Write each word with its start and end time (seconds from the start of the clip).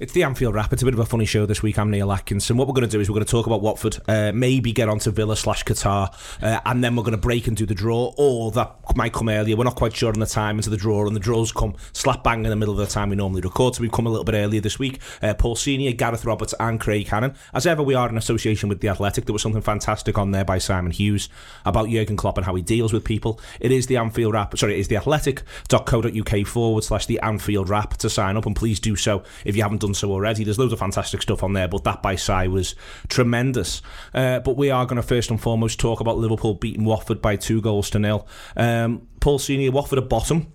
It's 0.00 0.12
the 0.12 0.24
Anfield 0.24 0.56
Wrap. 0.56 0.72
It's 0.72 0.82
a 0.82 0.84
bit 0.86 0.94
of 0.94 0.98
a 0.98 1.06
funny 1.06 1.24
show 1.24 1.46
this 1.46 1.62
week. 1.62 1.78
I'm 1.78 1.88
Neil 1.88 2.10
Atkinson. 2.10 2.56
What 2.56 2.66
we're 2.66 2.74
going 2.74 2.88
to 2.88 2.90
do 2.90 2.98
is 2.98 3.08
we're 3.08 3.14
going 3.14 3.24
to 3.24 3.30
talk 3.30 3.46
about 3.46 3.62
Watford, 3.62 3.98
uh, 4.08 4.32
maybe 4.34 4.72
get 4.72 4.88
on 4.88 4.98
to 4.98 5.12
Villa 5.12 5.36
slash 5.36 5.62
Qatar, 5.62 6.12
uh, 6.42 6.60
and 6.66 6.82
then 6.82 6.96
we're 6.96 7.04
going 7.04 7.12
to 7.12 7.16
break 7.16 7.46
and 7.46 7.56
do 7.56 7.64
the 7.64 7.76
draw, 7.76 8.12
or 8.16 8.50
that 8.50 8.74
might 8.96 9.12
come 9.12 9.28
earlier. 9.28 9.56
We're 9.56 9.62
not 9.62 9.76
quite 9.76 9.94
sure 9.94 10.12
on 10.12 10.18
the 10.18 10.26
time 10.26 10.56
into 10.56 10.68
the 10.68 10.76
draw, 10.76 11.06
and 11.06 11.14
the 11.14 11.20
draws 11.20 11.52
come 11.52 11.76
slap 11.92 12.24
bang 12.24 12.42
in 12.44 12.50
the 12.50 12.56
middle 12.56 12.74
of 12.74 12.78
the 12.78 12.92
time 12.92 13.10
we 13.10 13.14
normally 13.14 13.40
record, 13.42 13.76
so 13.76 13.82
we've 13.82 13.92
come 13.92 14.08
a 14.08 14.10
little 14.10 14.24
bit 14.24 14.34
earlier 14.34 14.60
this 14.60 14.80
week. 14.80 15.00
Uh, 15.22 15.32
Paul 15.32 15.54
Senior, 15.54 15.92
Gareth 15.92 16.24
Roberts, 16.24 16.54
and 16.58 16.80
Craig 16.80 17.06
Hannan. 17.06 17.36
As 17.52 17.64
ever, 17.64 17.80
we 17.80 17.94
are 17.94 18.08
in 18.08 18.18
association 18.18 18.68
with 18.68 18.80
The 18.80 18.88
Athletic. 18.88 19.26
There 19.26 19.32
was 19.32 19.42
something 19.42 19.62
fantastic 19.62 20.18
on 20.18 20.32
there 20.32 20.44
by 20.44 20.58
Simon 20.58 20.90
Hughes 20.90 21.28
about 21.64 21.88
Jurgen 21.88 22.16
Klopp 22.16 22.36
and 22.36 22.44
how 22.44 22.56
he 22.56 22.62
deals 22.62 22.92
with 22.92 23.04
people. 23.04 23.38
It 23.60 23.70
is 23.70 23.86
the 23.86 23.98
Anfield 23.98 24.32
Wrap, 24.32 24.58
sorry, 24.58 24.74
it 24.74 24.80
is 24.80 24.88
the 24.88 24.96
athletic.co.uk 24.96 26.46
forward 26.48 26.82
slash 26.82 27.06
the 27.06 27.20
Anfield 27.20 27.68
Wrap 27.68 27.96
to 27.98 28.10
sign 28.10 28.36
up, 28.36 28.44
and 28.44 28.56
please 28.56 28.80
do 28.80 28.96
so 28.96 29.22
if 29.44 29.54
you 29.54 29.62
haven't 29.62 29.83
done 29.84 29.94
so 29.94 30.10
already. 30.10 30.44
There's 30.44 30.58
loads 30.58 30.72
of 30.72 30.78
fantastic 30.78 31.22
stuff 31.22 31.42
on 31.42 31.52
there, 31.52 31.68
but 31.68 31.84
that 31.84 32.02
by 32.02 32.16
Sai 32.16 32.48
was 32.48 32.74
tremendous. 33.08 33.82
Uh, 34.12 34.40
but 34.40 34.56
we 34.56 34.70
are 34.70 34.86
going 34.86 34.96
to 34.96 35.02
first 35.02 35.30
and 35.30 35.40
foremost 35.40 35.78
talk 35.78 36.00
about 36.00 36.18
Liverpool 36.18 36.54
beating 36.54 36.84
Watford 36.84 37.20
by 37.20 37.36
two 37.36 37.60
goals 37.60 37.90
to 37.90 37.98
nil. 37.98 38.26
Um, 38.56 39.06
Paul 39.20 39.38
Senior, 39.38 39.70
Watford 39.70 39.98
at 39.98 40.08
bottom. 40.08 40.52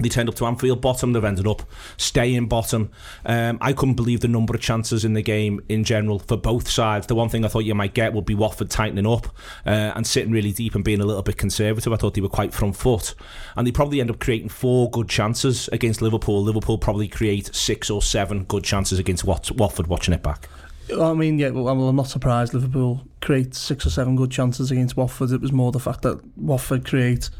They 0.00 0.08
turned 0.08 0.28
up 0.28 0.34
to 0.36 0.46
Anfield 0.46 0.80
bottom. 0.80 1.12
They've 1.12 1.24
ended 1.24 1.46
up 1.46 1.62
staying 1.96 2.46
bottom. 2.46 2.90
Um, 3.24 3.58
I 3.60 3.72
couldn't 3.72 3.94
believe 3.94 4.20
the 4.20 4.28
number 4.28 4.54
of 4.54 4.60
chances 4.60 5.04
in 5.04 5.14
the 5.14 5.22
game 5.22 5.60
in 5.68 5.84
general 5.84 6.18
for 6.18 6.36
both 6.36 6.68
sides. 6.68 7.06
The 7.06 7.14
one 7.14 7.28
thing 7.28 7.44
I 7.44 7.48
thought 7.48 7.64
you 7.64 7.74
might 7.74 7.94
get 7.94 8.12
would 8.12 8.24
be 8.24 8.34
Watford 8.34 8.70
tightening 8.70 9.06
up 9.06 9.26
uh, 9.66 9.92
and 9.94 10.06
sitting 10.06 10.32
really 10.32 10.52
deep 10.52 10.74
and 10.74 10.84
being 10.84 11.00
a 11.00 11.06
little 11.06 11.22
bit 11.22 11.36
conservative. 11.36 11.92
I 11.92 11.96
thought 11.96 12.14
they 12.14 12.20
were 12.20 12.28
quite 12.28 12.54
front 12.54 12.76
foot, 12.76 13.14
and 13.56 13.66
they 13.66 13.72
probably 13.72 14.00
end 14.00 14.10
up 14.10 14.20
creating 14.20 14.48
four 14.48 14.90
good 14.90 15.08
chances 15.08 15.68
against 15.68 16.02
Liverpool. 16.02 16.42
Liverpool 16.42 16.78
probably 16.78 17.08
create 17.08 17.54
six 17.54 17.90
or 17.90 18.02
seven 18.02 18.44
good 18.44 18.64
chances 18.64 18.98
against 18.98 19.24
Wat- 19.24 19.50
Watford. 19.52 19.86
Watching 19.88 20.14
it 20.14 20.22
back. 20.22 20.48
I 20.98 21.12
mean, 21.12 21.38
yeah, 21.38 21.50
well, 21.50 21.68
I'm 21.68 21.96
not 21.96 22.08
surprised 22.08 22.54
Liverpool 22.54 23.06
create 23.20 23.54
six 23.54 23.84
or 23.84 23.90
seven 23.90 24.16
good 24.16 24.30
chances 24.30 24.70
against 24.70 24.96
Watford. 24.96 25.32
It 25.32 25.40
was 25.40 25.52
more 25.52 25.70
the 25.70 25.80
fact 25.80 26.02
that 26.02 26.20
Watford 26.36 26.86
create 26.86 27.30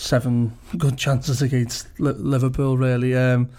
seven 0.00 0.56
good 0.78 0.96
chances 0.96 1.42
against 1.42 1.88
Liverpool, 1.98 2.76
really. 2.76 3.14
Um, 3.14 3.50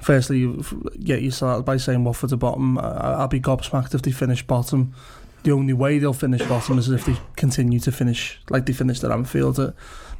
firstly, 0.00 0.54
yeah, 0.98 1.16
you 1.16 1.30
started 1.30 1.64
by 1.64 1.76
saying 1.76 2.04
Watford 2.04 2.32
are 2.32 2.36
bottom. 2.36 2.78
I'll 2.78 3.28
be 3.28 3.40
gobsmacked 3.40 3.94
if 3.94 4.02
they 4.02 4.12
finish 4.12 4.46
bottom. 4.46 4.94
The 5.42 5.52
only 5.52 5.72
way 5.72 5.98
they'll 5.98 6.12
finish 6.12 6.42
bottom 6.42 6.78
is 6.78 6.90
if 6.90 7.06
they 7.06 7.16
continue 7.36 7.80
to 7.80 7.92
finish 7.92 8.38
like 8.50 8.66
they 8.66 8.72
finished 8.72 9.02
at 9.04 9.10
Anfield. 9.10 9.58
Uh, 9.58 9.72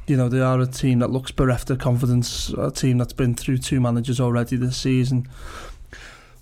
you 0.07 0.17
know, 0.17 0.29
they 0.29 0.41
are 0.41 0.59
a 0.59 0.65
team 0.65 0.99
that 0.99 1.11
looks 1.11 1.31
bereft 1.31 1.69
of 1.69 1.77
confidence, 1.77 2.49
a 2.49 2.71
team 2.71 2.97
that's 2.97 3.13
been 3.13 3.35
through 3.35 3.59
two 3.59 3.79
managers 3.79 4.19
already 4.19 4.55
this 4.55 4.77
season. 4.77 5.29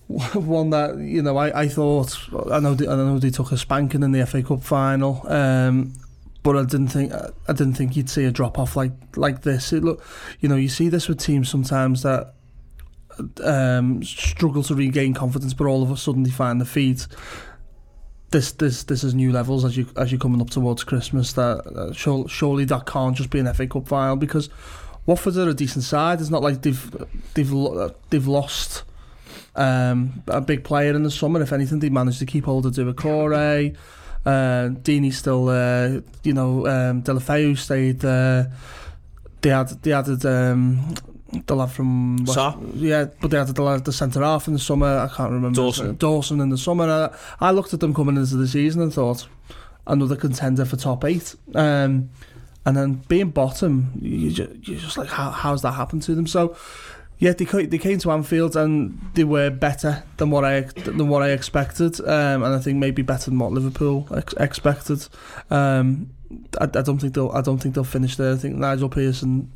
One 0.07 0.69
that 0.72 0.97
you 0.97 1.22
know, 1.22 1.38
I, 1.38 1.63
I 1.63 1.67
thought 1.67 2.17
I 2.52 2.59
know 2.59 2.73
they, 2.73 2.88
I 2.88 2.95
know 2.95 3.19
they 3.19 3.30
took 3.30 3.52
a 3.52 3.57
spanking 3.57 4.02
in 4.02 4.11
the 4.11 4.25
FA 4.25 4.41
Cup 4.41 4.63
final, 4.63 5.23
um, 5.27 5.94
but 6.50 6.58
I 6.58 6.64
didn't 6.64 6.88
think 6.88 7.14
I 7.14 7.53
didn't 7.53 7.75
think 7.75 7.95
you'd 7.95 8.09
see 8.09 8.25
a 8.25 8.31
drop 8.31 8.58
off 8.58 8.75
like 8.75 8.92
like 9.16 9.44
this. 9.44 9.72
It 9.72 9.83
look, 9.83 10.03
you 10.39 10.50
know, 10.50 10.56
you 10.56 10.67
see 10.67 10.89
this 10.89 11.08
with 11.08 11.19
teams 11.19 11.47
sometimes 11.47 12.02
that 12.02 12.33
um, 13.44 14.02
struggle 14.03 14.64
to 14.64 14.73
regain 14.73 15.14
confidence, 15.14 15.53
but 15.53 15.67
all 15.67 15.83
of 15.83 15.91
a 15.91 15.95
sudden 15.97 16.23
they 16.23 16.31
find 16.31 16.59
the 16.59 16.66
feet. 16.66 17.06
This 18.31 18.52
this 18.53 18.81
this 18.81 19.03
is 19.03 19.14
new 19.14 19.31
levels 19.31 19.64
as 19.64 19.78
you 19.78 19.86
as 19.95 20.11
you're 20.11 20.17
coming 20.17 20.41
up 20.41 20.50
towards 20.50 20.83
Christmas. 20.83 21.33
That 21.33 21.67
uh, 21.67 21.94
surely, 22.28 22.66
that 22.66 22.88
can't 22.88 23.16
just 23.16 23.30
be 23.30 23.38
an 23.38 23.53
FA 23.53 23.67
Cup 23.67 23.88
final 23.88 24.16
because 24.16 24.50
Watford 25.06 25.38
are 25.38 25.50
a 25.50 25.53
decent 25.53 25.84
side. 25.84 26.19
It's 26.19 26.31
not 26.31 26.41
like 26.41 26.63
they've 26.63 27.06
they've 27.36 27.53
they've 28.09 28.28
lost 28.28 28.86
um, 29.56 30.23
a 30.25 30.41
big 30.41 30.63
player 30.63 30.95
in 30.95 31.03
the 31.03 31.11
summer. 31.11 31.44
If 31.44 31.53
anything, 31.53 31.78
they 31.78 31.89
managed 31.89 32.17
to 32.17 32.25
keep 32.25 32.45
hold 32.45 32.66
of 32.66 32.73
Doucouré. 32.73 33.78
Uh, 34.25 34.69
Deeney's 34.81 35.18
still 35.18 35.46
there. 35.46 36.03
You 36.24 36.34
know, 36.34 36.68
um, 36.68 37.03
Deulofeu 37.03 37.57
stayed 37.57 38.00
there. 38.00 38.52
They 39.41 39.50
had 39.50 39.69
they 39.81 39.94
added 39.94 40.25
um, 40.25 40.96
the 41.46 41.56
lad 41.56 41.72
from 41.72 42.25
West, 42.25 42.38
yeah, 42.75 43.06
but 43.22 43.31
they 43.31 43.38
added 43.38 43.56
the 43.56 43.63
lad 43.63 43.85
the 43.85 43.94
centre 43.94 44.22
half 44.22 44.47
in 44.47 44.53
the 44.53 44.59
summer. 44.59 44.97
I 44.97 45.08
can't 45.08 45.31
remember 45.31 45.56
Dawson. 45.56 45.96
Dawson 45.96 46.41
in 46.41 46.50
the 46.50 46.58
summer. 46.58 46.85
I, 47.41 47.47
I 47.47 47.52
looked 47.52 47.74
at 47.74 47.79
them 47.79 47.94
coming 47.94 48.18
into 48.18 48.35
the 48.35 48.47
season 48.47 48.81
and 48.81 48.94
thought 48.94 49.28
another 49.88 50.16
contender 50.16 50.66
for 50.66 50.75
top 50.75 51.06
eight. 51.06 51.35
Um, 51.56 52.09
and 52.66 52.78
then 52.78 52.94
being 53.08 53.29
bottom, 53.29 53.91
you 54.02 54.31
just, 54.31 54.68
you're 54.68 54.79
just 54.79 54.97
like, 54.97 55.08
how, 55.08 55.31
how's 55.31 55.62
that 55.62 55.72
happened 55.72 56.03
to 56.03 56.13
them? 56.13 56.28
So 56.28 56.56
yeah, 57.19 57.34
they 57.34 57.46
they 57.66 57.78
came 57.78 58.00
to 58.00 58.12
Anfield 58.12 58.56
and 58.56 58.97
they 59.13 59.25
were 59.25 59.50
better 59.50 60.03
than 60.18 60.30
what 60.30 60.46
I 60.46 60.62
than 60.62 61.09
what 61.09 61.22
I 61.22 61.31
expected, 61.31 62.00
um, 62.02 62.44
and 62.44 62.56
I 62.56 62.59
think 62.59 62.78
maybe 62.78 63.02
better 63.02 63.30
than 63.30 63.40
what 63.40 63.52
Liverpool 63.52 64.07
ex- 64.16 64.34
expected. 64.34 65.06
Um, 65.50 66.12
I, 66.62 66.63
I 66.63 66.81
don't 66.81 66.97
think 66.97 67.13
they'll 67.13 67.31
I 67.31 67.41
don't 67.41 67.58
think 67.58 67.75
they'll 67.75 67.84
finish 67.84 68.16
there. 68.16 68.34
I 68.34 68.38
think 68.38 68.56
Nigel 68.56 68.88
Pearson 68.88 69.52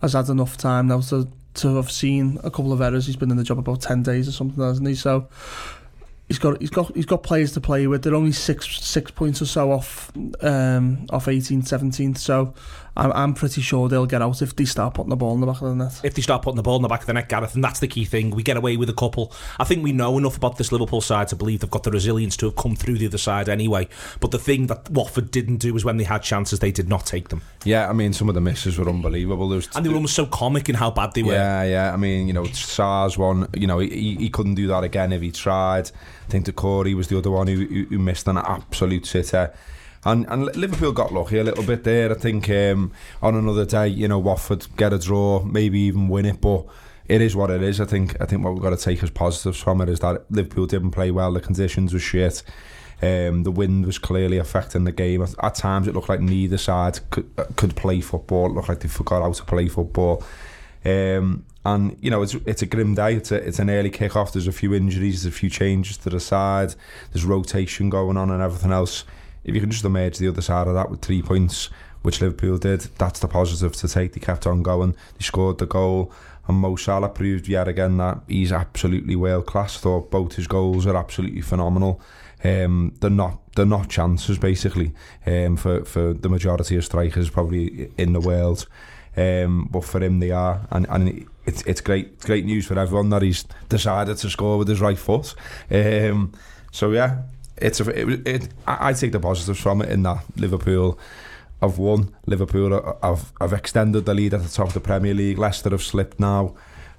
has 0.00 0.12
had 0.12 0.28
enough 0.28 0.56
time 0.56 0.86
now 0.86 1.00
to 1.00 1.28
to 1.54 1.76
have 1.76 1.90
seen 1.90 2.38
a 2.44 2.50
couple 2.50 2.72
of 2.72 2.80
errors. 2.80 3.06
He's 3.06 3.16
been 3.16 3.32
in 3.32 3.36
the 3.36 3.44
job 3.44 3.58
about 3.58 3.80
ten 3.80 4.04
days 4.04 4.28
or 4.28 4.32
something, 4.32 4.62
hasn't 4.62 4.86
he? 4.86 4.94
So 4.94 5.28
he's 6.28 6.38
got 6.38 6.60
he's 6.60 6.70
got 6.70 6.94
he's 6.94 7.06
got 7.06 7.24
players 7.24 7.52
to 7.54 7.60
play 7.60 7.88
with. 7.88 8.04
They're 8.04 8.14
only 8.14 8.30
six 8.30 8.68
six 8.78 9.10
points 9.10 9.42
or 9.42 9.46
so 9.46 9.72
off 9.72 10.12
um, 10.42 11.06
off 11.10 11.26
18th, 11.26 11.64
17th. 11.64 12.18
So 12.18 12.54
I'm, 12.96 13.12
I'm 13.12 13.34
pretty 13.34 13.60
sure 13.60 13.88
they'll 13.88 14.06
get 14.06 14.22
out 14.22 14.42
if 14.42 14.54
they 14.56 14.64
start 14.64 14.94
putting 14.94 15.10
the 15.10 15.16
ball 15.16 15.34
in 15.34 15.40
the 15.40 15.46
back 15.46 15.62
of 15.62 15.68
the 15.68 15.74
net. 15.74 16.00
If 16.02 16.14
they 16.14 16.22
start 16.22 16.42
putting 16.42 16.56
the 16.56 16.62
ball 16.62 16.76
in 16.76 16.82
the 16.82 16.88
back 16.88 17.00
of 17.00 17.06
the 17.06 17.12
net, 17.12 17.28
Gareth, 17.28 17.54
and 17.54 17.62
that's 17.62 17.80
the 17.80 17.88
key 17.88 18.04
thing. 18.04 18.30
We 18.30 18.42
get 18.42 18.56
away 18.56 18.76
with 18.76 18.90
a 18.90 18.94
couple. 18.94 19.32
I 19.58 19.64
think 19.64 19.82
we 19.82 19.92
know 19.92 20.18
enough 20.18 20.36
about 20.36 20.58
this 20.58 20.72
Liverpool 20.72 21.00
side 21.00 21.28
to 21.28 21.36
believe 21.36 21.60
they've 21.60 21.70
got 21.70 21.84
the 21.84 21.90
resilience 21.90 22.36
to 22.38 22.46
have 22.46 22.56
come 22.56 22.76
through 22.76 22.98
the 22.98 23.06
other 23.06 23.18
side 23.18 23.48
anyway. 23.48 23.88
But 24.20 24.30
the 24.30 24.38
thing 24.38 24.66
that 24.66 24.90
Watford 24.90 25.30
didn't 25.30 25.58
do 25.58 25.72
was 25.72 25.84
when 25.84 25.96
they 25.96 26.04
had 26.04 26.22
chances, 26.22 26.58
they 26.58 26.72
did 26.72 26.88
not 26.88 27.06
take 27.06 27.28
them. 27.28 27.42
Yeah, 27.64 27.88
I 27.88 27.92
mean, 27.92 28.12
some 28.12 28.28
of 28.28 28.34
the 28.34 28.40
misses 28.40 28.78
were 28.78 28.88
unbelievable. 28.88 29.48
There 29.48 29.56
was 29.56 29.68
and 29.74 29.84
they 29.84 29.88
were 29.88 29.96
almost 29.96 30.14
so 30.14 30.26
comic 30.26 30.68
in 30.68 30.74
how 30.74 30.90
bad 30.90 31.14
they 31.14 31.22
were. 31.22 31.32
Yeah, 31.32 31.62
yeah. 31.62 31.92
I 31.92 31.96
mean, 31.96 32.26
you 32.26 32.32
know, 32.32 32.44
Sarr's 32.46 33.16
one, 33.16 33.48
you 33.54 33.66
know, 33.66 33.78
he, 33.78 34.16
he 34.16 34.30
couldn't 34.30 34.54
do 34.54 34.66
that 34.68 34.84
again 34.84 35.12
if 35.12 35.22
he 35.22 35.30
tried. 35.30 35.90
I 36.26 36.30
think 36.30 36.54
Corey 36.54 36.94
was 36.94 37.08
the 37.08 37.18
other 37.18 37.30
one 37.30 37.46
who, 37.46 37.66
who 37.66 37.98
missed 37.98 38.28
an 38.28 38.38
absolute 38.38 39.06
sitter. 39.06 39.52
And, 40.04 40.26
and 40.28 40.46
Liverpool 40.56 40.92
got 40.92 41.12
lucky 41.12 41.38
a 41.38 41.44
little 41.44 41.64
bit 41.64 41.84
there. 41.84 42.10
I 42.10 42.14
think 42.14 42.48
um, 42.48 42.92
on 43.20 43.34
another 43.34 43.66
day, 43.66 43.88
you 43.88 44.08
know, 44.08 44.18
Watford 44.18 44.66
get 44.76 44.92
a 44.92 44.98
draw, 44.98 45.42
maybe 45.42 45.78
even 45.80 46.08
win 46.08 46.24
it, 46.24 46.40
but 46.40 46.64
it 47.06 47.20
is 47.20 47.36
what 47.36 47.50
it 47.50 47.62
is. 47.62 47.80
I 47.80 47.84
think 47.84 48.20
I 48.20 48.24
think 48.24 48.44
what 48.44 48.54
we've 48.54 48.62
got 48.62 48.70
to 48.70 48.76
take 48.76 49.02
as 49.02 49.10
positives 49.10 49.60
from 49.60 49.80
it 49.80 49.88
is 49.88 50.00
that 50.00 50.30
Liverpool 50.30 50.66
didn't 50.66 50.92
play 50.92 51.10
well. 51.10 51.32
The 51.32 51.40
conditions 51.40 51.92
were 51.92 51.98
shit. 51.98 52.42
Um, 53.02 53.42
the 53.42 53.50
wind 53.50 53.86
was 53.86 53.98
clearly 53.98 54.38
affecting 54.38 54.84
the 54.84 54.92
game. 54.92 55.22
At, 55.22 55.54
times, 55.54 55.88
it 55.88 55.94
looked 55.94 56.08
like 56.08 56.20
neither 56.20 56.58
side 56.58 57.00
could, 57.10 57.30
could 57.56 57.74
play 57.74 58.00
football. 58.00 58.46
It 58.46 58.52
looked 58.52 58.68
like 58.68 58.80
they 58.80 58.88
forgot 58.88 59.22
how 59.22 59.32
to 59.32 59.44
play 59.44 59.68
football. 59.68 60.22
Um, 60.84 61.44
and 61.64 61.96
you 62.00 62.10
know 62.10 62.22
it's 62.22 62.34
it's 62.46 62.62
a 62.62 62.66
grim 62.66 62.94
day. 62.94 63.16
It's 63.16 63.32
a, 63.32 63.36
it's 63.36 63.58
an 63.58 63.68
early 63.68 63.90
kick 63.90 64.16
off. 64.16 64.32
There's 64.32 64.46
a 64.46 64.52
few 64.52 64.72
injuries, 64.72 65.22
there's 65.22 65.34
a 65.34 65.36
few 65.36 65.50
changes 65.50 65.98
to 65.98 66.10
the 66.10 66.20
side. 66.20 66.74
There's 67.12 67.24
rotation 67.24 67.90
going 67.90 68.16
on 68.16 68.30
and 68.30 68.42
everything 68.42 68.72
else. 68.72 69.04
If 69.44 69.54
you 69.54 69.60
can 69.60 69.70
just 69.70 69.84
emerge 69.84 70.18
the 70.18 70.28
other 70.28 70.42
side 70.42 70.66
of 70.66 70.74
that 70.74 70.90
with 70.90 71.02
three 71.02 71.22
points, 71.22 71.70
which 72.02 72.20
Liverpool 72.20 72.58
did, 72.58 72.80
that's 72.98 73.20
the 73.20 73.28
positive 73.28 73.74
to 73.76 73.88
take. 73.88 74.12
They 74.12 74.20
kept 74.20 74.46
on 74.46 74.62
going. 74.62 74.92
They 74.92 75.22
scored 75.22 75.58
the 75.58 75.66
goal. 75.66 76.12
And 76.48 76.58
Mo 76.58 76.76
Salah 76.76 77.08
proved 77.08 77.46
yet 77.48 77.68
again 77.68 77.98
that 77.98 78.20
he's 78.26 78.52
absolutely 78.52 79.16
world 79.16 79.46
class. 79.46 79.78
Thought 79.78 80.10
both 80.10 80.34
his 80.34 80.46
goals 80.46 80.86
are 80.86 80.96
absolutely 80.96 81.42
phenomenal. 81.42 82.00
Um, 82.42 82.94
they're 83.00 83.10
not 83.10 83.38
they're 83.54 83.66
not 83.66 83.90
chances 83.90 84.38
basically 84.38 84.94
um, 85.26 85.56
for 85.56 85.84
for 85.84 86.14
the 86.14 86.28
majority 86.28 86.76
of 86.76 86.84
strikers 86.84 87.28
probably 87.28 87.92
in 87.98 88.14
the 88.14 88.20
world. 88.20 88.66
Um, 89.16 89.68
but 89.70 89.84
for 89.84 90.02
him 90.02 90.20
they 90.20 90.30
are, 90.30 90.66
and 90.70 90.86
and 90.88 91.26
it's 91.44 91.62
it's 91.62 91.80
great 91.80 92.12
it's 92.14 92.24
great 92.24 92.44
news 92.44 92.66
for 92.66 92.78
everyone 92.78 93.10
that 93.10 93.22
he's 93.22 93.44
decided 93.68 94.16
to 94.18 94.30
score 94.30 94.56
with 94.56 94.68
his 94.68 94.80
right 94.80 94.98
foot. 94.98 95.34
Um, 95.70 96.32
so 96.72 96.92
yeah, 96.92 97.22
it's 97.60 97.80
a 97.80 97.88
it, 97.90 98.26
it, 98.26 98.48
I, 98.66 98.90
I 98.90 98.92
take 98.92 99.12
the 99.12 99.20
positives 99.20 99.60
from 99.60 99.82
it 99.82 99.90
in 99.90 100.02
that 100.04 100.24
Liverpool 100.36 100.98
have 101.60 101.78
won. 101.78 102.14
Liverpool 102.26 102.98
have, 103.02 103.32
have 103.40 103.52
extended 103.52 104.06
the 104.06 104.14
lead 104.14 104.34
at 104.34 104.42
the 104.42 104.48
top 104.48 104.68
of 104.68 104.74
the 104.74 104.80
Premier 104.80 105.14
League. 105.14 105.38
Leicester 105.38 105.70
have 105.70 105.82
slipped 105.82 106.18
now, 106.18 106.54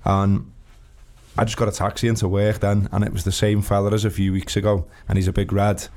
and 0.06 0.52
I 1.38 1.46
just 1.46 1.58
got 1.58 1.68
a 1.68 1.72
taxi 1.72 2.08
into 2.08 2.28
work 2.28 2.60
then, 2.60 2.88
and 2.92 3.04
it 3.04 3.12
was 3.14 3.24
the 3.24 3.32
same 3.32 3.62
fella 3.62 3.92
as 3.94 4.06
a 4.06 4.12
few 4.12 4.32
weeks 4.32 4.56
ago, 4.56 4.86
and 5.08 5.18
he's 5.18 5.28
a 5.28 5.34
big 5.34 5.52
red, 5.52 5.88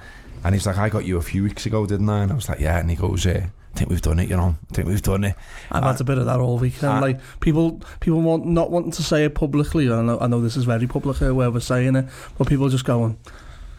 and 0.42 0.54
he's 0.54 0.66
like, 0.66 0.78
"I 0.78 0.88
got 0.88 1.04
you 1.04 1.18
a 1.18 1.22
few 1.22 1.42
weeks 1.42 1.66
ago, 1.66 1.86
didn't 1.86 2.08
I?" 2.08 2.22
And 2.22 2.32
I 2.32 2.34
was 2.34 2.48
like, 2.48 2.60
"Yeah," 2.60 2.78
and 2.78 2.90
he 2.90 2.96
goes, 2.96 3.24
"Yeah." 3.24 3.46
I 3.74 3.76
think 3.76 3.90
we've 3.90 4.02
done 4.02 4.20
it, 4.20 4.30
you 4.30 4.36
know. 4.36 4.54
I 4.70 4.74
think 4.74 4.86
we've 4.86 5.02
done 5.02 5.24
it. 5.24 5.34
I've 5.72 5.82
uh, 5.82 5.90
had 5.90 6.00
a 6.00 6.04
bit 6.04 6.18
of 6.18 6.26
that 6.26 6.38
all 6.38 6.58
weekend. 6.58 6.98
Uh, 6.98 7.00
like 7.00 7.20
people, 7.40 7.80
people 7.98 8.20
want 8.20 8.46
not 8.46 8.70
wanting 8.70 8.92
to 8.92 9.02
say 9.02 9.24
it 9.24 9.34
publicly. 9.34 9.90
I 9.90 10.00
know, 10.00 10.16
I 10.20 10.28
know 10.28 10.40
this 10.40 10.56
is 10.56 10.62
very 10.62 10.86
public 10.86 11.16
here 11.16 11.34
where 11.34 11.50
we're 11.50 11.58
saying 11.58 11.96
it, 11.96 12.06
but 12.38 12.46
people 12.46 12.68
just 12.68 12.84
going, 12.84 13.18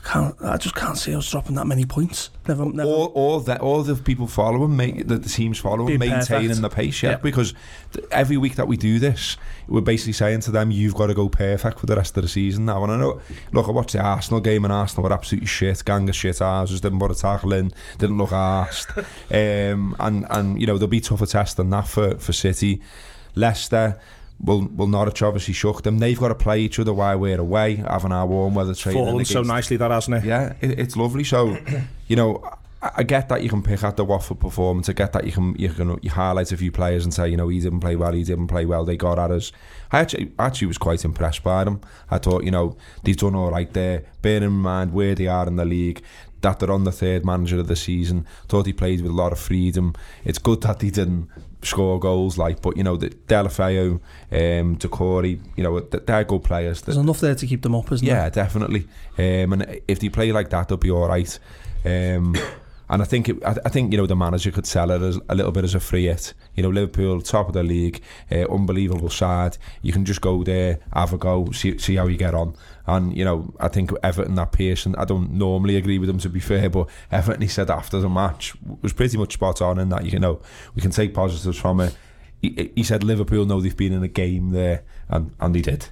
can't, 0.06 0.36
I 0.42 0.58
just 0.58 0.76
can't 0.76 0.98
see 0.98 1.16
us 1.16 1.30
dropping 1.30 1.56
that 1.56 1.66
many 1.66 1.84
points. 1.84 2.30
Never, 2.48 2.64
never. 2.66 2.88
All, 2.88 3.06
all 3.16 3.40
that, 3.42 3.60
all 3.60 3.82
the 3.84 3.96
people 3.96 4.28
following, 4.28 4.78
ma- 4.78 5.04
the, 5.04 5.18
the 5.18 5.28
teams 5.30 5.58
following, 5.58 5.98
maintaining 6.00 6.50
perfect. 6.50 6.62
the 6.62 6.70
pace. 6.70 7.02
Yeah, 7.04 7.10
Yeah. 7.12 7.16
because 7.18 7.54
th- 7.94 8.06
every 8.12 8.38
week 8.38 8.56
that 8.56 8.68
we 8.68 8.78
do 8.78 9.00
this, 9.00 9.36
we're 9.68 9.82
basically 9.82 10.14
saying 10.14 10.42
to 10.42 10.52
them, 10.52 10.70
"You've 10.72 10.94
got 10.94 11.08
to 11.08 11.14
go 11.16 11.28
perfect 11.28 11.80
for 11.80 11.88
the 11.88 11.96
rest 11.96 12.16
of 12.18 12.24
the 12.24 12.30
season." 12.30 12.66
Now, 12.66 12.84
and 12.84 12.92
I 12.94 12.98
know, 12.98 13.20
look, 13.52 13.68
I 13.68 13.72
watched 13.72 13.94
the 13.94 14.00
Arsenal 14.02 14.42
game, 14.42 14.64
and 14.64 14.72
Arsenal 14.72 15.04
were 15.10 15.14
absolutely 15.14 15.48
shit, 15.48 15.84
gang 15.84 16.08
of 16.08 16.16
shit 16.16 16.40
asses, 16.40 16.82
didn't 16.82 17.00
put 17.00 17.10
a 17.12 17.16
tackle 17.16 17.52
in, 17.54 17.74
didn't 17.98 18.18
look 18.20 18.30
arsed, 18.30 18.96
um, 19.74 19.96
and 20.00 20.26
and 20.30 20.62
you 20.62 20.68
know 20.68 20.78
there'll 20.78 20.88
be 20.88 21.02
tougher 21.02 21.26
tests 21.26 21.56
than 21.56 21.72
that 21.72 21.88
for 21.88 22.18
for 22.20 22.32
City, 22.32 22.80
Leicester. 23.34 24.00
Will 24.40 24.68
will 24.68 24.88
Norwich 24.88 25.22
obviously 25.22 25.54
shook 25.54 25.84
them. 25.84 26.00
They've 26.00 26.20
got 26.20 26.28
to 26.28 26.36
play 26.36 26.60
each 26.60 26.78
other 26.80 26.94
while 26.94 27.18
we're 27.18 27.40
away, 27.40 27.78
having 27.78 28.12
our 28.12 28.26
warm 28.26 28.54
weather 28.54 28.76
training. 28.76 29.06
Fallen 29.06 29.26
so 29.26 29.42
nicely, 29.44 29.78
that 29.78 29.92
hasn't 29.92 30.18
it? 30.18 30.26
yeah, 30.26 30.54
it, 30.62 30.78
it's 30.78 30.98
lovely. 30.98 31.24
So, 31.24 31.58
you 32.08 32.16
know, 32.16 32.44
I, 32.82 32.92
I 32.98 33.04
get 33.04 33.30
that 33.30 33.44
you 33.44 33.50
can 33.50 33.64
pick 33.64 33.84
out 33.84 33.96
the 33.96 34.04
Watford 34.04 34.40
performance. 34.40 34.90
I 34.90 34.94
get 34.94 35.14
that 35.14 35.26
you 35.26 35.32
can 35.32 35.56
you 35.58 35.70
can 35.70 35.98
you 36.02 36.10
highlight 36.10 36.52
a 36.52 36.58
few 36.58 36.72
players 36.72 37.06
and 37.06 37.14
say, 37.14 37.30
you 37.30 37.38
know, 37.38 37.48
he 37.48 37.62
didn't 37.62 37.80
play 37.80 37.96
well, 37.96 38.12
he 38.12 38.24
didn't 38.24 38.48
play 38.48 38.66
well. 38.66 38.84
They 38.84 38.98
got 38.98 39.18
at 39.18 39.32
us. 39.32 39.52
I 39.92 40.00
actually 40.00 40.32
actually 40.38 40.68
was 40.68 40.78
quite 40.78 41.06
impressed 41.06 41.44
by 41.44 41.64
them. 41.64 41.80
I 42.12 42.18
thought, 42.18 42.44
you 42.44 42.52
know, 42.52 42.78
they've 43.04 43.18
done 43.18 43.36
all 43.36 43.52
right 43.52 43.72
there. 43.72 44.04
Bearing 44.22 44.44
in 44.44 44.52
mind 44.52 44.94
where 44.94 45.16
they 45.16 45.28
are 45.28 45.48
in 45.48 45.56
the 45.56 45.66
league. 45.66 46.04
That 46.42 46.60
they're 46.60 46.72
on 46.72 46.84
the 46.84 46.92
third 46.92 47.26
manager 47.26 47.58
of 47.60 47.68
the 47.68 47.76
season. 47.76 48.28
Thought 48.48 48.68
he 48.68 48.74
played 48.74 49.02
with 49.02 49.12
a 49.12 49.16
lot 49.16 49.32
of 49.32 49.40
freedom. 49.40 49.96
It's 50.24 50.38
good 50.38 50.62
that 50.62 50.82
he 50.82 50.92
didn't 50.92 51.30
score 51.66 52.00
goals 52.00 52.38
like, 52.38 52.62
but 52.62 52.78
you 52.78 52.84
know, 52.84 52.96
the 52.98 53.10
Deulofeu, 53.10 53.94
um, 54.32 54.78
Doucouré, 54.78 55.40
you 55.56 55.64
know, 55.64 55.80
th- 55.80 56.04
they're 56.06 56.24
good 56.24 56.44
players. 56.44 56.82
There's 56.82 56.98
enough 56.98 57.20
there 57.20 57.36
to 57.36 57.48
keep 57.48 57.62
them 57.62 57.76
up, 57.76 57.92
isn't 57.92 58.06
Yeah, 58.06 58.22
there? 58.30 58.44
definitely. 58.46 58.88
Um, 59.18 59.54
and 59.54 59.82
if 59.88 60.00
they 60.00 60.10
play 60.10 60.32
like 60.32 60.50
that, 60.50 60.68
they'll 60.68 60.78
be 60.78 60.92
all 60.92 61.08
right. 61.08 61.40
Um, 61.86 62.36
and 62.90 63.02
I 63.02 63.06
think 63.06 63.30
it, 63.30 63.44
I, 63.44 63.56
I 63.66 63.70
think 63.70 63.92
you 63.92 63.98
know 63.98 64.06
the 64.06 64.16
manager 64.16 64.52
could 64.52 64.66
sell 64.66 64.92
it 64.92 65.02
as 65.02 65.20
a 65.30 65.36
little 65.36 65.52
bit 65.52 65.64
as 65.64 65.76
a 65.76 65.80
free 65.80 66.06
hit. 66.06 66.34
You 66.56 66.64
know, 66.64 66.70
Liverpool 66.70 67.22
top 67.22 67.48
of 67.48 67.54
the 67.54 67.64
league, 67.64 68.02
uh, 68.32 68.46
unbelievable 68.52 69.10
side. 69.10 69.58
You 69.82 69.92
can 69.92 70.06
just 70.06 70.22
go 70.22 70.44
there, 70.44 70.80
have 70.94 71.14
a 71.14 71.18
go, 71.18 71.52
see 71.52 71.78
see 71.78 71.96
how 71.96 72.08
you 72.08 72.18
get 72.18 72.34
on. 72.34 72.56
And 72.88 73.16
you 73.16 73.26
know, 73.26 73.54
I 73.60 73.68
think 73.68 73.92
Everton 74.04 74.36
that 74.36 74.52
Pearson. 74.52 74.96
I 74.96 75.06
don't 75.06 75.32
normally 75.32 75.76
agree 75.76 75.98
with 75.98 76.10
him 76.10 76.20
to 76.20 76.30
be 76.30 76.40
fair, 76.40 76.70
but 76.70 76.88
Everton 77.12 77.42
he 77.42 77.48
said 77.48 77.70
after 77.70 78.00
the 78.00 78.10
match 78.10 78.54
was 78.82 78.94
pretty 78.94 79.18
much 79.18 79.34
spot 79.34 79.62
on 79.62 79.80
in 79.80 79.90
that 79.90 80.06
you 80.06 80.20
know 80.20 80.42
we 80.76 80.82
can 80.82 80.92
take 80.92 81.14
positives 81.14 81.58
from 81.58 81.80
it. 81.80 81.96
He, 82.42 82.72
he 82.76 82.84
said 82.84 83.04
Liverpool 83.04 83.46
know 83.46 83.62
they've 83.62 83.76
been 83.76 83.94
in 83.94 84.04
a 84.04 84.08
game 84.08 84.52
there, 84.52 84.84
and 85.10 85.34
and 85.40 85.56
they 85.56 85.62
did. 85.62 85.88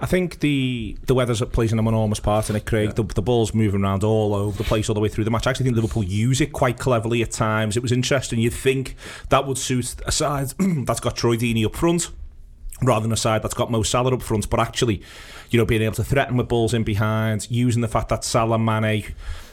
I 0.00 0.06
think 0.06 0.40
the 0.40 0.96
the 1.06 1.14
weather's 1.14 1.42
plays 1.42 1.72
an 1.72 1.78
enormous 1.78 2.20
part 2.20 2.48
in 2.48 2.56
it, 2.56 2.64
Craig. 2.64 2.94
The, 2.94 3.02
the 3.02 3.20
ball's 3.20 3.52
moving 3.52 3.82
around 3.82 4.02
all 4.02 4.34
over 4.34 4.56
the 4.56 4.64
place 4.64 4.88
all 4.88 4.94
the 4.94 5.00
way 5.00 5.08
through 5.08 5.24
the 5.24 5.30
match. 5.30 5.46
I 5.46 5.50
actually 5.50 5.64
think 5.64 5.76
Liverpool 5.76 6.02
use 6.02 6.40
it 6.40 6.52
quite 6.52 6.78
cleverly 6.78 7.22
at 7.22 7.30
times. 7.30 7.76
It 7.76 7.82
was 7.82 7.92
interesting. 7.92 8.38
You'd 8.38 8.54
think 8.54 8.96
that 9.28 9.46
would 9.46 9.58
suit 9.58 9.96
a 10.06 10.12
side 10.12 10.54
that's 10.58 11.00
got 11.00 11.16
Troy 11.16 11.36
Deeney 11.36 11.66
up 11.66 11.76
front 11.76 12.10
rather 12.82 13.02
than 13.02 13.12
a 13.12 13.16
side 13.16 13.42
that's 13.42 13.54
got 13.54 13.70
Mo 13.70 13.82
Salah 13.82 14.14
up 14.14 14.22
front. 14.22 14.48
But 14.48 14.60
actually, 14.60 15.02
you 15.50 15.58
know, 15.58 15.66
being 15.66 15.82
able 15.82 15.96
to 15.96 16.04
threaten 16.04 16.36
with 16.36 16.48
balls 16.48 16.72
in 16.72 16.82
behind, 16.82 17.50
using 17.50 17.82
the 17.82 17.88
fact 17.88 18.08
that 18.08 18.24
Salah, 18.24 18.58
Mane, 18.58 19.04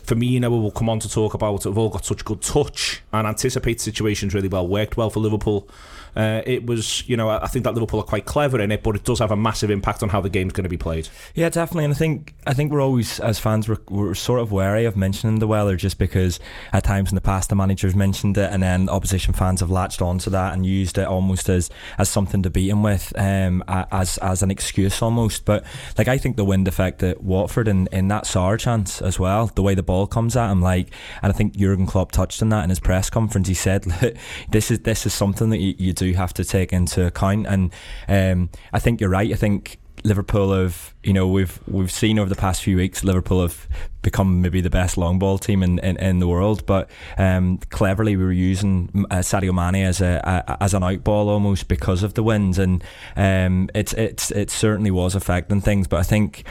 Firmino, 0.05 0.49
we'll 0.49 0.71
come 0.71 0.89
on 0.89 0.99
to 0.99 1.09
talk 1.09 1.33
about, 1.33 1.65
have 1.65 1.77
all 1.77 1.89
got 1.89 2.05
such 2.05 2.23
good 2.23 2.41
touch 2.41 3.01
and 3.11 3.27
anticipate 3.27 3.81
situations 3.81 4.33
really 4.33 4.47
well, 4.47 4.67
worked 4.67 4.95
well 4.95 5.09
for 5.09 5.19
Liverpool. 5.19 5.67
Uh, 6.15 6.41
it 6.45 6.65
was, 6.65 7.07
you 7.07 7.17
know, 7.17 7.29
I 7.29 7.47
think 7.47 7.63
that 7.65 7.73
Liverpool 7.73 7.99
are 7.99 8.03
quite 8.03 8.25
clever 8.25 8.59
in 8.59 8.71
it, 8.71 8.83
but 8.83 8.95
it 8.95 9.03
does 9.03 9.19
have 9.19 9.31
a 9.31 9.35
massive 9.35 9.69
impact 9.69 10.03
on 10.03 10.09
how 10.09 10.21
the 10.21 10.29
game's 10.29 10.53
going 10.53 10.63
to 10.63 10.69
be 10.69 10.77
played. 10.77 11.09
Yeah, 11.35 11.49
definitely. 11.49 11.85
And 11.85 11.93
I 11.93 11.97
think 11.97 12.33
I 12.45 12.53
think 12.53 12.71
we're 12.71 12.81
always 12.81 13.19
as 13.19 13.39
fans 13.39 13.67
we're, 13.67 13.77
we're 13.89 14.13
sort 14.15 14.39
of 14.39 14.51
wary 14.51 14.85
of 14.85 14.95
mentioning 14.95 15.39
the 15.39 15.47
weather 15.47 15.75
just 15.75 15.97
because 15.97 16.39
at 16.73 16.83
times 16.83 17.09
in 17.09 17.15
the 17.15 17.21
past 17.21 17.49
the 17.49 17.55
managers 17.55 17.95
mentioned 17.95 18.37
it 18.37 18.51
and 18.51 18.63
then 18.63 18.89
opposition 18.89 19.33
fans 19.33 19.59
have 19.59 19.69
latched 19.69 20.01
onto 20.01 20.29
that 20.29 20.53
and 20.53 20.65
used 20.65 20.97
it 20.97 21.07
almost 21.07 21.49
as 21.49 21.69
as 21.97 22.09
something 22.09 22.43
to 22.43 22.49
beat 22.49 22.69
him 22.69 22.83
with 22.83 23.13
um, 23.17 23.63
as 23.67 24.17
as 24.19 24.41
an 24.41 24.51
excuse 24.51 25.01
almost. 25.01 25.45
But 25.45 25.65
like 25.97 26.07
I 26.07 26.17
think 26.17 26.37
the 26.37 26.45
wind 26.45 26.67
effect 26.67 27.03
at 27.03 27.21
Watford 27.21 27.67
and 27.67 27.87
in 27.91 28.07
that 28.09 28.23
Sarr 28.23 28.59
chance 28.59 29.01
as 29.01 29.19
well, 29.19 29.47
the 29.47 29.61
way 29.61 29.75
the 29.75 29.83
ball 29.83 30.07
comes 30.07 30.35
at 30.35 30.51
him, 30.51 30.61
like 30.61 30.91
and 31.21 31.31
I 31.31 31.35
think 31.35 31.55
Jurgen 31.55 31.85
Klopp 31.85 32.11
touched 32.11 32.41
on 32.41 32.49
that 32.49 32.63
in 32.63 32.69
his 32.69 32.79
press 32.79 33.09
conference. 33.09 33.47
He 33.47 33.53
said 33.53 33.85
"Look, 33.85 34.15
this 34.49 34.71
is 34.71 34.79
this 34.79 35.05
is 35.05 35.13
something 35.13 35.49
that 35.49 35.59
you, 35.59 35.75
you 35.77 35.93
do 35.93 36.06
have 36.15 36.33
to 36.35 36.45
take 36.45 36.73
into 36.73 37.05
account 37.05 37.47
and 37.47 37.73
um, 38.07 38.49
I 38.73 38.79
think 38.79 39.01
you're 39.01 39.09
right. 39.09 39.31
I 39.31 39.35
think 39.35 39.79
Liverpool 40.03 40.53
have, 40.53 40.93
you 41.03 41.11
know, 41.11 41.27
we've 41.27 41.59
we've 41.67 41.91
seen 41.91 42.19
over 42.19 42.29
the 42.29 42.35
past 42.35 42.61
few 42.61 42.77
weeks, 42.77 43.03
Liverpool 43.03 43.41
have 43.41 43.67
become 44.01 44.41
maybe 44.41 44.61
the 44.61 44.69
best 44.69 44.97
long 44.97 45.19
ball 45.19 45.37
team 45.37 45.63
in, 45.63 45.79
in, 45.79 45.97
in 45.97 46.19
the 46.19 46.27
world. 46.27 46.65
But 46.65 46.89
um, 47.17 47.57
cleverly, 47.69 48.15
we 48.15 48.23
were 48.23 48.31
using 48.31 49.05
uh, 49.11 49.17
Sadio 49.17 49.53
Mane 49.53 49.85
as 49.85 49.99
a, 49.99 50.21
a 50.47 50.63
as 50.63 50.73
an 50.73 50.83
out 50.83 51.03
ball 51.03 51.29
almost 51.29 51.67
because 51.67 52.03
of 52.03 52.13
the 52.13 52.23
winds, 52.23 52.59
and 52.59 52.83
um, 53.15 53.69
it's 53.73 53.93
it's 53.93 54.31
it 54.31 54.49
certainly 54.49 54.91
was 54.91 55.15
affecting 55.15 55.61
things. 55.61 55.87
But 55.87 55.99
I 55.99 56.03
think 56.03 56.43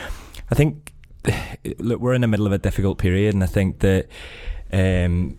I 0.50 0.54
think 0.54 0.92
look, 1.78 2.00
we're 2.00 2.14
in 2.14 2.22
the 2.22 2.28
middle 2.28 2.46
of 2.46 2.52
a 2.52 2.58
difficult 2.58 2.98
period, 2.98 3.34
and 3.34 3.42
I 3.42 3.48
think 3.48 3.80
that. 3.80 4.08
Um, 4.72 5.38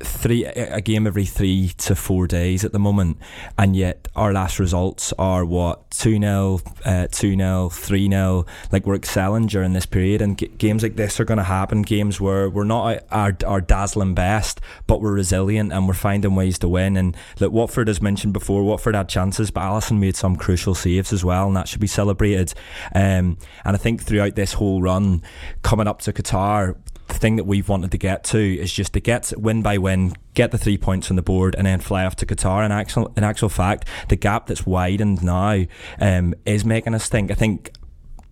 three 0.00 0.44
a 0.44 0.80
game 0.80 1.06
every 1.06 1.24
three 1.24 1.72
to 1.78 1.94
four 1.94 2.26
days 2.26 2.64
at 2.64 2.72
the 2.72 2.78
moment. 2.78 3.18
And 3.56 3.74
yet 3.74 4.08
our 4.14 4.32
last 4.32 4.58
results 4.58 5.12
are 5.18 5.44
what 5.44 5.90
2-0 5.90 6.60
uh, 6.84 7.08
2-0 7.08 7.36
3-0 7.38 8.48
like 8.70 8.86
we're 8.86 8.94
excelling 8.94 9.46
during 9.46 9.72
this 9.72 9.86
period. 9.86 10.22
And 10.22 10.38
g- 10.38 10.48
games 10.58 10.82
like 10.82 10.96
this 10.96 11.18
are 11.18 11.24
going 11.24 11.38
to 11.38 11.44
happen. 11.44 11.82
Games 11.82 12.20
where 12.20 12.48
we're 12.48 12.64
not 12.64 13.04
our, 13.10 13.36
our 13.46 13.60
dazzling 13.60 14.14
best 14.14 14.60
but 14.86 15.00
we're 15.00 15.12
resilient 15.12 15.72
and 15.72 15.88
we're 15.88 15.94
finding 15.94 16.34
ways 16.34 16.58
to 16.60 16.68
win. 16.68 16.96
And 16.96 17.16
look 17.40 17.52
Watford 17.52 17.88
as 17.88 18.00
mentioned 18.00 18.32
before 18.32 18.62
Watford 18.62 18.94
had 18.94 19.08
chances 19.08 19.50
but 19.50 19.62
Alisson 19.62 19.98
made 19.98 20.16
some 20.16 20.36
crucial 20.36 20.74
saves 20.74 21.12
as 21.12 21.24
well 21.24 21.48
and 21.48 21.56
that 21.56 21.66
should 21.66 21.80
be 21.80 21.86
celebrated. 21.86 22.54
Um, 22.94 23.38
and 23.64 23.74
I 23.74 23.76
think 23.76 24.02
throughout 24.02 24.36
this 24.36 24.52
whole 24.52 24.80
run 24.80 25.22
coming 25.62 25.88
up 25.88 26.02
to 26.02 26.12
Qatar 26.12 26.76
the 27.08 27.14
thing 27.14 27.36
that 27.36 27.44
we've 27.44 27.68
wanted 27.68 27.90
to 27.90 27.98
get 27.98 28.24
to 28.24 28.38
is 28.38 28.72
just 28.72 28.92
to 28.92 29.00
get 29.00 29.32
win 29.36 29.62
by 29.62 29.78
win, 29.78 30.14
get 30.34 30.50
the 30.50 30.58
three 30.58 30.78
points 30.78 31.10
on 31.10 31.16
the 31.16 31.22
board, 31.22 31.54
and 31.56 31.66
then 31.66 31.80
fly 31.80 32.04
off 32.04 32.16
to 32.16 32.26
Qatar. 32.26 32.64
In 32.64 32.72
actual, 32.72 33.12
in 33.16 33.24
actual 33.24 33.48
fact, 33.48 33.88
the 34.08 34.16
gap 34.16 34.46
that's 34.46 34.66
widened 34.66 35.22
now 35.22 35.64
um, 36.00 36.34
is 36.44 36.64
making 36.64 36.94
us 36.94 37.08
think. 37.08 37.30
I 37.30 37.34
think 37.34 37.72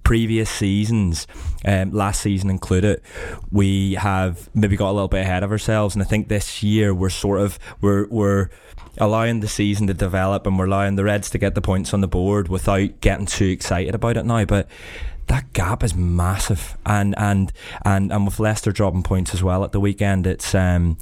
previous 0.02 0.48
seasons, 0.48 1.26
um, 1.64 1.90
last 1.90 2.20
season 2.20 2.48
included, 2.48 3.02
we 3.50 3.94
have 3.94 4.48
maybe 4.54 4.76
got 4.76 4.90
a 4.90 4.92
little 4.92 5.08
bit 5.08 5.22
ahead 5.22 5.42
of 5.42 5.50
ourselves, 5.50 5.94
and 5.94 6.02
I 6.02 6.06
think 6.06 6.28
this 6.28 6.62
year 6.62 6.94
we're 6.94 7.08
sort 7.08 7.40
of 7.40 7.58
we're 7.80 8.06
we're 8.08 8.50
allowing 8.98 9.40
the 9.40 9.48
season 9.48 9.86
to 9.86 9.94
develop 9.94 10.46
and 10.46 10.58
we're 10.58 10.66
allowing 10.66 10.96
the 10.96 11.04
Reds 11.04 11.28
to 11.30 11.38
get 11.38 11.54
the 11.54 11.60
points 11.60 11.92
on 11.92 12.00
the 12.00 12.08
board 12.08 12.48
without 12.48 13.00
getting 13.00 13.26
too 13.26 13.46
excited 13.46 13.94
about 13.94 14.16
it 14.16 14.24
now, 14.24 14.44
but 14.44 14.68
that 15.28 15.52
gap 15.52 15.82
is 15.82 15.94
massive, 15.94 16.76
and 16.86 17.14
and 17.18 17.52
and 17.84 18.12
and 18.12 18.24
with 18.26 18.38
Leicester 18.38 18.70
dropping 18.72 19.02
points 19.02 19.34
as 19.34 19.42
well 19.42 19.64
at 19.64 19.72
the 19.72 19.80
weekend, 19.80 20.26
it's 20.26 20.54
um 20.54 20.96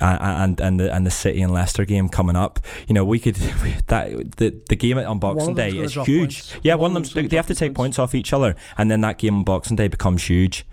and 0.00 0.60
and 0.60 0.80
the 0.80 0.92
and 0.92 1.06
the 1.06 1.10
City 1.10 1.42
and 1.42 1.52
Leicester 1.52 1.84
game 1.84 2.08
coming 2.08 2.34
up. 2.36 2.58
You 2.88 2.94
know, 2.94 3.04
we 3.04 3.18
could 3.18 3.34
that 3.86 4.36
the 4.36 4.54
the 4.68 4.76
game 4.76 4.98
on 4.98 5.18
Boxing 5.18 5.54
Day 5.54 5.70
is 5.70 5.94
huge. 5.94 6.06
points. 6.50 6.56
Yeah, 6.62 6.74
One 6.74 6.92
one 6.92 7.02
of 7.02 7.06
of 7.08 7.14
them 7.14 7.22
gonna 7.22 7.28
they 7.28 7.36
have 7.36 7.46
to 7.46 7.54
take 7.54 7.74
points. 7.74 7.96
points 7.96 7.98
off 7.98 8.14
each 8.14 8.32
other, 8.32 8.56
and 8.76 8.90
then 8.90 9.00
that 9.02 9.18
game 9.18 9.36
on 9.36 9.44
Boxing 9.44 9.76
Day 9.76 9.88
becomes 9.88 10.24
huge. 10.28 10.66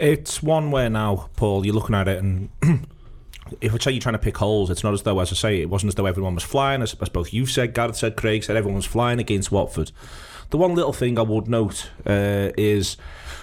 It's 0.00 0.42
one 0.42 0.72
where 0.72 0.90
now, 0.90 1.28
Paul, 1.36 1.64
you're 1.64 1.74
looking 1.74 1.94
at 1.94 2.08
it 2.08 2.18
and. 2.22 2.50
If 3.60 3.74
I 3.74 3.78
say 3.78 3.90
you're 3.92 4.00
trying 4.00 4.14
to 4.14 4.18
pick 4.18 4.38
holes, 4.38 4.70
it's 4.70 4.82
not 4.82 4.94
as 4.94 5.02
though, 5.02 5.20
as 5.20 5.30
I 5.30 5.34
say, 5.34 5.60
it 5.60 5.68
wasn't 5.68 5.88
as 5.90 5.94
though 5.96 6.06
everyone 6.06 6.34
was 6.34 6.42
flying. 6.42 6.80
As, 6.80 6.94
as 7.02 7.10
both 7.10 7.32
you 7.34 7.44
said, 7.44 7.74
Gareth 7.74 7.94
said, 7.94 8.16
Craig 8.16 8.42
said, 8.42 8.56
everyone 8.56 8.76
was 8.76 8.86
flying 8.86 9.20
against 9.20 9.52
Watford. 9.52 9.92
The 10.54 10.58
one 10.58 10.76
little 10.76 10.92
thing 10.92 11.18
I 11.18 11.22
would 11.22 11.48
note 11.48 11.90
uh, 12.06 12.50
is 12.56 12.96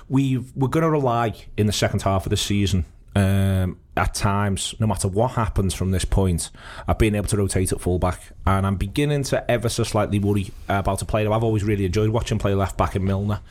we've 0.08 0.50
we're 0.56 0.70
going 0.70 0.84
to 0.84 0.90
rely 0.90 1.34
in 1.58 1.68
the 1.68 1.74
second 1.74 2.04
half 2.04 2.26
of 2.26 2.30
the 2.30 2.38
season 2.38 2.86
um, 3.18 3.80
at 3.98 4.14
times, 4.14 4.76
no 4.80 4.88
matter 4.88 5.10
what 5.10 5.32
happens 5.32 5.74
from 5.74 5.92
this 5.92 6.06
point, 6.06 6.52
at 6.88 7.00
being 7.00 7.16
able 7.16 7.28
to 7.28 7.36
rotate 7.36 7.74
at 7.74 7.82
fullback. 7.82 8.32
And 8.48 8.66
I'm 8.66 8.78
beginning 8.78 9.24
to 9.24 9.52
ever 9.52 9.68
so 9.68 9.84
slightly 9.84 10.20
worry 10.20 10.52
about 10.70 11.02
a 11.02 11.06
player 11.06 11.30
I've 11.34 11.44
always 11.44 11.66
really 11.66 11.84
enjoyed 11.84 12.12
watching 12.12 12.40
play 12.40 12.54
left 12.54 12.78
back 12.78 12.96
in 12.96 13.04
Milner. 13.04 13.42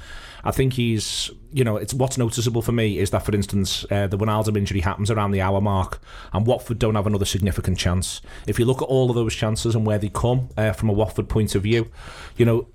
I 0.42 0.52
think 0.52 0.72
he's, 0.72 1.30
you 1.52 1.62
know, 1.62 1.76
it's 1.76 1.92
what's 1.92 2.16
noticeable 2.16 2.62
for 2.62 2.72
me 2.72 2.98
is 2.98 3.10
that, 3.10 3.26
for 3.26 3.34
instance, 3.34 3.84
uh, 3.90 4.06
the 4.06 4.16
Wijnaldum 4.16 4.56
injury 4.56 4.80
happens 4.80 5.10
around 5.10 5.32
the 5.32 5.42
hour 5.42 5.60
mark, 5.60 6.00
and 6.32 6.46
Watford 6.46 6.78
don't 6.78 6.94
have 6.94 7.06
another 7.06 7.26
significant 7.26 7.76
chance. 7.76 8.22
If 8.46 8.58
you 8.58 8.64
look 8.64 8.80
at 8.80 8.86
all 8.86 9.10
of 9.10 9.16
those 9.16 9.34
chances 9.34 9.74
and 9.74 9.84
where 9.84 9.98
they 9.98 10.08
come 10.08 10.48
uh, 10.56 10.72
from 10.72 10.88
a 10.88 10.94
Watford 10.94 11.28
point 11.28 11.54
of 11.54 11.64
view, 11.64 11.90
you 12.38 12.46
know, 12.46 12.66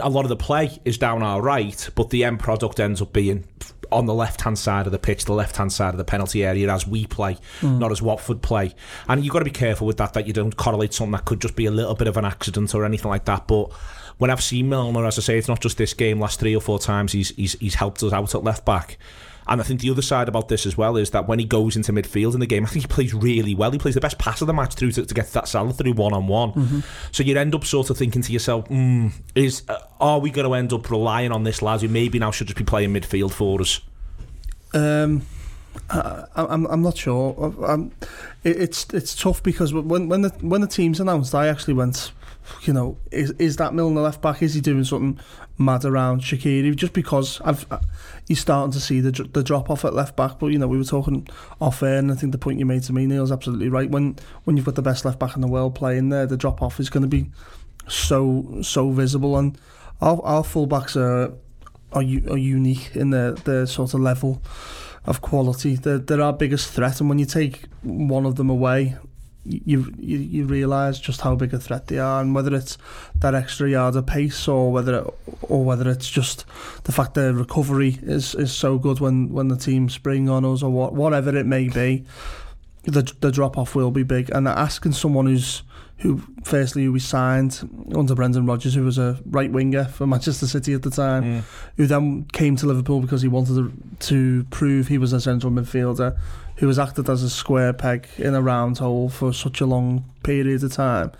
a 0.00 0.08
lot 0.08 0.24
of 0.24 0.28
the 0.28 0.36
play 0.36 0.78
is 0.84 0.98
down 0.98 1.22
our 1.22 1.40
right, 1.40 1.88
but 1.94 2.10
the 2.10 2.24
end 2.24 2.40
product 2.40 2.80
ends 2.80 3.02
up 3.02 3.12
being 3.12 3.46
on 3.92 4.06
the 4.06 4.14
left 4.14 4.40
hand 4.40 4.58
side 4.58 4.86
of 4.86 4.92
the 4.92 4.98
pitch, 4.98 5.24
the 5.24 5.32
left 5.32 5.56
hand 5.56 5.72
side 5.72 5.94
of 5.94 5.98
the 5.98 6.04
penalty 6.04 6.44
area 6.44 6.72
as 6.72 6.86
we 6.86 7.06
play, 7.06 7.36
mm. 7.60 7.78
not 7.78 7.92
as 7.92 8.02
Watford 8.02 8.42
play. 8.42 8.74
And 9.08 9.24
you've 9.24 9.32
got 9.32 9.40
to 9.40 9.44
be 9.44 9.50
careful 9.50 9.86
with 9.86 9.96
that, 9.98 10.12
that 10.14 10.26
you 10.26 10.32
don't 10.32 10.56
correlate 10.56 10.92
something 10.92 11.12
that 11.12 11.24
could 11.24 11.40
just 11.40 11.56
be 11.56 11.66
a 11.66 11.70
little 11.70 11.94
bit 11.94 12.08
of 12.08 12.16
an 12.16 12.24
accident 12.24 12.74
or 12.74 12.84
anything 12.84 13.10
like 13.10 13.24
that. 13.26 13.46
But 13.46 13.72
when 14.18 14.30
I've 14.30 14.42
seen 14.42 14.68
Milner, 14.68 15.06
as 15.06 15.18
I 15.18 15.22
say, 15.22 15.38
it's 15.38 15.48
not 15.48 15.60
just 15.60 15.78
this 15.78 15.94
game, 15.94 16.20
last 16.20 16.40
three 16.40 16.56
or 16.56 16.60
four 16.60 16.78
times 16.78 17.12
he's 17.12 17.30
he's, 17.30 17.52
he's 17.54 17.74
helped 17.74 18.02
us 18.02 18.12
out 18.12 18.34
at 18.34 18.44
left 18.44 18.64
back. 18.64 18.98
And 19.48 19.60
I 19.60 19.64
think 19.64 19.80
the 19.80 19.90
other 19.90 20.02
side 20.02 20.28
about 20.28 20.48
this 20.48 20.66
as 20.66 20.76
well 20.76 20.96
is 20.96 21.10
that 21.10 21.28
when 21.28 21.38
he 21.38 21.44
goes 21.44 21.76
into 21.76 21.92
midfield 21.92 22.34
in 22.34 22.40
the 22.40 22.46
game, 22.46 22.64
I 22.64 22.68
think 22.68 22.84
he 22.84 22.88
plays 22.88 23.14
really 23.14 23.54
well. 23.54 23.70
He 23.70 23.78
plays 23.78 23.94
the 23.94 24.00
best 24.00 24.18
pass 24.18 24.40
of 24.40 24.46
the 24.46 24.52
match 24.52 24.74
through 24.74 24.92
to, 24.92 25.06
to 25.06 25.14
get 25.14 25.32
that 25.32 25.46
Salah 25.48 25.72
through 25.72 25.92
one 25.92 26.12
on 26.12 26.26
one. 26.26 26.82
So 27.12 27.22
you 27.22 27.36
end 27.36 27.54
up 27.54 27.64
sort 27.64 27.90
of 27.90 27.96
thinking 27.96 28.22
to 28.22 28.32
yourself, 28.32 28.68
mm, 28.68 29.12
is 29.34 29.62
uh, 29.68 29.78
are 30.00 30.18
we 30.18 30.30
going 30.30 30.48
to 30.48 30.54
end 30.54 30.72
up 30.72 30.90
relying 30.90 31.32
on 31.32 31.44
this 31.44 31.62
lad 31.62 31.80
who 31.80 31.88
maybe 31.88 32.18
now 32.18 32.30
should 32.30 32.48
just 32.48 32.58
be 32.58 32.64
playing 32.64 32.92
midfield 32.92 33.32
for 33.32 33.60
us? 33.60 33.80
Um, 34.74 35.22
I, 35.90 36.24
I'm 36.34 36.66
I'm 36.66 36.82
not 36.82 36.96
sure. 36.96 37.54
I'm, 37.66 37.92
it, 38.44 38.56
it's 38.56 38.86
it's 38.92 39.14
tough 39.14 39.42
because 39.42 39.72
when 39.72 40.08
when 40.08 40.22
the 40.22 40.30
when 40.40 40.60
the 40.60 40.66
team's 40.66 41.00
announced, 41.00 41.34
I 41.34 41.48
actually 41.48 41.74
went, 41.74 42.12
you 42.62 42.72
know, 42.72 42.96
is 43.10 43.30
is 43.32 43.56
that 43.56 43.74
Milner 43.74 44.00
left 44.00 44.20
back? 44.20 44.42
Is 44.42 44.54
he 44.54 44.60
doing 44.60 44.84
something 44.84 45.20
mad 45.58 45.84
around 45.84 46.22
Shaqiri? 46.22 46.74
Just 46.74 46.92
because 46.92 47.40
I've 47.42 47.66
you're 48.28 48.36
starting 48.36 48.72
to 48.72 48.80
see 48.80 49.00
the 49.00 49.12
the 49.32 49.42
drop 49.42 49.70
off 49.70 49.84
at 49.84 49.94
left 49.94 50.16
back. 50.16 50.38
But 50.38 50.48
you 50.48 50.58
know, 50.58 50.66
we 50.66 50.78
were 50.78 50.84
talking 50.84 51.28
off 51.60 51.82
air, 51.82 51.98
and 51.98 52.10
I 52.10 52.14
think 52.14 52.32
the 52.32 52.38
point 52.38 52.58
you 52.58 52.66
made 52.66 52.82
to 52.84 52.92
me, 52.92 53.06
Neil, 53.06 53.22
is 53.22 53.32
absolutely 53.32 53.68
right. 53.68 53.90
When 53.90 54.16
when 54.44 54.56
you've 54.56 54.66
got 54.66 54.74
the 54.74 54.82
best 54.82 55.04
left 55.04 55.18
back 55.18 55.34
in 55.34 55.40
the 55.40 55.48
world 55.48 55.74
playing 55.74 56.08
there, 56.08 56.26
the 56.26 56.36
drop 56.36 56.62
off 56.62 56.80
is 56.80 56.90
going 56.90 57.02
to 57.02 57.08
be 57.08 57.30
so 57.88 58.58
so 58.62 58.90
visible, 58.90 59.36
and 59.36 59.58
our 60.00 60.20
our 60.22 60.42
fullbacks 60.42 60.96
are 60.96 61.34
are, 61.92 62.02
are 62.02 62.38
unique 62.38 62.90
in 62.94 63.10
their 63.10 63.32
their 63.32 63.66
sort 63.66 63.94
of 63.94 64.00
level 64.00 64.42
of 65.04 65.20
quality. 65.20 65.76
They're, 65.76 65.98
they're 65.98 66.22
our 66.22 66.32
biggest 66.32 66.72
threat, 66.72 67.00
and 67.00 67.08
when 67.08 67.18
you 67.18 67.26
take 67.26 67.64
one 67.82 68.26
of 68.26 68.34
them 68.34 68.50
away, 68.50 68.96
you 69.46 69.92
you, 69.98 70.18
you 70.18 70.44
realise 70.44 70.98
just 70.98 71.20
how 71.20 71.34
big 71.34 71.54
a 71.54 71.58
threat 71.58 71.86
they 71.86 71.98
are, 71.98 72.20
and 72.20 72.34
whether 72.34 72.54
it's 72.54 72.78
that 73.16 73.34
extra 73.34 73.68
yard 73.70 73.96
of 73.96 74.06
pace 74.06 74.48
or 74.48 74.72
whether 74.72 74.98
it, 74.98 75.14
or 75.42 75.64
whether 75.64 75.88
it's 75.88 76.08
just 76.08 76.44
the 76.84 76.92
fact 76.92 77.14
their 77.14 77.32
recovery 77.32 77.98
is, 78.02 78.34
is 78.34 78.52
so 78.52 78.78
good 78.78 79.00
when, 79.00 79.32
when 79.32 79.48
the 79.48 79.56
team 79.56 79.88
spring 79.88 80.28
on 80.28 80.44
us 80.44 80.62
or 80.62 80.70
what, 80.70 80.92
whatever 80.92 81.36
it 81.36 81.46
may 81.46 81.68
be, 81.68 82.04
the 82.84 83.02
the 83.20 83.30
drop 83.30 83.58
off 83.58 83.74
will 83.74 83.90
be 83.90 84.02
big. 84.02 84.30
And 84.30 84.48
asking 84.48 84.92
someone 84.92 85.26
who's 85.26 85.62
who 85.98 86.22
firstly 86.44 86.84
who 86.84 86.92
we 86.92 87.00
signed 87.00 87.68
under 87.94 88.14
Brendan 88.14 88.44
Rodgers, 88.44 88.74
who 88.74 88.84
was 88.84 88.98
a 88.98 89.18
right 89.26 89.50
winger 89.50 89.84
for 89.84 90.06
Manchester 90.06 90.46
City 90.46 90.74
at 90.74 90.82
the 90.82 90.90
time, 90.90 91.24
mm. 91.24 91.42
who 91.76 91.86
then 91.86 92.24
came 92.32 92.56
to 92.56 92.66
Liverpool 92.66 93.00
because 93.00 93.22
he 93.22 93.28
wanted 93.28 93.54
to, 93.54 93.72
to 94.08 94.44
prove 94.50 94.88
he 94.88 94.98
was 94.98 95.12
a 95.12 95.20
central 95.20 95.52
midfielder, 95.52 96.18
who 96.56 96.66
has 96.68 96.78
acted 96.78 97.08
as 97.10 97.22
a 97.22 97.30
square 97.30 97.72
peg 97.72 98.06
in 98.18 98.34
a 98.34 98.42
round 98.42 98.78
hole 98.78 99.08
for 99.08 99.32
such 99.32 99.60
a 99.60 99.66
long 99.66 100.04
period 100.22 100.62
of 100.64 100.72
time. 100.72 101.12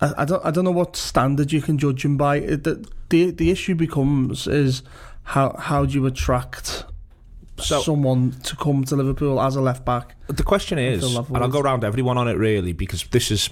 I, 0.00 0.12
I 0.18 0.24
don't 0.24 0.44
I 0.44 0.50
don't 0.50 0.64
know 0.64 0.70
what 0.70 0.96
standard 0.96 1.52
you 1.52 1.60
can 1.62 1.78
judge 1.78 2.04
him 2.04 2.16
by. 2.16 2.36
It, 2.36 2.64
the, 2.64 2.86
the 3.08 3.30
the 3.30 3.50
issue 3.50 3.74
becomes 3.74 4.46
is 4.46 4.82
how 5.24 5.56
how 5.58 5.84
do 5.86 5.94
you 5.94 6.06
attract 6.06 6.84
So- 7.58 7.80
someone 7.80 8.32
to 8.44 8.56
come 8.56 8.84
to 8.84 8.96
Liverpool 8.96 9.40
as 9.40 9.56
a 9.56 9.60
left 9.60 9.84
back? 9.84 10.14
The 10.28 10.42
question 10.44 10.78
is, 10.78 11.02
and 11.16 11.36
I'll 11.36 11.48
go 11.48 11.60
around 11.60 11.82
everyone 11.84 12.18
on 12.18 12.28
it 12.28 12.36
really 12.36 12.72
because 12.72 13.04
this 13.10 13.30
is 13.30 13.50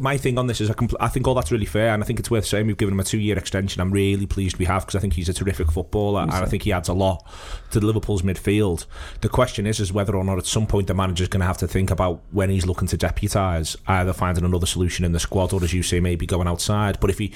my 0.00 0.16
thing 0.16 0.38
on 0.38 0.46
this 0.46 0.60
is 0.60 0.70
I, 0.70 0.74
compl- 0.74 0.96
I 1.00 1.08
think 1.08 1.26
all 1.26 1.34
that's 1.34 1.52
really 1.52 1.66
fair 1.66 1.92
and 1.92 2.02
I 2.02 2.06
think 2.06 2.18
it's 2.18 2.30
worth 2.30 2.46
saying 2.46 2.66
we've 2.66 2.76
given 2.76 2.94
him 2.94 3.00
a 3.00 3.04
two 3.04 3.18
year 3.18 3.38
extension. 3.38 3.80
I'm 3.80 3.90
really 3.90 4.26
pleased 4.26 4.56
we 4.56 4.64
have 4.64 4.82
because 4.86 4.96
I 4.96 5.00
think 5.00 5.14
he's 5.14 5.28
a 5.28 5.34
terrific 5.34 5.70
footballer 5.70 6.22
and 6.22 6.30
I 6.30 6.46
think 6.46 6.62
he 6.62 6.72
adds 6.72 6.88
a 6.88 6.94
lot 6.94 7.26
to 7.72 7.80
Liverpool's 7.80 8.22
midfield. 8.22 8.86
The 9.20 9.28
question 9.28 9.66
is 9.66 9.80
is 9.80 9.92
whether 9.92 10.16
or 10.16 10.24
not 10.24 10.38
at 10.38 10.46
some 10.46 10.66
point 10.66 10.86
the 10.86 10.94
manager's 10.94 11.28
going 11.28 11.40
to 11.40 11.46
have 11.46 11.58
to 11.58 11.68
think 11.68 11.90
about 11.90 12.20
when 12.30 12.50
he's 12.50 12.66
looking 12.66 12.88
to 12.88 12.96
deputise 12.96 13.76
either 13.86 14.12
finding 14.12 14.44
another 14.44 14.66
solution 14.66 15.04
in 15.04 15.12
the 15.12 15.20
squad 15.20 15.52
or 15.52 15.62
as 15.62 15.74
you 15.74 15.82
say 15.82 16.00
maybe 16.00 16.26
going 16.26 16.48
outside. 16.48 16.98
But 17.00 17.10
if 17.10 17.18
he 17.18 17.32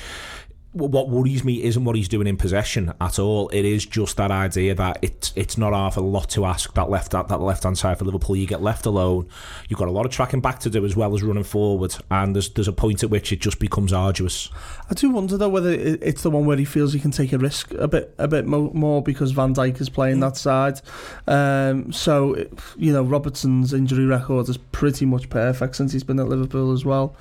what 0.74 1.08
worries 1.08 1.44
me 1.44 1.62
isn't 1.62 1.84
what 1.84 1.94
he's 1.94 2.08
doing 2.08 2.26
in 2.26 2.36
possession 2.36 2.92
at 3.00 3.20
all. 3.20 3.48
It 3.50 3.64
is 3.64 3.86
just 3.86 4.16
that 4.16 4.32
idea 4.32 4.74
that 4.74 4.98
it's 5.02 5.32
it's 5.36 5.56
not 5.56 5.72
half 5.72 5.96
a 5.96 6.00
lot 6.00 6.28
to 6.30 6.44
ask 6.44 6.74
that 6.74 6.90
left 6.90 7.12
that, 7.12 7.28
that 7.28 7.40
left 7.40 7.62
hand 7.62 7.78
side 7.78 7.98
for 7.98 8.04
Liverpool. 8.04 8.34
You 8.34 8.46
get 8.46 8.60
left 8.60 8.84
alone. 8.84 9.28
You've 9.68 9.78
got 9.78 9.86
a 9.86 9.92
lot 9.92 10.04
of 10.04 10.10
tracking 10.10 10.40
back 10.40 10.58
to 10.60 10.70
do 10.70 10.84
as 10.84 10.96
well 10.96 11.14
as 11.14 11.22
running 11.22 11.44
forward, 11.44 11.94
and 12.10 12.34
there's 12.34 12.50
there's 12.50 12.66
a 12.66 12.72
point 12.72 13.04
at 13.04 13.10
which 13.10 13.32
it 13.32 13.40
just 13.40 13.60
becomes 13.60 13.92
arduous. 13.92 14.50
I 14.90 14.94
do 14.94 15.10
wonder 15.10 15.36
though 15.36 15.48
whether 15.48 15.70
it's 15.70 16.22
the 16.22 16.30
one 16.30 16.44
where 16.44 16.56
he 16.56 16.64
feels 16.64 16.92
he 16.92 16.98
can 16.98 17.12
take 17.12 17.32
a 17.32 17.38
risk 17.38 17.72
a 17.74 17.86
bit 17.86 18.12
a 18.18 18.26
bit 18.26 18.44
more 18.44 19.00
because 19.00 19.30
Van 19.30 19.54
Dijk 19.54 19.80
is 19.80 19.88
playing 19.88 20.18
that 20.20 20.36
side. 20.36 20.80
Um, 21.28 21.92
so 21.92 22.34
you 22.76 22.92
know 22.92 23.04
Robertson's 23.04 23.72
injury 23.72 24.06
record 24.06 24.48
is 24.48 24.56
pretty 24.56 25.06
much 25.06 25.30
perfect 25.30 25.76
since 25.76 25.92
he's 25.92 26.04
been 26.04 26.18
at 26.18 26.28
Liverpool 26.28 26.72
as 26.72 26.84
well. 26.84 27.14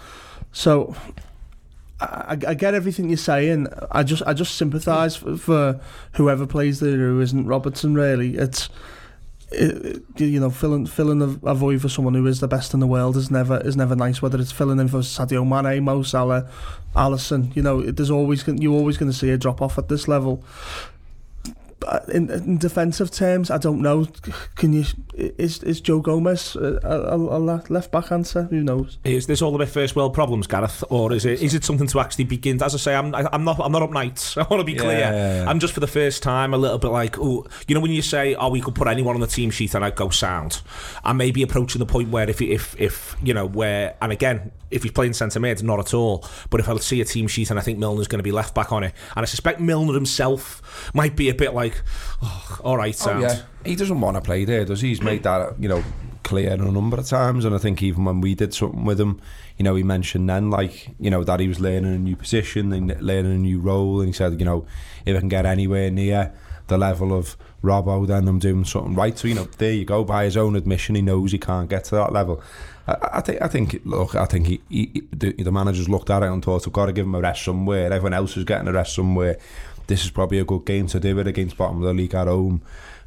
So 0.51 0.95
I, 2.03 2.38
I 2.48 2.53
get 2.53 2.74
everything 2.74 3.10
you're 3.10 3.17
saying. 3.17 3.67
I 3.91 4.03
just 4.03 4.24
I 4.25 4.33
just 4.33 4.55
sympathise 4.55 5.15
for, 5.15 5.38
for 5.38 5.79
whoever 6.13 6.45
plays 6.45 6.79
there 6.79 6.98
who 6.98 7.22
isn't 7.22 7.45
Robertson. 7.45 7.93
Really, 7.93 8.36
it's. 8.36 8.69
It, 9.55 10.01
you 10.17 10.39
know, 10.39 10.50
filling 10.50 10.88
filling 10.88 11.22
a, 11.22 11.48
a 11.48 11.53
void 11.53 11.79
for 11.79 11.88
someone 11.88 12.15
who 12.15 12.25
is 12.25 12.39
the 12.39 12.48
best 12.48 12.74
in 12.74 12.79
the 12.79 12.88
world 12.88 13.15
is 13.15 13.29
never 13.29 13.62
is 13.62 13.77
never 13.77 13.95
nice. 13.95 14.19
Whether 14.19 14.39
it's 14.39 14.51
filling 14.51 14.79
in 14.79 14.88
for 14.88 15.00
Sadio 15.00 15.45
Mane, 15.48 15.83
Mo 15.83 16.01
Salah, 16.01 16.50
Alisson, 16.95 17.55
you 17.55 17.62
know, 17.62 17.83
there's 17.83 18.10
always 18.10 18.48
you're 18.48 18.74
always 18.74 18.98
going 18.98 19.12
to 19.12 19.17
see 19.17 19.29
a 19.29 19.38
drop 19.38 19.62
off 19.62 19.77
at 19.77 19.89
this 19.89 20.07
level. 20.07 20.43
But 21.86 22.10
in, 22.10 22.30
in 22.30 22.58
defensive 22.58 23.12
terms, 23.12 23.50
I 23.52 23.58
don't 23.58 23.82
know. 23.82 24.08
Can 24.56 24.74
you 24.74 24.86
is 25.16 25.62
is 25.63 25.82
Joe 25.82 26.00
Gomez 26.00 26.56
uh, 26.56 26.80
a, 26.84 27.18
a, 27.18 27.18
a 27.18 27.40
left 27.70 27.92
back 27.92 28.12
answer? 28.12 28.44
Who 28.44 28.63
knows? 28.63 28.98
Is 29.04 29.28
this 29.28 29.42
all 29.42 29.56
about 29.56 29.68
first 29.70 29.96
world 29.96 30.13
problems, 30.13 30.48
Gareth, 30.48 30.84
or 30.90 31.12
is 31.13 31.25
it 31.25 31.42
is 31.42 31.54
it 31.54 31.63
something 31.63 31.88
to 31.88 32.00
actually 32.00 32.25
begin? 32.25 32.62
As 32.62 32.74
I 32.74 32.78
say, 32.78 32.96
I'm 32.96 33.13
I- 33.13 33.30
I'm 33.34 33.44
not 33.44 33.60
I'm 33.60 33.72
not 33.72 33.82
up 33.84 33.92
nights. 33.92 34.38
I 34.38 34.44
want 34.44 34.62
to 34.62 34.63
be 34.63 34.74
Yeah, 34.74 34.80
clear. 34.82 35.00
yeah, 35.00 35.44
yeah. 35.44 35.50
I'm 35.50 35.60
just 35.60 35.74
for 35.74 35.80
the 35.80 35.88
first 35.88 36.24
time 36.24 36.54
a 36.54 36.58
little 36.58 36.78
bit 36.78 36.90
like, 36.90 37.18
oh, 37.20 37.46
you 37.68 37.75
know, 37.75 37.82
when 37.82 37.92
you 37.92 38.02
say, 38.02 38.36
oh, 38.36 38.50
we 38.50 38.62
could 38.62 38.75
put 38.75 38.88
anyone 38.88 39.16
on 39.16 39.22
the 39.22 39.28
team 39.28 39.50
sheet 39.52 39.74
and 39.75 39.84
I'd 39.84 39.96
go 39.96 40.10
sound. 40.10 40.62
I'm 41.04 41.18
maybe 41.18 41.42
approaching 41.44 41.80
the 41.80 41.86
point 41.86 42.10
where 42.10 42.30
if 42.30 42.42
if 42.42 42.80
if 42.80 43.16
you 43.24 43.34
know 43.34 43.46
where, 43.46 43.96
and 44.02 44.12
again, 44.12 44.52
if 44.72 44.84
he's 44.84 44.92
playing 44.92 45.13
centre 45.13 45.40
mid, 45.40 45.62
not 45.63 45.80
at 45.80 45.94
all. 45.94 46.25
But 46.50 46.60
if 46.60 46.70
I 46.70 46.75
see 46.78 47.02
a 47.02 47.06
team 47.06 47.28
sheet 47.28 47.50
and 47.52 47.60
I 47.60 47.62
think 47.62 47.78
Milner's 47.80 48.08
going 48.08 48.20
to 48.20 48.24
be 48.24 48.32
left 48.32 48.56
back 48.56 48.72
on 48.72 48.84
it, 48.84 48.94
and 49.16 49.24
I 49.24 49.25
suspect 49.25 49.60
Milner 49.60 49.94
himself 49.94 50.92
might 50.94 51.16
be 51.16 51.30
a 51.30 51.36
bit 51.36 51.54
like, 51.54 51.73
oh, 52.22 52.60
all 52.63 52.77
right, 52.77 52.96
Oh, 53.08 53.20
yeah, 53.20 53.42
he 53.65 53.75
doesn't 53.75 54.00
want 54.00 54.15
to 54.15 54.22
play 54.22 54.46
there, 54.46 54.65
does 54.65 54.82
he? 54.82 54.89
He's 54.89 55.01
made 55.01 55.24
that 55.24 55.60
you 55.60 55.70
know 55.70 55.84
clear 56.24 56.53
a 56.53 56.58
number 56.58 56.98
of 56.98 57.06
times, 57.06 57.46
and 57.46 57.53
I 57.53 57.58
think 57.58 57.84
even 57.84 58.06
when 58.06 58.22
we 58.22 58.34
did 58.36 58.53
something 58.53 58.86
with 58.86 59.00
him, 59.00 59.20
you 59.58 59.63
know, 59.63 59.75
he 59.75 59.84
mentioned 59.84 60.30
then 60.30 60.50
like 60.50 60.89
you 61.00 61.10
know 61.10 61.24
that 61.24 61.39
he 61.39 61.48
was 61.48 61.60
learning 61.60 61.94
a 61.94 61.98
new 61.98 62.15
position 62.15 62.72
and 62.74 63.01
learning 63.01 63.34
a 63.34 63.38
new 63.38 63.60
role, 63.60 64.00
and 64.00 64.08
he 64.08 64.13
said, 64.13 64.39
you 64.39 64.46
know, 64.46 64.65
if 65.06 65.15
I 65.15 65.20
can 65.20 65.30
get 65.30 65.46
anywhere 65.46 65.92
near 65.92 66.34
the 66.68 66.77
level 66.77 67.13
of 67.13 67.36
Robbo, 67.62 68.08
then 68.08 68.27
I'm 68.27 68.39
doing 68.39 68.65
something 68.65 68.96
right. 68.96 69.18
So 69.18 69.27
you 69.27 69.36
know, 69.36 69.48
there 69.58 69.74
you 69.74 69.86
go. 69.86 70.03
By 70.03 70.25
his 70.25 70.38
own 70.38 70.56
admission, 70.56 70.96
he 70.96 71.01
knows 71.01 71.32
he 71.32 71.38
can't 71.38 71.70
get 71.70 71.86
to 71.86 71.96
that 71.96 72.12
level. 72.13 72.42
I, 72.88 72.96
I 73.13 73.22
think. 73.22 73.42
I 73.42 73.48
think. 73.48 73.82
Look, 73.86 74.15
I 74.15 74.25
think 74.25 74.48
he, 74.48 74.62
he, 74.70 75.03
the, 75.12 75.32
the 75.34 75.51
managers 75.51 75.88
looked 75.88 76.10
at 76.10 76.24
it 76.24 76.27
and 76.27 76.44
thought, 76.44 76.68
"I've 76.68 76.74
got 76.74 76.88
to 76.88 76.94
give 76.94 77.06
him 77.06 77.15
a 77.15 77.22
rest 77.22 77.44
somewhere." 77.46 77.92
Everyone 77.92 78.13
else 78.13 78.36
is 78.38 78.44
getting 78.44 78.68
a 78.68 78.74
rest 78.74 78.96
somewhere. 78.96 79.38
This 79.88 80.06
is 80.06 80.12
probably 80.12 80.40
a 80.40 80.46
good 80.46 80.66
game 80.66 80.88
to 80.88 81.00
do 81.00 81.20
it 81.20 81.28
against 81.28 81.58
bottom 81.58 81.78
of 81.78 81.84
the 81.84 81.94
league 81.94 82.16
at 82.16 82.28
home. 82.28 82.62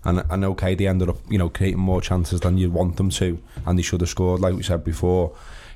And, 0.04 0.22
and 0.30 0.44
okay, 0.44 0.74
they 0.74 0.86
ended 0.86 1.08
up, 1.08 1.16
you 1.28 1.38
know, 1.38 1.48
creating 1.48 1.80
more 1.80 2.00
chances 2.00 2.40
than 2.40 2.58
you 2.58 2.70
want 2.70 2.96
them 2.96 3.10
to, 3.10 3.42
and 3.66 3.76
they 3.76 3.82
should 3.82 4.02
have 4.02 4.10
scored, 4.10 4.40
like 4.40 4.54
we 4.54 4.62
said 4.62 4.84
before. 4.84 5.34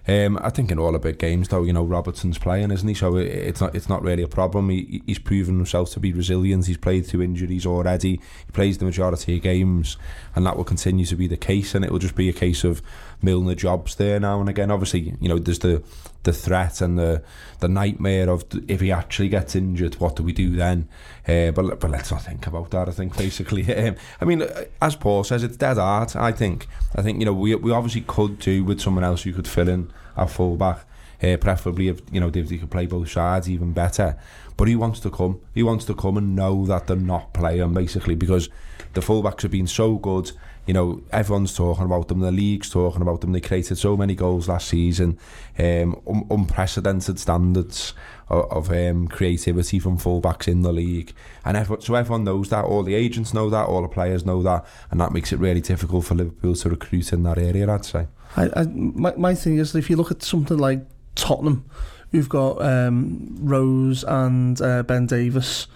Um, 0.09 0.38
I 0.42 0.50
think 0.50 0.71
in 0.71 0.78
all 0.78 0.92
the 0.92 0.99
big 0.99 1.19
games, 1.19 1.49
though, 1.49 1.62
you 1.62 1.73
know, 1.73 1.85
Robertson's 1.85 2.38
playing, 2.38 2.71
isn't 2.71 2.88
he? 2.88 2.95
So 2.95 3.16
it, 3.16 3.26
it's 3.26 3.61
not 3.61 3.75
it's 3.75 3.88
not 3.88 4.02
really 4.02 4.23
a 4.23 4.28
problem. 4.28 4.71
He, 4.71 5.02
he's 5.07 5.19
proven 5.19 5.57
himself 5.57 5.90
to 5.90 6.00
be 6.00 6.12
resilient. 6.12 6.66
He's 6.66 6.78
played 6.78 7.07
through 7.07 7.23
injuries 7.23 7.66
already. 7.66 8.21
He 8.47 8.52
plays 8.52 8.78
the 8.78 8.87
majority 8.87 9.37
of 9.37 9.42
games, 9.42 9.97
and 10.35 10.47
that 10.47 10.57
will 10.57 10.64
continue 10.64 11.04
to 11.07 11.16
be 11.16 11.26
the 11.26 11.37
case. 11.37 11.75
And 11.75 11.85
it 11.85 11.92
will 11.92 11.99
just 11.99 12.16
be 12.16 12.28
a 12.28 12.33
case 12.33 12.64
of 12.64 12.83
Milner 13.22 13.54
jobs 13.54 13.94
there 13.96 14.18
now 14.20 14.40
and 14.40 14.48
again. 14.48 14.70
Obviously, 14.70 15.14
you 15.20 15.28
know, 15.28 15.38
there's 15.38 15.58
the 15.58 15.82
the 16.22 16.32
threat 16.32 16.80
and 16.80 16.98
the 16.98 17.22
the 17.60 17.68
nightmare 17.68 18.28
of 18.28 18.44
if 18.68 18.80
he 18.80 18.92
actually 18.92 19.28
gets 19.28 19.54
injured, 19.54 19.94
what 19.94 20.16
do 20.16 20.22
we 20.22 20.32
do 20.32 20.54
then? 20.54 20.88
Uh, 21.26 21.50
but 21.50 21.80
but 21.80 21.90
let's 21.90 22.10
not 22.10 22.22
think 22.22 22.46
about 22.46 22.70
that. 22.70 22.88
I 22.88 22.92
think 22.92 23.16
basically, 23.16 23.74
um, 23.74 23.96
I 24.20 24.24
mean, 24.24 24.42
uh, 24.42 24.64
as 24.82 24.96
Paul 24.96 25.24
says, 25.24 25.42
it's 25.42 25.56
dead 25.56 25.78
art. 25.78 26.16
I 26.16 26.32
think. 26.32 26.66
I 26.94 27.02
think 27.02 27.18
you 27.18 27.24
know 27.24 27.32
we 27.32 27.54
we 27.54 27.72
obviously 27.72 28.02
could 28.02 28.38
do 28.38 28.64
with 28.64 28.80
someone 28.80 29.04
else 29.04 29.22
who 29.22 29.32
could 29.32 29.48
fill 29.48 29.68
in 29.68 29.90
at 30.16 30.30
fullback. 30.30 30.84
Uh, 31.22 31.36
preferably 31.36 31.88
if 31.88 32.00
you 32.10 32.18
know 32.18 32.30
if 32.32 32.48
could 32.48 32.70
play 32.70 32.86
both 32.86 33.10
sides 33.10 33.48
even 33.48 33.72
better. 33.72 34.16
But 34.56 34.68
he 34.68 34.76
wants 34.76 35.00
to 35.00 35.10
come. 35.10 35.40
He 35.54 35.62
wants 35.62 35.84
to 35.86 35.94
come 35.94 36.16
and 36.16 36.34
know 36.34 36.64
that 36.66 36.86
they're 36.86 36.96
not 36.96 37.34
playing 37.34 37.74
basically 37.74 38.14
because 38.14 38.48
the 38.94 39.00
fullbacks 39.00 39.42
have 39.42 39.50
been 39.50 39.66
so 39.66 39.96
good. 39.96 40.32
You 40.70 40.74
know, 40.74 41.02
everyone's 41.10 41.52
talking 41.52 41.84
about 41.84 42.06
them. 42.06 42.20
The 42.20 42.30
league's 42.30 42.70
talking 42.70 43.02
about 43.02 43.22
them. 43.22 43.32
They 43.32 43.40
created 43.40 43.76
so 43.76 43.96
many 43.96 44.14
goals 44.14 44.46
last 44.48 44.68
season. 44.68 45.18
Um, 45.58 46.00
un- 46.06 46.28
unprecedented 46.30 47.18
standards 47.18 47.92
of, 48.28 48.44
of 48.52 48.70
um, 48.70 49.08
creativity 49.08 49.80
from 49.80 49.98
fullbacks 49.98 50.46
in 50.46 50.62
the 50.62 50.72
league, 50.72 51.12
and 51.44 51.56
so 51.82 51.96
everyone 51.96 52.22
knows 52.22 52.50
that. 52.50 52.64
All 52.64 52.84
the 52.84 52.94
agents 52.94 53.34
know 53.34 53.50
that. 53.50 53.66
All 53.66 53.82
the 53.82 53.88
players 53.88 54.24
know 54.24 54.44
that, 54.44 54.64
and 54.92 55.00
that 55.00 55.10
makes 55.10 55.32
it 55.32 55.40
really 55.40 55.60
difficult 55.60 56.04
for 56.04 56.14
Liverpool 56.14 56.54
to 56.54 56.70
recruit 56.70 57.12
in 57.12 57.24
that 57.24 57.38
area. 57.38 57.68
I'd 57.68 57.84
say. 57.84 58.06
I, 58.36 58.50
I 58.54 58.66
my, 58.66 59.12
my 59.16 59.34
thing 59.34 59.58
is 59.58 59.74
if 59.74 59.90
you 59.90 59.96
look 59.96 60.12
at 60.12 60.22
something 60.22 60.56
like 60.56 60.86
Tottenham, 61.16 61.64
who've 62.12 62.28
got 62.28 62.62
um, 62.62 63.38
Rose 63.40 64.04
and 64.04 64.62
uh, 64.62 64.84
Ben 64.84 65.06
Davies, 65.06 65.66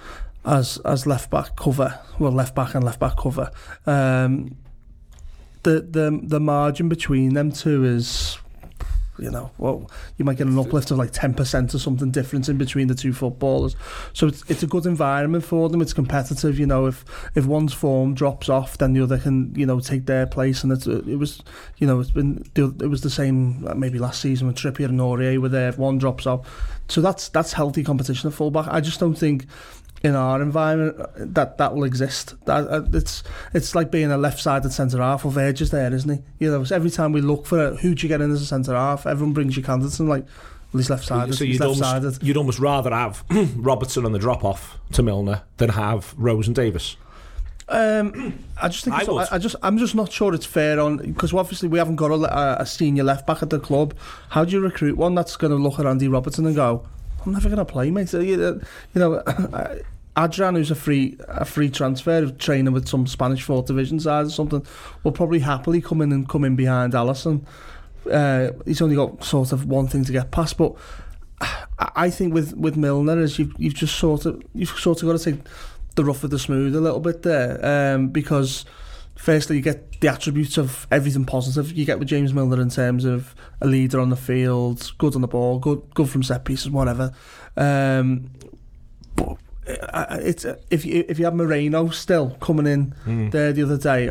as 0.45 0.79
as 0.85 1.05
left 1.05 1.33
back 1.33 1.57
cover, 1.57 1.99
well 2.21 2.31
left 2.31 2.55
back 2.55 2.77
and 2.77 2.85
left 2.85 3.01
back 3.01 3.17
cover. 3.17 3.51
Um, 3.87 4.57
the 5.65 5.81
the 5.81 6.21
the 6.23 6.41
margin 6.41 6.89
between 6.89 7.35
them 7.35 7.53
two 7.53 7.85
is 7.85 8.39
you 9.19 9.31
know, 9.31 9.51
well, 9.59 9.91
you 10.17 10.25
might 10.25 10.37
get 10.37 10.47
an 10.47 10.59
uplift 10.59 10.91
of 10.91 10.99
like 10.99 11.13
10% 11.13 11.75
or 11.75 11.79
something 11.79 12.11
difference 12.11 12.49
in 12.49 12.59
between 12.59 12.89
the 12.89 12.95
two 12.95 13.13
footballers. 13.13 13.77
So 14.13 14.27
it's, 14.27 14.43
it's 14.51 14.63
a 14.63 14.67
good 14.67 14.87
environment 14.87 15.45
for 15.45 15.69
them. 15.69 15.81
It's 15.81 15.93
competitive. 15.93 16.59
You 16.59 16.67
know, 16.67 16.87
if 16.87 17.05
if 17.35 17.47
one's 17.47 17.73
form 17.73 18.15
drops 18.15 18.49
off, 18.49 18.79
then 18.79 18.93
the 18.93 19.03
other 19.03 19.19
can, 19.19 19.55
you 19.55 19.67
know, 19.67 19.79
take 19.79 20.07
their 20.07 20.27
place. 20.27 20.65
And 20.65 20.73
it's, 20.73 20.87
it 20.87 21.19
was, 21.19 21.43
you 21.79 21.87
know, 21.87 22.01
it's 22.01 22.11
been, 22.11 22.45
it 22.57 22.91
was 22.91 23.03
the 23.03 23.11
same 23.11 23.67
maybe 23.79 23.99
last 23.99 24.21
season 24.21 24.49
when 24.49 24.57
Trippier 24.57 24.89
and 24.89 25.01
Aurier 25.01 25.39
were 25.39 25.49
there. 25.49 25.69
If 25.69 25.79
one 25.79 25.99
drops 25.99 26.27
off. 26.27 26.49
So 26.89 27.01
that's, 27.01 27.29
that's 27.29 27.53
healthy 27.53 27.85
competition 27.85 28.29
at 28.29 28.35
fullback. 28.35 28.67
I 28.69 28.81
just 28.81 29.01
don't 29.01 29.15
think 29.15 29.47
in 30.05 30.15
our 30.15 30.43
environment 30.43 31.09
that 31.17 31.57
that 31.57 31.75
will 31.75 31.85
exist. 31.85 32.35
That 32.45 32.69
uh, 32.69 32.83
it's 32.93 33.25
it's 33.55 33.75
like 33.75 33.91
being 33.91 34.13
a 34.13 34.19
left-sided 34.19 34.71
centre 34.71 34.99
half. 34.99 35.25
Well, 35.25 35.33
Verge 35.33 35.63
is 35.63 35.71
there, 35.71 35.93
isn't 35.93 36.15
he? 36.15 36.23
You 36.45 36.51
know, 36.51 36.65
every 36.71 36.91
time 36.91 37.13
we 37.13 37.23
look 37.23 37.47
for 37.47 37.69
it, 37.69 37.81
who 37.81 37.95
do 37.95 38.03
you 38.03 38.09
get 38.09 38.21
in 38.21 38.31
as 38.31 38.43
a 38.43 38.47
centre 38.47 38.75
half? 38.75 39.07
Everyone 39.07 39.33
brings 39.33 39.57
you 39.57 39.63
candidates 39.63 39.99
and 39.99 40.09
like. 40.09 40.27
Well, 40.73 40.81
he's 40.81 40.91
left-sided. 40.91 41.35
So 41.35 41.45
he's 41.45 41.55
you'd 41.55 41.65
left-sided. 41.65 42.05
almost, 42.05 42.23
you'd 42.25 42.37
almost 42.37 42.59
rather 42.59 42.91
have 42.91 43.25
Robertson 43.57 44.05
on 44.05 44.11
the 44.11 44.19
drop-off 44.19 44.77
to 44.93 45.05
Milner 45.05 45.43
than 45.59 45.71
have 45.71 46.13
Rose 46.19 46.49
and 46.49 46.57
Davies. 46.57 46.97
Um, 47.69 48.45
I 48.61 48.69
just 48.69 48.83
think 48.83 48.97
I, 48.97 49.01
it's, 49.03 49.09
I, 49.09 49.37
I 49.37 49.39
just 49.39 49.55
I'm 49.63 49.79
just 49.79 49.95
not 49.95 50.11
sure 50.11 50.35
it's 50.35 50.45
fair 50.45 50.81
on 50.81 50.97
because 50.97 51.33
obviously 51.33 51.69
we 51.69 51.79
haven't 51.79 51.97
got 51.97 52.11
a, 52.11 52.61
a, 52.61 52.67
senior 52.67 53.05
left 53.05 53.25
back 53.25 53.41
at 53.41 53.51
the 53.51 53.61
club. 53.61 53.95
How 54.31 54.45
do 54.45 54.51
you 54.51 54.61
recruit 54.61 54.99
one 54.99 55.15
that's 55.15 55.37
going 55.37 55.53
to 55.53 55.57
look 55.57 55.79
at 55.79 55.87
Andy 55.87 56.09
Robertson 56.09 56.45
and 56.45 56.57
go, 56.57 56.85
I'm 57.25 57.33
never 57.33 57.49
going 57.49 57.59
to 57.59 57.65
play, 57.65 57.91
mate. 57.91 58.09
So, 58.09 58.21
you, 58.21 58.39
you 58.39 58.61
know, 58.95 59.23
Adrian, 60.17 60.55
who's 60.55 60.71
a 60.71 60.75
free 60.75 61.17
a 61.29 61.45
free 61.45 61.71
transfer, 61.71 62.31
training 62.31 62.73
with 62.73 62.89
some 62.89 63.07
Spanish 63.07 63.43
fourth 63.43 63.67
division 63.67 63.99
side 63.99 64.27
or 64.27 64.31
something, 64.31 64.65
will 65.03 65.13
probably 65.13 65.41
happily 65.41 65.81
come 65.81 66.01
in 66.01 66.13
and 66.13 66.29
come 66.29 66.45
in 66.45 66.57
behind 66.57 66.93
Alisson. 66.93 67.45
Uh, 68.11 68.51
he's 68.65 68.83
only 68.83 68.97
got 68.97 69.25
sort 69.25 69.53
of 69.53 69.67
one 69.67 69.89
thing 69.89 70.05
to 70.05 70.13
get 70.13 70.31
past, 70.31 70.57
but 70.57 70.75
I 71.79 72.11
think 72.11 72.33
with 72.33 72.55
with 72.55 72.77
Milner 72.77 73.21
is 73.21 73.39
you've 73.39 73.55
you've 73.59 73.75
just 73.75 73.97
sort 73.97 74.27
of 74.27 74.43
you've 74.55 74.71
sort 74.71 75.03
of 75.03 75.09
got 75.09 75.19
to 75.19 75.33
take 75.33 75.41
the 75.97 76.05
rough 76.05 76.23
with 76.23 76.31
the 76.31 76.39
smooth 76.39 76.75
a 76.77 76.81
little 76.81 77.01
bit 77.01 77.23
there, 77.23 77.95
um, 77.95 78.09
because 78.09 78.65
firstly 79.17 79.57
you 79.57 79.63
get 79.63 80.01
the 80.01 80.09
attributes 80.09 80.59
of 80.59 80.89
everything 80.91 81.25
positive 81.25 81.71
you 81.71 81.85
get 81.85 82.01
with 82.01 82.09
James 82.09 82.35
Milner 82.35 82.61
in 82.61 82.69
terms 82.69 83.05
of 83.05 83.33
a 83.61 83.67
leader 83.67 84.01
on 84.01 84.11
the 84.11 84.17
field, 84.17 84.93
good 84.99 85.15
on 85.15 85.23
the 85.23 85.29
ball, 85.29 85.59
good 85.59 85.83
good 85.95 86.09
from 86.09 86.23
set 86.23 86.45
pieces, 86.45 86.71
whatever. 86.71 87.13
Um, 87.57 88.31
but 89.17 89.39
it's 89.67 90.45
uh, 90.45 90.57
if 90.71 90.85
you 90.85 91.05
if 91.09 91.19
you 91.19 91.25
had 91.25 91.35
Moreno 91.35 91.89
still 91.89 92.31
coming 92.41 92.67
in 92.67 92.95
mm. 93.05 93.31
there 93.31 93.53
the 93.53 93.63
other 93.63 93.79
day, 93.79 94.11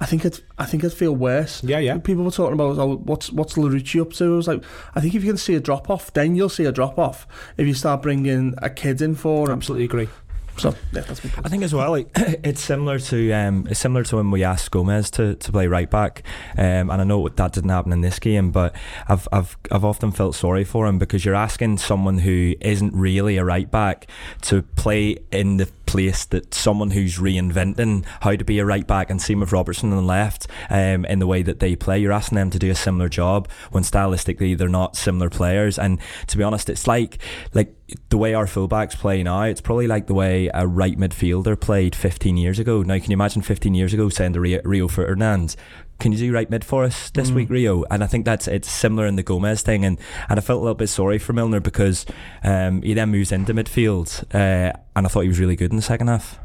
I 0.00 0.06
think 0.06 0.24
it 0.24 0.42
I 0.58 0.64
think 0.64 0.82
it'd 0.82 0.96
feel 0.96 1.14
worse. 1.14 1.62
Yeah, 1.62 1.78
yeah. 1.78 1.98
People 1.98 2.24
were 2.24 2.30
talking 2.30 2.54
about 2.54 2.78
oh, 2.78 2.96
what's 2.96 3.30
what's 3.30 3.54
Larucci 3.54 4.00
up 4.00 4.12
to. 4.14 4.24
I 4.24 4.36
was 4.36 4.48
like, 4.48 4.64
I 4.94 5.00
think 5.00 5.14
if 5.14 5.22
you 5.22 5.30
can 5.30 5.36
see 5.36 5.54
a 5.54 5.60
drop 5.60 5.90
off, 5.90 6.12
then 6.12 6.34
you'll 6.34 6.48
see 6.48 6.64
a 6.64 6.72
drop 6.72 6.98
off 6.98 7.26
if 7.56 7.66
you 7.66 7.74
start 7.74 8.02
bringing 8.02 8.54
a 8.58 8.70
kid 8.70 9.00
in 9.00 9.14
for 9.14 9.48
him. 9.48 9.58
Absolutely 9.58 9.84
agree. 9.84 10.08
So 10.56 10.74
yeah, 10.92 11.00
that's 11.00 11.24
my 11.24 11.30
I 11.44 11.48
think 11.48 11.62
as 11.62 11.74
well, 11.74 11.90
like 11.90 12.10
it's 12.16 12.60
similar 12.60 12.98
to 12.98 13.32
um, 13.32 13.66
it's 13.70 13.80
similar 13.80 14.04
to 14.04 14.16
when 14.16 14.30
we 14.30 14.44
asked 14.44 14.70
Gomez 14.70 15.10
to, 15.12 15.34
to 15.36 15.52
play 15.52 15.66
right 15.66 15.90
back, 15.90 16.22
um, 16.56 16.90
and 16.90 16.92
I 16.92 17.04
know 17.04 17.28
that 17.28 17.52
didn't 17.52 17.70
happen 17.70 17.92
in 17.92 18.00
this 18.00 18.18
game, 18.18 18.50
but 18.52 18.74
I've 19.08 19.26
I've 19.32 19.56
I've 19.70 19.84
often 19.84 20.12
felt 20.12 20.34
sorry 20.34 20.64
for 20.64 20.86
him 20.86 20.98
because 20.98 21.24
you're 21.24 21.34
asking 21.34 21.78
someone 21.78 22.18
who 22.18 22.54
isn't 22.60 22.94
really 22.94 23.36
a 23.36 23.44
right 23.44 23.70
back 23.70 24.06
to 24.42 24.62
play 24.62 25.18
in 25.30 25.56
the 25.56 25.68
place 25.92 26.24
that 26.24 26.54
someone 26.54 26.90
who's 26.90 27.18
reinventing 27.18 28.02
how 28.20 28.34
to 28.34 28.44
be 28.44 28.58
a 28.58 28.64
right 28.64 28.86
back 28.86 29.10
and 29.10 29.20
same 29.20 29.40
with 29.40 29.52
Robertson 29.52 29.90
on 29.90 29.96
the 29.96 30.02
left 30.02 30.46
um, 30.70 31.04
in 31.04 31.18
the 31.18 31.26
way 31.26 31.42
that 31.42 31.60
they 31.60 31.76
play. 31.76 31.98
You're 31.98 32.12
asking 32.12 32.36
them 32.36 32.48
to 32.48 32.58
do 32.58 32.70
a 32.70 32.74
similar 32.74 33.10
job 33.10 33.46
when 33.72 33.82
stylistically 33.82 34.56
they're 34.56 34.70
not 34.70 34.96
similar 34.96 35.28
players. 35.28 35.78
And 35.78 36.00
to 36.28 36.38
be 36.38 36.44
honest 36.44 36.70
it's 36.70 36.86
like 36.86 37.18
like 37.52 37.74
the 38.08 38.16
way 38.16 38.32
our 38.32 38.46
fullbacks 38.46 38.96
play 38.96 39.22
now 39.22 39.42
it's 39.42 39.60
probably 39.60 39.86
like 39.86 40.06
the 40.06 40.14
way 40.14 40.50
a 40.54 40.66
right 40.66 40.98
midfielder 40.98 41.58
played 41.58 41.94
15 41.94 42.36
years 42.36 42.58
ago 42.58 42.82
now 42.82 42.98
can 42.98 43.10
you 43.10 43.14
imagine 43.14 43.42
15 43.42 43.74
years 43.74 43.92
ago 43.92 44.08
saying 44.08 44.32
to 44.32 44.40
Rio, 44.40 44.60
Rio 44.64 44.88
Ferdinand 44.88 45.56
can 46.02 46.10
you 46.10 46.18
do 46.18 46.32
right 46.32 46.50
mid 46.50 46.64
for 46.64 46.82
us 46.82 47.10
this 47.10 47.30
week, 47.30 47.48
Rio? 47.48 47.84
And 47.88 48.02
I 48.02 48.08
think 48.08 48.24
that's 48.24 48.48
it's 48.48 48.68
similar 48.68 49.06
in 49.06 49.14
the 49.14 49.22
Gomez 49.22 49.62
thing, 49.62 49.84
and, 49.84 50.00
and 50.28 50.38
I 50.38 50.42
felt 50.42 50.58
a 50.58 50.62
little 50.62 50.74
bit 50.74 50.88
sorry 50.88 51.18
for 51.18 51.32
Milner 51.32 51.60
because 51.60 52.04
um, 52.42 52.82
he 52.82 52.92
then 52.92 53.10
moves 53.10 53.30
into 53.30 53.54
midfield, 53.54 54.24
uh, 54.34 54.76
and 54.96 55.06
I 55.06 55.08
thought 55.08 55.20
he 55.20 55.28
was 55.28 55.38
really 55.38 55.54
good 55.54 55.70
in 55.70 55.76
the 55.76 55.82
second 55.82 56.08
half. 56.08 56.40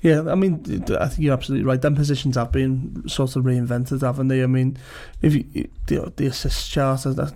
Yeah, 0.00 0.22
I 0.30 0.34
mean, 0.34 0.84
I 0.98 1.08
think 1.08 1.18
you're 1.18 1.34
absolutely 1.34 1.66
right. 1.66 1.80
Them 1.80 1.94
positions 1.94 2.36
have 2.36 2.52
been 2.52 3.06
sort 3.06 3.36
of 3.36 3.44
reinvented, 3.44 4.00
haven't 4.00 4.28
they? 4.28 4.42
I 4.42 4.46
mean, 4.46 4.78
if 5.20 5.34
you, 5.34 5.68
the, 5.86 6.12
the 6.16 6.26
assist 6.26 6.70
chart 6.70 7.02
that 7.02 7.34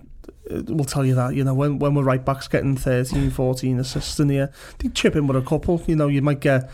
will 0.51 0.85
tell 0.85 1.05
you 1.05 1.15
that, 1.15 1.35
you 1.35 1.45
know, 1.45 1.55
when 1.55 1.79
when 1.79 1.95
we're 1.95 2.03
right 2.03 2.25
backs 2.25 2.49
getting 2.49 2.77
13, 2.77 3.31
14 3.31 3.79
assists 3.79 4.19
in 4.21 4.29
year, 4.29 4.53
they 4.79 4.89
chip 4.89 5.17
in 5.17 5.27
with 5.27 5.37
a 5.37 5.43
couple. 5.43 5.83
You 5.87 5.97
know, 5.97 6.09
you 6.09 6.23
might 6.23 6.41
get, 6.41 6.71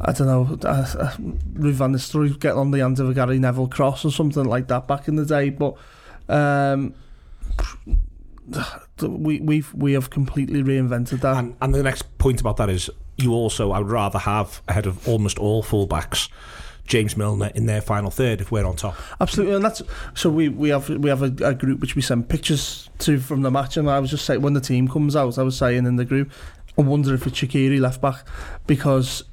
I 0.00 0.12
don't 0.12 0.26
know, 0.26 0.58
uh, 0.68 0.86
uh, 0.98 1.16
Ruud 1.54 1.72
van 1.72 1.92
Nistelrooy 1.92 2.38
getting 2.38 2.58
on 2.58 2.70
the 2.70 2.80
end 2.80 3.00
of 3.00 3.08
a 3.08 3.14
Gary 3.14 3.38
Neville 3.38 3.68
cross 3.68 4.04
or 4.04 4.10
something 4.10 4.44
like 4.44 4.68
that 4.68 4.86
back 4.86 5.08
in 5.08 5.16
the 5.16 5.24
day. 5.24 5.50
But 5.50 5.76
um, 6.28 6.94
we 9.00 9.40
we've 9.40 9.72
we 9.74 9.92
have 9.94 10.10
completely 10.10 10.62
reinvented 10.62 11.20
that. 11.20 11.36
And, 11.36 11.56
and 11.60 11.74
the 11.74 11.82
next 11.82 12.18
point 12.18 12.40
about 12.40 12.56
that 12.58 12.68
is 12.68 12.90
you 13.16 13.32
also, 13.32 13.70
I 13.72 13.78
would 13.78 13.90
rather 13.90 14.18
have 14.18 14.62
ahead 14.68 14.86
of 14.86 15.06
almost 15.06 15.38
all 15.38 15.62
fullbacks 15.62 16.28
James 16.86 17.16
Milner 17.16 17.50
in 17.54 17.66
their 17.66 17.80
final 17.80 18.10
third 18.10 18.40
if 18.40 18.52
we're 18.52 18.66
on 18.66 18.76
top. 18.76 18.96
Absolutely, 19.20 19.54
and 19.54 19.64
that's 19.64 19.82
so 20.14 20.30
we 20.30 20.48
we 20.48 20.68
have 20.68 20.88
we 20.88 21.08
have 21.08 21.22
a, 21.22 21.46
a 21.46 21.54
group 21.54 21.80
which 21.80 21.96
we 21.96 22.02
send 22.02 22.28
pictures 22.28 22.90
to 22.98 23.18
from 23.18 23.42
the 23.42 23.50
match, 23.50 23.76
and 23.76 23.88
I 23.88 23.98
was 24.00 24.10
just 24.10 24.24
saying 24.24 24.42
when 24.42 24.52
the 24.52 24.60
team 24.60 24.88
comes 24.88 25.16
out, 25.16 25.38
I 25.38 25.42
was 25.42 25.56
saying 25.56 25.86
in 25.86 25.96
the 25.96 26.04
group, 26.04 26.30
I 26.78 26.82
wonder 26.82 27.14
if 27.14 27.26
it's 27.26 27.38
Shaqiri 27.38 27.80
left 27.80 28.00
back 28.00 28.26
because 28.66 29.24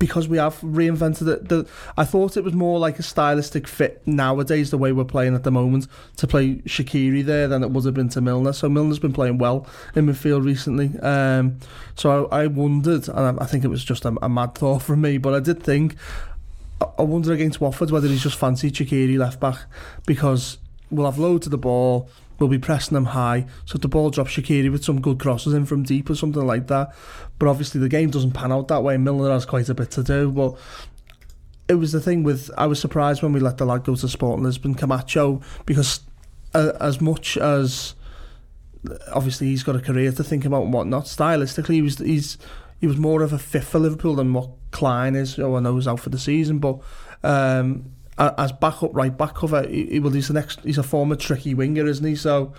because 0.00 0.26
we 0.26 0.38
have 0.38 0.58
reinvented 0.62 1.28
it. 1.28 1.48
The, 1.48 1.68
I 1.96 2.04
thought 2.04 2.36
it 2.36 2.42
was 2.42 2.54
more 2.54 2.78
like 2.78 2.98
a 2.98 3.02
stylistic 3.02 3.68
fit 3.68 4.02
nowadays, 4.06 4.70
the 4.70 4.78
way 4.78 4.92
we're 4.92 5.04
playing 5.04 5.34
at 5.34 5.44
the 5.44 5.50
moment, 5.50 5.86
to 6.16 6.26
play 6.26 6.56
Shaqiri 6.56 7.22
there 7.24 7.46
than 7.46 7.62
it 7.62 7.70
would 7.70 7.84
have 7.84 7.94
been 7.94 8.08
to 8.10 8.20
Milner. 8.20 8.54
So 8.54 8.68
Milner's 8.68 8.98
been 8.98 9.12
playing 9.12 9.38
well 9.38 9.66
in 9.94 10.06
midfield 10.06 10.44
recently. 10.44 10.98
Um, 11.00 11.58
so 11.94 12.28
I, 12.32 12.44
I 12.44 12.46
wondered, 12.46 13.08
and 13.08 13.38
I, 13.38 13.44
I 13.44 13.46
think 13.46 13.62
it 13.62 13.68
was 13.68 13.84
just 13.84 14.06
a, 14.06 14.16
a 14.22 14.28
mad 14.28 14.54
thought 14.54 14.82
from 14.82 15.02
me, 15.02 15.18
but 15.18 15.34
I 15.34 15.40
did 15.40 15.62
think, 15.62 15.96
I, 16.80 17.02
wonder 17.02 17.32
against 17.32 17.60
Watford 17.60 17.90
whether 17.90 18.08
he's 18.08 18.22
just 18.22 18.38
fancied 18.38 18.74
Shaqiri 18.74 19.18
left 19.18 19.40
back 19.40 19.58
because 20.06 20.58
we'll 20.90 21.06
have 21.06 21.18
loads 21.18 21.46
of 21.46 21.50
the 21.50 21.58
ball. 21.58 22.08
We'll 22.38 22.48
be 22.48 22.58
pressing 22.58 22.94
them 22.94 23.06
high. 23.06 23.46
So 23.66 23.76
if 23.76 23.82
the 23.82 23.88
ball 23.88 24.10
drops 24.10 24.32
Shaqiri 24.32 24.72
with 24.72 24.84
some 24.84 25.00
good 25.00 25.18
crosses 25.18 25.52
in 25.52 25.66
from 25.66 25.82
deep 25.82 26.08
or 26.08 26.14
something 26.14 26.46
like 26.46 26.68
that. 26.68 26.94
But 27.38 27.48
obviously 27.48 27.80
the 27.80 27.88
game 27.88 28.10
doesn't 28.10 28.32
pan 28.32 28.50
out 28.50 28.68
that 28.68 28.82
way. 28.82 28.96
Milner 28.96 29.30
has 29.30 29.44
quite 29.44 29.68
a 29.68 29.74
bit 29.74 29.90
to 29.92 30.02
do. 30.02 30.30
But 30.30 30.56
it 31.68 31.74
was 31.74 31.92
the 31.92 32.00
thing 32.00 32.22
with 32.22 32.50
I 32.56 32.66
was 32.66 32.80
surprised 32.80 33.22
when 33.22 33.32
we 33.32 33.40
let 33.40 33.58
the 33.58 33.66
lad 33.66 33.84
go 33.84 33.94
to 33.94 34.08
Sporting 34.08 34.44
Lisbon, 34.44 34.74
Camacho, 34.74 35.40
because 35.66 36.00
uh, 36.54 36.72
as 36.80 37.00
much 37.00 37.36
as 37.36 37.94
obviously 39.12 39.48
he's 39.48 39.62
got 39.62 39.76
a 39.76 39.80
career 39.80 40.10
to 40.12 40.24
think 40.24 40.44
about 40.44 40.64
and 40.64 40.72
whatnot, 40.72 41.04
stylistically 41.04 41.74
he 41.74 41.82
was 41.82 41.98
he's 41.98 42.38
he 42.80 42.86
was 42.86 42.96
more 42.96 43.22
of 43.22 43.32
a 43.32 43.38
fit 43.38 43.64
for 43.64 43.78
Liverpool 43.78 44.16
than 44.16 44.32
what 44.32 44.50
Clyne 44.70 45.14
is. 45.14 45.38
Oh, 45.38 45.56
I 45.56 45.60
know 45.60 45.76
he's 45.76 45.86
out 45.86 46.00
for 46.00 46.10
the 46.10 46.18
season, 46.18 46.58
but 46.58 46.80
um, 47.22 47.92
as 48.18 48.52
backup 48.52 48.94
right 48.94 49.16
back 49.16 49.34
cover, 49.34 49.66
he, 49.68 49.86
he, 49.86 50.00
well, 50.00 50.12
he's 50.12 50.28
the 50.28 50.34
next. 50.34 50.60
He's 50.60 50.78
a 50.78 50.82
former 50.82 51.16
tricky 51.16 51.54
winger, 51.54 51.86
isn't 51.86 52.04
he? 52.04 52.16
So 52.16 52.54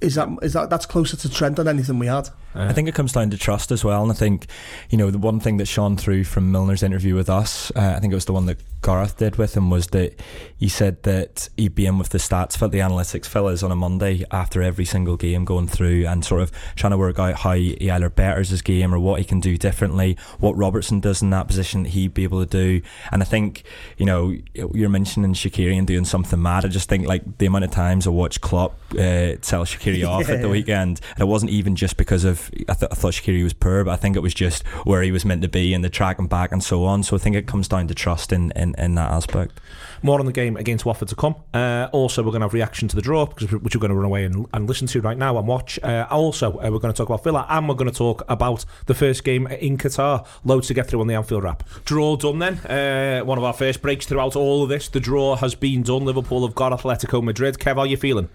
is 0.00 0.14
that 0.16 0.28
is 0.42 0.52
that 0.54 0.70
that's 0.70 0.86
closer 0.86 1.16
to 1.16 1.28
Trent 1.30 1.56
than 1.56 1.68
anything 1.68 1.98
we 1.98 2.06
had? 2.06 2.28
I 2.54 2.72
think 2.72 2.88
it 2.88 2.94
comes 2.94 3.12
down 3.12 3.30
to 3.30 3.38
trust 3.38 3.70
as 3.70 3.84
well, 3.84 4.02
and 4.02 4.10
I 4.10 4.14
think 4.14 4.46
you 4.90 4.98
know 4.98 5.10
the 5.10 5.18
one 5.18 5.38
thing 5.38 5.58
that 5.58 5.66
shone 5.66 5.96
through 5.96 6.24
from 6.24 6.50
Milner's 6.50 6.82
interview 6.82 7.14
with 7.14 7.30
us, 7.30 7.70
uh, 7.76 7.94
I 7.96 8.00
think 8.00 8.12
it 8.12 8.16
was 8.16 8.24
the 8.24 8.32
one 8.32 8.46
that 8.46 8.58
Gareth 8.82 9.18
did 9.18 9.36
with 9.36 9.56
him, 9.56 9.70
was 9.70 9.88
that 9.88 10.18
he 10.56 10.68
said 10.68 11.02
that 11.04 11.48
he'd 11.56 11.74
be 11.74 11.86
in 11.86 11.98
with 11.98 12.08
the 12.08 12.18
stats 12.18 12.56
for 12.56 12.66
the 12.66 12.78
analytics 12.78 13.26
fellas 13.26 13.62
on 13.62 13.70
a 13.70 13.76
Monday 13.76 14.24
after 14.32 14.62
every 14.62 14.84
single 14.84 15.16
game, 15.16 15.44
going 15.44 15.68
through 15.68 16.06
and 16.06 16.24
sort 16.24 16.42
of 16.42 16.50
trying 16.74 16.90
to 16.90 16.98
work 16.98 17.18
out 17.20 17.36
how 17.36 17.52
he 17.52 17.88
either 17.88 18.10
betters 18.10 18.48
his 18.48 18.62
game 18.62 18.92
or 18.92 18.98
what 18.98 19.20
he 19.20 19.24
can 19.24 19.38
do 19.38 19.56
differently, 19.56 20.16
what 20.40 20.56
Robertson 20.56 20.98
does 20.98 21.22
in 21.22 21.30
that 21.30 21.46
position 21.46 21.84
that 21.84 21.90
he'd 21.90 22.14
be 22.14 22.24
able 22.24 22.44
to 22.44 22.50
do, 22.50 22.84
and 23.12 23.22
I 23.22 23.26
think 23.26 23.62
you 23.96 24.06
know 24.06 24.34
you're 24.54 24.88
mentioning 24.88 25.34
Shaqiri 25.34 25.78
and 25.78 25.86
doing 25.86 26.04
something 26.04 26.40
mad. 26.40 26.64
I 26.64 26.68
just 26.68 26.88
think 26.88 27.06
like 27.06 27.38
the 27.38 27.46
amount 27.46 27.64
of 27.64 27.70
times 27.70 28.08
I 28.08 28.10
watched 28.10 28.40
Klopp 28.40 28.72
uh, 28.94 29.36
tell 29.40 29.64
Shaqiri 29.64 30.04
off 30.08 30.28
at 30.28 30.42
the 30.42 30.48
weekend, 30.56 31.00
and 31.12 31.20
it 31.20 31.26
wasn't 31.26 31.52
even 31.52 31.76
just 31.76 31.96
because 31.96 32.24
of 32.24 32.39
I, 32.68 32.74
th- 32.74 32.90
I 32.90 32.94
thought 32.94 33.12
Shaqiri 33.12 33.42
was 33.42 33.52
poor, 33.52 33.84
but 33.84 33.92
I 33.92 33.96
think 33.96 34.16
it 34.16 34.20
was 34.20 34.34
just 34.34 34.66
where 34.86 35.02
he 35.02 35.12
was 35.12 35.24
meant 35.24 35.42
to 35.42 35.48
be 35.48 35.74
and 35.74 35.84
the 35.84 35.90
track 35.90 36.18
and 36.18 36.28
back 36.28 36.52
and 36.52 36.62
so 36.62 36.84
on. 36.84 37.02
So 37.02 37.16
I 37.16 37.18
think 37.18 37.36
it 37.36 37.46
comes 37.46 37.68
down 37.68 37.88
to 37.88 37.94
trust 37.94 38.32
in 38.32 38.52
in, 38.52 38.74
in 38.78 38.94
that 38.96 39.10
aspect. 39.10 39.60
More 40.02 40.18
on 40.18 40.24
the 40.24 40.32
game 40.32 40.56
against 40.56 40.86
Watford 40.86 41.08
to 41.08 41.16
come. 41.16 41.34
Uh, 41.52 41.88
also, 41.92 42.22
we're 42.22 42.30
going 42.30 42.40
to 42.40 42.46
have 42.46 42.54
reaction 42.54 42.88
to 42.88 42.96
the 42.96 43.02
draw, 43.02 43.26
because, 43.26 43.52
which 43.52 43.76
we're 43.76 43.80
going 43.80 43.90
to 43.90 43.96
run 43.96 44.06
away 44.06 44.24
and, 44.24 44.46
and 44.54 44.66
listen 44.66 44.86
to 44.86 45.00
right 45.02 45.18
now 45.18 45.36
and 45.36 45.46
watch. 45.46 45.78
Uh, 45.82 46.06
also, 46.10 46.52
uh, 46.52 46.70
we're 46.70 46.78
going 46.78 46.92
to 46.92 46.96
talk 46.96 47.08
about 47.08 47.22
Villa 47.22 47.44
and 47.50 47.68
we're 47.68 47.74
going 47.74 47.90
to 47.90 47.96
talk 47.96 48.22
about 48.28 48.64
the 48.86 48.94
first 48.94 49.24
game 49.24 49.46
in 49.46 49.76
Qatar. 49.76 50.26
Loads 50.44 50.68
to 50.68 50.74
get 50.74 50.86
through 50.86 51.02
on 51.02 51.06
the 51.06 51.14
Anfield 51.14 51.44
wrap. 51.44 51.68
Draw 51.84 52.16
done 52.16 52.38
then. 52.38 52.58
Uh, 52.58 53.24
one 53.24 53.36
of 53.36 53.44
our 53.44 53.52
first 53.52 53.82
breaks 53.82 54.06
throughout 54.06 54.36
all 54.36 54.62
of 54.62 54.70
this. 54.70 54.88
The 54.88 55.00
draw 55.00 55.36
has 55.36 55.54
been 55.54 55.82
done. 55.82 56.06
Liverpool 56.06 56.46
have 56.46 56.54
got 56.54 56.72
Atletico 56.72 57.22
Madrid. 57.22 57.58
Kev, 57.58 57.74
how 57.74 57.80
are 57.80 57.86
you 57.86 57.98
feeling? 57.98 58.30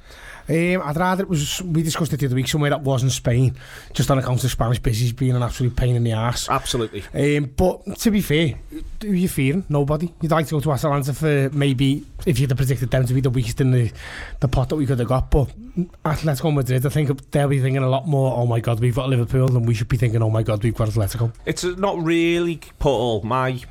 Um, 0.48 0.82
I'd 0.84 0.98
rather 0.98 1.24
it 1.24 1.30
was. 1.30 1.62
We 1.62 1.84
discussed 1.84 2.14
it 2.14 2.20
the 2.20 2.28
other 2.28 2.36
week 2.36 2.48
somewhere 2.48 2.70
that 2.70 2.82
wasn't 2.82 3.12
Spain, 3.12 3.56
just 3.94 4.12
on 4.12 4.20
account 4.20 4.44
of 4.44 4.52
Spanish 4.52 4.80
business 4.80 5.12
being 5.12 5.36
an 5.36 5.44
absolute 5.44 5.76
pain 5.76 5.96
in 5.96 6.04
the 6.04 6.12
ass. 6.12 6.50
Absolutely. 6.50 7.04
Um, 7.14 7.52
but 7.56 7.98
to 8.00 8.12
be 8.12 8.22
fair, 8.22 8.56
who 9.02 9.12
are 9.12 9.16
you 9.16 9.28
fearing? 9.28 9.66
Nobody. 9.70 10.14
You'd 10.22 10.32
like 10.32 10.48
to 10.48 10.52
go 10.56 10.60
to 10.60 10.72
Atalanta 10.72 11.14
for 11.14 11.50
maybe 11.52 12.06
if 12.26 12.40
you'd 12.40 12.50
have 12.50 12.58
predicted 12.58 12.92
them 12.92 13.06
to 13.06 13.14
be 13.14 13.22
the 13.22 13.30
weakest 13.30 13.62
in 13.62 13.72
the 13.72 13.92
the 14.40 14.48
pot 14.48 14.70
that 14.70 14.76
we 14.76 14.86
could 14.86 15.00
have 15.00 15.08
got. 15.08 15.32
But 15.32 15.50
Atletico 16.04 16.54
Madrid, 16.54 16.86
I 16.86 16.90
think 16.90 17.32
they'll 17.32 17.48
be 17.48 17.60
thinking 17.60 17.84
a 17.84 17.90
lot 17.90 18.08
more. 18.08 18.38
Oh 18.38 18.46
my 18.46 18.60
God, 18.60 18.80
we've 18.80 18.96
got 18.96 19.10
Liverpool, 19.10 19.56
and 19.56 19.68
we 19.68 19.74
should 19.74 19.88
be 19.88 19.98
thinking, 19.98 20.22
oh 20.22 20.30
my 20.30 20.44
God, 20.44 20.64
we've 20.64 20.76
got 20.76 20.90
Atletico. 20.90 21.34
It's 21.46 21.64
not 21.64 22.02
really, 22.04 22.60
Paul. 22.80 23.22
My 23.24 23.62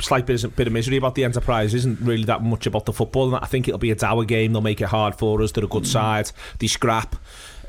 slight 0.00 0.26
bit 0.26 0.44
of, 0.44 0.54
bit 0.54 0.66
of 0.66 0.72
misery 0.72 0.96
about 0.96 1.14
the 1.14 1.24
enterprise 1.24 1.74
isn't 1.74 2.00
really 2.00 2.24
that 2.24 2.42
much 2.42 2.66
about 2.66 2.86
the 2.86 2.92
football. 2.92 3.34
I 3.34 3.46
think 3.46 3.68
it'll 3.68 3.78
be 3.78 3.90
a 3.90 3.96
dour 3.96 4.24
game. 4.24 4.52
They'll 4.52 4.62
make 4.62 4.80
it 4.80 4.88
hard 4.88 5.14
for 5.16 5.42
us. 5.42 5.52
They're 5.52 5.64
a 5.64 5.68
good 5.68 5.86
side. 5.86 6.17
They 6.58 6.66
scrap. 6.66 7.16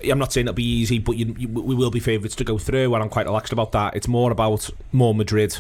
I'm 0.04 0.18
not 0.18 0.32
saying 0.32 0.48
it'll 0.48 0.56
be 0.56 0.64
easy, 0.64 1.00
but 1.00 1.18
you, 1.18 1.36
you, 1.38 1.48
we 1.50 1.76
will 1.76 1.92
be 1.92 2.00
favourites 2.00 2.36
to 2.38 2.44
go 2.44 2.58
through, 2.58 2.94
and 2.94 3.04
I'm 3.04 3.10
quite 3.10 3.26
relaxed 3.26 3.52
about 3.52 3.74
that. 3.74 3.96
It's 3.96 4.08
more 4.08 4.32
about 4.32 4.70
more 4.94 5.14
Madrid, 5.14 5.58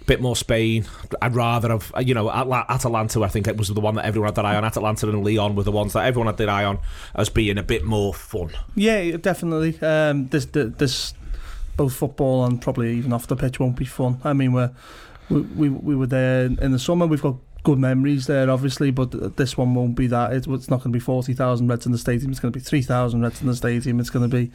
a 0.00 0.04
bit 0.06 0.22
more 0.22 0.34
Spain. 0.36 0.86
I'd 1.20 1.34
rather 1.34 1.68
have, 1.68 1.92
you 2.00 2.14
know, 2.14 2.30
Atla- 2.30 2.64
Atalanta. 2.68 3.22
I 3.22 3.28
think 3.28 3.46
it 3.46 3.58
was 3.58 3.68
the 3.68 3.80
one 3.80 3.94
that 3.96 4.06
everyone 4.06 4.28
had 4.28 4.36
their 4.36 4.46
eye 4.46 4.56
on. 4.56 4.64
Atalanta 4.64 5.08
and 5.08 5.22
Lyon 5.22 5.54
were 5.54 5.64
the 5.64 5.70
ones 5.70 5.92
that 5.92 6.06
everyone 6.06 6.28
had 6.28 6.38
their 6.38 6.48
eye 6.48 6.64
on 6.64 6.78
as 7.14 7.28
being 7.28 7.58
a 7.58 7.62
bit 7.62 7.84
more 7.84 8.14
fun. 8.14 8.52
Yeah, 8.74 9.18
definitely. 9.18 9.78
Um, 9.82 10.28
this, 10.28 10.46
this, 10.46 11.12
both 11.76 11.94
football 11.94 12.46
and 12.46 12.62
probably 12.62 12.96
even 12.96 13.12
off 13.12 13.26
the 13.26 13.36
pitch 13.36 13.60
won't 13.60 13.76
be 13.76 13.84
fun. 13.84 14.20
I 14.24 14.32
mean, 14.32 14.52
we're, 14.52 14.70
we 15.28 15.40
we 15.40 15.68
we 15.68 15.96
were 15.96 16.06
there 16.06 16.44
in 16.44 16.72
the 16.72 16.78
summer. 16.78 17.06
We've 17.06 17.20
got 17.20 17.36
good 17.64 17.78
memories 17.78 18.26
there, 18.26 18.48
obviously, 18.50 18.90
but 18.90 19.36
this 19.36 19.56
one 19.56 19.74
won't 19.74 19.96
be 19.96 20.06
that. 20.06 20.32
It, 20.32 20.46
it's 20.46 20.70
not 20.70 20.76
going 20.76 20.92
to 20.92 20.96
be 20.96 21.00
forty 21.00 21.32
thousand 21.32 21.66
Reds 21.66 21.86
in 21.86 21.92
the 21.92 21.98
stadium. 21.98 22.30
It's 22.30 22.38
going 22.38 22.52
to 22.52 22.56
be 22.56 22.62
three 22.62 22.82
thousand 22.82 23.22
Reds 23.22 23.40
in 23.40 23.48
the 23.48 23.56
stadium. 23.56 23.98
It's 23.98 24.10
going 24.10 24.30
to 24.30 24.36
be, 24.36 24.52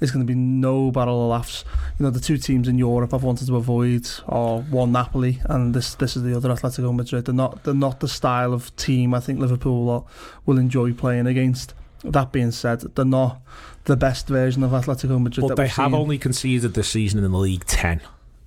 it's 0.00 0.12
going 0.12 0.24
to 0.24 0.30
be 0.30 0.38
no 0.38 0.90
battle 0.92 1.24
of 1.24 1.30
laughs. 1.30 1.64
You 1.98 2.04
know, 2.04 2.10
the 2.10 2.20
two 2.20 2.36
teams 2.38 2.68
in 2.68 2.78
Europe 2.78 3.12
I've 3.12 3.24
wanted 3.24 3.48
to 3.48 3.56
avoid 3.56 4.08
are 4.28 4.60
one 4.60 4.92
Napoli, 4.92 5.40
and 5.46 5.74
this 5.74 5.94
this 5.96 6.16
is 6.16 6.22
the 6.22 6.36
other 6.36 6.50
Atletico 6.50 6.94
Madrid. 6.94 7.24
They're 7.24 7.34
not 7.34 7.64
they're 7.64 7.74
not 7.74 8.00
the 8.00 8.08
style 8.08 8.52
of 8.52 8.74
team 8.76 9.14
I 9.14 9.20
think 9.20 9.40
Liverpool 9.40 10.06
will, 10.46 10.58
enjoy 10.58 10.92
playing 10.92 11.26
against. 11.26 11.74
That 12.04 12.32
being 12.32 12.50
said, 12.50 12.80
they're 12.94 13.04
not 13.04 13.40
the 13.84 13.96
best 13.96 14.28
version 14.28 14.62
of 14.62 14.70
Atletico 14.70 15.20
Madrid. 15.20 15.48
But 15.48 15.56
they 15.56 15.68
have 15.68 15.90
seen. 15.90 15.94
only 15.94 16.18
conceded 16.18 16.74
this 16.74 16.88
season 16.88 17.22
in 17.22 17.30
the 17.30 17.38
league 17.38 17.64
ten. 17.64 18.00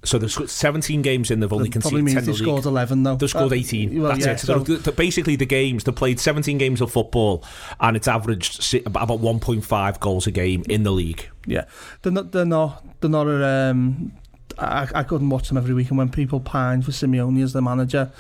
So 0.06 0.18
there's 0.18 0.52
17 0.52 1.02
games 1.02 1.32
in. 1.32 1.40
They've 1.40 1.52
only 1.52 1.70
That 1.70 1.82
conceded 1.82 2.06
10 2.06 2.16
means 2.16 2.26
they 2.26 2.34
scored 2.34 2.66
11 2.66 3.04
though. 3.04 3.16
They've 3.16 3.30
scored 3.30 3.52
Uh, 3.54 3.56
18. 3.56 4.02
well, 4.02 4.12
That's 4.12 4.26
yeah, 4.26 4.32
it. 4.34 4.40
So, 4.40 4.64
so- 4.64 4.92
basically, 4.92 5.36
the 5.38 5.46
games 5.46 5.84
they've 5.86 5.96
played 5.96 6.20
17 6.20 6.58
games 6.58 6.82
of 6.82 6.92
football, 6.92 7.44
and 7.80 7.96
it's 7.96 8.08
averaged 8.08 8.76
about 8.86 9.08
1.5 9.08 10.00
goals 10.00 10.28
a 10.28 10.32
game 10.32 10.64
in 10.68 10.84
the 10.84 10.92
league. 10.92 11.30
Yeah, 11.46 11.66
they're 12.02 12.12
not. 12.12 12.32
They're 12.32 12.46
not. 12.46 12.84
They're 13.00 13.10
not. 13.10 13.28
A, 13.28 13.46
um, 13.72 14.12
I, 14.60 14.88
I 14.94 15.04
couldn't 15.04 15.30
watch 15.30 15.48
them 15.48 15.58
every 15.58 15.74
week, 15.74 15.90
and 15.90 15.98
when 15.98 16.10
people 16.10 16.40
pine 16.40 16.82
for 16.82 16.92
Simeone 16.92 17.42
as 17.42 17.54
the 17.54 17.62
manager 17.62 18.12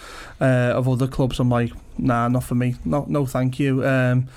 uh, 0.41 0.73
of 0.75 0.87
other 0.89 1.07
clubs, 1.07 1.39
I'm 1.39 1.49
like, 1.49 1.71
nah, 1.97 2.27
not 2.27 2.43
for 2.43 2.55
me. 2.55 2.75
No, 2.85 3.05
no, 3.07 3.25
thank 3.25 3.59
you. 3.59 3.85
Um, 3.85 4.27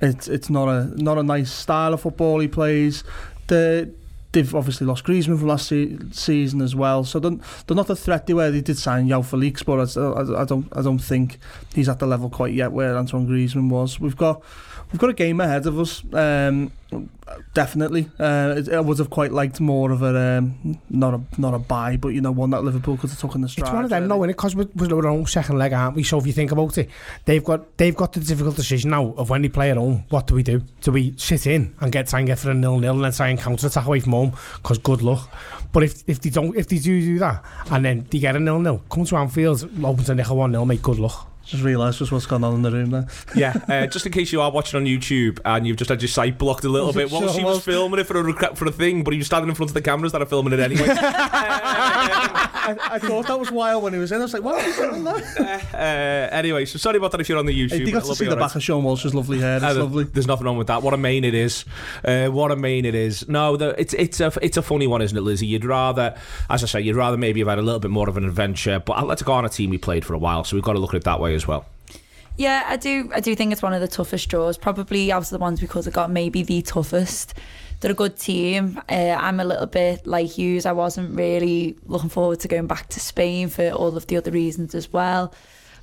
it's 0.00 0.26
it's 0.26 0.50
not 0.50 0.68
a 0.68 0.86
not 1.02 1.18
a 1.18 1.22
nice 1.22 1.52
style 1.52 1.94
of 1.94 2.00
football 2.00 2.40
he 2.40 2.48
plays. 2.48 3.04
The 3.46 3.92
they've 4.34 4.54
obviously 4.54 4.86
lost 4.86 5.04
Griezmann 5.04 5.38
from 5.38 5.48
last 5.48 5.68
se 5.68 5.96
season 6.12 6.60
as 6.60 6.74
well. 6.74 7.04
So 7.04 7.18
they're, 7.18 7.38
they're 7.66 7.76
not 7.76 7.88
a 7.88 7.96
threat 7.96 8.26
they 8.26 8.34
were. 8.34 8.50
They 8.50 8.60
did 8.60 8.76
sign 8.76 9.06
Yao 9.06 9.22
Felix, 9.22 9.62
but 9.62 9.96
I, 9.96 10.00
I, 10.00 10.42
I 10.42 10.44
don't 10.44 10.68
I 10.72 10.82
don't 10.82 10.98
think 10.98 11.38
he's 11.74 11.88
at 11.88 11.98
the 11.98 12.06
level 12.06 12.28
quite 12.28 12.52
yet 12.52 12.72
where 12.72 12.96
Antoine 12.96 13.26
Griezmann 13.26 13.70
was. 13.70 13.98
We've 13.98 14.16
got 14.16 14.42
we've 14.92 15.00
got 15.00 15.10
a 15.10 15.14
game 15.14 15.40
ahead 15.40 15.66
of 15.66 15.78
us. 15.78 16.02
Um, 16.12 16.72
definitely, 17.54 18.08
uh, 18.18 18.62
I 18.72 18.80
would 18.80 18.98
have 18.98 19.10
quite 19.10 19.32
liked 19.32 19.60
more 19.60 19.90
of 19.90 20.02
a 20.02 20.38
um, 20.38 20.78
not 20.90 21.14
a 21.14 21.20
not 21.40 21.54
a 21.54 21.58
buy, 21.58 21.96
but 21.96 22.08
you 22.08 22.20
know 22.20 22.32
one 22.32 22.50
that 22.50 22.64
Liverpool 22.64 22.96
could 22.96 23.10
have 23.10 23.18
taken 23.18 23.40
the 23.40 23.48
stride. 23.48 23.68
It's 23.68 23.74
one 23.74 23.84
of 23.84 23.90
them, 23.90 24.04
really. 24.04 24.20
no, 24.20 24.20
innit? 24.20 24.28
Because 24.36 24.56
we're, 24.56 24.68
we're 24.74 25.06
own 25.06 25.26
second 25.26 25.58
leg, 25.58 25.72
aren't 25.72 25.96
we? 25.96 26.02
So 26.02 26.18
if 26.18 26.26
you 26.26 26.32
think 26.32 26.52
about 26.52 26.76
it, 26.78 26.90
they've 27.24 27.44
got 27.44 27.76
they've 27.76 27.96
got 27.96 28.12
the 28.12 28.20
difficult 28.20 28.56
decision 28.56 28.90
now 28.90 29.14
of 29.16 29.30
when 29.30 29.42
they 29.42 29.48
play 29.48 29.70
at 29.70 29.76
home. 29.76 30.04
What 30.10 30.26
do 30.26 30.34
we 30.34 30.42
do? 30.42 30.62
Do 30.82 30.92
we 30.92 31.14
sit 31.16 31.46
in 31.46 31.74
and 31.80 31.92
get 31.92 32.08
try 32.08 32.20
and 32.20 32.26
get 32.26 32.38
for 32.38 32.50
a 32.50 32.54
nil 32.54 32.78
nil 32.78 32.94
and 32.94 33.04
then 33.04 33.12
try 33.12 33.28
and 33.28 33.38
counter 33.38 33.66
attack 33.66 33.86
away 33.86 34.00
from 34.00 34.12
home? 34.12 34.32
Because 34.56 34.78
good 34.78 35.02
luck. 35.02 35.30
But 35.72 35.82
if 35.82 36.04
if 36.06 36.20
they 36.20 36.30
don't, 36.30 36.56
if 36.56 36.68
they 36.68 36.78
do 36.78 37.00
do 37.00 37.18
that 37.20 37.44
and 37.70 37.84
then 37.84 38.06
they 38.10 38.18
get 38.18 38.36
a 38.36 38.40
nil 38.40 38.60
nil, 38.60 38.82
come 38.90 39.04
to 39.04 39.16
Anfield, 39.16 39.68
open 39.84 40.04
to 40.04 40.14
nickel 40.14 40.36
one 40.36 40.52
nil, 40.52 40.66
make 40.66 40.82
good 40.82 40.98
luck. 40.98 41.30
Just 41.46 41.62
realised 41.62 41.98
just 41.98 42.10
what's 42.10 42.26
going 42.26 42.42
on 42.42 42.54
in 42.54 42.62
the 42.62 42.70
room 42.70 42.90
there. 42.90 43.06
Yeah, 43.36 43.52
uh, 43.68 43.86
just 43.86 44.06
in 44.06 44.12
case 44.12 44.32
you 44.32 44.40
are 44.40 44.50
watching 44.50 44.78
on 44.78 44.86
YouTube 44.86 45.40
and 45.44 45.66
you've 45.66 45.76
just 45.76 45.88
had 45.90 46.00
your 46.00 46.08
sight 46.08 46.38
blocked 46.38 46.64
a 46.64 46.68
little 46.68 46.88
Was 46.88 46.96
bit. 46.96 47.10
Well, 47.10 47.20
sure 47.24 47.32
she 47.34 47.44
was 47.44 47.56
was? 47.56 47.64
filming 47.64 48.00
it 48.00 48.04
for 48.04 48.18
a 48.28 48.54
for 48.56 48.64
a 48.66 48.70
thing, 48.72 49.04
but 49.04 49.12
he 49.12 49.18
was 49.18 49.26
standing 49.26 49.48
in 49.48 49.54
front 49.54 49.70
of 49.70 49.74
the 49.74 49.82
cameras 49.82 50.12
that 50.12 50.22
are 50.22 50.26
filming 50.26 50.52
it 50.52 50.60
anyway. 50.60 50.86
I, 50.88 52.78
I 52.92 52.98
thought 52.98 53.26
that 53.26 53.38
was 53.38 53.50
wild 53.50 53.82
when 53.82 53.92
he 53.92 53.98
was 53.98 54.10
in. 54.12 54.20
I 54.20 54.24
was 54.24 54.32
like, 54.32 54.42
what 54.42 54.64
is 54.64 54.76
going 54.76 54.94
on 54.94 55.04
there? 55.04 55.60
uh, 55.74 56.34
anyway, 56.34 56.64
so 56.64 56.78
sorry 56.78 56.96
about 56.96 57.10
that 57.12 57.20
if 57.20 57.28
you're 57.28 57.38
on 57.38 57.46
the 57.46 57.52
YouTube. 57.58 57.72
Hey, 57.72 57.84
you 57.84 57.92
got 57.92 58.04
to 58.04 58.14
see 58.14 58.24
the 58.24 58.30
alright. 58.32 58.48
back 58.48 58.56
of 58.56 58.62
Sean 58.62 58.82
Walsh's 58.84 59.14
lovely 59.14 59.40
hair. 59.40 59.56
It's 59.56 59.64
Uh, 59.64 59.74
lovely. 59.74 60.04
There's 60.04 60.26
nothing 60.26 60.46
wrong 60.46 60.56
with 60.56 60.68
that. 60.68 60.82
What 60.82 60.94
a 60.94 60.96
mane 60.96 61.24
it 61.24 61.34
is. 61.34 61.64
Uh, 62.04 62.28
what 62.28 62.50
a 62.52 62.56
mane 62.56 62.84
it 62.84 62.94
is. 62.94 63.28
No, 63.28 63.56
the, 63.56 63.78
it's 63.78 63.92
it's 63.94 64.20
a 64.20 64.32
it's 64.40 64.56
a 64.56 64.62
funny 64.62 64.86
one, 64.86 65.02
isn't 65.02 65.16
it, 65.16 65.20
Lizzi? 65.22 65.46
You'd 65.46 65.64
rather, 65.64 66.16
as 66.48 66.62
I 66.62 66.66
say, 66.66 66.80
you'd 66.80 66.96
rather 66.96 67.16
maybe 67.18 67.40
have 67.40 67.48
had 67.48 67.58
a 67.58 67.62
little 67.62 67.80
bit 67.80 67.90
more 67.90 68.08
of 68.08 68.16
an 68.16 68.24
adventure. 68.24 68.78
But 68.80 68.96
Atletico 68.96 69.32
aren't 69.34 69.46
a 69.46 69.50
team 69.50 69.70
we 69.70 69.78
played 69.78 70.04
for 70.04 70.14
a 70.14 70.18
while, 70.18 70.44
so 70.44 70.56
we've 70.56 70.64
got 70.64 70.72
to 70.74 70.78
look 70.78 70.94
at 70.94 70.98
it 70.98 71.04
that 71.04 71.20
way 71.20 71.33
as 71.34 71.46
well. 71.46 71.66
Yeah, 72.36 72.64
I 72.66 72.76
do. 72.76 73.10
I 73.14 73.20
do 73.20 73.34
think 73.36 73.52
it's 73.52 73.62
one 73.62 73.74
of 73.74 73.80
the 73.80 73.88
toughest 73.88 74.28
draws. 74.28 74.58
Probably 74.58 75.12
out 75.12 75.22
of 75.22 75.30
the 75.30 75.38
ones 75.38 75.60
because 75.60 75.86
it 75.86 75.94
got 75.94 76.10
maybe 76.10 76.42
the 76.42 76.62
toughest. 76.62 77.34
They're 77.80 77.92
a 77.92 77.94
good 77.94 78.16
team. 78.16 78.80
Uh, 78.88 79.16
I'm 79.18 79.40
a 79.40 79.44
little 79.44 79.66
bit 79.66 80.06
like 80.06 80.30
Hughes. 80.30 80.66
I 80.66 80.72
wasn't 80.72 81.16
really 81.16 81.76
looking 81.86 82.08
forward 82.08 82.40
to 82.40 82.48
going 82.48 82.66
back 82.66 82.88
to 82.90 83.00
Spain 83.00 83.48
for 83.48 83.70
all 83.70 83.96
of 83.96 84.06
the 84.06 84.16
other 84.16 84.30
reasons 84.30 84.74
as 84.74 84.92
well. 84.92 85.32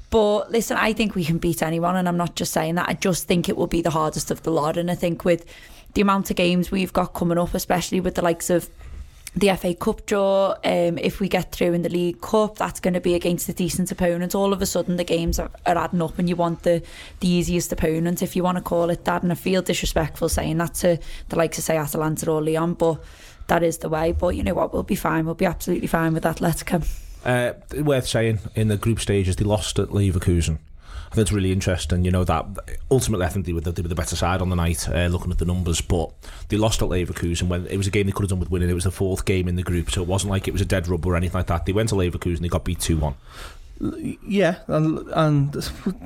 But 0.09 0.51
listen, 0.51 0.75
I 0.75 0.91
think 0.91 1.15
we 1.15 1.23
can 1.23 1.37
beat 1.37 1.63
anyone, 1.63 1.95
and 1.95 2.07
I'm 2.07 2.17
not 2.17 2.35
just 2.35 2.51
saying 2.51 2.75
that. 2.75 2.89
I 2.89 2.93
just 2.93 3.27
think 3.27 3.47
it 3.47 3.55
will 3.55 3.67
be 3.67 3.81
the 3.81 3.91
hardest 3.91 4.29
of 4.29 4.43
the 4.43 4.51
lot, 4.51 4.75
and 4.75 4.91
I 4.91 4.95
think 4.95 5.23
with 5.23 5.45
the 5.93 6.01
amount 6.01 6.29
of 6.29 6.35
games 6.35 6.69
we've 6.69 6.91
got 6.91 7.13
coming 7.13 7.37
up, 7.37 7.53
especially 7.53 8.01
with 8.01 8.15
the 8.15 8.21
likes 8.21 8.49
of 8.49 8.69
the 9.35 9.55
FA 9.55 9.73
Cup 9.73 10.05
draw, 10.05 10.51
um, 10.63 10.97
if 10.97 11.19
we 11.19 11.29
get 11.29 11.53
through 11.53 11.73
in 11.73 11.83
the 11.83 11.89
League 11.89 12.19
Cup, 12.21 12.57
that's 12.57 12.81
going 12.81 12.93
to 12.93 12.99
be 12.99 13.15
against 13.15 13.47
a 13.47 13.53
decent 13.53 13.91
opponent. 13.91 14.35
All 14.35 14.51
of 14.51 14.61
a 14.61 14.65
sudden, 14.65 14.97
the 14.97 15.05
games 15.05 15.39
are, 15.39 15.49
are 15.65 15.77
adding 15.77 16.01
up, 16.01 16.19
and 16.19 16.27
you 16.27 16.35
want 16.35 16.63
the, 16.63 16.83
the 17.21 17.27
easiest 17.27 17.71
opponent, 17.71 18.21
if 18.21 18.35
you 18.35 18.43
want 18.43 18.57
to 18.57 18.63
call 18.63 18.89
it 18.89 19.05
that. 19.05 19.23
And 19.23 19.31
I 19.31 19.35
feel 19.35 19.61
disrespectful 19.61 20.27
saying 20.27 20.57
that 20.57 20.73
to 20.75 20.99
the 21.29 21.35
likes 21.37 21.57
of, 21.57 21.63
say, 21.63 21.77
Atalanta 21.77 22.29
or 22.29 22.43
Lyon, 22.43 22.73
but 22.73 23.01
that 23.47 23.63
is 23.63 23.77
the 23.77 23.89
way. 23.89 24.11
But 24.11 24.35
you 24.35 24.43
know 24.43 24.53
what? 24.53 24.73
We'll 24.73 24.83
be 24.83 24.95
fine. 24.95 25.25
We'll 25.25 25.35
be 25.35 25.45
absolutely 25.45 25.87
fine 25.87 26.13
with 26.13 26.23
Atletico. 26.23 26.85
Uh, 27.23 27.53
worth 27.83 28.07
saying 28.07 28.39
in 28.55 28.67
the 28.67 28.77
group 28.77 28.99
stages 28.99 29.35
they 29.35 29.45
lost 29.45 29.79
at 29.79 29.89
Leverkusen. 29.89 30.57
I 31.11 31.15
think 31.15 31.23
it's 31.23 31.31
really 31.33 31.51
interesting. 31.51 32.05
You 32.05 32.11
know 32.11 32.23
that 32.23 32.45
ultimately 32.89 33.25
I 33.25 33.29
think 33.29 33.45
they 33.45 33.51
were 33.51 33.59
the, 33.59 33.73
they 33.73 33.81
were 33.81 33.89
the 33.89 33.95
better 33.95 34.15
side 34.15 34.41
on 34.41 34.49
the 34.49 34.55
night. 34.55 34.87
Uh, 34.87 35.07
looking 35.07 35.29
at 35.29 35.39
the 35.39 35.45
numbers, 35.45 35.81
but 35.81 36.09
they 36.47 36.55
lost 36.55 36.81
at 36.81 36.87
Leverkusen 36.87 37.49
when 37.49 37.67
it 37.67 37.75
was 37.75 37.87
a 37.87 37.91
game 37.91 38.05
they 38.05 38.13
could 38.13 38.23
have 38.23 38.29
done 38.29 38.39
with 38.39 38.49
winning. 38.49 38.69
It 38.69 38.73
was 38.73 38.85
the 38.85 38.91
fourth 38.91 39.25
game 39.25 39.49
in 39.49 39.57
the 39.57 39.63
group, 39.63 39.91
so 39.91 40.01
it 40.01 40.07
wasn't 40.07 40.31
like 40.31 40.47
it 40.47 40.51
was 40.53 40.61
a 40.61 40.65
dead 40.65 40.87
rubber 40.87 41.09
or 41.09 41.17
anything 41.17 41.37
like 41.37 41.47
that. 41.47 41.65
They 41.65 41.73
went 41.73 41.89
to 41.89 41.95
Leverkusen, 41.95 42.39
they 42.39 42.47
got 42.47 42.63
beat 42.63 42.79
two 42.79 42.97
one. 42.97 43.15
Yeah, 43.79 44.59
and 44.67 44.99
and 45.13 45.55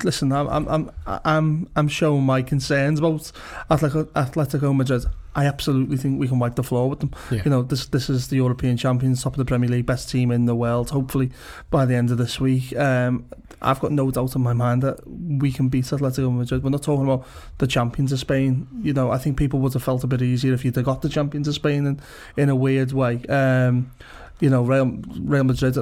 listen, 0.03 0.31
I'm 0.31 0.67
I'm 0.67 0.91
I'm 1.05 1.67
I'm, 1.75 1.87
showing 1.89 2.23
my 2.23 2.41
concerns 2.41 2.99
about 2.99 3.31
Atletico, 3.69 4.05
Atletico 4.13 4.75
Madrid. 4.75 5.05
I 5.35 5.45
absolutely 5.45 5.97
think 5.97 6.17
we 6.17 6.29
can 6.29 6.39
wipe 6.39 6.55
the 6.55 6.63
floor 6.63 6.89
with 6.89 7.01
them. 7.01 7.11
Yeah. 7.29 7.41
You 7.43 7.51
know, 7.51 7.61
this 7.63 7.87
this 7.87 8.09
is 8.09 8.29
the 8.29 8.37
European 8.37 8.77
champions, 8.77 9.21
top 9.21 9.33
of 9.33 9.37
the 9.37 9.45
Premier 9.45 9.69
League, 9.69 9.85
best 9.85 10.09
team 10.09 10.31
in 10.31 10.45
the 10.45 10.55
world. 10.55 10.91
Hopefully, 10.91 11.31
by 11.69 11.85
the 11.85 11.95
end 11.95 12.11
of 12.11 12.17
this 12.17 12.39
week, 12.39 12.73
um, 12.77 13.25
I've 13.61 13.81
got 13.81 13.91
no 13.91 14.09
doubt 14.09 14.35
in 14.35 14.41
my 14.41 14.53
mind 14.53 14.81
that 14.83 15.05
we 15.05 15.51
can 15.51 15.67
beat 15.67 15.85
Atletico 15.85 16.33
Madrid. 16.33 16.63
We're 16.63 16.69
not 16.69 16.83
talking 16.83 17.03
about 17.03 17.27
the 17.57 17.67
champions 17.67 18.13
of 18.13 18.19
Spain. 18.19 18.67
You 18.81 18.93
know, 18.93 19.11
I 19.11 19.17
think 19.17 19.37
people 19.37 19.59
would 19.59 19.73
have 19.73 19.83
felt 19.83 20.05
a 20.05 20.07
bit 20.07 20.21
easier 20.21 20.53
if 20.53 20.63
you'd 20.63 20.77
have 20.77 20.85
got 20.85 21.01
the 21.01 21.09
champions 21.09 21.49
of 21.49 21.55
Spain 21.55 21.85
in 21.85 21.99
in 22.37 22.47
a 22.47 22.55
weird 22.55 22.93
way. 22.93 23.21
Um, 23.25 23.91
you 24.39 24.49
know, 24.49 24.63
Real, 24.63 24.97
Real 25.19 25.43
Madrid. 25.43 25.77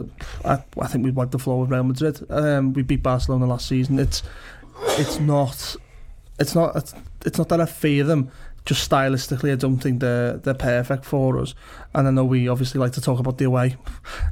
I, 0.46 0.63
I 0.80 0.88
think 0.88 1.04
we 1.04 1.12
wiped 1.12 1.32
the 1.32 1.39
floor 1.39 1.62
with 1.62 1.72
Real 1.72 1.84
Madrid. 1.84 2.26
Um, 2.30 2.74
we 2.74 2.84
beat 2.84 3.04
Barcelona 3.04 3.48
last 3.48 3.68
season. 3.68 4.00
It's 4.00 4.24
it's 5.00 5.20
not 5.20 5.76
it's 6.39 6.56
not 6.56 6.76
it's, 6.76 6.94
it's 7.26 7.38
not 7.38 7.50
that 7.50 7.62
I 7.62 7.66
fear 7.66 8.04
them, 8.04 8.32
just 8.66 8.89
stylistically, 8.89 9.52
I 9.52 9.56
don't 9.56 9.78
think 9.78 10.00
they're 10.00 10.38
they're 10.38 10.54
perfect 10.54 11.04
for 11.04 11.39
us. 11.39 11.54
And 11.94 12.08
I 12.08 12.12
know 12.12 12.24
we 12.24 12.48
obviously 12.48 12.80
like 12.80 12.94
to 12.94 13.02
talk 13.02 13.20
about 13.20 13.38
the 13.38 13.46
away. 13.46 13.76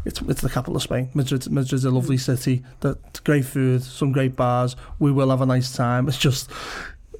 It's 0.06 0.22
it's 0.22 0.42
the 0.42 0.50
capital 0.50 0.78
of 0.78 0.84
Spain. 0.84 1.10
Madrid 1.14 1.50
Madrid's 1.52 1.84
a 1.84 1.92
lovely 1.92 2.18
city. 2.18 2.64
That 2.80 3.24
great 3.24 3.46
food, 3.46 3.84
some 3.84 4.12
great 4.12 4.36
bars. 4.36 4.76
We 5.00 5.12
will 5.12 5.30
have 5.30 5.42
a 5.42 5.46
nice 5.46 5.76
time. 5.76 6.08
It's 6.08 6.18
just 6.18 6.50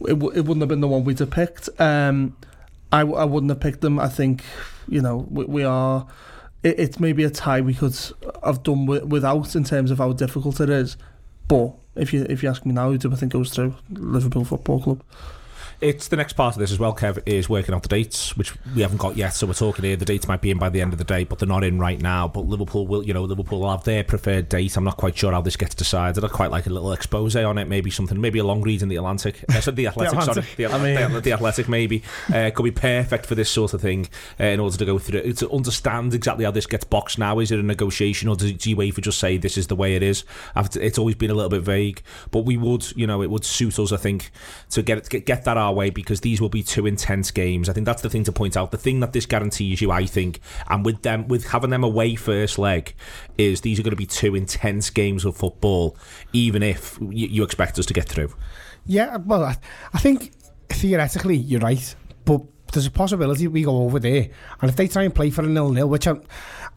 it, 0.02 0.20
w- 0.20 0.32
it 0.32 0.42
wouldn't 0.46 0.62
have 0.62 0.70
been 0.70 0.82
the 0.82 0.88
one 0.88 1.04
we'd 1.04 1.20
have 1.20 1.32
picked. 1.32 1.70
Um, 1.80 2.36
I, 2.94 3.00
w- 3.02 3.18
I 3.18 3.26
wouldn't 3.26 3.50
have 3.50 3.60
picked 3.60 3.82
them. 3.82 4.00
I 4.00 4.08
think 4.08 4.44
you 4.88 5.02
know 5.02 5.28
we, 5.30 5.46
we 5.46 5.64
are. 5.64 6.08
It, 6.64 6.80
it's 6.80 7.00
maybe 7.00 7.24
a 7.24 7.30
tie 7.30 7.62
we 7.62 7.74
could 7.74 7.96
have 8.44 8.64
done 8.64 8.86
wi- 8.86 9.04
without 9.04 9.56
in 9.56 9.64
terms 9.64 9.92
of 9.92 9.98
how 9.98 10.14
difficult 10.14 10.60
it 10.60 10.70
is. 10.70 10.98
But 11.48 11.74
if 11.96 12.14
you 12.14 12.26
if 12.30 12.44
you 12.44 12.50
ask 12.50 12.66
me 12.66 12.74
now, 12.74 12.92
who 12.92 12.98
do 12.98 13.12
I 13.12 13.16
think 13.16 13.34
goes 13.34 13.52
through 13.52 13.76
Liverpool 13.90 14.46
Football 14.46 14.82
Club? 14.82 15.04
It's 15.82 16.10
the 16.10 16.16
next 16.16 16.34
part 16.34 16.56
of 16.56 16.60
this 16.60 16.72
as 16.72 16.78
well, 16.78 16.94
Kev, 16.96 17.24
is 17.26 17.50
working 17.50 17.74
out 17.74 17.82
the 17.82 17.90
dates, 17.90 18.38
which 18.38 18.54
we 18.76 18.84
haven't 18.84 19.00
got 19.00 19.18
yet. 19.18 19.30
So 19.34 19.48
we're 19.48 19.54
talking 19.54 19.84
here. 19.84 19.96
The 19.96 20.06
dates 20.06 20.28
might 20.28 20.40
be 20.40 20.52
in 20.52 20.60
by 20.60 20.70
the 20.70 20.80
end 20.80 20.94
of 20.94 21.00
the 21.00 21.04
day, 21.04 21.24
but 21.24 21.40
they're 21.40 21.48
not 21.48 21.64
in 21.64 21.80
right 21.80 22.00
now. 22.00 22.28
But 22.28 22.42
Liverpool 22.42 22.86
will, 22.86 23.04
you 23.04 23.16
know, 23.16 23.24
Liverpool 23.24 23.62
will 23.62 23.72
have 23.72 23.84
their 23.84 24.04
preferred 24.04 24.48
date. 24.48 24.78
I'm 24.78 24.84
not 24.84 24.98
quite 24.98 25.18
sure 25.18 25.32
how 25.32 25.42
this 25.42 25.58
gets 25.58 25.74
decided. 25.74 26.24
I'd 26.24 26.32
quite 26.32 26.52
like 26.52 26.68
a 26.68 26.70
little 26.70 26.92
expose 26.92 27.36
on 27.36 27.58
it, 27.58 27.68
maybe 27.68 27.90
something, 27.90 28.22
maybe 28.22 28.38
a 28.38 28.44
long 28.44 28.62
read 28.62 28.84
in 28.84 28.90
the 28.90 28.98
Atlantic. 28.98 29.44
Uh, 29.50 29.60
so 29.60 29.72
the 29.72 29.88
Athletic, 29.92 30.22
sorry. 30.22 30.46
The, 30.56 30.68
I 30.68 30.78
mean- 30.78 31.14
the, 31.14 31.22
the 31.22 31.32
Athletic, 31.34 31.68
maybe. 31.68 32.04
Uh, 32.32 32.52
could 32.54 32.64
be 32.64 32.72
perfect 32.72 33.26
for 33.26 33.34
this 33.34 33.50
sort 33.50 33.74
of 33.74 33.82
thing 33.82 34.08
uh, 34.40 34.44
in 34.44 34.60
order 34.60 34.78
to 34.78 34.86
go 34.86 35.00
through 35.00 35.22
it. 35.22 35.38
To 35.38 35.50
understand 35.52 36.14
exactly 36.14 36.46
how 36.46 36.52
this 36.52 36.68
gets 36.68 36.84
boxed 36.84 37.18
now. 37.18 37.40
Is 37.40 37.50
it 37.50 37.60
a 37.60 37.64
negotiation 37.64 38.30
or 38.30 38.36
does 38.36 38.54
UEFA 38.54 39.02
just 39.02 39.18
say 39.18 39.38
this 39.38 39.58
is 39.58 39.66
the 39.66 39.76
way 39.76 39.96
it 39.96 40.04
is? 40.04 40.26
It's 40.56 41.00
always 41.00 41.16
been 41.16 41.32
a 41.32 41.34
little 41.34 41.50
bit 41.50 41.64
vague. 41.64 42.04
But 42.30 42.46
we 42.46 42.56
would, 42.56 42.96
you 42.96 43.08
know, 43.08 43.24
it 43.24 43.32
would 43.32 43.46
suit 43.46 43.80
us, 43.80 43.92
I 43.92 43.98
think, 43.98 44.30
to 44.70 44.84
get, 44.84 45.00
it, 45.00 45.10
get, 45.10 45.26
get 45.26 45.46
that 45.46 45.58
our 45.72 45.76
way 45.76 45.90
because 45.90 46.22
these 46.22 46.42
will 46.42 46.50
be 46.50 46.62
two 46.62 46.86
intense 46.86 47.32
games. 47.32 47.70
I 47.70 47.74
think 47.74 47.86
that's 47.86 48.02
the 48.02 48.10
thing 48.10 48.24
to 48.26 48.32
point 48.32 48.58
out. 48.58 48.72
The 48.72 48.78
thing 48.78 49.00
that 49.00 49.14
this 49.14 49.26
guarantees 49.26 49.82
you, 49.82 49.92
I 49.92 50.06
think, 50.06 50.40
and 50.70 50.86
with 50.86 51.02
them, 51.02 51.28
with 51.28 51.48
having 51.48 51.70
them 51.70 51.84
away 51.84 52.16
first 52.16 52.60
leg, 52.60 52.94
is 53.38 53.62
these 53.62 53.80
are 53.80 53.84
going 53.84 53.92
to 53.92 53.98
be 53.98 54.06
two 54.06 54.36
intense 54.36 54.90
games 54.90 55.26
of 55.26 55.36
football, 55.36 55.98
even 56.34 56.62
if 56.62 56.98
you, 57.02 57.28
you 57.28 57.44
expect 57.44 57.80
us 57.80 57.86
to 57.88 57.94
get 57.94 58.08
through. 58.08 58.34
Yeah, 58.86 59.18
well, 59.18 59.44
I, 59.44 59.58
I 59.94 60.00
think 60.00 60.34
theoretically 60.70 61.38
you're 61.38 61.62
right, 61.62 61.96
but 62.26 62.42
there's 62.72 62.86
a 62.86 62.92
possibility 62.92 63.48
we 63.48 63.64
go 63.64 63.84
over 63.84 64.00
there, 64.00 64.30
and 64.62 64.70
if 64.70 64.76
they 64.76 64.88
try 64.88 65.04
and 65.04 65.14
play 65.14 65.30
for 65.30 65.44
a 65.44 65.48
nil-nil, 65.48 65.88
which 65.88 66.08
I'm, 66.08 66.22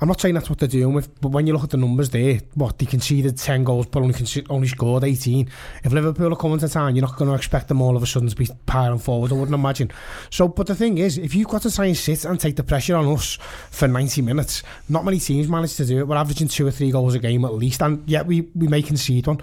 I'm 0.00 0.09
not 0.09 0.20
saying 0.20 0.35
that's 0.35 0.50
what 0.50 0.59
they're 0.59 0.68
doing 0.68 0.92
with, 0.92 1.20
but 1.20 1.28
when 1.28 1.46
you 1.46 1.52
look 1.52 1.64
at 1.64 1.70
the 1.70 1.76
numbers 1.76 2.11
there, 2.11 2.40
what 2.54 2.78
they 2.78 2.87
conceded 2.87 3.38
10 3.38 3.64
goals, 3.64 3.87
but 3.87 4.02
only 4.02 4.14
conce- 4.14 4.46
only 4.50 4.68
scored 4.68 5.04
18. 5.04 5.48
If 5.85 5.92
Liverpool 5.92 6.33
are 6.33 6.37
coming 6.37 6.59
to 6.59 6.68
town, 6.68 6.96
you're 6.96 7.07
not 7.07 7.16
going 7.16 7.30
to 7.30 7.37
expect 7.37 7.68
them 7.68 7.80
all 7.80 7.96
of 7.96 8.02
a 8.02 8.07
sudden 8.07 8.28
to 8.28 8.37
be 8.37 8.48
piling 8.66 8.98
forward. 8.98 9.30
I 9.30 9.35
wouldn't 9.35 9.54
imagine. 9.54 9.90
So, 10.30 10.48
but 10.48 10.66
the 10.66 10.74
thing 10.74 10.98
is, 10.98 11.16
if 11.18 11.35
you've 11.35 11.48
got 11.48 11.62
to 11.62 11.74
try 11.74 11.87
and 11.87 11.96
sit 11.96 12.24
and 12.24 12.40
take 12.40 12.57
the 12.57 12.64
pressure 12.64 12.96
on 12.96 13.07
us 13.07 13.38
for 13.70 13.87
90 13.87 14.22
minutes, 14.22 14.62
not 14.88 15.04
many 15.04 15.20
teams 15.20 15.48
manage 15.48 15.76
to 15.76 15.87
do 15.87 15.98
it. 15.98 16.09
We're 16.09 16.16
averaging 16.16 16.48
two 16.48 16.66
or 16.66 16.70
three 16.70 16.90
goals 16.90 17.14
a 17.14 17.18
game 17.18 17.44
at 17.44 17.54
least, 17.54 17.83
and 17.83 18.09
yet 18.09 18.26
we 18.26 18.42
we 18.54 18.66
may 18.66 18.83
concede 18.83 19.26
one. 19.26 19.40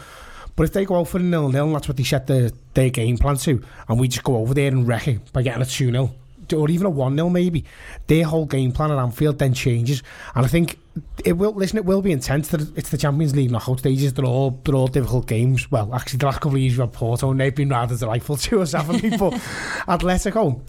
But 0.55 0.63
if 0.63 0.73
they 0.73 0.85
go 0.85 0.97
out 0.97 1.07
for 1.07 1.17
a 1.17 1.21
nil 1.21 1.49
nil, 1.49 1.71
that's 1.73 1.87
what 1.87 1.97
they 1.97 2.03
set 2.03 2.27
the, 2.27 2.53
their 2.73 2.89
game 2.89 3.17
plan 3.17 3.37
to, 3.37 3.63
and 3.87 3.99
we 3.99 4.07
just 4.07 4.23
go 4.23 4.37
over 4.37 4.53
there 4.53 4.67
and 4.67 4.87
wreck 4.87 5.07
it 5.07 5.31
by 5.31 5.41
getting 5.41 5.61
a 5.61 5.65
2 5.65 5.91
0, 5.91 6.13
or 6.53 6.69
even 6.69 6.87
a 6.87 6.89
1 6.89 7.15
0 7.15 7.29
maybe, 7.29 7.65
their 8.07 8.25
whole 8.25 8.45
game 8.45 8.71
plan 8.71 8.91
at 8.91 8.97
Anfield 8.97 9.39
then 9.39 9.53
changes. 9.53 10.03
And 10.35 10.45
I 10.45 10.47
think 10.47 10.79
it 11.23 11.33
will, 11.33 11.53
listen, 11.53 11.77
it 11.77 11.85
will 11.85 12.01
be 12.01 12.11
intense. 12.11 12.53
It's 12.53 12.89
the 12.89 12.97
Champions 12.97 13.35
League 13.35 13.51
knockout 13.51 13.79
stages, 13.79 14.13
they're 14.13 14.25
all, 14.25 14.61
they're 14.63 14.75
all 14.75 14.87
difficult 14.87 15.27
games. 15.27 15.71
Well, 15.71 15.93
actually, 15.93 16.19
the 16.19 16.25
last 16.25 16.41
couple 16.41 16.55
of 16.55 16.61
years 16.61 16.77
we 16.77 16.81
had 16.81 16.93
Porto, 16.93 17.31
and 17.31 17.39
they've 17.39 17.55
been 17.55 17.69
rather 17.69 17.95
delightful 17.95 18.37
to 18.37 18.61
us, 18.61 18.73
haven't 18.73 19.01
they? 19.01 19.17
But 19.17 19.33
Atletico. 19.87 20.61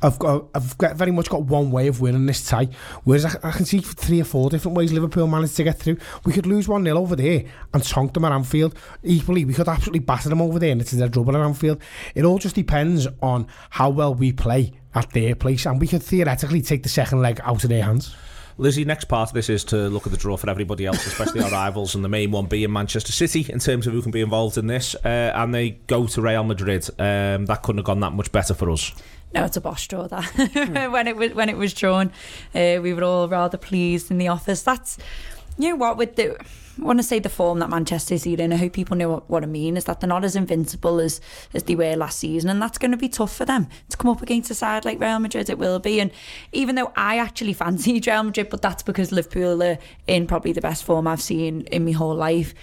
I've 0.00 0.18
got, 0.18 0.46
I've 0.54 0.78
got 0.78 0.96
very 0.96 1.10
much 1.10 1.28
got 1.28 1.42
one 1.42 1.72
way 1.72 1.88
of 1.88 2.00
winning 2.00 2.26
this 2.26 2.46
tie. 2.46 2.68
Whereas 3.02 3.24
I, 3.24 3.48
I 3.48 3.50
can 3.50 3.64
see 3.64 3.80
three 3.80 4.20
or 4.20 4.24
four 4.24 4.48
different 4.48 4.76
ways 4.76 4.92
Liverpool 4.92 5.26
managed 5.26 5.56
to 5.56 5.64
get 5.64 5.78
through. 5.78 5.98
We 6.24 6.32
could 6.32 6.46
lose 6.46 6.68
1 6.68 6.84
0 6.84 6.96
over 6.96 7.16
there 7.16 7.44
and 7.74 7.82
tonk 7.82 8.14
them 8.14 8.24
at 8.24 8.32
Anfield. 8.32 8.76
Equally, 9.02 9.44
we 9.44 9.54
could 9.54 9.66
absolutely 9.66 10.00
batter 10.00 10.28
them 10.28 10.40
over 10.40 10.60
there 10.60 10.70
and 10.70 10.80
it's 10.80 10.92
their 10.92 11.08
trouble 11.08 11.36
at 11.36 11.42
Anfield. 11.42 11.82
It 12.14 12.24
all 12.24 12.38
just 12.38 12.54
depends 12.54 13.08
on 13.20 13.48
how 13.70 13.90
well 13.90 14.14
we 14.14 14.32
play 14.32 14.72
at 14.94 15.10
their 15.10 15.34
place, 15.34 15.66
and 15.66 15.80
we 15.80 15.86
could 15.86 16.02
theoretically 16.02 16.62
take 16.62 16.82
the 16.82 16.88
second 16.88 17.20
leg 17.20 17.40
out 17.44 17.62
of 17.62 17.68
their 17.68 17.84
hands. 17.84 18.14
Lizzi, 18.58 18.84
next 18.84 19.04
part 19.04 19.30
of 19.30 19.34
this 19.34 19.48
is 19.48 19.62
to 19.64 19.88
look 19.88 20.04
at 20.06 20.10
the 20.10 20.18
draw 20.18 20.36
for 20.36 20.50
everybody 20.50 20.84
else, 20.84 21.06
especially 21.06 21.40
our 21.42 21.50
rivals, 21.52 21.94
and 21.94 22.04
the 22.04 22.08
main 22.08 22.32
one 22.32 22.46
being 22.46 22.72
Manchester 22.72 23.12
City 23.12 23.46
in 23.52 23.60
terms 23.60 23.86
of 23.86 23.92
who 23.92 24.02
can 24.02 24.10
be 24.10 24.20
involved 24.20 24.58
in 24.58 24.66
this. 24.66 24.96
Uh, 24.96 25.30
and 25.34 25.54
they 25.54 25.70
go 25.70 26.08
to 26.08 26.20
Real 26.20 26.42
Madrid. 26.42 26.88
Um, 26.98 27.46
that 27.46 27.62
couldn't 27.62 27.78
have 27.78 27.86
gone 27.86 28.00
that 28.00 28.12
much 28.14 28.32
better 28.32 28.54
for 28.54 28.70
us. 28.70 28.92
No, 29.32 29.44
it's 29.44 29.56
a 29.56 29.60
boss 29.60 29.86
draw 29.86 30.08
that. 30.08 30.24
when 30.90 31.06
it 31.06 31.14
was 31.14 31.34
when 31.34 31.48
it 31.48 31.56
was 31.56 31.72
drawn, 31.72 32.10
uh, 32.54 32.78
we 32.82 32.92
were 32.94 33.04
all 33.04 33.28
rather 33.28 33.58
pleased 33.58 34.10
in 34.10 34.18
the 34.18 34.28
office. 34.28 34.62
That's 34.62 34.98
you 35.56 35.70
know 35.70 35.76
what 35.76 35.96
with 35.96 36.16
the. 36.16 36.36
Want 36.78 36.98
to 36.98 37.02
say 37.02 37.18
the 37.18 37.28
form 37.28 37.58
that 37.58 37.70
Manchester 37.70 38.16
City 38.16 38.42
in. 38.42 38.52
I 38.52 38.56
hope 38.56 38.72
people 38.72 38.96
know 38.96 39.08
what, 39.08 39.28
what 39.28 39.42
I 39.42 39.46
mean. 39.46 39.76
Is 39.76 39.84
that 39.84 40.00
they're 40.00 40.08
not 40.08 40.24
as 40.24 40.36
invincible 40.36 41.00
as 41.00 41.20
as 41.52 41.64
they 41.64 41.74
were 41.74 41.96
last 41.96 42.18
season, 42.18 42.50
and 42.50 42.62
that's 42.62 42.78
going 42.78 42.92
to 42.92 42.96
be 42.96 43.08
tough 43.08 43.34
for 43.34 43.44
them 43.44 43.68
to 43.88 43.96
come 43.96 44.10
up 44.10 44.22
against 44.22 44.50
a 44.50 44.54
side 44.54 44.84
like 44.84 45.00
Real 45.00 45.18
Madrid. 45.18 45.50
It 45.50 45.58
will 45.58 45.78
be, 45.78 46.00
and 46.00 46.10
even 46.52 46.76
though 46.76 46.92
I 46.96 47.18
actually 47.18 47.52
fancy 47.52 48.00
Real 48.06 48.22
Madrid, 48.22 48.48
but 48.48 48.62
that's 48.62 48.82
because 48.82 49.12
Liverpool 49.12 49.62
are 49.62 49.78
in 50.06 50.26
probably 50.26 50.52
the 50.52 50.60
best 50.60 50.84
form 50.84 51.06
I've 51.06 51.22
seen 51.22 51.62
in 51.62 51.84
my 51.84 51.92
whole 51.92 52.14
life 52.14 52.54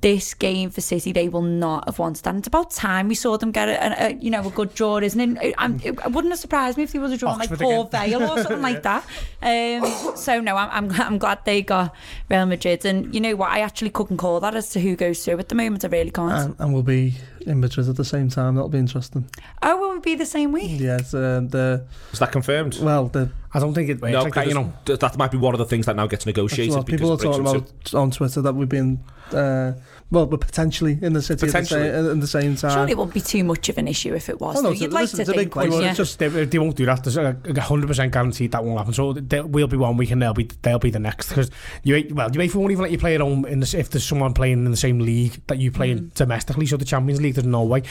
this 0.00 0.34
game 0.34 0.70
for 0.70 0.80
City, 0.80 1.12
they 1.12 1.28
will 1.28 1.42
not 1.42 1.86
have 1.86 1.98
wanted 1.98 2.24
that. 2.24 2.30
And 2.30 2.38
it's 2.38 2.48
about 2.48 2.70
time 2.70 3.08
we 3.08 3.14
saw 3.14 3.36
them 3.36 3.50
get 3.50 3.68
a, 3.68 4.06
a, 4.06 4.14
you 4.14 4.30
know 4.30 4.46
a 4.46 4.50
good 4.50 4.74
draw, 4.74 4.98
isn't 4.98 5.38
it? 5.38 5.54
I'm, 5.58 5.80
it 5.82 5.96
wouldn't 6.12 6.32
have 6.32 6.38
surprised 6.38 6.76
me 6.76 6.84
if 6.84 6.92
there 6.92 7.00
was 7.00 7.12
a 7.12 7.16
draw 7.16 7.34
like 7.34 7.50
Port. 7.50 7.90
Vale 7.90 8.22
or 8.22 8.42
something 8.42 8.62
like 8.62 8.82
that. 8.82 9.04
Um, 9.42 10.16
so 10.16 10.40
no, 10.40 10.56
I'm, 10.56 10.90
I'm 10.90 11.00
I'm 11.00 11.18
glad 11.18 11.44
they 11.44 11.62
got 11.62 11.94
Real 12.28 12.46
Madrid, 12.46 12.84
and 12.84 13.12
you 13.14 13.20
know 13.20 13.34
what? 13.34 13.50
I 13.50 13.60
actually 13.60 13.90
couldn't 13.90 14.18
call 14.18 14.40
that 14.40 14.54
as 14.54 14.70
to 14.70 14.80
who 14.80 14.94
goes 14.96 15.24
through 15.24 15.38
at 15.38 15.48
the 15.48 15.54
moment. 15.54 15.84
I 15.84 15.88
really 15.88 16.10
can't. 16.10 16.32
And, 16.32 16.56
and 16.60 16.74
we'll 16.74 16.82
be 16.82 17.14
in 17.48 17.60
Madrid 17.60 17.88
at 17.88 17.96
the 17.96 18.04
same 18.04 18.28
time. 18.28 18.54
That'll 18.54 18.68
be 18.68 18.78
interesting. 18.78 19.28
oh, 19.62 19.76
will 19.76 19.96
it 19.96 20.02
be 20.02 20.14
the 20.14 20.26
same 20.26 20.52
week? 20.52 20.80
Yes. 20.80 21.00
it's, 21.00 21.14
uh, 21.14 21.40
the 21.48 21.84
Is 22.12 22.18
that 22.18 22.32
confirmed? 22.32 22.78
well, 22.80 23.08
the 23.08 23.30
I 23.52 23.58
don't 23.60 23.72
think 23.74 23.88
it 23.88 24.00
works 24.00 24.12
no, 24.12 24.22
like 24.22 24.34
that, 24.34 24.46
you 24.46 24.54
know. 24.54 24.72
th- 24.84 24.98
that 25.00 25.16
might 25.16 25.30
be 25.30 25.38
one 25.38 25.54
of 25.54 25.58
the 25.58 25.64
things 25.64 25.86
that 25.86 25.96
now 25.96 26.06
gets 26.06 26.26
negotiated. 26.26 26.74
well, 26.74 26.84
people 26.84 27.10
are 27.12 27.16
because 27.16 27.36
talking 27.38 27.44
brings 27.44 27.62
about 27.72 27.90
them 27.90 28.00
on 28.00 28.10
Twitter 28.10 28.42
that 28.42 28.54
we've 28.54 28.68
been 28.68 29.02
uh, 29.32 29.72
well, 30.10 30.26
but 30.26 30.40
potentially 30.40 30.98
in 31.02 31.12
the 31.12 31.20
city 31.20 31.46
at 31.46 31.52
the, 31.52 31.64
same, 31.64 31.82
at 31.82 32.20
the 32.20 32.26
same 32.26 32.56
time. 32.56 32.70
Surely 32.70 32.92
it 32.92 32.96
wouldn't 32.98 33.14
be 33.14 33.20
too 33.20 33.44
much 33.44 33.68
of 33.68 33.76
an 33.76 33.86
issue 33.86 34.14
if 34.14 34.28
it 34.28 34.40
was. 34.40 34.56
Oh, 34.56 34.60
no, 34.62 34.68
though. 34.70 34.74
You'd 34.74 34.92
like 34.92 35.02
listen, 35.02 35.16
to 35.16 35.22
it's 35.22 35.30
think, 35.32 35.52
place. 35.52 35.64
wouldn't 35.64 35.82
Well, 35.82 35.90
you? 35.90 35.96
just 35.96 36.18
they, 36.18 36.28
they 36.28 36.58
won't 36.58 36.76
do 36.76 36.86
that. 36.86 37.04
There's 37.04 37.16
a, 37.18 37.36
a 37.44 37.60
hundred 37.60 37.88
percent 37.88 38.12
guaranteed 38.12 38.52
that 38.52 38.64
won't 38.64 38.78
happen. 38.78 38.94
So 38.94 39.12
there 39.12 39.46
will 39.46 39.66
be 39.66 39.76
one 39.76 39.96
week 39.96 40.10
and 40.10 40.22
they'll 40.22 40.32
be 40.34 40.48
they'll 40.62 40.78
be 40.78 40.90
the 40.90 40.98
next 40.98 41.28
because 41.28 41.50
you 41.82 41.94
well 42.12 42.30
you 42.34 42.40
won't 42.54 42.72
even 42.72 42.82
let 42.82 42.90
you 42.90 42.98
play 42.98 43.14
at 43.14 43.20
home 43.20 43.44
in 43.44 43.60
the, 43.60 43.76
if 43.78 43.90
there's 43.90 44.04
someone 44.04 44.32
playing 44.32 44.64
in 44.64 44.70
the 44.70 44.76
same 44.76 44.98
league 45.00 45.40
that 45.48 45.58
you 45.58 45.70
play 45.70 45.90
in 45.90 45.98
mm. 46.00 46.14
domestically. 46.14 46.66
So 46.66 46.76
the 46.76 46.84
Champions 46.84 47.20
League 47.20 47.34
there's 47.34 47.46
no 47.46 47.62
way. 47.64 47.82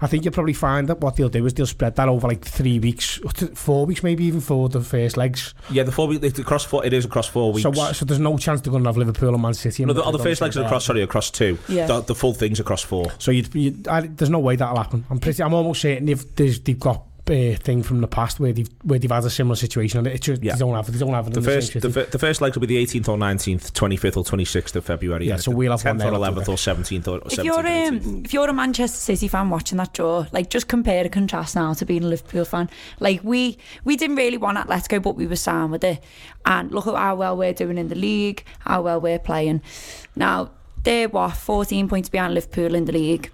I 0.00 0.06
think 0.06 0.24
you'll 0.24 0.34
probably 0.34 0.52
find 0.52 0.88
that 0.88 1.00
what 1.00 1.16
they'll 1.16 1.28
do 1.28 1.46
is 1.46 1.54
they'll 1.54 1.66
spread 1.66 1.96
that 1.96 2.08
over 2.08 2.28
like 2.28 2.44
three 2.44 2.78
weeks, 2.78 3.18
four 3.54 3.86
weeks 3.86 4.02
maybe 4.02 4.24
even 4.24 4.40
for 4.40 4.68
the 4.68 4.80
first 4.80 5.16
legs. 5.16 5.54
Yeah, 5.70 5.84
the 5.84 5.92
four 5.92 6.08
week, 6.08 6.20
the 6.20 6.44
cross 6.44 6.64
four. 6.64 6.84
It 6.84 6.92
is 6.92 7.04
across 7.04 7.28
four 7.28 7.52
weeks. 7.52 7.62
So 7.62 7.70
what, 7.70 7.96
so 7.96 8.04
there's 8.04 8.20
no 8.20 8.36
chance 8.36 8.60
they're 8.60 8.70
going 8.70 8.82
to 8.82 8.88
have 8.88 8.96
Liverpool 8.96 9.32
and 9.32 9.42
Man 9.42 9.54
City. 9.54 9.82
and 9.82 9.88
no, 9.88 9.94
the, 9.94 10.04
oh, 10.04 10.12
the 10.12 10.18
first 10.18 10.40
legs 10.40 10.56
are 10.56 10.64
across. 10.64 10.84
Sorry, 10.84 11.02
across 11.02 11.30
two. 11.30 11.58
Yeah. 11.68 11.86
The, 11.86 12.00
the 12.00 12.14
full 12.14 12.32
thing's 12.34 12.60
across 12.60 12.82
four. 12.82 13.06
So 13.18 13.30
you'd, 13.30 13.54
you'd, 13.54 13.88
I, 13.88 14.02
there's 14.02 14.30
no 14.30 14.38
way 14.40 14.56
that'll 14.56 14.76
happen. 14.76 15.04
I'm 15.10 15.18
pretty. 15.18 15.42
I'm 15.42 15.54
almost 15.54 15.80
certain 15.82 16.08
if 16.08 16.34
there's, 16.36 16.60
they've 16.60 16.78
got 16.78 17.02
a 17.28 17.54
thing 17.54 17.84
from 17.84 18.00
the 18.00 18.08
past 18.08 18.40
where 18.40 18.52
they've 18.52 18.68
where 18.82 18.98
they've 18.98 19.08
had 19.10 19.24
a 19.24 19.30
similar 19.30 19.54
situation 19.54 19.98
and 19.98 20.08
it 20.08 20.20
just 20.20 20.42
Yeah. 20.42 20.54
they 20.54 20.58
don't 20.58 20.74
have. 20.74 20.92
They 20.92 20.98
don't 20.98 21.14
have 21.14 21.28
it. 21.28 21.34
The 21.34 21.40
first, 21.40 21.72
the, 21.72 21.78
the, 21.78 21.82
same 21.82 21.92
city. 21.92 22.04
fir- 22.06 22.10
the 22.10 22.18
first 22.18 22.40
legs 22.40 22.56
will 22.56 22.66
be 22.66 22.74
the 22.74 22.84
18th 22.84 23.08
or 23.08 23.16
19th, 23.16 23.70
25th 23.72 24.16
or 24.16 24.24
26th 24.24 24.74
of 24.74 24.84
February. 24.84 25.28
Yeah, 25.28 25.36
so 25.36 25.52
we'll 25.52 25.70
have 25.70 25.84
one 25.84 25.96
10th 25.96 25.98
there 26.00 26.12
or 26.12 26.18
11th 26.18 26.48
or 26.48 26.56
17th 26.56 27.06
or 27.08 27.20
17th. 27.20 27.38
If 27.38 27.44
you're 27.44 27.54
or 27.54 27.62
18th. 27.62 28.06
um, 28.06 28.22
if 28.24 28.34
you're 28.34 28.48
a 28.48 28.52
Manchester 28.52 28.98
City 28.98 29.28
fan 29.28 29.50
watching 29.50 29.78
that 29.78 29.94
draw, 29.94 30.26
like 30.32 30.50
just 30.50 30.66
compare 30.66 31.04
and 31.04 31.12
contrast 31.12 31.54
now 31.54 31.72
to 31.74 31.86
being 31.86 32.02
a 32.02 32.08
Liverpool 32.08 32.44
fan. 32.44 32.68
Like 32.98 33.20
we 33.22 33.56
we 33.84 33.96
didn't 33.96 34.16
really 34.16 34.36
want 34.36 34.58
Atletico, 34.58 35.00
but 35.00 35.14
we 35.14 35.28
were 35.28 35.36
sound 35.36 35.70
with 35.70 35.84
it. 35.84 36.02
And 36.44 36.72
look 36.72 36.88
at 36.88 36.94
how 36.96 37.14
well 37.14 37.36
we're 37.36 37.54
doing 37.54 37.78
in 37.78 37.86
the 37.86 37.94
league, 37.94 38.44
how 38.58 38.82
well 38.82 39.00
we're 39.00 39.20
playing. 39.20 39.62
Now 40.16 40.50
they're 40.84 41.08
what 41.08 41.36
14 41.36 41.88
points 41.88 42.08
behind 42.08 42.34
Liverpool 42.34 42.74
in 42.74 42.84
the 42.84 42.92
league, 42.92 43.30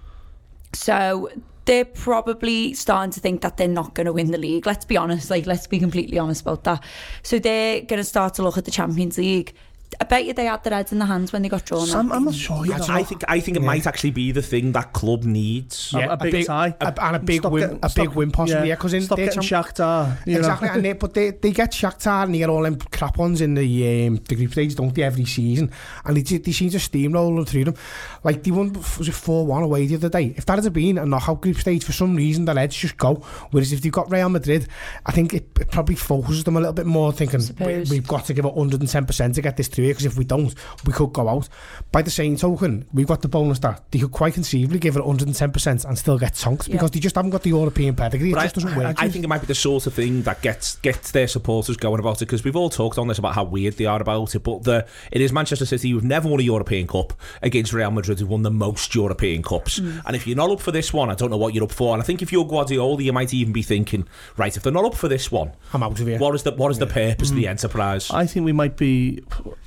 so 0.73 1.29
they're 1.65 1.85
probably 1.85 2.73
starting 2.73 3.11
to 3.11 3.19
think 3.19 3.41
that 3.41 3.57
they're 3.57 3.67
not 3.67 3.93
going 3.93 4.05
to 4.05 4.13
win 4.13 4.31
the 4.31 4.37
league. 4.37 4.65
Let's 4.65 4.85
be 4.85 4.97
honest, 4.97 5.29
like 5.29 5.45
let's 5.45 5.67
be 5.67 5.77
completely 5.77 6.17
honest 6.17 6.41
about 6.41 6.63
that. 6.63 6.83
So 7.21 7.37
they're 7.37 7.81
going 7.81 7.99
to 7.99 8.03
start 8.03 8.33
to 8.35 8.43
look 8.43 8.57
at 8.57 8.65
the 8.65 8.71
Champions 8.71 9.17
League. 9.17 9.53
I 9.99 10.03
bet 10.05 10.25
you 10.25 10.33
they 10.33 10.45
had 10.45 10.63
their 10.63 10.73
heads 10.73 10.91
in 10.91 10.99
the 10.99 11.05
hands 11.05 11.33
when 11.33 11.41
they 11.41 11.49
got 11.49 11.65
drawn. 11.65 11.89
I'm, 11.91 12.11
I'm 12.11 12.23
not 12.25 12.35
sure. 12.35 12.63
You 12.65 12.77
know. 12.77 12.85
I 12.89 13.01
think 13.03 13.23
I 13.27 13.39
think 13.39 13.57
it 13.57 13.61
Yeah. 13.61 13.65
might 13.67 13.87
actually 13.87 14.11
be 14.11 14.31
the 14.31 14.41
thing 14.41 14.71
that 14.73 14.93
club 14.93 15.23
needs. 15.23 15.93
a 15.95 16.15
big 16.15 16.45
tie. 16.45 16.75
a- 16.79 16.93
and 17.05 17.15
a 17.15 17.19
big 17.19 17.43
win, 17.43 17.61
getting- 17.63 17.79
a 17.81 17.89
big 17.95 18.09
win 18.09 18.29
possibly. 18.31 18.69
Yeah, 18.69 18.75
because 18.75 18.93
in 18.93 19.01
stop 19.01 19.17
they're 19.17 19.27
getting 19.27 19.41
champ- 19.41 19.67
Shakhtar. 19.67 20.17
You 20.27 20.37
exactly, 20.37 20.67
Know? 20.67 20.73
and 20.75 20.85
they, 20.85 20.93
but 20.93 21.13
they, 21.15 21.31
they 21.31 21.51
get 21.51 21.71
Shakhtar 21.71 22.23
and 22.25 22.33
they 22.35 22.37
get 22.39 22.49
all 22.49 22.61
them 22.61 22.77
crap 22.77 23.17
ones 23.17 23.41
in 23.41 23.55
the 23.55 24.07
um, 24.07 24.17
the 24.27 24.35
group 24.35 24.51
stage, 24.51 24.75
don't 24.75 24.93
they, 24.93 25.01
every 25.03 25.25
season? 25.25 25.71
And 26.05 26.15
they, 26.15 26.37
they 26.37 26.51
seem 26.51 26.69
to 26.69 26.77
steamroll 26.77 27.35
them 27.35 27.45
through 27.45 27.65
them. 27.65 27.75
Like, 28.23 28.43
they 28.43 28.51
won, 28.51 28.73
was 28.73 29.07
it 29.07 29.13
4-1 29.15 29.63
away 29.63 29.87
the 29.87 29.95
other 29.95 30.09
day? 30.09 30.33
If 30.37 30.45
that 30.45 30.61
had 30.63 30.71
been 30.73 30.97
a 30.97 31.05
knockout 31.05 31.41
group 31.41 31.57
stage, 31.57 31.83
for 31.83 31.93
some 31.93 32.15
reason, 32.15 32.45
the 32.45 32.53
heads 32.53 32.75
just 32.75 32.97
go. 32.97 33.15
Whereas 33.51 33.73
if 33.73 33.81
they've 33.81 33.91
got 33.91 34.11
Real 34.11 34.29
Madrid, 34.29 34.67
I 35.05 35.11
think 35.13 35.33
it, 35.33 35.47
it 35.59 35.71
probably 35.71 35.95
focuses 35.95 36.43
them 36.43 36.57
a 36.57 36.59
little 36.59 36.73
bit 36.73 36.85
more, 36.85 37.11
thinking, 37.11 37.41
we, 37.59 37.79
we've 37.89 38.07
got 38.07 38.25
to 38.25 38.33
give 38.33 38.45
it 38.45 38.53
110% 38.53 39.33
to 39.35 39.41
get 39.41 39.57
this 39.57 39.67
through 39.79 39.85
here, 39.85 39.93
because 39.93 40.05
if 40.05 40.17
we 40.17 40.25
don't, 40.25 40.53
we 40.85 40.93
could 40.93 41.13
go 41.13 41.27
out. 41.27 41.47
By 41.91 42.01
the 42.01 42.11
same 42.11 42.35
token, 42.35 42.85
we've 42.93 43.07
got 43.07 43.21
the 43.21 43.27
bonus 43.27 43.59
that 43.59 43.83
they 43.91 43.99
could 43.99 44.11
quite 44.11 44.33
conceivably 44.33 44.79
give 44.79 44.95
it 44.95 45.03
110% 45.03 45.85
and 45.85 45.97
still 45.97 46.17
get 46.17 46.35
tonked, 46.35 46.67
Yeah. 46.67 46.73
because 46.73 46.91
they 46.91 46.99
just 46.99 47.15
haven't 47.15 47.31
got 47.31 47.43
the 47.43 47.49
European 47.49 47.95
pedigree. 47.95 48.31
It 48.31 48.35
But 48.35 48.43
just 48.43 48.55
doesn't 48.55 48.73
I, 48.73 48.77
work. 48.77 48.95
I 49.01 49.09
think 49.09 49.23
it 49.23 49.27
might 49.27 49.41
be 49.41 49.47
the 49.47 49.55
sort 49.55 49.87
of 49.87 49.93
thing 49.93 50.23
that 50.23 50.41
gets 50.41 50.75
gets 50.77 51.11
their 51.11 51.27
supporters 51.27 51.77
going 51.77 51.99
about 51.99 52.21
it 52.21 52.25
because 52.25 52.43
we've 52.43 52.55
all 52.55 52.69
talked 52.69 52.97
on 52.97 53.07
this 53.07 53.17
about 53.17 53.35
how 53.35 53.43
weird 53.43 53.75
they 53.77 53.85
are 53.85 54.01
about 54.01 54.35
it. 54.35 54.39
But 54.39 54.63
the 54.63 54.85
it 55.11 55.21
is 55.21 55.31
Manchester 55.31 55.65
City 55.65 55.91
who've 55.91 56.03
never 56.03 56.29
won 56.29 56.39
a 56.39 56.43
European 56.43 56.87
Cup 56.87 57.13
against 57.41 57.73
Real 57.73 57.91
Madrid 57.91 58.19
who've 58.19 58.29
won 58.29 58.43
the 58.43 58.51
most 58.51 58.93
European 58.93 59.41
Cups. 59.43 59.77
Hmm. 59.77 59.99
And 60.05 60.15
if 60.15 60.27
you're 60.27 60.37
not 60.37 60.51
up 60.51 60.59
for 60.59 60.71
this 60.71 60.93
one, 60.93 61.09
I 61.09 61.15
don't 61.15 61.29
know 61.29 61.37
what 61.37 61.53
you're 61.53 61.63
up 61.63 61.71
for. 61.71 61.93
And 61.93 62.01
I 62.01 62.05
think 62.05 62.21
if 62.21 62.31
you're 62.31 62.45
Guardiola, 62.45 63.01
you 63.01 63.13
might 63.13 63.33
even 63.33 63.53
be 63.53 63.61
thinking, 63.61 64.07
right, 64.37 64.55
if 64.55 64.63
they're 64.63 64.73
not 64.73 64.85
up 64.85 64.95
for 64.95 65.07
this 65.07 65.31
one, 65.31 65.51
I'm 65.73 65.83
out 65.83 65.99
of 65.99 66.07
here. 66.07 66.19
what 66.19 66.35
is 66.35 66.43
the 66.43 66.51
what 66.51 66.71
is 66.71 66.79
the 66.79 66.87
purpose 66.87 67.29
of 67.29 67.35
the 67.35 67.43
hmm. 67.43 67.49
enterprise? 67.49 68.09
I 68.11 68.25
think 68.25 68.45
we 68.45 68.53
might 68.53 68.77
be 68.77 69.23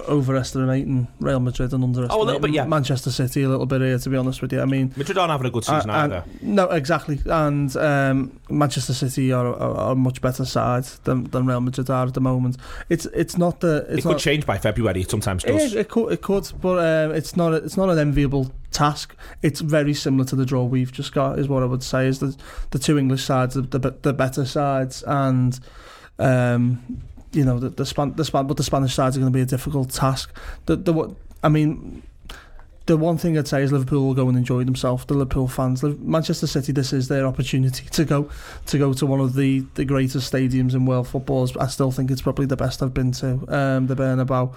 overestimating 0.09 1.09
Real 1.21 1.41
Madrid 1.41 1.73
and 1.73 1.83
underestimating 1.85 2.21
Oh, 2.21 2.25
a 2.25 2.27
little 2.27 2.41
bit, 2.41 2.53
yeah. 2.53 2.65
Manchester 2.67 3.11
City 3.11 3.43
a 3.43 3.49
little 3.49 3.67
bit 3.67 3.81
here, 3.81 3.99
to 3.99 4.11
be 4.11 4.17
honest 4.17 4.43
with 4.43 4.53
you. 4.53 4.61
I 4.61 4.65
mean, 4.65 4.93
Madrid 4.97 5.19
aren't 5.19 5.31
having 5.31 5.47
a 5.47 5.51
good 5.51 5.65
season 5.65 5.91
and- 5.91 6.13
either. 6.13 6.25
no, 6.41 6.67
exactly. 6.71 7.21
And 7.27 7.75
um, 7.77 8.39
Manchester 8.51 8.95
City 8.95 9.33
are, 9.33 9.47
are, 9.47 9.77
are 9.77 9.93
a 9.93 9.95
much 9.97 10.21
better 10.21 10.45
side 10.45 10.85
than, 11.05 11.25
than 11.25 11.47
Real 11.47 11.61
Madrid 11.61 11.89
are 11.91 12.07
at 12.07 12.15
the 12.15 12.21
moment. 12.21 12.57
It's 12.89 13.07
it's 13.07 13.37
not 13.39 13.61
the 13.61 13.87
it's 13.89 13.99
It 13.99 14.03
could 14.03 14.13
not, 14.13 14.21
change 14.21 14.47
by 14.47 14.59
February. 14.59 15.03
It 15.03 15.11
sometimes 15.11 15.45
It, 15.45 15.49
does. 15.53 15.63
is, 15.65 15.75
it 15.75 15.89
could, 15.89 16.13
it 16.13 16.23
could, 16.23 16.51
but 16.61 16.79
um, 16.79 17.15
it's 17.15 17.37
not. 17.37 17.53
It's 17.55 17.77
not 17.77 17.89
an 17.91 17.99
enviable 17.99 18.53
task. 18.71 19.15
It's 19.43 19.61
very 19.61 19.95
similar 19.95 20.25
to 20.27 20.37
the 20.37 20.47
draw 20.47 20.65
we've 20.65 20.93
just 20.93 21.13
got. 21.13 21.39
Is 21.39 21.49
what 21.49 21.63
I 21.63 21.67
would 21.67 21.83
say. 21.83 22.07
Is 22.07 22.19
the 22.21 22.37
the 22.71 22.79
two 22.79 22.99
English 22.99 23.25
sides, 23.25 23.55
the 23.55 23.63
the, 23.63 23.95
the 24.03 24.13
better 24.13 24.45
sides, 24.45 25.03
and 25.07 25.59
um, 26.19 27.03
you 27.33 27.45
know 27.45 27.59
the 27.59 27.71
the 27.71 27.87
span 27.87 28.15
the 28.15 28.25
span, 28.25 28.47
but 28.47 28.57
the 28.57 28.63
Spanish 28.63 28.95
sides 28.95 29.17
are 29.17 29.21
going 29.21 29.33
to 29.33 29.37
be 29.37 29.43
a 29.43 29.47
difficult 29.47 29.91
task. 29.91 30.33
The 30.67 30.77
the 30.77 31.15
I 31.43 31.49
mean. 31.49 32.03
The 32.87 32.97
one 32.97 33.17
thing 33.17 33.39
I'd 33.39 33.47
say 33.47 33.63
is 33.63 33.71
Liverpool 33.71 34.05
will 34.07 34.15
go 34.15 34.29
and 34.29 34.37
enjoy 34.37 34.65
themselves. 34.65 35.05
The 35.05 35.15
Liverpool 35.15 35.47
fans, 35.47 35.85
Manchester 35.85 36.49
City, 36.49 36.73
this 36.73 36.93
is 36.93 37.07
their 37.07 37.27
opportunity 37.27 37.87
to 37.89 38.05
go 38.05 38.29
to 38.67 38.77
go 38.77 38.93
to 38.93 39.07
one 39.07 39.21
of 39.21 39.37
the, 39.37 39.61
the 39.75 39.85
greatest 39.85 40.33
stadiums 40.33 40.75
in 40.75 40.85
world 40.85 41.07
football. 41.07 41.49
I 41.61 41.69
still 41.69 41.93
think 41.93 42.11
it's 42.11 42.23
probably 42.23 42.47
the 42.47 42.57
best 42.57 42.83
I've 42.83 42.93
been 42.93 43.13
to, 43.13 43.45
um, 43.47 43.87
the 43.87 43.95
Bernabeu. 43.95 44.53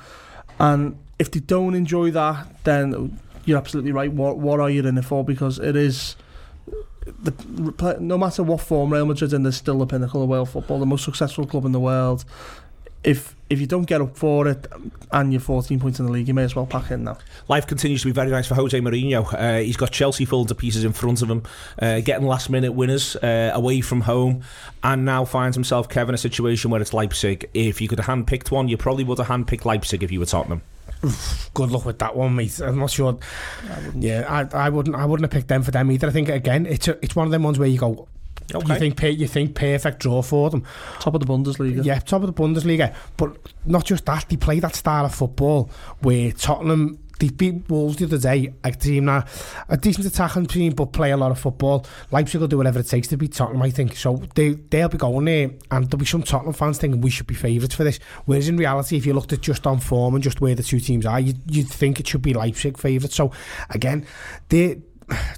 And 0.59 0.97
if 1.19 1.29
they 1.29 1.39
don't 1.39 1.75
enjoy 1.75 2.09
that, 2.11 2.47
then 2.63 3.19
you're 3.45 3.59
absolutely 3.59 3.91
right. 3.91 4.11
What 4.11 4.39
what 4.39 4.59
are 4.59 4.71
you 4.71 4.83
in 4.87 4.97
it 4.97 5.05
for? 5.05 5.23
Because 5.23 5.59
it 5.59 5.75
is. 5.75 6.15
The, 7.05 7.97
no 7.99 8.17
matter 8.17 8.41
what 8.41 8.61
form 8.61 8.91
Real 8.91 9.05
Madrid 9.05 9.33
in, 9.33 9.43
they're 9.43 9.51
still 9.51 9.77
the 9.77 9.85
pinnacle 9.85 10.23
of 10.23 10.29
world 10.29 10.49
football, 10.49 10.79
the 10.79 10.87
most 10.87 11.05
successful 11.05 11.45
club 11.45 11.65
in 11.65 11.73
the 11.73 11.79
world. 11.79 12.25
If 13.05 13.35
if 13.49 13.59
you 13.59 13.67
don't 13.67 13.83
get 13.83 14.01
up 14.01 14.17
for 14.17 14.47
it 14.47 14.65
and 15.11 15.31
you're 15.31 15.39
14 15.39 15.79
points 15.79 15.99
in 15.99 16.07
the 16.07 16.11
league, 16.11 16.27
you 16.27 16.33
may 16.33 16.43
as 16.43 16.55
well 16.55 16.65
pack 16.65 16.89
in 16.89 17.03
now. 17.03 17.17
Life 17.47 17.67
continues 17.67 18.01
to 18.01 18.07
be 18.07 18.11
very 18.11 18.31
nice 18.31 18.47
for 18.47 18.55
Jose 18.55 18.79
Mourinho. 18.79 19.31
Uh, 19.31 19.59
he's 19.59 19.77
got 19.77 19.91
Chelsea 19.91 20.25
full 20.25 20.45
to 20.45 20.55
pieces 20.55 20.83
in 20.83 20.93
front 20.93 21.21
of 21.21 21.29
him, 21.29 21.43
uh, 21.79 21.99
getting 21.99 22.25
last 22.25 22.49
minute 22.49 22.71
winners 22.71 23.15
uh, 23.17 23.51
away 23.53 23.81
from 23.81 24.01
home, 24.01 24.41
and 24.83 25.05
now 25.05 25.25
finds 25.25 25.55
himself, 25.55 25.87
Kevin, 25.87 26.09
in 26.09 26.15
a 26.15 26.17
situation 26.17 26.71
where 26.71 26.81
it's 26.81 26.93
Leipzig. 26.93 27.47
If 27.53 27.81
you 27.81 27.87
could 27.87 27.99
have 27.99 28.07
handpicked 28.07 28.49
one, 28.49 28.67
you 28.67 28.77
probably 28.77 29.03
would 29.03 29.19
have 29.19 29.27
handpicked 29.27 29.65
Leipzig 29.65 30.01
if 30.01 30.11
you 30.11 30.19
were 30.19 30.25
Tottenham. 30.25 30.63
good 31.53 31.69
luck 31.69 31.85
with 31.85 31.99
that 31.99 32.15
one, 32.15 32.35
mate. 32.35 32.59
I'm 32.59 32.79
not 32.79 32.89
sure. 32.89 33.19
yeah, 33.95 34.25
I, 34.27 34.65
I 34.65 34.69
wouldn't. 34.69 34.95
I 34.95 35.05
wouldn't 35.05 35.31
have 35.31 35.37
picked 35.37 35.49
them 35.49 35.61
for 35.61 35.71
them 35.71 35.91
either. 35.91 36.07
I 36.07 36.11
think 36.11 36.29
again, 36.29 36.65
it's 36.65 36.87
a, 36.87 36.97
it's 37.03 37.15
one 37.15 37.27
of 37.27 37.31
them 37.31 37.43
ones 37.43 37.59
where 37.59 37.67
you 37.67 37.77
go. 37.77 38.07
You 38.53 38.75
think 38.75 39.01
you 39.01 39.27
think 39.27 39.55
perfect 39.55 39.99
draw 39.99 40.21
for 40.21 40.49
them. 40.49 40.63
Top 40.99 41.15
of 41.15 41.19
the 41.19 41.25
Bundesliga. 41.25 41.83
Yeah, 41.83 41.99
top 41.99 42.23
of 42.23 42.33
the 42.33 42.41
Bundesliga. 42.41 42.95
But 43.17 43.37
not 43.65 43.85
just 43.85 44.05
that, 44.05 44.27
they 44.29 44.37
play 44.37 44.59
that 44.59 44.75
style 44.75 45.05
of 45.05 45.15
football 45.15 45.69
where 46.01 46.31
Tottenham 46.31 46.99
they 47.19 47.29
beat 47.29 47.69
Wolves 47.69 47.97
the 47.97 48.05
other 48.05 48.17
day, 48.17 48.53
a 48.63 48.71
team 48.71 49.05
that 49.05 49.27
a 49.69 49.77
decent 49.77 50.05
attacking 50.05 50.47
team 50.47 50.73
but 50.73 50.87
play 50.87 51.11
a 51.11 51.17
lot 51.17 51.31
of 51.31 51.39
football. 51.39 51.85
Leipzig 52.11 52.41
will 52.41 52.47
do 52.47 52.57
whatever 52.57 52.79
it 52.79 52.87
takes 52.87 53.07
to 53.09 53.17
beat 53.17 53.33
Tottenham, 53.33 53.61
I 53.61 53.69
think. 53.69 53.95
So 53.95 54.21
they 54.35 54.49
they'll 54.49 54.89
be 54.89 54.97
going 54.97 55.25
there 55.25 55.51
and 55.71 55.89
there'll 55.89 55.99
be 55.99 56.05
some 56.05 56.23
Tottenham 56.23 56.53
fans 56.53 56.77
thinking 56.77 57.01
we 57.01 57.09
should 57.09 57.27
be 57.27 57.35
favourites 57.35 57.75
for 57.75 57.83
this. 57.83 57.99
Whereas 58.25 58.49
in 58.49 58.57
reality, 58.57 58.97
if 58.97 59.05
you 59.05 59.13
looked 59.13 59.33
at 59.33 59.41
just 59.41 59.65
on 59.65 59.79
form 59.79 60.15
and 60.15 60.23
just 60.23 60.41
where 60.41 60.55
the 60.55 60.63
two 60.63 60.79
teams 60.79 61.05
are, 61.05 61.19
you'd, 61.19 61.39
you'd 61.49 61.69
think 61.69 61.99
it 61.99 62.07
should 62.07 62.21
be 62.21 62.33
Leipzig 62.33 62.77
favourites. 62.77 63.15
So 63.15 63.31
again, 63.69 64.05
they 64.49 64.81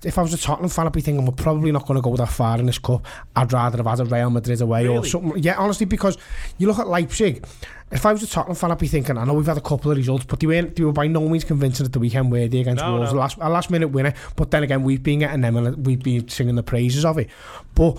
if 0.04 0.18
I 0.18 0.22
was 0.22 0.34
a 0.34 0.38
Tottenham 0.38 0.70
fan, 0.70 0.86
I'd 0.86 0.94
be 0.94 1.02
thinking 1.02 1.26
we're 1.26 1.34
probably 1.34 1.72
not 1.72 1.86
going 1.86 1.98
to 1.98 2.02
go 2.02 2.16
that 2.16 2.28
far 2.30 2.58
in 2.60 2.66
this 2.66 2.78
cup. 2.80 3.06
I'd 3.36 3.52
rather 3.52 3.78
have 3.78 3.86
had 3.86 4.00
a 4.00 4.06
Real 4.06 4.30
Madrid 4.30 4.62
away 4.62 4.88
or 4.88 5.04
something. 5.06 5.42
Yeah, 5.44 5.56
honestly, 5.58 5.86
because 5.86 6.18
you 6.58 6.68
look 6.68 6.80
at 6.80 6.88
Leipzig. 6.88 7.46
If 7.92 8.06
I 8.06 8.12
was 8.12 8.22
a 8.24 8.28
Tottenham 8.28 8.56
fan, 8.56 8.72
I'd 8.72 8.78
be 8.80 8.88
thinking, 8.88 9.18
I 9.18 9.24
know 9.26 9.34
we've 9.34 9.46
had 9.46 9.58
a 9.58 9.62
couple 9.62 9.92
of 9.92 9.98
results, 9.98 10.26
but 10.26 10.40
they 10.40 10.48
weren't. 10.48 10.76
They 10.76 10.84
were 10.84 10.92
by 10.92 11.08
no 11.08 11.28
means 11.28 11.44
convincing 11.46 11.86
at 11.86 11.94
the 11.94 12.00
weekend, 12.00 12.32
were 12.32 12.48
they 12.48 12.60
against 12.60 12.84
No, 12.84 12.96
Wolves? 12.96 13.12
no. 13.14 13.18
A 13.18 13.22
last, 13.22 13.38
a 13.40 13.50
last 13.50 13.70
minute 13.70 13.88
winner. 13.90 14.14
But 14.36 14.52
then 14.52 14.64
again, 14.64 14.84
we've 14.84 15.04
been 15.04 15.20
getting 15.20 15.42
them 15.42 15.56
and 15.58 15.86
we've 15.86 16.02
been 16.04 16.28
singing 16.28 16.56
the 16.56 16.64
praises 16.64 17.06
of 17.06 17.18
it. 17.18 17.30
But 17.76 17.98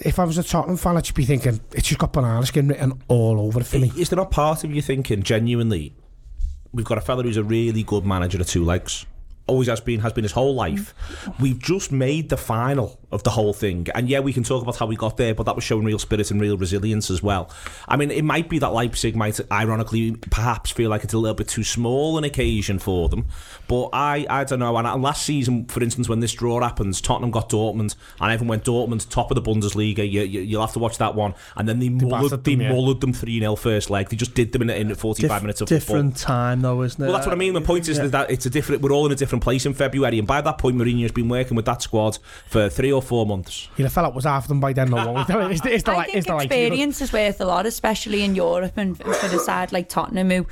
if 0.00 0.18
I 0.18 0.24
was 0.24 0.38
a 0.38 0.42
Tottenham 0.42 0.76
fan, 0.76 0.96
I'd 0.96 1.04
just 1.04 1.14
be 1.16 1.24
thinking 1.24 1.60
it's 1.72 1.88
just 1.88 1.98
got 2.00 2.12
banana 2.12 2.44
skin 2.46 2.68
written 2.68 3.00
all 3.08 3.40
over 3.40 3.60
it 3.60 3.66
for 3.66 3.78
me. 3.78 3.92
Is 3.96 4.08
there 4.10 4.16
not 4.16 4.30
part 4.32 4.64
of 4.64 4.72
you 4.72 4.82
thinking 4.82 5.22
genuinely, 5.22 5.94
we've 6.72 6.86
got 6.86 6.98
a 6.98 7.00
fella 7.00 7.22
who's 7.22 7.36
a 7.36 7.44
really 7.44 7.82
good 7.84 8.04
manager 8.04 8.40
of 8.40 8.46
two 8.48 8.64
legs? 8.64 9.06
Always 9.46 9.68
has 9.68 9.80
been, 9.80 10.00
has 10.00 10.12
been 10.12 10.24
his 10.24 10.32
whole 10.32 10.54
life. 10.54 10.94
Mm. 11.24 11.40
We've 11.40 11.58
just 11.58 11.92
made 11.92 12.30
the 12.30 12.36
final 12.36 12.98
of 13.14 13.22
the 13.22 13.30
whole 13.30 13.52
thing. 13.52 13.86
And 13.94 14.08
yeah, 14.08 14.20
we 14.20 14.32
can 14.32 14.42
talk 14.42 14.62
about 14.62 14.76
how 14.76 14.86
we 14.86 14.96
got 14.96 15.16
there, 15.16 15.34
but 15.34 15.44
that 15.44 15.54
was 15.54 15.64
showing 15.64 15.84
real 15.84 15.98
spirit 15.98 16.30
and 16.30 16.40
real 16.40 16.58
resilience 16.58 17.10
as 17.10 17.22
well. 17.22 17.48
I 17.88 17.96
mean, 17.96 18.10
it 18.10 18.24
might 18.24 18.48
be 18.48 18.58
that 18.58 18.72
Leipzig 18.72 19.14
might 19.14 19.40
ironically 19.50 20.12
perhaps 20.16 20.70
feel 20.72 20.90
like 20.90 21.04
it's 21.04 21.14
a 21.14 21.18
little 21.18 21.34
bit 21.34 21.48
too 21.48 21.64
small 21.64 22.18
an 22.18 22.24
occasion 22.24 22.78
for 22.78 23.08
them. 23.08 23.26
But 23.68 23.90
I, 23.92 24.26
I 24.28 24.44
don't 24.44 24.58
know. 24.58 24.76
And, 24.76 25.02
last 25.02 25.24
season, 25.24 25.66
for 25.66 25.82
instance, 25.82 26.08
when 26.08 26.20
this 26.20 26.32
draw 26.32 26.60
happens, 26.60 27.00
Tottenham 27.00 27.30
got 27.30 27.48
Dortmund, 27.48 27.94
and 28.20 28.32
everyone 28.32 28.48
went 28.48 28.64
Dortmund, 28.64 29.08
top 29.08 29.30
of 29.30 29.36
the 29.36 29.42
Bundesliga. 29.42 29.98
You, 29.98 30.22
you, 30.22 30.40
you'll 30.40 30.60
have 30.60 30.72
to 30.72 30.78
watch 30.78 30.98
that 30.98 31.14
one. 31.14 31.34
And 31.56 31.68
then 31.68 31.78
they, 31.78 31.88
mullered, 31.88 32.42
they 32.42 32.56
them, 32.56 32.62
yeah. 32.62 32.70
mullered 32.72 33.00
them 33.00 33.12
3 33.12 33.38
0 33.38 33.56
first 33.56 33.90
leg. 33.90 34.08
They 34.08 34.16
just 34.16 34.34
did 34.34 34.52
them 34.52 34.62
in, 34.62 34.70
in 34.70 34.94
45 34.94 35.30
Dif- 35.30 35.42
minutes 35.42 35.60
of 35.60 35.68
football. 35.68 35.78
different 35.78 36.16
time 36.16 36.60
though, 36.62 36.82
isn't 36.82 37.00
it? 37.00 37.06
Well, 37.06 37.14
that's 37.14 37.26
what 37.26 37.32
I 37.32 37.38
mean. 37.38 37.54
The 37.54 37.60
point 37.60 37.88
is 37.88 37.98
Yeah. 37.98 38.06
that 38.08 38.30
it's 38.30 38.46
a 38.46 38.50
different. 38.50 38.82
We're 38.82 38.92
all 38.92 39.06
in 39.06 39.12
a 39.12 39.16
different 39.16 39.44
place 39.44 39.66
in 39.66 39.74
February, 39.74 40.18
and 40.18 40.26
by 40.26 40.40
that 40.40 40.58
point, 40.58 40.76
Mourinho's 40.76 41.12
been 41.12 41.28
working 41.28 41.54
with 41.56 41.66
that 41.66 41.82
squad 41.82 42.18
for 42.46 42.68
three 42.68 42.92
or 42.92 43.02
four 43.04 43.24
months. 43.26 43.68
You'd 43.76 43.84
have 43.84 43.92
felt 43.92 44.08
it 44.08 44.14
was 44.14 44.24
half 44.24 44.44
of 44.44 44.48
them 44.48 44.60
by 44.60 44.72
then, 44.72 44.90
no 44.90 45.12
won't 45.12 45.30
it? 45.30 45.34
It's 45.52 45.60
the, 45.60 45.72
it's 45.74 45.82
the, 45.84 45.92
I 45.92 45.98
li- 45.98 46.04
think 46.06 46.16
it's 46.16 46.26
the 46.26 46.34
likelihood. 46.34 46.66
experience 46.66 47.00
is 47.00 47.12
worth 47.12 47.40
a 47.40 47.44
lot, 47.44 47.66
especially 47.66 48.22
in 48.24 48.34
Europe 48.34 48.72
and 48.76 49.00
f- 49.00 49.16
for 49.16 49.28
the 49.28 49.38
side 49.38 49.70
like 49.72 49.88
Tottenham, 49.88 50.30
who 50.30 50.46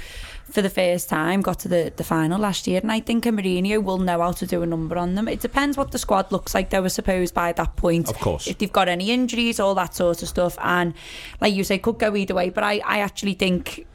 for 0.51 0.61
the 0.63 0.71
first 0.71 1.09
time 1.09 1.41
got 1.41 1.59
to 1.61 1.69
the, 1.69 1.93
the 1.97 2.05
final 2.05 2.39
last 2.39 2.67
year. 2.67 2.79
And 2.83 2.93
I 2.93 3.01
think 3.01 3.25
a 3.27 3.31
Mourinho 3.31 3.83
will 3.83 3.99
know 3.99 4.21
how 4.21 4.33
to 4.33 4.47
do 4.47 4.63
a 4.63 4.67
number 4.67 4.99
on 4.99 5.15
them. 5.15 5.27
It 5.29 5.41
depends 5.41 5.77
what 5.79 5.93
the 5.93 5.99
squad 5.99 6.31
looks 6.31 6.55
like, 6.55 6.69
though, 6.71 6.85
I 6.85 6.89
suppose, 6.89 7.33
by 7.33 7.53
that 7.53 7.77
point. 7.77 8.09
Of 8.11 8.19
course. 8.19 8.47
If 8.47 8.59
they've 8.59 8.71
got 8.73 8.89
any 8.89 9.11
injuries, 9.11 9.59
all 9.59 9.75
that 9.77 9.95
sort 9.95 10.23
of 10.23 10.29
stuff. 10.29 10.59
And 10.63 10.93
like 11.41 11.55
you 11.55 11.65
say, 11.65 11.79
could 11.79 11.99
go 11.99 12.15
either 12.15 12.35
way. 12.35 12.51
But 12.51 12.65
I, 12.65 12.81
I 12.85 12.99
actually 12.99 13.35
think. 13.35 13.87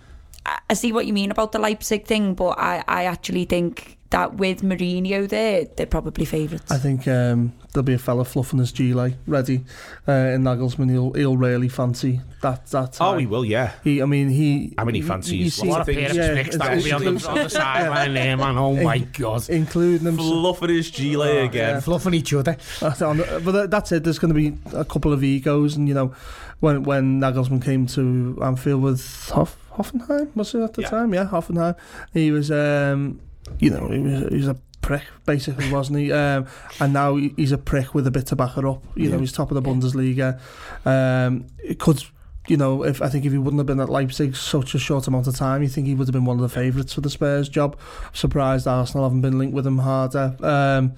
I 0.46 0.58
I 0.70 0.74
see 0.74 0.92
what 0.94 1.06
you 1.06 1.14
mean 1.14 1.30
about 1.30 1.52
the 1.52 1.60
Leipzig 1.60 2.06
thing, 2.06 2.34
but 2.34 2.58
I, 2.58 2.82
I 2.88 3.04
actually 3.04 3.44
think 3.46 3.98
that 4.12 4.36
with 4.36 4.62
Mourinho 4.62 5.28
there, 5.28 5.66
they're 5.76 5.86
probably 5.86 6.24
favourites. 6.24 6.72
I 6.72 6.78
think 6.78 7.06
um, 7.08 7.52
there'll 7.78 7.86
be 7.86 7.94
a 7.94 8.00
fella 8.00 8.26
fluffing 8.26 8.58
his 8.60 8.72
G-Lay 8.72 9.16
ready 9.28 9.64
uh, 10.08 10.12
in 10.12 10.42
Nagelsmann. 10.44 10.90
He'll 10.90 11.14
he'll 11.14 11.38
really 11.38 11.70
fancy 11.70 12.22
that 12.42 12.66
that. 12.72 12.98
Oh, 13.00 13.18
he 13.18 13.26
will, 13.28 13.46
yeah. 13.46 13.74
He, 13.84 14.02
I 14.02 14.06
mean, 14.06 14.30
he. 14.30 14.74
I 14.78 14.84
mean, 14.84 14.96
he 14.96 15.02
fancies 15.04 15.54
sees- 15.56 15.64
lots 15.64 15.88
of 15.88 15.96
things. 15.96 16.12
Pair 16.14 16.32
of 16.32 16.38
Yeah, 16.38 16.44
picks 16.44 16.58
that 16.58 16.76
will 16.76 16.84
be 16.84 16.92
on 16.92 17.02
the, 17.04 17.10
it's- 17.12 17.26
on 17.26 17.36
the 17.36 17.50
sideline 17.50 18.14
there, 18.16 18.36
man. 18.38 18.58
Oh 18.58 18.76
my 18.84 18.98
god. 18.98 19.48
including 19.50 20.06
himself. 20.08 20.28
Fluffing 20.28 20.70
his 20.76 20.90
Gile 20.92 21.22
again. 21.46 21.82
Fluffing 21.82 22.14
each 22.16 22.34
other. 22.34 22.58
That's 22.80 23.02
on 23.02 23.18
the- 23.18 23.42
but 23.46 23.70
that's 23.70 23.92
it. 23.92 24.04
There's 24.04 24.20
going 24.20 24.34
to 24.34 24.40
be 24.52 24.58
a 24.76 24.84
couple 24.86 25.14
of 25.14 25.24
egos, 25.24 25.76
and 25.76 25.88
you 25.88 25.94
know, 25.94 26.16
when 26.60 26.84
when 26.84 27.20
Nagelsmann 27.22 27.64
came 27.64 27.86
to 27.88 28.40
Anfield 28.42 28.82
with 28.82 29.30
Hoff, 29.30 29.56
Hoffenheim, 29.76 30.36
was 30.36 30.56
it 30.56 30.62
at 30.62 30.74
the 30.74 30.82
Yeah. 30.82 30.90
time? 30.90 31.14
Yeah, 31.14 31.26
Hoffenheim. 31.28 31.76
He 32.14 32.32
was, 32.32 32.50
um, 32.50 33.20
you 33.60 33.70
know, 33.70 33.88
he 33.90 34.00
was, 34.00 34.28
he 34.30 34.36
was 34.38 34.48
a 34.48 34.58
prick, 34.82 35.04
basically, 35.26 35.72
wasn't 35.72 36.00
he? 36.00 36.12
Um, 36.12 36.48
and 36.80 36.94
now 36.94 37.16
he's 37.16 37.52
a 37.52 37.58
prick 37.58 37.94
with 37.94 38.08
a 38.08 38.12
bit 38.12 38.28
to 38.28 38.36
backer 38.36 38.68
up. 38.68 38.84
You 38.96 39.06
yeah. 39.06 39.16
know, 39.16 39.20
he's 39.20 39.32
top 39.32 39.52
of 39.52 39.56
the 39.56 39.62
Bundesliga. 39.62 40.40
Um, 40.86 41.48
it 41.64 41.80
could, 41.80 42.04
you 42.48 42.58
know, 42.58 42.84
if 42.84 43.02
I 43.02 43.10
think 43.10 43.26
if 43.26 43.32
he 43.32 43.38
wouldn't 43.38 43.60
have 43.60 43.68
been 43.68 43.80
at 43.80 43.90
Leipzig 43.90 44.36
such 44.36 44.76
a 44.76 44.80
short 44.80 45.08
amount 45.08 45.28
of 45.28 45.36
time, 45.36 45.62
you 45.62 45.70
think 45.70 45.88
he 45.88 45.94
would 45.94 46.08
have 46.08 46.14
been 46.14 46.26
one 46.26 46.38
of 46.38 46.42
the 46.42 46.50
favourites 46.50 46.94
for 46.94 47.02
the 47.02 47.10
Spurs 47.10 47.50
job. 47.50 47.78
I'm 48.06 48.16
surprised 48.16 48.68
Arsenal 48.68 49.06
haven't 49.06 49.22
been 49.22 49.38
linked 49.38 49.54
with 49.54 49.68
him 49.68 49.80
harder. 49.80 50.36
Um, 50.42 50.94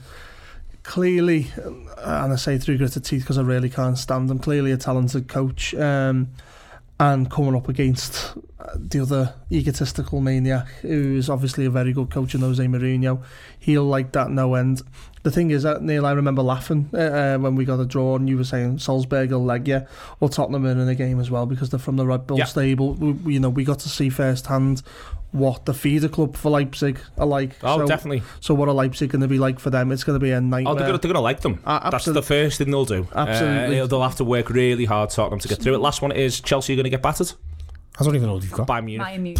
clearly, 0.83 1.51
and 1.97 2.33
I 2.33 2.35
say 2.35 2.57
through 2.57 2.77
gritted 2.77 3.05
teeth 3.05 3.21
because 3.21 3.37
I 3.37 3.43
really 3.43 3.69
can't 3.69 3.97
stand 3.97 4.29
him, 4.29 4.39
clearly 4.39 4.71
a 4.71 4.77
talented 4.77 5.27
coach. 5.27 5.73
Um, 5.75 6.29
and 6.99 7.31
coming 7.31 7.55
up 7.55 7.69
against 7.69 8.35
uh, 8.59 8.75
the 8.75 8.99
other 8.99 9.33
egotistical 9.51 10.19
maniac, 10.19 10.67
who 10.81 11.15
is 11.15 11.29
obviously 11.29 11.65
a 11.65 11.69
very 11.69 11.93
good 11.93 12.11
coach 12.11 12.35
in 12.35 12.41
Jose 12.41 12.63
Mourinho, 12.63 13.23
he'll 13.57 13.85
like 13.85 14.11
that 14.11 14.29
no 14.29 14.55
end. 14.55 14.81
The 15.23 15.31
thing 15.31 15.51
is 15.51 15.63
that 15.63 15.81
Neil, 15.81 16.05
I 16.05 16.11
remember 16.13 16.41
laughing 16.41 16.89
uh, 16.93 16.97
uh, 16.97 17.37
when 17.37 17.55
we 17.55 17.65
got 17.65 17.79
a 17.79 17.85
draw, 17.85 18.15
and 18.15 18.29
you 18.29 18.37
were 18.37 18.43
saying 18.45 18.79
Salzburg 18.79 19.31
will 19.31 19.43
leg 19.43 19.67
you, 19.67 19.85
or 20.21 20.29
Tottenham 20.29 20.65
in 20.65 20.85
the 20.85 20.95
game 20.95 21.19
as 21.19 21.29
well 21.29 21.45
because 21.45 21.69
they're 21.69 21.79
from 21.79 21.97
the 21.97 22.05
Red 22.05 22.25
Bull 22.25 22.37
Yeah. 22.37 22.45
stable. 22.45 22.93
We, 22.93 23.33
you 23.33 23.39
know, 23.39 23.49
we 23.49 23.63
got 23.65 23.79
to 23.79 23.89
see 23.89 24.09
firsthand 24.09 24.81
what 25.31 25.65
the 25.65 25.73
feeder 25.73 26.07
club 26.07 26.35
for 26.35 26.49
Leipzig 26.49 26.99
are 27.17 27.25
like. 27.25 27.51
Oh, 27.63 27.79
so, 27.79 27.85
definitely. 27.85 28.23
So 28.39 28.53
what 28.53 28.67
are 28.67 28.73
Leipzig 28.73 29.11
going 29.11 29.21
to 29.21 29.27
be 29.27 29.37
like 29.37 29.59
for 29.59 29.69
them? 29.69 29.91
It's 29.91 30.03
going 30.03 30.17
to 30.19 30.23
be 30.23 30.31
a 30.31 30.41
nightmare. 30.41 30.73
Oh, 30.73 30.75
they're 30.75 30.97
they're 30.97 31.11
gonna 31.11 31.21
like 31.21 31.41
them. 31.41 31.59
Uh, 31.65 31.89
That's 31.89 32.05
the 32.05 32.23
first 32.23 32.57
thing 32.57 32.71
they'll 32.71 32.85
do. 32.85 33.07
Absolutely. 33.13 33.79
Uh, 33.79 33.87
they'll 33.87 34.01
have 34.01 34.15
to 34.15 34.23
work 34.23 34.49
really 34.49 34.85
hard, 34.85 35.09
Tottenham, 35.09 35.39
to 35.39 35.47
get 35.47 35.59
through 35.61 35.75
it. 35.75 35.79
Last 35.79 36.01
one 36.01 36.11
is 36.11 36.39
Chelsea 36.39 36.73
are 36.73 36.75
going 36.77 36.85
to 36.85 36.89
get 36.89 37.01
battered 37.01 37.31
I 37.99 38.03
don't 38.03 38.15
even 38.15 38.27
know 38.27 38.35
what 38.35 38.43
you've 38.43 38.51
got. 38.53 38.67
by 38.67 38.81
Munich. 38.81 39.05
My 39.05 39.11
immune. 39.11 39.35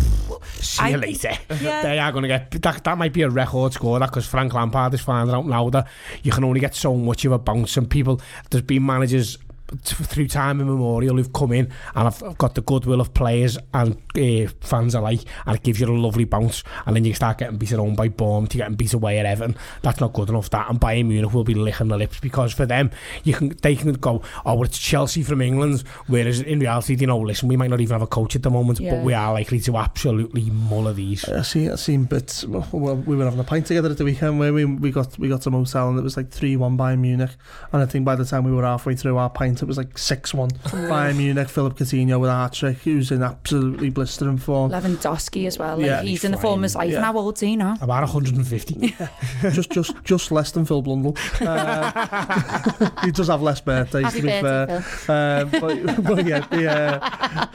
See 0.53 0.81
I 0.83 0.89
you 0.89 0.99
think- 0.99 1.23
later. 1.23 1.37
Yeah. 1.63 1.81
They 1.83 1.99
are 1.99 2.11
going 2.11 2.21
to 2.23 2.27
get 2.27 2.51
that. 2.61 2.83
That 2.83 2.97
might 2.97 3.13
be 3.13 3.21
a 3.21 3.29
record 3.29 3.73
score. 3.73 3.99
That 3.99 4.09
because 4.09 4.25
Frank 4.27 4.53
Lampard 4.53 4.93
is 4.93 5.01
finding 5.01 5.33
out 5.35 5.45
now 5.45 5.69
that 5.69 5.87
you 6.23 6.31
can 6.31 6.43
only 6.43 6.59
get 6.59 6.75
so 6.75 6.95
much 6.95 7.23
of 7.25 7.31
a 7.31 7.39
bounce, 7.39 7.77
and 7.77 7.89
people. 7.89 8.19
There's 8.49 8.63
been 8.63 8.85
managers 8.85 9.37
t- 9.37 9.43
through 9.83 10.27
time 10.27 10.61
immemorial 10.61 11.17
who've 11.17 11.31
come 11.33 11.51
in 11.53 11.71
and 11.95 12.07
I've 12.07 12.37
got 12.37 12.55
the 12.55 12.61
goodwill 12.61 13.01
of 13.01 13.13
players 13.13 13.57
and 13.73 13.95
uh, 14.17 14.51
fans 14.61 14.95
alike, 14.95 15.21
and 15.45 15.55
it 15.55 15.63
gives 15.63 15.79
you 15.79 15.87
a 15.87 15.93
lovely 15.95 16.25
bounce, 16.25 16.63
and 16.85 16.95
then 16.95 17.05
you 17.05 17.13
start 17.13 17.37
getting 17.37 17.57
beat 17.57 17.71
at 17.71 17.79
home 17.79 17.95
by 17.95 18.09
Bournemouth, 18.09 18.53
you're 18.53 18.63
getting 18.65 18.75
beat 18.75 18.93
away 18.93 19.19
at 19.19 19.25
Everton. 19.25 19.55
That's 19.81 19.99
not 19.99 20.13
good 20.13 20.29
enough. 20.29 20.49
That 20.49 20.69
and 20.69 20.79
Bayern 20.79 21.07
Munich 21.07 21.33
will 21.33 21.43
be 21.43 21.53
licking 21.53 21.87
the 21.87 21.97
lips 21.97 22.19
because 22.19 22.53
for 22.53 22.65
them, 22.65 22.91
you 23.23 23.33
can 23.33 23.49
they 23.61 23.75
can 23.75 23.93
go, 23.93 24.21
oh, 24.45 24.53
well, 24.55 24.63
it's 24.63 24.77
Chelsea 24.79 25.23
from 25.23 25.41
England, 25.41 25.83
whereas 26.07 26.41
in 26.41 26.59
reality, 26.59 26.95
you 26.99 27.07
know, 27.07 27.19
listen, 27.19 27.47
we 27.47 27.55
might 27.57 27.69
not 27.69 27.81
even 27.81 27.93
have 27.93 28.01
a 28.01 28.07
coach 28.07 28.35
at 28.35 28.43
the 28.43 28.49
moment, 28.49 28.79
Yeah. 28.79 28.95
but 28.95 29.03
we 29.03 29.13
are 29.13 29.33
likely 29.33 29.59
to 29.61 29.77
absolutely 29.77 30.49
muller 30.49 30.93
these. 30.93 31.23
I 31.29 31.41
see. 31.43 31.69
I 31.69 31.75
seen 31.75 32.05
bits. 32.05 32.43
Well, 32.45 32.95
we 32.97 33.15
were 33.15 33.25
having 33.25 33.39
a 33.39 33.43
pint 33.43 33.65
together 33.67 33.89
at 33.91 33.97
the 33.97 34.05
weekend 34.05 34.39
where 34.39 34.53
we, 34.53 34.65
we 34.65 34.91
got 34.91 35.17
we 35.19 35.29
got 35.29 35.41
to 35.43 35.51
motel 35.51 35.89
and 35.89 35.99
it 35.99 36.03
was 36.03 36.17
like 36.17 36.29
three 36.31 36.55
one 36.57 36.77
Bayern 36.77 36.99
Munich, 36.99 37.31
and 37.71 37.81
I 37.81 37.85
think 37.85 38.05
by 38.05 38.15
the 38.15 38.25
time 38.25 38.43
we 38.43 38.51
were 38.51 38.63
halfway 38.63 38.95
through 38.95 39.17
our 39.17 39.29
pint, 39.29 39.58
it 39.61 39.67
was 39.67 39.77
like 39.77 39.97
six 39.97 40.33
one 40.33 40.49
Bayern 40.65 41.17
Munich. 41.17 41.49
Philip 41.49 41.77
Coutinho 41.77 42.19
with 42.19 42.29
a 42.29 42.33
hat 42.33 42.53
trick, 42.53 42.77
who's 42.79 43.11
in 43.11 43.23
absolutely 43.23 43.89
blistering 43.89 44.37
form. 44.37 44.71
Lewandowski 44.71 45.47
as 45.47 45.57
well. 45.57 45.77
Like, 45.77 45.85
Yeah, 45.85 46.01
he's, 46.01 46.09
he's 46.09 46.23
in 46.25 46.31
the 46.31 46.37
form 46.37 46.59
of 46.59 46.63
his 46.63 46.75
life. 46.75 46.89
Yeah. 46.89 46.97
And 46.97 47.05
how 47.05 47.17
old's 47.17 47.41
he 47.41 47.55
now? 47.55 47.77
About 47.81 48.01
150. 48.01 48.95
just 49.51 49.71
just 49.71 49.93
just 50.03 50.31
less 50.31 50.51
than 50.51 50.65
Phil 50.65 50.81
Blundell. 50.81 51.15
Uh, 51.41 52.89
he 53.03 53.11
does 53.11 53.27
have 53.27 53.41
less 53.41 53.61
birthdays 53.61 54.03
Happy 54.05 54.17
to 54.21 54.23
be 54.23 54.41
birthday, 54.41 54.79
fair. 54.81 55.41
Um, 55.41 55.49
but, 55.51 56.03
but 56.03 56.25
yeah, 56.25 56.39
the, 56.47 56.69
uh, 56.71 57.47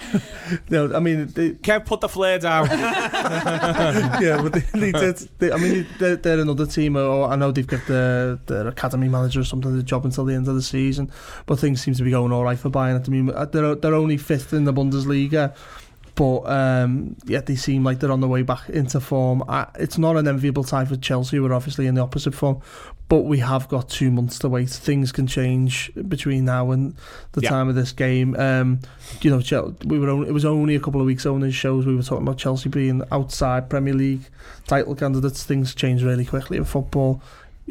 no, 0.71 0.95
I 0.95 1.01
mean, 1.01 1.27
the, 1.29 1.55
Kev, 1.55 1.87
put 1.87 2.01
the 2.01 2.09
flare 2.09 2.39
down. 2.39 2.67
yeah, 2.67 4.41
but 4.43 4.53
they, 4.53 4.61
they 4.79 4.93
did. 4.93 5.17
They, 5.39 5.53
I 5.53 5.57
mean, 5.57 5.87
they're, 5.99 6.17
they're 6.17 6.41
another 6.41 6.67
team. 6.67 6.97
Or 6.97 7.29
I 7.29 7.37
know 7.37 7.51
they've 7.51 7.67
got 7.67 7.87
their 7.87 8.37
their 8.47 8.69
academy 8.69 9.09
manager 9.09 9.41
or 9.41 9.45
something 9.45 9.77
the 9.77 9.83
job 9.83 10.05
until 10.05 10.25
the 10.25 10.35
end 10.35 10.49
of 10.49 10.55
the 10.55 10.63
season, 10.63 11.11
but 11.47 11.59
things 11.59 11.81
seem 11.83 11.94
to 11.99 12.05
be 12.05 12.11
going 12.11 12.33
all 12.33 12.45
right 12.45 12.59
for 12.59 12.71
Bayern 12.71 12.97
at 12.97 13.05
the 13.05 13.11
moment. 13.11 13.37
Uh, 13.37 13.45
They're 13.47 13.75
they're 13.75 13.95
only 13.95 14.17
fifth 14.17 14.53
in 14.53 14.65
the 14.65 14.73
Bundesliga. 14.73 15.55
But 16.17 16.43
um, 16.43 17.17
yet 17.27 17.47
they 17.47 17.57
seem 17.57 17.83
like 17.83 17.99
they're 17.99 18.13
on 18.13 18.21
the 18.21 18.29
way 18.29 18.43
back 18.43 18.69
into 18.71 19.01
form. 19.01 19.43
Uh, 19.49 19.65
it's 19.81 19.99
not 19.99 20.17
an 20.17 20.29
enviable 20.29 20.63
tie 20.63 20.85
for 20.85 20.95
Chelsea. 20.95 21.41
We're 21.41 21.53
obviously 21.53 21.89
in 21.89 21.97
the 21.97 22.03
opposite 22.03 22.37
form, 22.37 22.61
but 23.09 23.23
we 23.23 23.41
have 23.41 23.67
got 23.67 23.89
two 23.89 24.13
months 24.13 24.39
to 24.39 24.49
wait. 24.49 24.71
Things 24.71 25.11
can 25.11 25.27
change 25.27 25.91
between 26.07 26.45
now 26.45 26.71
and 26.71 26.95
the 27.33 27.41
Yeah. 27.41 27.51
time 27.51 27.69
of 27.69 27.75
this 27.75 27.91
game. 27.91 28.37
Um, 28.37 28.79
you 29.23 29.31
know, 29.33 29.75
we 29.85 29.99
were 29.99 30.09
only, 30.09 30.29
it 30.29 30.33
was 30.33 30.45
only 30.45 30.77
a 30.77 30.79
couple 30.81 31.01
of 31.01 31.07
weeks 31.09 31.27
on 31.27 31.41
these 31.41 31.53
shows 31.57 31.85
we 31.85 31.97
were 31.97 32.03
talking 32.05 32.23
about 32.25 32.39
Chelsea 32.39 32.69
being 32.69 33.03
outside 33.11 33.69
Premier 33.69 33.95
League 33.95 34.23
title 34.69 34.95
candidates. 34.95 35.43
Things 35.43 35.75
change 35.75 36.05
really 36.05 36.25
quickly 36.25 36.59
in 36.59 36.65
football. 36.65 37.21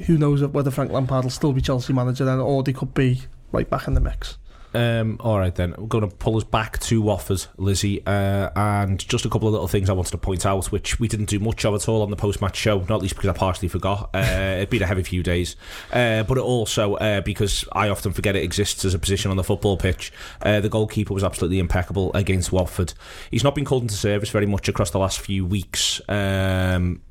Who 0.07 0.17
knows 0.17 0.43
whether 0.43 0.69
Frank 0.69 0.91
Lampard 0.91 1.23
will 1.23 1.31
still 1.31 1.53
be 1.53 1.61
Chelsea 1.61 1.93
manager 1.93 2.25
then, 2.25 2.39
or 2.39 2.61
they 2.61 2.73
could 2.73 2.93
be 2.93 3.21
right 3.53 3.69
back 3.69 3.87
in 3.87 3.93
the 3.93 4.01
mix. 4.01 4.37
Um, 4.75 5.17
all 5.19 5.37
right 5.37 5.53
then, 5.53 5.75
we're 5.77 5.87
going 5.87 6.09
to 6.09 6.15
pull 6.15 6.35
us 6.35 6.43
back 6.43 6.79
to 6.79 7.01
Watford, 7.01 7.45
Lizzi, 7.57 8.01
uh, 8.07 8.49
and 8.55 8.99
just 9.07 9.23
a 9.23 9.29
couple 9.29 9.47
of 9.47 9.51
little 9.51 9.67
things 9.67 9.89
I 9.89 9.93
wanted 9.93 10.11
to 10.11 10.17
point 10.17 10.45
out, 10.45 10.71
which 10.71 10.99
we 10.99 11.07
didn't 11.07 11.29
do 11.29 11.39
much 11.39 11.63
of 11.63 11.75
at 11.75 11.87
all 11.87 12.01
on 12.01 12.09
the 12.09 12.15
post-match 12.15 12.55
show, 12.55 12.83
not 12.89 13.01
least 13.01 13.15
because 13.15 13.29
I 13.29 13.33
partially 13.33 13.67
forgot. 13.67 14.09
Uh, 14.13 14.17
it'd 14.57 14.69
been 14.71 14.81
a 14.81 14.87
heavy 14.87 15.03
few 15.03 15.21
days, 15.21 15.55
uh, 15.91 16.23
but 16.23 16.39
also 16.39 16.95
uh, 16.95 17.21
because 17.21 17.65
I 17.71 17.89
often 17.89 18.13
forget 18.13 18.35
it 18.35 18.43
exists 18.43 18.83
as 18.83 18.95
a 18.95 18.99
position 18.99 19.29
on 19.29 19.37
the 19.37 19.43
football 19.43 19.77
pitch. 19.77 20.11
Uh, 20.41 20.59
the 20.59 20.69
goalkeeper 20.69 21.13
was 21.13 21.23
absolutely 21.23 21.59
impeccable 21.59 22.11
against 22.15 22.51
Watford. 22.51 22.93
He's 23.29 23.43
not 23.43 23.53
been 23.53 23.65
called 23.65 23.83
into 23.83 23.95
service 23.95 24.31
very 24.31 24.47
much 24.47 24.67
across 24.67 24.89
the 24.89 24.99
last 24.99 25.19
few 25.19 25.45
weeks. 25.45 26.01
Um, 26.09 27.01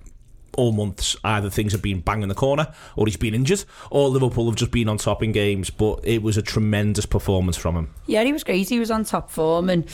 all 0.57 0.73
months 0.73 1.17
either 1.25 1.51
things 1.51 1.73
have 1.73 1.83
been 1.83 2.01
bang 2.01 2.23
in 2.23 2.29
the 2.29 2.35
corner 2.35 2.73
or 2.97 3.07
he's 3.07 3.17
been 3.17 3.35
injured 3.35 3.65
or 3.91 4.09
Liverpool 4.09 4.47
have 4.47 4.57
just 4.57 4.71
been 4.71 4.89
on 4.89 4.99
top 4.99 5.23
in 5.23 5.33
games 5.33 5.71
but 5.71 6.01
it 6.05 6.23
was 6.23 6.37
a 6.37 6.43
tremendous 6.43 7.07
performance 7.07 7.57
from 7.57 7.77
him 7.77 7.95
Yeah, 8.07 8.25
he 8.25 8.33
was 8.33 8.45
great. 8.45 8.69
He 8.69 8.79
was 8.79 8.91
on 8.91 9.05
top 9.05 9.31
form, 9.31 9.71
and 9.71 9.85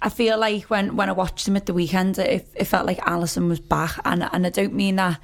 I 0.00 0.08
feel 0.08 0.38
like 0.38 0.64
when, 0.64 0.96
when 0.96 1.08
I 1.08 1.12
watched 1.12 1.46
him 1.46 1.56
at 1.56 1.66
the 1.66 1.74
weekend, 1.74 2.18
it, 2.18 2.48
it 2.54 2.64
felt 2.64 2.86
like 2.86 2.98
Alisson 2.98 3.48
was 3.48 3.60
back, 3.60 3.98
and 4.04 4.28
and 4.32 4.46
I 4.46 4.50
don't 4.50 4.74
mean 4.74 4.96
that 4.96 5.20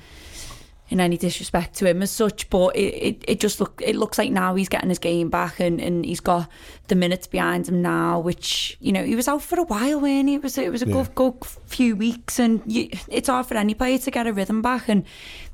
in 0.91 1.01
any 1.01 1.19
disrespect 1.19 1.75
to 1.77 1.87
him 1.87 2.03
as 2.03 2.11
such, 2.11 2.49
but 2.49 2.75
it, 2.75 2.95
it, 2.95 3.25
it 3.29 3.41
just 3.41 3.61
look 3.61 3.83
it 3.85 3.95
looks 3.95 4.17
like 4.17 4.31
now 4.33 4.55
he's 4.55 4.69
getting 4.69 4.89
his 4.89 4.99
game 4.99 5.29
back, 5.29 5.61
and, 5.61 5.81
and 5.81 6.05
he's 6.05 6.21
got 6.21 6.49
the 6.89 6.95
minutes 6.95 7.27
behind 7.27 7.69
him 7.69 7.83
now, 7.83 8.19
which 8.19 8.77
you 8.81 8.93
know 8.93 9.05
he 9.05 9.15
was 9.15 9.29
out 9.29 9.43
for 9.43 9.59
a 9.59 9.65
while, 9.65 10.01
when 10.01 10.27
he? 10.29 10.35
It 10.35 10.43
was 10.43 10.57
it 10.57 10.73
was 10.73 10.83
a 10.83 10.87
good 10.87 11.15
good 11.15 11.35
few 11.67 11.95
weeks, 11.95 12.39
and 12.39 12.63
you, 12.67 12.89
it's 13.09 13.29
hard 13.29 13.47
for 13.47 13.57
any 13.57 13.75
player 13.75 13.99
to 13.99 14.11
get 14.11 14.27
a 14.27 14.33
rhythm 14.33 14.63
back, 14.63 14.89
and 14.89 15.05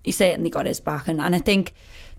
he 0.02 0.12
certainly 0.12 0.50
got 0.50 0.66
his 0.66 0.80
back, 0.80 1.08
and, 1.08 1.20
and 1.20 1.34
I 1.34 1.40
think 1.40 1.74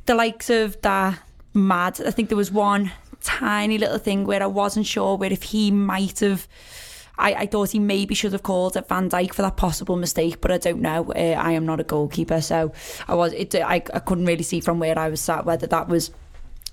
the 0.05 0.16
likes 0.16 0.49
of 0.49 0.82
that 0.82 1.20
mad. 1.53 2.01
I 2.05 2.11
think 2.11 2.30
there 2.30 2.38
was 2.38 2.51
one 2.51 2.91
tiny 3.22 3.78
little 3.78 3.97
thing 3.97 4.26
where 4.26 4.43
I 4.43 4.47
wasn't 4.47 4.86
sure 4.86 5.16
where 5.16 5.32
if 5.32 5.43
he 5.43 5.72
might 5.72 6.20
have. 6.20 6.47
I, 7.18 7.34
I 7.34 7.45
thought 7.45 7.72
he 7.72 7.80
maybe 7.80 8.16
should 8.16 8.34
have 8.34 8.43
called 8.43 8.78
at 8.78 8.88
Van 8.88 9.09
Dijk 9.09 9.34
for 9.34 9.41
that 9.41 9.57
possible 9.57 9.95
mistake, 9.95 10.41
but 10.41 10.51
I 10.51 10.57
don't 10.57 10.82
know. 10.82 11.11
Uh, 11.13 11.36
I 11.38 11.51
am 11.51 11.66
not 11.66 11.80
a 11.80 11.84
goalkeeper, 11.84 12.41
so 12.41 12.72
I 13.07 13.16
was. 13.16 13.34
It, 13.34 13.55
I, 13.55 13.76
I 13.76 13.99
couldn't 13.99 14.26
really 14.26 14.43
see 14.43 14.59
from 14.59 14.80
where 14.80 14.97
I 14.97 15.09
was 15.09 15.22
sat 15.22 15.45
whether 15.45 15.68
that 15.68 15.88
was 15.88 16.11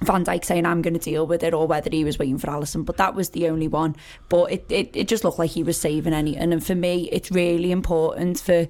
Van 0.03 0.25
Dijk 0.25 0.45
saying 0.45 0.67
I'm 0.67 0.83
going 0.83 0.95
to 0.95 1.01
deal 1.01 1.27
with 1.27 1.43
it 1.43 1.55
or 1.55 1.67
whether 1.67 1.91
he 1.91 2.05
was 2.05 2.19
waiting 2.19 2.39
for 2.39 2.49
Alisson. 2.49 2.85
But 2.85 2.97
that 2.97 3.15
was 3.15 3.31
the 3.31 3.49
only 3.49 3.69
one. 3.69 3.97
But 4.29 4.53
it, 4.53 4.67
it, 4.69 4.97
it 4.97 5.09
just 5.09 5.25
looked 5.25 5.39
like 5.39 5.51
he 5.51 5.63
was 5.63 5.79
saving 5.79 6.13
anything. 6.13 6.53
And 6.53 6.65
for 6.65 6.75
me, 6.75 7.09
it's 7.11 7.31
really 7.31 7.71
important 7.71 8.41
for 8.41 8.67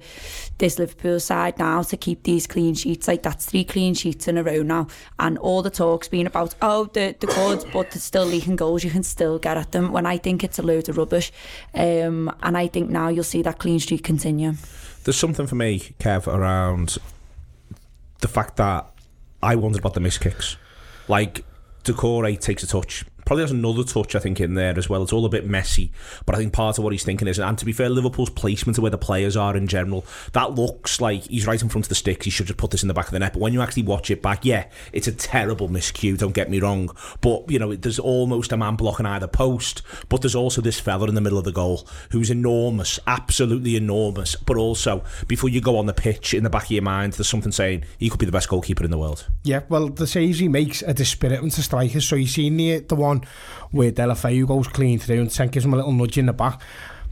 this 0.57 0.79
Liverpool 0.79 1.19
side 1.19 1.57
now 1.59 1.81
to 1.83 1.97
keep 1.97 2.23
these 2.23 2.47
clean 2.47 2.75
sheets. 2.75 3.07
Like 3.07 3.23
that's 3.23 3.45
three 3.45 3.63
clean 3.63 3.93
sheets 3.93 4.27
in 4.27 4.37
a 4.37 4.43
row 4.43 4.61
now. 4.63 4.87
And 5.19 5.37
all 5.37 5.61
the 5.61 5.69
talk's 5.69 6.07
been 6.07 6.27
about, 6.27 6.55
oh, 6.61 6.89
they're, 6.93 7.13
they're 7.13 7.35
good, 7.35 7.65
but 7.71 7.91
they're 7.91 8.01
still 8.01 8.25
leaking 8.25 8.55
goals. 8.55 8.83
You 8.83 8.91
can 8.91 9.03
still 9.03 9.39
get 9.39 9.57
at 9.57 9.71
them. 9.71 9.91
When 9.91 10.05
I 10.05 10.17
think 10.17 10.43
it's 10.43 10.59
a 10.59 10.63
load 10.63 10.89
of 10.89 10.97
rubbish. 10.97 11.31
Um, 11.73 12.33
and 12.41 12.57
I 12.57 12.67
think 12.67 12.89
now 12.89 13.09
you'll 13.09 13.23
see 13.23 13.41
that 13.43 13.59
clean 13.59 13.79
sheet 13.79 14.03
continue. 14.03 14.53
there's 15.03 15.17
something 15.17 15.47
for 15.47 15.55
me 15.55 15.79
Kev 15.99 16.27
around 16.27 16.97
the 18.21 18.27
fact 18.27 18.55
that 18.57 18.89
I 19.41 19.55
wondered 19.55 19.79
about 19.79 19.93
the 19.93 19.99
miss 19.99 20.17
kicks 20.17 20.57
like 21.07 21.43
Doucouré 21.83 22.39
takes 22.39 22.63
a 22.63 22.67
touch 22.67 23.05
probably 23.25 23.43
has 23.43 23.51
another 23.51 23.83
touch 23.83 24.15
I 24.15 24.19
think 24.19 24.39
in 24.39 24.53
there 24.53 24.77
as 24.77 24.89
well. 24.89 25.03
It's 25.03 25.13
all 25.13 25.25
a 25.25 25.29
bit 25.29 25.47
messy 25.47 25.91
but 26.25 26.35
I 26.35 26.37
think 26.37 26.53
part 26.53 26.77
of 26.77 26.83
what 26.83 26.93
he's 26.93 27.03
thinking 27.03 27.27
is 27.27 27.39
and 27.39 27.57
to 27.57 27.65
be 27.65 27.73
fair 27.73 27.89
Liverpool's 27.89 28.29
placement 28.29 28.77
of 28.77 28.81
where 28.81 28.91
the 28.91 28.97
players 28.97 29.35
are 29.37 29.55
in 29.55 29.67
general 29.67 30.05
that 30.33 30.53
looks 30.53 31.01
like 31.01 31.23
he's 31.23 31.47
right 31.47 31.61
in 31.61 31.69
front 31.69 31.85
of 31.85 31.89
the 31.89 31.95
sticks. 31.95 32.25
He 32.25 32.31
should 32.31 32.47
just 32.47 32.57
put 32.57 32.71
this 32.71 32.83
in 32.83 32.87
the 32.87 32.93
back 32.93 33.07
of 33.07 33.11
the 33.11 33.19
net. 33.19 33.33
But 33.33 33.41
when 33.41 33.53
you 33.53 33.61
actually 33.61 33.83
watch 33.83 34.11
it 34.11 34.21
back 34.21 34.45
yeah 34.45 34.65
it's 34.91 35.07
a 35.07 35.11
terrible 35.11 35.69
miscue 35.69 36.17
don't 36.17 36.33
get 36.33 36.49
me 36.49 36.59
wrong. 36.59 36.89
But 37.21 37.49
you 37.49 37.59
know 37.59 37.75
there's 37.75 37.99
almost 37.99 38.51
a 38.51 38.57
man 38.57 38.75
blocking 38.75 39.05
either 39.05 39.27
post 39.27 39.81
but 40.09 40.21
there's 40.21 40.35
also 40.35 40.61
this 40.61 40.79
fella 40.79 41.07
in 41.07 41.15
the 41.15 41.21
middle 41.21 41.39
of 41.39 41.45
the 41.45 41.51
goal 41.51 41.87
who's 42.11 42.29
enormous 42.29 42.99
absolutely 43.07 43.75
enormous. 43.75 44.35
But 44.35 44.57
also 44.57 45.03
before 45.27 45.49
you 45.49 45.61
go 45.61 45.77
on 45.77 45.85
the 45.85 45.93
pitch 45.93 46.33
in 46.33 46.43
the 46.43 46.49
back 46.49 46.65
of 46.65 46.71
your 46.71 46.81
mind 46.81 47.13
there's 47.13 47.29
something 47.29 47.51
saying 47.51 47.83
he 47.97 48.09
could 48.09 48.19
be 48.19 48.25
the 48.25 48.31
best 48.31 48.49
goalkeeper 48.49 48.83
in 48.83 48.91
the 48.91 48.97
world. 48.97 49.27
Yeah, 49.43 49.61
well, 49.69 49.89
the 49.89 50.07
saves 50.07 50.39
he 50.39 50.47
makes 50.47 50.81
a 50.81 50.93
dispiriting 50.93 51.49
to 51.49 51.63
strikers. 51.63 52.07
So 52.07 52.15
you 52.15 52.27
seen 52.27 52.57
the 52.57 52.79
the 52.79 52.95
one 52.95 53.12
where 53.71 53.91
Deulofeu 53.91 54.47
goes 54.47 54.67
clean 54.67 54.99
through 54.99 55.21
and 55.21 55.31
Sen 55.31 55.49
gives 55.49 55.65
him 55.65 55.73
a 55.73 55.77
little 55.77 55.91
nudge 55.91 56.17
in 56.17 56.27
the 56.27 56.33
back. 56.33 56.61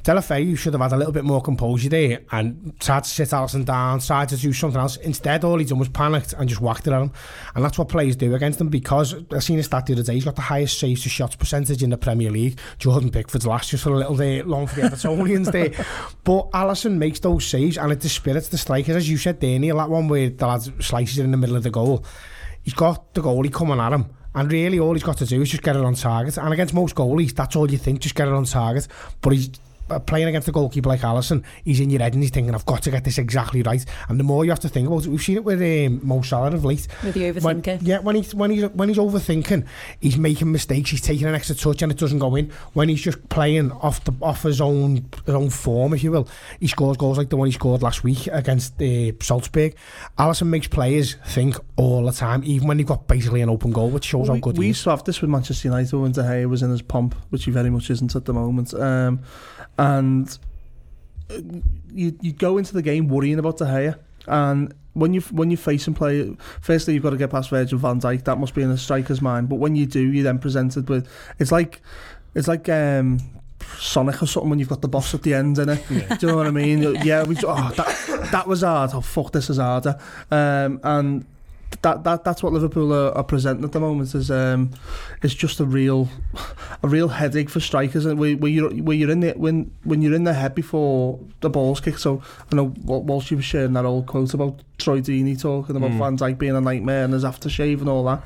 Deulofeu 0.04 0.58
should 0.58 0.74
have 0.74 0.82
had 0.82 0.94
a 0.94 0.98
little 0.98 1.14
bit 1.14 1.24
more 1.24 1.42
composure 1.42 1.90
there 1.90 2.22
and 2.32 2.74
tried 2.80 3.04
to 3.04 3.10
sit 3.10 3.30
Alisson 3.30 3.66
down, 3.66 4.00
tried 4.00 4.30
to 4.30 4.38
do 4.38 4.52
something 4.52 4.80
else. 4.80 4.98
Instead, 4.98 5.44
all 5.44 5.60
he 5.60 5.66
done 5.66 5.78
was 5.78 5.90
panicked 5.90 6.34
and 6.34 6.50
just 6.50 6.60
whacked 6.60 6.88
it 6.88 6.94
at 6.94 7.02
him. 7.02 7.12
And 7.54 7.64
that's 7.64 7.78
what 7.78 7.90
players 7.90 8.16
do 8.16 8.34
against 8.34 8.60
him 8.60 8.70
because 8.70 9.14
I've 9.32 9.44
seen 9.44 9.60
a 9.60 9.64
stat 9.64 9.86
the 9.86 9.94
other 9.94 10.04
day, 10.04 10.16
he's 10.16 10.26
got 10.26 10.36
the 10.36 10.42
highest 10.42 10.80
saves 10.80 11.04
to 11.04 11.10
shots 11.10 11.36
percentage 11.36 11.84
in 11.84 11.92
the 11.92 11.98
Premier 11.98 12.32
League. 12.32 12.58
Jordan 12.80 13.12
Pickford's 13.12 13.46
last 13.46 13.70
just 13.70 13.84
for 13.84 13.92
a 13.92 13.98
little 13.98 14.16
day 14.16 14.42
long 14.42 14.66
for 14.66 14.82
the 14.82 14.88
Evertonians 14.88 15.52
there. 15.52 15.72
But 16.24 16.52
Alisson 16.52 16.98
makes 16.98 17.20
those 17.20 17.46
saves 17.46 17.78
and 17.78 17.92
it 17.92 18.00
dispirits 18.00 18.50
the 18.50 18.58
strikers, 18.58 18.96
as 18.96 19.10
you 19.10 19.18
said, 19.18 19.40
Danny, 19.40 19.72
that 19.72 19.90
one 19.90 20.08
where 20.08 20.30
the 20.30 20.48
lad 20.48 20.62
slices 20.84 21.20
it 21.20 21.24
in 21.24 21.32
the 21.32 21.38
middle 21.38 21.56
of 21.56 21.64
the 21.64 21.72
goal. 21.72 22.06
He's 22.64 22.74
got 22.74 23.14
the 23.14 23.22
goalie 23.22 23.52
coming 23.52 23.80
at 23.80 23.94
him. 23.94 24.06
And 24.34 24.52
really, 24.52 24.80
all 24.80 24.94
he's 24.94 25.04
got 25.04 25.18
to 25.18 25.26
do 25.26 25.42
is 25.42 25.50
just 25.50 25.64
get 25.64 25.76
it 25.76 25.84
on 25.84 25.96
target. 25.96 26.38
And 26.38 26.54
against 26.54 26.74
most 26.74 26.96
goalies, 26.96 27.36
that's 27.36 27.56
all 27.56 27.70
you 27.70 27.78
think, 27.78 28.00
just 28.00 28.16
get 28.16 28.28
it 28.28 28.34
on 28.34 28.46
target. 28.46 28.88
But 29.22 29.34
he's 29.34 29.50
playing 30.00 30.28
against 30.28 30.48
a 30.48 30.52
goalkeeper 30.52 30.90
like 30.90 31.02
Alisson, 31.02 31.44
he's 31.64 31.80
in 31.80 31.90
your 31.90 32.02
head 32.02 32.14
and 32.14 32.24
he's 32.24 32.32
thinking, 32.32 32.54
I've 32.56 32.66
got 32.66 32.84
to 32.84 32.92
get 32.92 33.04
this 33.04 33.18
exactly 33.18 33.62
right. 33.64 33.84
And 34.10 34.20
the 34.20 34.24
more 34.24 34.46
you 34.46 34.52
have 34.52 34.60
to 34.62 34.70
think 34.70 34.88
about 34.88 35.06
it, 35.06 35.10
we've 35.10 35.22
seen 35.22 35.38
it 35.38 35.44
with 35.44 35.62
um, 35.62 36.00
Mo 36.08 36.22
Salah 36.22 36.48
of 36.48 36.66
late. 36.66 36.88
With 37.04 37.14
the 37.14 37.32
When, 37.40 37.62
overthinking. 37.62 37.80
yeah, 37.82 38.00
when 38.00 38.16
he's 38.16 38.34
when 38.36 38.52
he's 38.52 38.66
when 38.70 38.90
he's 38.90 38.98
overthinking, 38.98 39.66
he's 40.00 40.18
making 40.18 40.52
mistakes. 40.52 40.90
He's 40.92 41.02
taking 41.02 41.28
an 41.28 41.36
extra 41.36 41.56
touch 41.56 41.82
and 41.82 41.92
it 41.92 41.98
doesn't 41.98 42.20
go 42.20 42.36
in. 42.36 42.52
When 42.74 42.90
he's 42.90 43.02
just 43.02 43.28
playing 43.30 43.72
off 43.72 44.04
the 44.04 44.14
off 44.22 44.44
his 44.44 44.62
own 44.62 45.06
his 45.26 45.36
own 45.36 45.50
form, 45.50 45.94
if 45.94 46.04
you 46.04 46.12
will, 46.12 46.28
he 46.60 46.68
scores 46.68 46.98
goals 46.98 47.18
like 47.18 47.30
the 47.30 47.38
one 47.38 47.48
he 47.48 47.52
scored 47.54 47.82
last 47.82 48.04
week 48.04 48.28
against 48.28 48.82
uh, 48.82 49.12
Salzburg. 49.22 49.76
Alisson 50.18 50.48
makes 50.48 50.68
players 50.68 51.16
think 51.28 51.56
all 51.76 52.06
the 52.06 52.12
time, 52.12 52.44
even 52.46 52.68
when 52.68 52.78
they've 52.78 52.86
got 52.86 53.08
basically 53.08 53.42
an 53.42 53.50
open 53.50 53.72
goal, 53.72 53.90
which 53.90 54.06
shows 54.06 54.30
we, 54.30 54.36
how 54.36 54.42
good 54.42 54.58
we 54.58 54.66
he 54.66 54.68
used 54.70 54.80
is. 54.80 54.84
to 54.86 54.90
have 54.92 55.04
this 55.04 55.22
with 55.22 55.30
Manchester 55.30 55.68
United 55.68 55.96
when 55.98 56.12
De 56.12 56.22
Gea 56.22 56.48
was 56.50 56.62
in 56.64 56.70
his 56.70 56.82
pomp, 56.82 57.16
which 57.30 57.46
he 57.46 57.52
very 57.52 57.70
much 57.70 57.90
isn't 57.90 58.16
at 58.16 58.26
the 58.26 58.34
moment. 58.34 58.74
Um, 58.74 59.20
and 59.78 60.38
uh, 61.30 61.40
you 61.94 62.18
you 62.22 62.34
go 62.34 62.58
into 62.58 62.74
the 62.74 62.82
game 62.82 63.08
worrying 63.08 63.40
about 63.40 63.58
De 63.58 63.66
Gea, 63.66 63.96
and 64.28 64.74
when 64.94 65.14
you 65.14 65.22
when 65.32 65.52
you 65.52 65.58
face 65.58 65.88
and 65.88 65.96
play, 65.96 66.36
firstly 66.62 66.94
you've 66.94 67.04
got 67.04 67.12
to 67.12 67.18
get 67.18 67.30
past 67.30 67.50
Virgil 67.50 67.80
Van 67.80 68.00
Dijk. 68.00 68.26
That 68.26 68.38
must 68.38 68.54
be 68.54 68.62
in 68.62 68.72
a 68.72 68.78
striker's 68.78 69.22
mind. 69.22 69.50
But 69.50 69.56
when 69.56 69.76
you 69.76 69.86
do, 69.86 70.02
you're 70.02 70.24
then 70.24 70.40
presented 70.40 70.90
with 70.90 71.08
it's 71.40 71.52
like 71.52 71.82
it's 72.36 72.48
like 72.48 72.68
um, 72.70 73.20
Sonic 73.78 74.22
or 74.22 74.26
something 74.26 74.50
when 74.50 74.60
you've 74.60 74.70
got 74.70 74.82
the 74.82 74.88
boss 74.88 75.14
at 75.14 75.24
the 75.24 75.34
end, 75.34 75.58
innit? 75.58 75.88
Do 76.20 76.26
you 76.26 76.32
know 76.32 76.38
what 76.38 76.48
I 76.48 76.52
mean? 76.52 76.82
Yeah, 77.04 77.24
we 77.24 77.36
oh 77.46 77.72
that 77.78 78.30
that 78.32 78.48
was 78.48 78.62
hard. 78.62 78.92
Oh 78.94 79.02
fuck, 79.02 79.32
this 79.32 79.50
is 79.50 79.58
harder. 79.58 79.98
Um, 80.30 80.80
and 80.84 81.26
that, 81.82 82.04
that 82.04 82.24
that's 82.24 82.44
what 82.44 82.54
Liverpool 82.54 82.94
are, 82.94 83.18
are 83.18 83.24
presenting 83.24 83.64
at 83.64 83.72
the 83.72 83.80
moment 83.80 84.14
is 84.14 84.30
um 84.30 84.72
it's 85.22 85.34
just 85.34 85.60
a 85.60 85.66
real 85.66 86.10
a 86.84 86.88
real 86.88 87.08
headache 87.08 87.50
for 87.50 87.60
strikers 87.60 88.06
and 88.06 88.20
where, 88.20 88.36
where 88.36 88.52
you 88.52 88.70
where 88.84 88.96
you're 88.96 89.10
in 89.10 89.22
the 89.22 89.32
when 89.32 89.72
when 89.84 90.02
you're 90.02 90.14
in 90.14 90.26
their 90.26 90.34
head 90.34 90.54
before 90.54 91.20
the 91.40 91.50
ball's 91.50 91.80
kicked. 91.80 92.02
So 92.02 92.22
I 92.52 92.56
know 92.56 92.74
Walsh 92.84 93.32
you 93.32 93.38
was 93.38 93.46
sharing 93.46 93.74
that 93.74 93.86
old 93.86 94.08
quote 94.08 94.34
about 94.34 94.62
Troy 94.78 95.00
Deeney 95.00 95.40
talking 95.40 95.76
about 95.76 95.92
mm. 95.92 95.98
Van 95.98 96.18
Dijk 96.18 96.38
being 96.38 96.56
a 96.56 96.62
nightmare 96.62 97.06
and 97.06 97.14
his 97.14 97.24
aftershave 97.24 97.80
and 97.80 97.90
all 97.90 98.04
that 98.06 98.24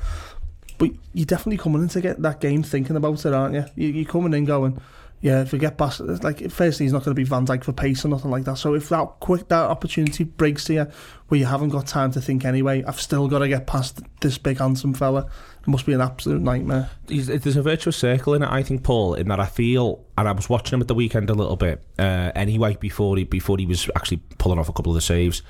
but 0.78 0.90
you're 1.14 1.26
definitely 1.26 1.56
coming 1.56 1.82
into 1.82 2.00
get 2.00 2.20
that 2.20 2.40
game 2.40 2.62
thinking 2.62 2.96
about 2.96 3.24
it 3.24 3.32
aren't 3.32 3.54
you, 3.54 3.64
you 3.76 3.88
you're 3.88 4.10
coming 4.10 4.34
in 4.34 4.44
going 4.44 4.78
yeah, 5.20 5.40
if 5.40 5.52
we 5.52 5.58
get 5.58 5.78
past, 5.78 6.00
like 6.00 6.50
firstly 6.50 6.84
he's 6.84 6.92
not 6.92 7.04
going 7.04 7.14
to 7.14 7.18
be 7.18 7.24
Van 7.24 7.46
Dijk 7.46 7.64
for 7.64 7.72
pace 7.72 8.04
or 8.04 8.08
nothing 8.08 8.30
like 8.30 8.44
that. 8.44 8.58
So 8.58 8.74
if 8.74 8.90
that 8.90 9.06
quick 9.20 9.48
that 9.48 9.70
opportunity 9.70 10.24
breaks 10.24 10.64
to 10.66 10.74
you, 10.74 10.86
where 11.28 11.40
you 11.40 11.46
haven't 11.46 11.70
got 11.70 11.86
time 11.86 12.12
to 12.12 12.20
think 12.20 12.44
anyway, 12.44 12.84
I've 12.84 13.00
still 13.00 13.26
got 13.26 13.38
to 13.38 13.48
get 13.48 13.66
past 13.66 14.00
this 14.20 14.36
big 14.38 14.58
handsome 14.58 14.92
fella. 14.94 15.28
It 15.62 15.68
must 15.68 15.86
be 15.86 15.94
an 15.94 16.00
absolute 16.00 16.42
nightmare. 16.42 16.90
There's 17.06 17.56
a 17.56 17.62
virtuous 17.62 17.96
circle 17.96 18.34
in 18.34 18.42
it, 18.42 18.50
I 18.50 18.62
think, 18.62 18.84
Paul. 18.84 19.14
In 19.14 19.28
that 19.28 19.40
I 19.40 19.46
feel, 19.46 20.04
and 20.18 20.28
I 20.28 20.32
was 20.32 20.48
watching 20.48 20.76
him 20.76 20.82
at 20.82 20.88
the 20.88 20.94
weekend 20.94 21.30
a 21.30 21.34
little 21.34 21.56
bit 21.56 21.82
uh, 21.98 22.30
anyway 22.34 22.76
before 22.78 23.16
he 23.16 23.24
before 23.24 23.56
he 23.58 23.66
was 23.66 23.88
actually 23.96 24.18
pulling 24.38 24.58
off 24.58 24.68
a 24.68 24.72
couple 24.72 24.92
of 24.92 24.96
the 24.96 25.00
saves, 25.00 25.42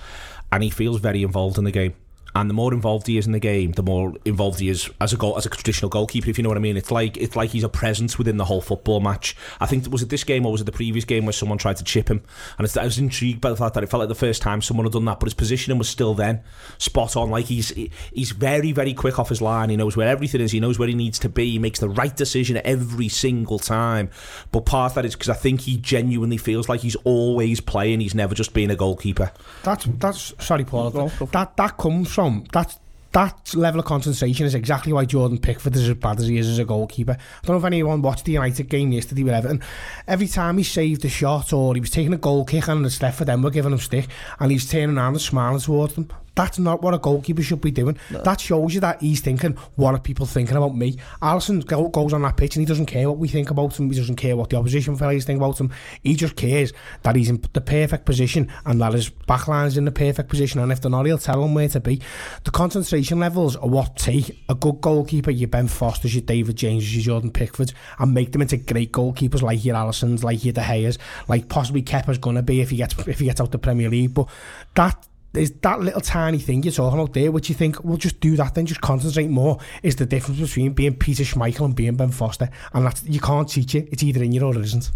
and 0.52 0.62
he 0.62 0.70
feels 0.70 1.00
very 1.00 1.22
involved 1.22 1.58
in 1.58 1.64
the 1.64 1.72
game. 1.72 1.94
And 2.36 2.50
the 2.50 2.54
more 2.54 2.74
involved 2.74 3.06
he 3.06 3.16
is 3.16 3.24
in 3.24 3.32
the 3.32 3.40
game, 3.40 3.72
the 3.72 3.82
more 3.82 4.12
involved 4.26 4.60
he 4.60 4.68
is 4.68 4.90
as 5.00 5.14
a 5.14 5.16
goal 5.16 5.38
as 5.38 5.46
a 5.46 5.48
traditional 5.48 5.88
goalkeeper. 5.88 6.28
If 6.28 6.36
you 6.36 6.42
know 6.42 6.50
what 6.50 6.58
I 6.58 6.60
mean, 6.60 6.76
it's 6.76 6.90
like 6.90 7.16
it's 7.16 7.34
like 7.34 7.48
he's 7.48 7.64
a 7.64 7.68
presence 7.70 8.18
within 8.18 8.36
the 8.36 8.44
whole 8.44 8.60
football 8.60 9.00
match. 9.00 9.34
I 9.58 9.64
think 9.64 9.90
was 9.90 10.02
it 10.02 10.10
this 10.10 10.22
game 10.22 10.44
or 10.44 10.52
was 10.52 10.60
it 10.60 10.64
the 10.64 10.72
previous 10.72 11.06
game 11.06 11.24
where 11.24 11.32
someone 11.32 11.56
tried 11.56 11.78
to 11.78 11.84
chip 11.84 12.10
him? 12.10 12.22
And 12.58 12.66
it's, 12.66 12.76
I 12.76 12.84
was 12.84 12.98
intrigued 12.98 13.40
by 13.40 13.48
the 13.48 13.56
fact 13.56 13.72
that 13.72 13.82
it 13.84 13.86
felt 13.88 14.00
like 14.00 14.10
the 14.10 14.14
first 14.14 14.42
time 14.42 14.60
someone 14.60 14.84
had 14.84 14.92
done 14.92 15.06
that, 15.06 15.18
but 15.18 15.24
his 15.24 15.32
positioning 15.32 15.78
was 15.78 15.88
still 15.88 16.12
then 16.12 16.42
spot 16.76 17.16
on. 17.16 17.30
Like 17.30 17.46
he's 17.46 17.70
he's 18.12 18.32
very 18.32 18.70
very 18.70 18.92
quick 18.92 19.18
off 19.18 19.30
his 19.30 19.40
line. 19.40 19.70
He 19.70 19.76
knows 19.78 19.96
where 19.96 20.08
everything 20.08 20.42
is. 20.42 20.52
He 20.52 20.60
knows 20.60 20.78
where 20.78 20.88
he 20.88 20.94
needs 20.94 21.18
to 21.20 21.30
be. 21.30 21.52
He 21.52 21.58
makes 21.58 21.80
the 21.80 21.88
right 21.88 22.14
decision 22.14 22.60
every 22.66 23.08
single 23.08 23.58
time. 23.58 24.10
But 24.52 24.66
part 24.66 24.92
of 24.92 24.96
that 24.96 25.06
is 25.06 25.14
because 25.14 25.30
I 25.30 25.34
think 25.34 25.62
he 25.62 25.78
genuinely 25.78 26.36
feels 26.36 26.68
like 26.68 26.82
he's 26.82 26.96
always 26.96 27.62
playing. 27.62 28.00
He's 28.00 28.14
never 28.14 28.34
just 28.34 28.52
being 28.52 28.70
a 28.70 28.76
goalkeeper. 28.76 29.32
That's 29.62 29.86
that's 29.86 30.34
sorry, 30.38 30.66
Paul. 30.66 30.90
Go 30.90 31.00
on, 31.00 31.06
go 31.06 31.08
for 31.08 31.24
it. 31.24 31.32
that 31.32 31.56
that 31.56 31.78
comes 31.78 32.12
from 32.12 32.25
that 32.52 32.78
that 33.12 33.54
level 33.54 33.80
of 33.80 33.86
concentration 33.86 34.44
is 34.44 34.54
exactly 34.54 34.92
why 34.92 35.06
Jordan 35.06 35.38
Pickford 35.38 35.74
is 35.74 35.88
as 35.88 35.94
bad 35.94 36.20
as 36.20 36.26
he 36.26 36.36
is 36.36 36.48
as 36.48 36.58
a 36.58 36.66
goalkeeper. 36.66 37.12
I 37.12 37.46
don't 37.46 37.54
know 37.54 37.58
if 37.58 37.64
anyone 37.64 38.02
watched 38.02 38.26
the 38.26 38.32
United 38.32 38.68
game 38.68 38.92
yesterday 38.92 39.22
with 39.22 39.32
Everton. 39.32 39.62
Every 40.06 40.28
time 40.28 40.58
he 40.58 40.64
saved 40.64 41.02
a 41.06 41.08
shot 41.08 41.50
or 41.54 41.74
he 41.74 41.80
was 41.80 41.88
taking 41.88 42.12
a 42.12 42.18
goal 42.18 42.44
kick 42.44 42.68
and 42.68 42.84
the 42.84 43.12
for 43.12 43.24
then 43.24 43.40
were 43.40 43.50
giving 43.50 43.72
him 43.72 43.78
stick 43.78 44.08
and 44.38 44.52
he's 44.52 44.70
turning 44.70 44.98
around 44.98 45.14
and 45.14 45.22
smiling 45.22 45.60
towards 45.60 45.94
them. 45.94 46.10
That's 46.36 46.58
not 46.58 46.82
what 46.82 46.94
a 46.94 46.98
goalkeeper 46.98 47.42
should 47.42 47.62
be 47.62 47.70
doing. 47.70 47.98
That 48.10 48.40
shows 48.40 48.74
you 48.74 48.80
that 48.80 49.00
he's 49.00 49.20
thinking, 49.20 49.52
what 49.74 49.94
are 49.94 50.00
people 50.00 50.26
thinking 50.26 50.56
about 50.56 50.76
me? 50.76 50.98
Alisson 51.22 51.66
go, 51.66 51.88
goes 51.88 52.12
on 52.12 52.22
that 52.22 52.36
pitch 52.36 52.56
and 52.56 52.60
he 52.60 52.66
doesn't 52.66 52.86
care 52.86 53.08
what 53.08 53.18
we 53.18 53.26
think 53.26 53.50
about 53.50 53.78
him. 53.78 53.90
He 53.90 53.98
doesn't 53.98 54.16
care 54.16 54.36
what 54.36 54.50
the 54.50 54.56
opposition 54.56 54.96
players 54.96 55.24
think 55.24 55.38
about 55.38 55.58
him. 55.58 55.72
He 56.02 56.14
just 56.14 56.36
cares 56.36 56.72
that 57.02 57.16
he's 57.16 57.30
in 57.30 57.42
the 57.54 57.60
perfect 57.60 58.04
position 58.04 58.52
and 58.66 58.80
that 58.82 58.92
his 58.92 59.08
backline 59.08 59.66
is 59.66 59.78
in 59.78 59.86
the 59.86 59.90
perfect 59.90 60.28
position. 60.28 60.60
And 60.60 60.70
if 60.70 60.80
they're 60.80 60.90
not, 60.90 61.06
he'll 61.06 61.18
tell 61.18 61.40
them 61.40 61.54
where 61.54 61.68
to 61.68 61.80
be. 61.80 62.02
The 62.44 62.50
concentration 62.50 63.18
levels 63.18 63.56
are 63.56 63.68
what 63.68 63.96
take 63.96 64.44
a 64.48 64.54
good 64.54 64.82
goalkeeper, 64.82 65.30
your 65.30 65.48
Ben 65.48 65.68
Fosters, 65.68 66.14
your 66.14 66.22
David 66.22 66.56
James, 66.56 66.94
your 66.94 67.02
Jordan 67.02 67.30
Pickfords, 67.30 67.72
and 67.98 68.12
make 68.12 68.32
them 68.32 68.42
into 68.42 68.58
great 68.58 68.92
goalkeepers 68.92 69.40
like 69.40 69.64
your 69.64 69.76
Alissons, 69.76 70.22
like 70.22 70.44
your 70.44 70.52
De 70.52 70.60
Gea's, 70.60 70.98
like 71.28 71.48
possibly 71.48 71.82
Kepa's 71.82 72.18
gonna 72.18 72.42
be 72.42 72.60
if 72.60 72.70
he 72.70 72.76
gets 72.76 72.94
if 73.06 73.18
he 73.18 73.24
gets 73.24 73.40
out 73.40 73.52
the 73.52 73.58
Premier 73.58 73.88
League. 73.88 74.12
But 74.12 74.28
that 74.74 75.06
is 75.36 75.52
that 75.62 75.80
little 75.80 76.00
tiny 76.00 76.38
thing 76.38 76.62
you're 76.62 76.72
talking 76.72 76.98
about 76.98 77.14
there, 77.14 77.30
which 77.32 77.48
you 77.48 77.54
think, 77.54 77.82
well, 77.84 77.96
just 77.96 78.20
do 78.20 78.36
that, 78.36 78.54
then 78.54 78.66
just 78.66 78.80
concentrate 78.80 79.28
more, 79.28 79.58
is 79.82 79.96
the 79.96 80.06
difference 80.06 80.40
between 80.40 80.72
being 80.72 80.94
Peter 80.94 81.22
Schmeichel 81.22 81.66
and 81.66 81.76
being 81.76 81.96
Ben 81.96 82.10
Foster. 82.10 82.48
And 82.72 82.86
that's, 82.86 83.02
you 83.04 83.20
can't 83.20 83.48
teach 83.48 83.74
it. 83.74 83.88
It's 83.90 84.02
either 84.02 84.22
in 84.22 84.32
you 84.32 84.42
or 84.42 84.56
it 84.56 84.64
isn't. 84.64 84.90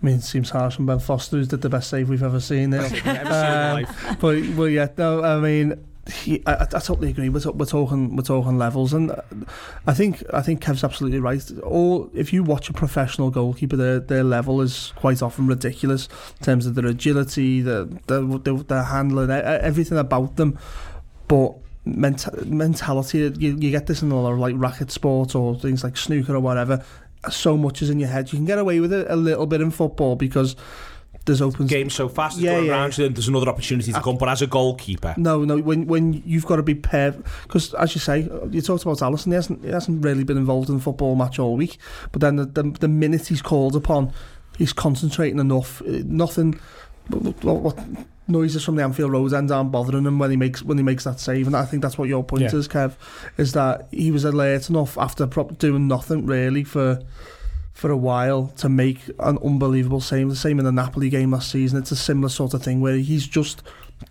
I 0.00 0.06
mean, 0.06 0.16
it 0.16 0.22
seems 0.22 0.50
harsh 0.50 0.78
on 0.78 0.86
Ben 0.86 1.00
Foster, 1.00 1.36
who's 1.36 1.48
did 1.48 1.60
the 1.60 1.68
best 1.68 1.90
save 1.90 2.08
we've 2.08 2.22
ever 2.22 2.40
seen. 2.40 2.70
There. 2.70 2.82
um, 3.26 4.16
but 4.20 4.46
well, 4.50 4.68
yeah, 4.68 4.88
no, 4.96 5.24
I 5.24 5.40
mean, 5.40 5.87
he, 6.08 6.42
I, 6.46 6.62
I 6.62 6.64
totally 6.66 7.10
agree. 7.10 7.28
We're, 7.28 7.50
we're 7.52 7.66
talking, 7.66 8.16
we're 8.16 8.22
talking 8.22 8.58
levels, 8.58 8.92
and 8.92 9.10
uh, 9.10 9.22
I 9.86 9.94
think, 9.94 10.22
I 10.32 10.40
think 10.42 10.62
Kev's 10.62 10.84
absolutely 10.84 11.20
right. 11.20 11.42
All 11.62 12.10
if 12.14 12.32
you 12.32 12.42
watch 12.42 12.68
a 12.70 12.72
professional 12.72 13.30
goalkeeper, 13.30 13.76
their 13.76 14.00
their 14.00 14.24
level 14.24 14.60
is 14.60 14.92
quite 14.96 15.22
often 15.22 15.46
ridiculous 15.46 16.08
in 16.38 16.44
terms 16.44 16.66
of 16.66 16.74
their 16.74 16.86
agility, 16.86 17.60
their 17.60 17.84
their, 17.84 18.22
their, 18.22 18.82
handling, 18.84 19.30
everything 19.30 19.98
about 19.98 20.36
them. 20.36 20.58
But 21.26 21.54
menta- 21.86 22.46
mentality, 22.46 23.18
you, 23.38 23.56
you 23.56 23.70
get 23.70 23.86
this 23.86 24.02
in 24.02 24.10
a 24.10 24.20
lot 24.20 24.32
of 24.32 24.38
like 24.38 24.54
racket 24.56 24.90
sports 24.90 25.34
or 25.34 25.58
things 25.58 25.84
like 25.84 25.96
snooker 25.96 26.34
or 26.34 26.40
whatever. 26.40 26.84
So 27.30 27.56
much 27.56 27.82
is 27.82 27.90
in 27.90 27.98
your 27.98 28.08
head. 28.08 28.32
You 28.32 28.38
can 28.38 28.46
get 28.46 28.58
away 28.58 28.80
with 28.80 28.92
it 28.92 29.06
a 29.10 29.16
little 29.16 29.46
bit 29.46 29.60
in 29.60 29.70
football 29.70 30.14
because 30.16 30.54
there's 31.28 31.40
open 31.40 31.68
Game 31.68 31.88
so 31.90 32.08
fast, 32.08 32.36
it's 32.38 32.44
Yeah, 32.44 32.54
going 32.54 32.66
yeah, 32.66 32.72
around 32.72 32.98
you, 32.98 33.08
there's 33.08 33.28
another 33.28 33.48
opportunity 33.48 33.92
to 33.92 33.98
I- 33.98 34.02
come. 34.02 34.18
But 34.18 34.28
as 34.28 34.42
a 34.42 34.48
goalkeeper, 34.48 35.14
No, 35.16 35.44
no. 35.44 35.58
When 35.58 35.86
when 35.86 36.20
you've 36.26 36.44
got 36.46 36.56
to 36.56 36.62
be 36.64 36.74
perfect, 36.74 37.26
because 37.44 37.72
as 37.74 37.94
you 37.94 38.00
say, 38.00 38.28
you 38.50 38.60
talked 38.60 38.82
about 38.82 38.98
Alisson. 38.98 39.26
He 39.26 39.34
hasn't 39.34 39.64
he 39.64 39.70
hasn't 39.70 40.04
really 40.04 40.24
been 40.24 40.36
involved 40.36 40.68
in 40.68 40.76
a 40.76 40.80
football 40.80 41.14
match 41.14 41.38
all 41.38 41.56
week. 41.56 41.78
But 42.10 42.20
then 42.20 42.34
the 42.36 42.46
the, 42.46 42.62
the 42.80 42.88
minute 42.88 43.28
he's 43.28 43.42
called 43.42 43.76
upon, 43.76 44.12
he's 44.58 44.72
concentrating 44.72 45.38
enough. 45.38 45.80
Uh, 45.82 46.02
Nothing. 46.04 46.58
What, 47.10 47.44
what, 47.62 47.78
noises 48.30 48.62
from 48.62 48.76
the 48.76 48.82
Anfield 48.82 49.10
Road 49.10 49.32
end 49.32 49.50
aren't 49.50 49.72
bothering 49.72 50.04
him 50.04 50.18
when 50.18 50.30
he 50.30 50.36
makes 50.36 50.62
when 50.62 50.76
he 50.76 50.84
makes 50.84 51.04
that 51.04 51.18
save. 51.20 51.46
And 51.46 51.56
I 51.56 51.64
think 51.64 51.82
that's 51.82 51.96
what 51.96 52.08
your 52.08 52.22
point 52.22 52.42
Yeah. 52.42 52.54
is, 52.54 52.68
Kev, 52.68 52.92
is 53.38 53.52
that 53.52 53.88
he 53.90 54.10
was 54.10 54.24
alert 54.26 54.68
enough 54.68 54.98
after 54.98 55.24
doing 55.26 55.88
nothing 55.88 56.26
really 56.26 56.64
for. 56.64 57.00
For 57.78 57.92
a 57.92 57.96
while 57.96 58.48
to 58.56 58.68
make 58.68 58.98
an 59.20 59.38
unbelievable 59.38 60.00
save, 60.00 60.28
the 60.28 60.34
same 60.34 60.58
in 60.58 60.64
the 60.64 60.72
Napoli 60.72 61.08
game 61.10 61.30
last 61.30 61.48
season. 61.52 61.78
It's 61.78 61.92
a 61.92 61.96
similar 61.96 62.28
sort 62.28 62.52
of 62.52 62.60
thing 62.60 62.80
where 62.80 62.96
he's 62.96 63.24
just 63.24 63.62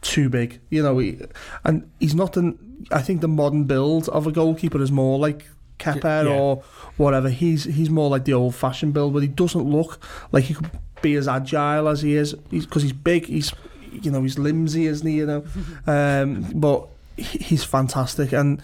too 0.01 0.29
big, 0.29 0.61
you 0.69 0.81
know. 0.81 0.97
He, 0.99 1.19
and 1.65 1.89
he's 1.99 2.15
not 2.15 2.37
an. 2.37 2.57
I 2.91 3.01
think 3.01 3.19
the 3.19 3.27
modern 3.27 3.65
build 3.65 4.07
of 4.07 4.25
a 4.25 4.31
goalkeeper 4.31 4.81
is 4.81 4.89
more 4.89 5.19
like 5.19 5.47
Kepa 5.79 6.25
Yeah. 6.25 6.39
or 6.39 6.63
whatever. 6.95 7.29
He's 7.29 7.65
he's 7.65 7.89
more 7.89 8.09
like 8.09 8.23
the 8.23 8.31
old 8.33 8.55
fashioned 8.55 8.93
build, 8.93 9.11
but 9.13 9.21
he 9.21 9.27
doesn't 9.27 9.63
look 9.69 9.99
like 10.31 10.45
he 10.45 10.53
could 10.53 10.71
be 11.01 11.15
as 11.15 11.27
agile 11.27 11.89
as 11.89 12.01
he 12.01 12.15
is. 12.15 12.35
Because 12.35 12.83
he's, 12.83 12.93
big, 12.93 13.25
he's 13.25 13.51
you 13.91 14.11
know 14.11 14.21
he's 14.23 14.39
limsy, 14.39 14.85
isn't 14.85 15.05
he? 15.05 15.17
You 15.17 15.25
know, 15.25 15.45
um, 15.87 16.45
but 16.55 16.87
he's 17.17 17.65
fantastic 17.65 18.31
and. 18.31 18.61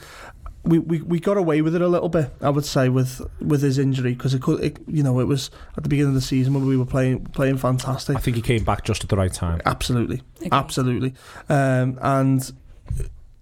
We, 0.65 0.79
we, 0.79 1.01
we 1.01 1.19
got 1.19 1.35
away 1.37 1.61
with 1.61 1.75
it 1.75 1.81
a 1.81 1.87
little 1.87 2.07
bit, 2.09 2.29
I 2.41 2.49
would 2.49 2.63
say, 2.65 2.87
with 2.89 3.21
with 3.41 3.61
his 3.61 3.77
injury 3.77 4.13
because 4.13 4.33
it 4.33 4.41
could, 4.41 4.63
it, 4.63 4.79
you 4.87 5.03
know, 5.03 5.19
it 5.19 5.25
was 5.25 5.51
at 5.77 5.83
the 5.83 5.89
beginning 5.89 6.09
of 6.09 6.15
the 6.15 6.21
season 6.21 6.53
when 6.53 6.65
we 6.65 6.77
were 6.77 6.85
playing 6.85 7.25
playing 7.25 7.57
fantastic. 7.57 8.15
I 8.15 8.19
think 8.19 8.35
he 8.37 8.41
came 8.41 8.63
back 8.63 8.83
just 8.85 9.03
at 9.03 9.09
the 9.09 9.17
right 9.17 9.33
time. 9.33 9.61
Absolutely, 9.65 10.21
Okay. 10.39 10.49
absolutely, 10.51 11.13
um, 11.49 11.99
and 12.01 12.51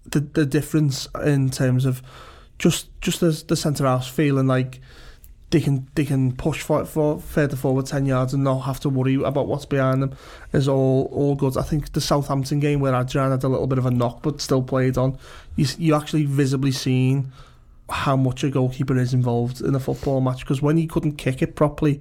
the 0.06 0.20
the 0.20 0.44
difference 0.46 1.06
in 1.24 1.50
terms 1.50 1.84
of 1.84 2.02
just 2.58 2.88
just 3.00 3.22
as 3.22 3.44
the 3.44 3.56
centre 3.56 3.84
halves 3.86 4.08
feeling 4.08 4.46
like 4.46 4.80
they 5.52 5.60
can 5.60 5.86
they 5.94 6.04
can 6.04 6.32
push 6.32 6.62
for, 6.62 6.84
for 6.86 7.20
further 7.20 7.56
forward 7.56 7.84
ten 7.84 8.06
yards 8.06 8.32
and 8.32 8.42
not 8.42 8.60
have 8.60 8.80
to 8.80 8.88
worry 8.88 9.14
about 9.14 9.46
what's 9.46 9.66
behind 9.66 10.02
them 10.02 10.16
is 10.52 10.66
all 10.66 11.10
all 11.12 11.34
good. 11.34 11.58
I 11.58 11.62
think 11.62 11.92
the 11.92 12.00
Southampton 12.00 12.58
game 12.58 12.80
where 12.80 12.94
Adrian 12.94 13.30
had 13.30 13.44
a 13.44 13.48
little 13.48 13.66
bit 13.66 13.78
of 13.78 13.84
a 13.84 13.90
knock 13.90 14.22
but 14.22 14.40
still 14.40 14.62
played 14.62 14.96
on, 14.96 15.18
you 15.54 15.66
you 15.78 15.94
actually 15.94 16.24
visibly 16.24 16.72
seen 16.72 17.32
how 17.90 18.16
much 18.16 18.42
a 18.42 18.50
goalkeeper 18.50 18.96
is 18.96 19.12
involved 19.12 19.60
in 19.60 19.74
a 19.74 19.80
football 19.80 20.22
match 20.22 20.40
because 20.40 20.62
when 20.62 20.78
he 20.78 20.86
couldn't 20.86 21.16
kick 21.16 21.42
it 21.42 21.54
properly. 21.54 22.00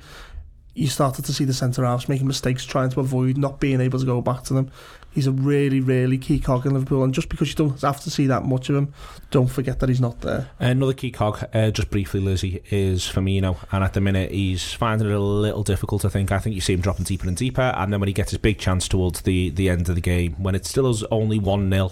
You 0.74 0.88
started 0.88 1.26
to 1.26 1.34
see 1.34 1.44
the 1.44 1.54
centre 1.54 1.84
halves 1.84 2.08
making 2.08 2.28
mistakes, 2.28 2.64
trying 2.64 2.92
to 2.92 3.02
avoid 3.02 3.38
not 3.38 3.60
being 3.60 3.82
able 3.82 4.00
to 4.00 4.06
go 4.06 4.22
back 4.22 4.44
to 4.44 4.54
them. 4.54 4.72
He's 5.14 5.28
a 5.28 5.32
really, 5.32 5.82
really 5.82 6.18
key 6.18 6.40
cog 6.40 6.66
in 6.66 6.74
Liverpool, 6.74 7.04
and 7.04 7.14
just 7.14 7.30
because 7.30 7.50
you 7.50 7.56
don't 7.56 7.80
have 7.82 8.00
to 8.02 8.10
see 8.10 8.28
that 8.28 8.44
much 8.44 8.70
of 8.70 8.76
him, 8.76 8.94
don't 9.30 9.48
forget 9.48 9.80
that 9.80 9.90
he's 9.90 10.00
not 10.02 10.22
there. 10.22 10.50
Another 10.60 10.94
key 10.94 11.12
cog, 11.12 11.44
uh, 11.54 11.72
just 11.72 11.90
briefly, 11.90 12.22
Lizzi, 12.22 12.62
is 12.70 13.04
Firmino. 13.04 13.58
And 13.72 13.84
at 13.84 13.94
the 13.94 14.02
minute, 14.02 14.32
he's 14.32 14.74
finding 14.74 15.10
it 15.10 15.14
a 15.14 15.20
little 15.20 15.64
difficult, 15.64 16.06
I 16.06 16.10
think. 16.10 16.32
I 16.32 16.40
think 16.40 16.56
you 16.56 16.62
see 16.62 16.74
him 16.74 16.82
dropping 16.82 17.06
deeper 17.06 17.28
and 17.28 17.36
deeper. 17.36 17.62
And 17.62 17.92
then 17.92 18.00
when 18.00 18.08
he 18.08 18.14
gets 18.14 18.32
his 18.32 18.40
big 18.40 18.58
chance 18.58 18.88
towards 18.88 19.22
the, 19.22 19.50
the 19.50 19.70
end 19.70 19.90
of 19.90 19.96
the 19.96 20.02
game, 20.02 20.34
when 20.42 20.56
it 20.56 20.66
still 20.66 20.90
is 20.90 21.04
only 21.12 21.40
1 21.40 21.70
0, 21.70 21.92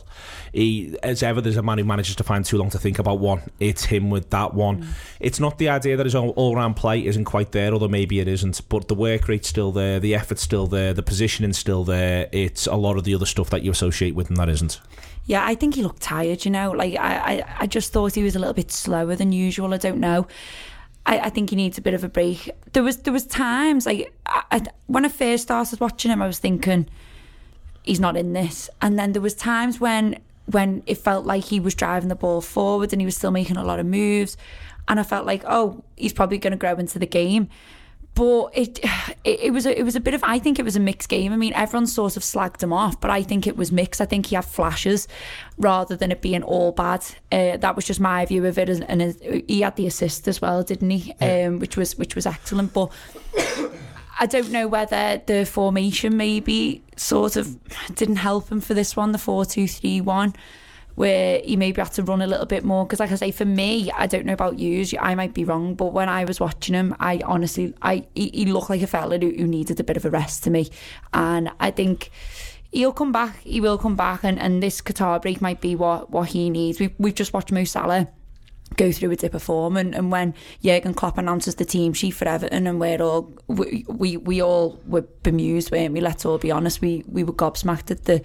he, 0.54 0.98
as 1.04 1.22
ever, 1.24 1.42
there's 1.42 1.58
a 1.58 1.64
man 1.64 1.78
who 1.78 1.84
manages 1.84 2.16
to 2.18 2.24
find 2.24 2.46
too 2.46 2.58
long 2.58 2.70
to 2.70 2.80
think 2.80 3.00
about 3.00 3.20
one. 3.20 3.42
It's 3.60 3.86
him 3.86 4.10
with 4.10 4.30
that 4.30 4.54
one. 4.54 4.88
It's 5.20 5.40
not 5.40 5.58
the 5.58 5.70
idea 5.70 5.98
that 5.98 6.06
his 6.06 6.16
all 6.16 6.56
round 6.56 6.76
play 6.76 7.06
isn't 7.06 7.26
quite 7.26 7.52
there, 7.52 7.74
although 7.74 7.88
maybe 7.88 8.20
it 8.20 8.28
isn't. 8.28 8.68
But 8.70 8.88
the 8.88 8.96
work 8.96 9.28
rate's 9.28 9.48
still 9.48 9.72
there, 9.72 10.00
the 10.00 10.16
effort's 10.16 10.42
still 10.42 10.68
there, 10.68 10.94
the 10.94 11.04
positioning's 11.04 11.58
still 11.58 11.84
there. 11.84 12.30
It's 12.32 12.68
a 12.68 12.76
lot 12.76 12.98
of 12.98 13.04
the 13.10 13.16
other 13.16 13.26
stuff 13.26 13.50
that 13.50 13.64
you 13.64 13.72
associate 13.72 14.14
with 14.14 14.30
him 14.30 14.36
that 14.36 14.50
isn't. 14.50 14.80
Yeah, 15.26 15.44
I 15.44 15.56
think 15.56 15.76
he 15.76 15.82
looked 15.82 16.02
tired, 16.02 16.46
you 16.46 16.52
know. 16.52 16.72
Like 16.72 16.96
I, 16.96 17.16
I, 17.16 17.56
I 17.62 17.68
just 17.68 17.92
thought 17.92 18.14
he 18.14 18.24
was 18.24 18.36
a 18.36 18.40
little 18.40 18.54
bit 18.54 18.72
slower 18.72 19.16
than 19.16 19.32
usual. 19.32 19.74
I 19.74 19.78
don't 19.78 20.00
know. 20.00 20.28
I, 21.06 21.20
I 21.20 21.30
think 21.30 21.50
he 21.50 21.56
needs 21.56 21.78
a 21.78 21.82
bit 21.82 21.96
of 21.96 22.04
a 22.04 22.10
break. 22.10 22.52
There 22.74 22.84
was 22.84 22.98
there 22.98 23.14
was 23.14 23.26
times 23.26 23.88
like 23.88 24.14
I, 24.28 24.44
I, 24.52 24.62
when 24.86 25.06
I 25.06 25.10
first 25.10 25.44
started 25.44 25.80
watching 25.80 26.12
him, 26.12 26.22
I 26.22 26.28
was 26.28 26.38
thinking 26.38 26.88
he's 27.82 28.00
not 28.00 28.16
in 28.16 28.34
this, 28.34 28.70
and 28.82 29.00
then 29.00 29.14
there 29.14 29.22
was 29.22 29.34
times 29.34 29.80
when 29.80 30.20
when 30.46 30.84
it 30.86 30.96
felt 31.00 31.26
like 31.26 31.46
he 31.46 31.60
was 31.60 31.74
driving 31.74 32.10
the 32.10 32.16
ball 32.16 32.42
forward 32.42 32.92
and 32.92 33.02
he 33.02 33.06
was 33.06 33.16
still 33.16 33.32
making 33.32 33.58
a 33.58 33.64
lot 33.64 33.80
of 33.80 33.88
moves, 33.88 34.38
and 34.88 35.00
I 35.00 35.04
felt 35.04 35.26
like 35.26 35.44
oh 35.48 35.84
he's 35.96 36.14
probably 36.14 36.38
going 36.38 36.52
to 36.52 36.58
grow 36.58 36.76
into 36.76 37.00
the 37.00 37.08
game. 37.08 37.50
But 38.16 38.50
it, 38.54 38.80
it 39.24 39.40
it 39.44 39.54
was 39.54 39.66
a, 39.66 39.80
it 39.80 39.84
was 39.84 39.96
a 39.96 40.00
bit 40.02 40.14
of 40.14 40.22
I 40.26 40.40
think 40.40 40.60
it 40.60 40.66
was 40.66 40.76
a 40.76 40.80
mixed 40.80 41.08
game. 41.08 41.32
I 41.32 41.38
mean, 41.38 41.54
everyone 41.54 41.88
sort 41.88 42.18
of 42.18 42.24
slagged 42.24 42.62
him 42.62 42.74
off, 42.74 43.00
but 43.00 43.10
I 43.10 43.24
think 43.24 43.48
it 43.48 43.56
was 43.56 43.72
mixed. 43.72 44.02
I 44.02 44.06
think 44.06 44.26
he 44.26 44.36
had 44.36 44.44
flashes 44.46 45.08
rather 45.58 45.96
than 45.96 46.12
it 46.12 46.22
being 46.22 46.44
all 46.44 46.74
bad. 46.74 47.02
Uh, 47.32 47.56
that 47.58 47.76
was 47.78 47.86
just 47.86 48.00
my 48.02 48.26
view 48.26 48.46
of 48.46 48.58
it, 48.58 48.68
and, 48.68 48.84
and 48.90 49.02
it- 49.02 49.46
he 49.48 49.62
had 49.62 49.78
the 49.78 49.88
assist 49.88 50.28
as 50.28 50.42
well, 50.42 50.64
didn't 50.64 50.90
he? 50.90 51.14
Um, 51.22 51.60
which 51.60 51.78
was 51.78 51.98
which 51.98 52.14
was 52.16 52.26
excellent. 52.26 52.74
But 52.74 52.92
I 54.20 54.26
don't 54.26 54.52
know 54.52 54.68
whether 54.68 55.22
the 55.26 55.46
formation 55.46 56.18
maybe 56.18 56.84
sort 56.98 57.38
of 57.38 57.58
didn't 57.96 58.18
help 58.18 58.52
him 58.52 58.60
for 58.60 58.74
this 58.74 58.98
one, 58.98 59.14
the 59.14 59.18
four 59.18 59.46
two 59.46 59.66
three 59.68 60.02
one. 60.02 60.34
Where 61.00 61.40
he 61.46 61.56
maybe 61.56 61.82
had 61.82 61.94
to 61.94 62.04
run 62.04 62.22
a 62.22 62.28
little 62.28 62.46
bit 62.46 62.66
more 62.66 62.84
because, 62.86 63.00
like 63.00 63.14
I 63.14 63.16
say, 63.16 63.32
for 63.32 63.46
me, 63.46 63.90
I 63.92 64.06
don't 64.06 64.26
know 64.26 64.34
about 64.34 64.60
you. 64.60 64.86
I 65.00 65.16
might 65.16 65.34
be 65.34 65.46
wrong, 65.46 65.74
but 65.74 65.94
when 65.94 66.10
I 66.10 66.26
was 66.26 66.42
watching 66.42 66.76
him, 66.76 66.94
I 67.00 67.22
honestly, 67.24 67.74
I 67.82 68.06
he, 68.14 68.30
he 68.34 68.46
looked 68.46 68.70
like 68.70 68.82
a 68.82 68.88
fella 68.88 69.18
who, 69.18 69.30
who 69.30 69.48
needed 69.48 69.80
a 69.80 69.84
bit 69.86 69.96
of 69.96 70.04
a 70.04 70.10
rest 70.10 70.44
to 70.44 70.50
me, 70.50 70.70
and 71.14 71.52
I 71.58 71.72
think 71.72 72.12
he'll 72.74 72.92
come 72.92 73.14
back. 73.14 73.40
He 73.44 73.62
will 73.62 73.78
come 73.78 73.96
back, 73.96 74.26
and, 74.26 74.38
and 74.38 74.62
this 74.62 74.82
Qatar 74.82 75.22
break 75.22 75.40
might 75.40 75.62
be 75.62 75.74
what, 75.74 76.12
what 76.12 76.28
he 76.30 76.50
needs. 76.50 76.82
We 76.82 76.94
we've 76.98 77.16
just 77.16 77.32
watched 77.32 77.54
Mo 77.54 77.64
Salah 77.64 78.10
go 78.76 78.92
through 78.92 79.12
a 79.12 79.16
dip 79.16 79.40
form 79.42 79.78
and, 79.78 79.94
and 79.94 80.12
when 80.12 80.34
Jurgen 80.64 80.94
Klopp 80.94 81.18
announces 81.18 81.56
the 81.56 81.66
team 81.66 81.94
sheet 81.94 82.12
for 82.12 82.28
Everton 82.28 82.68
and 82.68 82.80
we're 82.80 83.02
all 83.02 83.34
we, 83.48 83.86
we, 83.88 84.18
we 84.18 84.42
all 84.42 84.80
were 84.86 85.02
bemused 85.24 85.72
weren't 85.72 85.94
we? 85.94 86.02
Let's 86.02 86.26
all 86.26 86.38
be 86.38 86.52
honest. 86.52 86.82
We, 86.82 87.04
we 87.08 87.24
were 87.24 87.34
gobsmacked 87.34 87.92
at 87.92 88.06
the, 88.06 88.24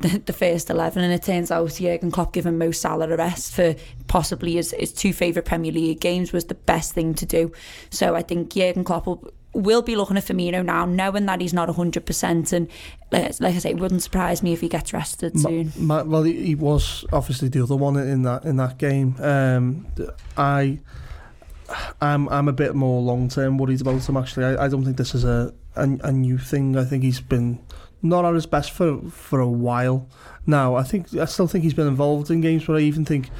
the 0.00 0.18
the 0.18 0.32
first 0.32 0.70
11 0.70 1.02
and 1.02 1.12
it 1.12 1.22
turns 1.22 1.50
out 1.50 1.74
Jurgen 1.74 2.10
Klopp 2.10 2.32
giving 2.32 2.58
Mo 2.58 2.70
Salah 2.70 3.08
a 3.08 3.16
rest 3.16 3.54
for 3.54 3.74
possibly 4.06 4.54
his, 4.54 4.72
his 4.72 4.92
two 4.92 5.12
favourite 5.12 5.46
Premier 5.46 5.72
League 5.72 6.00
games 6.00 6.32
was 6.32 6.46
the 6.46 6.54
best 6.54 6.92
thing 6.92 7.14
to 7.14 7.26
do. 7.26 7.52
So 7.90 8.14
I 8.14 8.22
think 8.22 8.52
Jurgen 8.52 8.84
Klopp 8.84 9.06
will 9.06 9.32
will 9.54 9.82
be 9.82 9.96
looking 9.96 10.16
at 10.16 10.24
Firmino 10.24 10.64
now, 10.64 10.84
knowing 10.84 11.26
that 11.26 11.40
he's 11.40 11.54
not 11.54 11.68
100%. 11.68 12.52
And 12.52 12.68
uh, 13.12 13.32
like 13.40 13.54
I 13.54 13.58
say, 13.58 13.70
it 13.70 13.78
wouldn't 13.78 14.02
surprise 14.02 14.42
me 14.42 14.52
if 14.52 14.60
he 14.60 14.68
gets 14.68 14.92
rested 14.92 15.38
soon. 15.38 15.72
Well, 15.78 16.22
he, 16.22 16.46
he 16.46 16.54
was 16.54 17.04
obviously 17.12 17.48
the 17.48 17.62
other 17.62 17.76
one 17.76 17.96
in 17.96 18.22
that 18.22 18.44
in 18.44 18.56
that 18.56 18.78
game. 18.78 19.16
Um, 19.20 19.86
I, 20.36 20.80
I'm 22.00 22.28
I'm 22.28 22.48
a 22.48 22.52
bit 22.52 22.74
more 22.74 23.00
long 23.00 23.28
term 23.28 23.58
worried 23.58 23.80
about 23.80 24.06
him. 24.08 24.16
Actually, 24.16 24.56
I, 24.56 24.64
I 24.64 24.68
don't 24.68 24.84
think 24.84 24.96
this 24.96 25.14
is 25.14 25.24
a, 25.24 25.54
a 25.76 25.82
a 26.02 26.12
new 26.12 26.38
thing. 26.38 26.76
I 26.76 26.84
think 26.84 27.02
he's 27.02 27.20
been 27.20 27.58
not 28.02 28.24
at 28.24 28.34
his 28.34 28.46
best 28.46 28.72
for 28.72 29.00
for 29.10 29.40
a 29.40 29.48
while 29.48 30.08
now. 30.46 30.74
I 30.74 30.82
think 30.82 31.14
I 31.14 31.24
still 31.24 31.46
think 31.46 31.64
he's 31.64 31.74
been 31.74 31.88
involved 31.88 32.30
in 32.30 32.40
games, 32.40 32.64
but 32.66 32.76
I 32.76 32.80
even 32.80 33.04
think. 33.04 33.30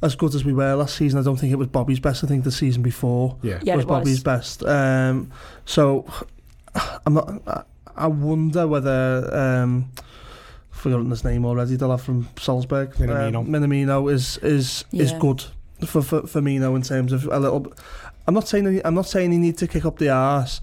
As 0.00 0.14
good 0.14 0.34
as 0.34 0.44
we 0.44 0.52
were 0.52 0.74
last 0.74 0.96
season, 0.96 1.18
I 1.18 1.22
don't 1.22 1.36
think 1.36 1.52
it 1.52 1.56
was 1.56 1.66
Bobby's 1.66 1.98
best. 1.98 2.22
I 2.22 2.28
think 2.28 2.44
the 2.44 2.52
season 2.52 2.82
before 2.82 3.36
Yeah. 3.42 3.58
Yeah, 3.62 3.76
was 3.76 3.84
it 3.84 3.88
was. 3.88 3.98
Bobby's 3.98 4.22
best. 4.22 4.64
Um, 4.64 5.30
so 5.64 6.06
I'm 7.06 7.14
not. 7.14 7.42
I, 7.46 7.62
I 7.96 8.06
wonder 8.06 8.66
whether 8.66 9.28
um, 9.34 9.90
I've 10.72 10.78
forgotten 10.78 11.10
his 11.10 11.24
name 11.24 11.44
already. 11.44 11.76
The 11.76 11.88
lad 11.88 12.00
from 12.00 12.28
Salzburg, 12.38 12.94
Minamino. 12.94 13.38
Um, 13.38 13.48
Minamino 13.48 14.12
is 14.12 14.38
is 14.38 14.84
is 14.92 15.12
good 15.14 15.44
for, 15.84 16.02
for 16.02 16.26
for 16.26 16.40
Mino 16.40 16.74
in 16.74 16.82
terms 16.82 17.12
of 17.12 17.24
a 17.26 17.38
little. 17.38 17.72
I'm 18.26 18.34
not 18.34 18.46
saying 18.46 18.72
he, 18.72 18.84
I'm 18.84 18.94
not 18.94 19.06
saying 19.06 19.32
he 19.32 19.38
needs 19.38 19.58
to 19.58 19.66
kick 19.66 19.84
up 19.84 19.98
the 19.98 20.10
arse. 20.10 20.60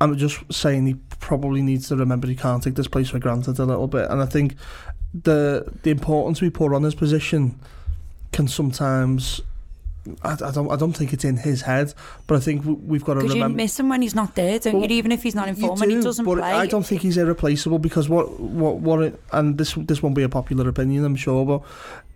I'm 0.00 0.16
just 0.16 0.40
saying 0.52 0.86
he 0.86 0.94
probably 1.18 1.60
needs 1.60 1.88
to 1.88 1.96
remember 1.96 2.28
he 2.28 2.36
can't 2.36 2.62
take 2.62 2.76
this 2.76 2.88
place 2.88 3.10
for 3.10 3.18
granted 3.18 3.58
a 3.58 3.64
little 3.64 3.88
bit. 3.88 4.08
And 4.10 4.22
I 4.22 4.26
think 4.26 4.54
the 5.12 5.70
the 5.82 5.90
importance 5.90 6.40
we 6.40 6.50
put 6.50 6.72
on 6.72 6.82
his 6.84 6.94
position 6.94 7.58
can 8.32 8.48
sometimes. 8.48 9.40
I, 10.22 10.32
I 10.42 10.50
don't. 10.52 10.70
I 10.70 10.76
don't 10.76 10.94
think 10.94 11.12
it's 11.12 11.24
in 11.24 11.36
his 11.36 11.62
head, 11.62 11.92
but 12.26 12.36
I 12.36 12.40
think 12.40 12.64
we- 12.64 12.72
we've 12.72 13.04
got 13.04 13.14
to 13.14 13.20
Because 13.20 13.34
you 13.34 13.48
miss 13.48 13.78
him 13.78 13.90
when 13.90 14.00
he's 14.00 14.14
not 14.14 14.34
there, 14.34 14.58
don't 14.58 14.74
Well, 14.74 14.90
you? 14.90 14.96
Even 14.96 15.12
if 15.12 15.22
he's 15.22 15.34
not 15.34 15.48
in 15.48 15.56
You 15.56 15.66
form 15.66 15.82
and 15.82 15.90
he 15.92 16.00
doesn't 16.00 16.24
but 16.24 16.38
play. 16.38 16.50
I 16.50 16.66
don't 16.66 16.86
think 16.86 17.02
he's 17.02 17.18
irreplaceable 17.18 17.78
because 17.78 18.08
what 18.08 18.40
what 18.40 18.76
what 18.76 19.02
it, 19.02 19.20
and 19.32 19.58
this 19.58 19.74
this 19.74 20.02
won't 20.02 20.14
be 20.14 20.22
a 20.22 20.28
popular 20.28 20.66
opinion, 20.68 21.04
I'm 21.04 21.16
sure, 21.16 21.44
but 21.44 21.62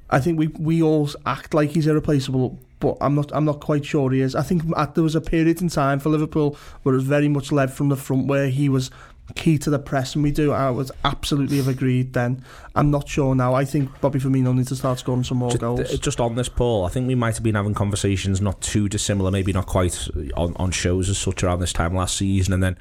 I 0.09 0.21
think 0.21 0.39
we 0.39 0.47
we 0.59 0.83
all 0.83 1.11
act 1.27 1.53
like 1.53 1.71
he's 1.71 1.87
irreplaceable, 1.87 2.59
but 2.81 2.97
I'm 3.03 3.15
not 3.15 3.31
I'm 3.35 3.45
not 3.45 3.61
quite 3.61 3.85
sure 3.85 4.11
he 4.11 4.21
is. 4.23 4.35
I 4.35 4.43
think 4.43 4.63
at, 4.77 4.95
there 4.95 5.05
was 5.05 5.15
a 5.15 5.21
period 5.21 5.61
in 5.61 5.69
time 5.69 5.99
for 6.01 6.09
Liverpool 6.09 6.57
where 6.83 6.95
it 6.95 6.99
was 6.99 7.05
very 7.07 7.29
much 7.29 7.53
led 7.53 7.71
from 7.73 7.91
the 7.91 7.97
front 7.97 8.27
where 8.27 8.49
he 8.49 8.71
was 8.71 8.91
key 9.35 9.59
to 9.59 9.71
the 9.71 9.79
press 9.79 10.15
and 10.15 10.23
we 10.23 10.31
do. 10.31 10.53
I 10.53 10.71
would 10.71 10.91
absolutely 11.05 11.57
have 11.59 11.69
agreed 11.69 12.13
then. 12.13 12.45
I'm 12.75 12.91
not 12.91 13.09
sure 13.09 13.35
now. 13.35 13.55
I 13.55 13.65
think 13.65 14.01
Bobby 14.01 14.19
Firmino 14.19 14.55
needs 14.55 14.69
to 14.69 14.77
start 14.77 14.99
scoring 14.99 15.25
some 15.25 15.39
more 15.39 15.51
Just, 15.51 15.61
goals. 15.61 15.81
uh, 15.81 15.97
just 15.97 16.21
on 16.21 16.35
this, 16.35 16.49
Paul, 16.49 16.85
I 16.85 16.89
think 16.89 17.07
we 17.07 17.15
might 17.15 17.35
have 17.35 17.43
been 17.43 17.55
having 17.55 17.75
conversations 17.75 18.41
not 18.41 18.61
too 18.61 18.89
dissimilar, 18.89 19.31
maybe 19.31 19.53
not 19.53 19.67
quite 19.67 20.09
on, 20.37 20.55
on 20.57 20.71
shows 20.71 21.09
as 21.09 21.19
such 21.19 21.43
around 21.43 21.61
this 21.61 21.73
time 21.73 21.95
last 21.95 22.17
season, 22.17 22.53
and 22.53 22.63
then 22.63 22.77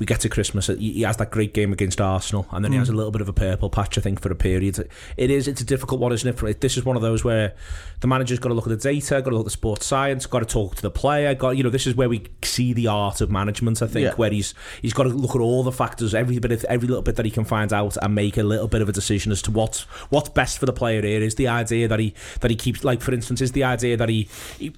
we 0.00 0.06
get 0.06 0.20
to 0.20 0.30
Christmas. 0.30 0.66
He, 0.66 1.02
has 1.02 1.18
that 1.18 1.30
great 1.30 1.52
game 1.52 1.74
against 1.74 2.00
Arsenal, 2.00 2.46
and 2.52 2.64
then 2.64 2.72
he 2.72 2.78
has 2.78 2.88
mm. 2.88 2.94
a 2.94 2.96
little 2.96 3.12
bit 3.12 3.20
of 3.20 3.28
a 3.28 3.34
purple 3.34 3.68
patch, 3.68 3.98
I 3.98 4.00
think, 4.00 4.18
for 4.18 4.32
a 4.32 4.34
period. 4.34 4.78
It 5.18 5.30
is, 5.30 5.46
it's 5.46 5.60
a 5.60 5.64
difficult 5.64 6.00
one, 6.00 6.10
isn't 6.10 6.42
it? 6.42 6.60
This 6.62 6.78
is 6.78 6.86
one 6.86 6.96
of 6.96 7.02
those 7.02 7.22
where 7.22 7.54
the 8.00 8.06
manager's 8.06 8.38
got 8.38 8.48
to 8.48 8.54
look 8.54 8.66
at 8.66 8.70
the 8.70 8.76
data, 8.76 9.20
got 9.20 9.28
to 9.28 9.36
look 9.36 9.40
at 9.40 9.44
the 9.44 9.50
sports 9.50 9.84
science, 9.84 10.24
got 10.24 10.38
to 10.38 10.46
talk 10.46 10.76
to 10.76 10.82
the 10.82 10.90
player. 10.90 11.34
Got 11.34 11.58
you 11.58 11.62
know, 11.62 11.68
this 11.68 11.86
is 11.86 11.94
where 11.94 12.08
we 12.08 12.24
see 12.42 12.72
the 12.72 12.86
art 12.86 13.20
of 13.20 13.30
management. 13.30 13.82
I 13.82 13.86
think 13.86 14.06
Yeah. 14.06 14.14
where 14.14 14.30
he's 14.30 14.54
he's 14.80 14.94
got 14.94 15.02
to 15.02 15.10
look 15.10 15.36
at 15.36 15.42
all 15.42 15.62
the 15.62 15.72
factors, 15.72 16.14
every 16.14 16.38
bit 16.38 16.50
of 16.50 16.64
every 16.64 16.88
little 16.88 17.02
bit 17.02 17.16
that 17.16 17.26
he 17.26 17.30
can 17.30 17.44
find 17.44 17.70
out, 17.70 17.98
and 18.00 18.14
make 18.14 18.38
a 18.38 18.42
little 18.42 18.68
bit 18.68 18.80
of 18.80 18.88
a 18.88 18.92
decision 18.92 19.30
as 19.32 19.42
to 19.42 19.50
what's 19.50 19.82
what's 20.08 20.30
best 20.30 20.58
for 20.58 20.64
the 20.64 20.72
player. 20.72 21.02
Here 21.02 21.20
is 21.20 21.34
the 21.34 21.48
idea 21.48 21.88
that 21.88 22.00
he 22.00 22.14
that 22.40 22.50
he 22.50 22.56
keeps, 22.56 22.84
like 22.84 23.02
for 23.02 23.12
instance, 23.12 23.42
is 23.42 23.52
the 23.52 23.64
idea 23.64 23.98
that 23.98 24.08
he. 24.08 24.28
he 24.58 24.72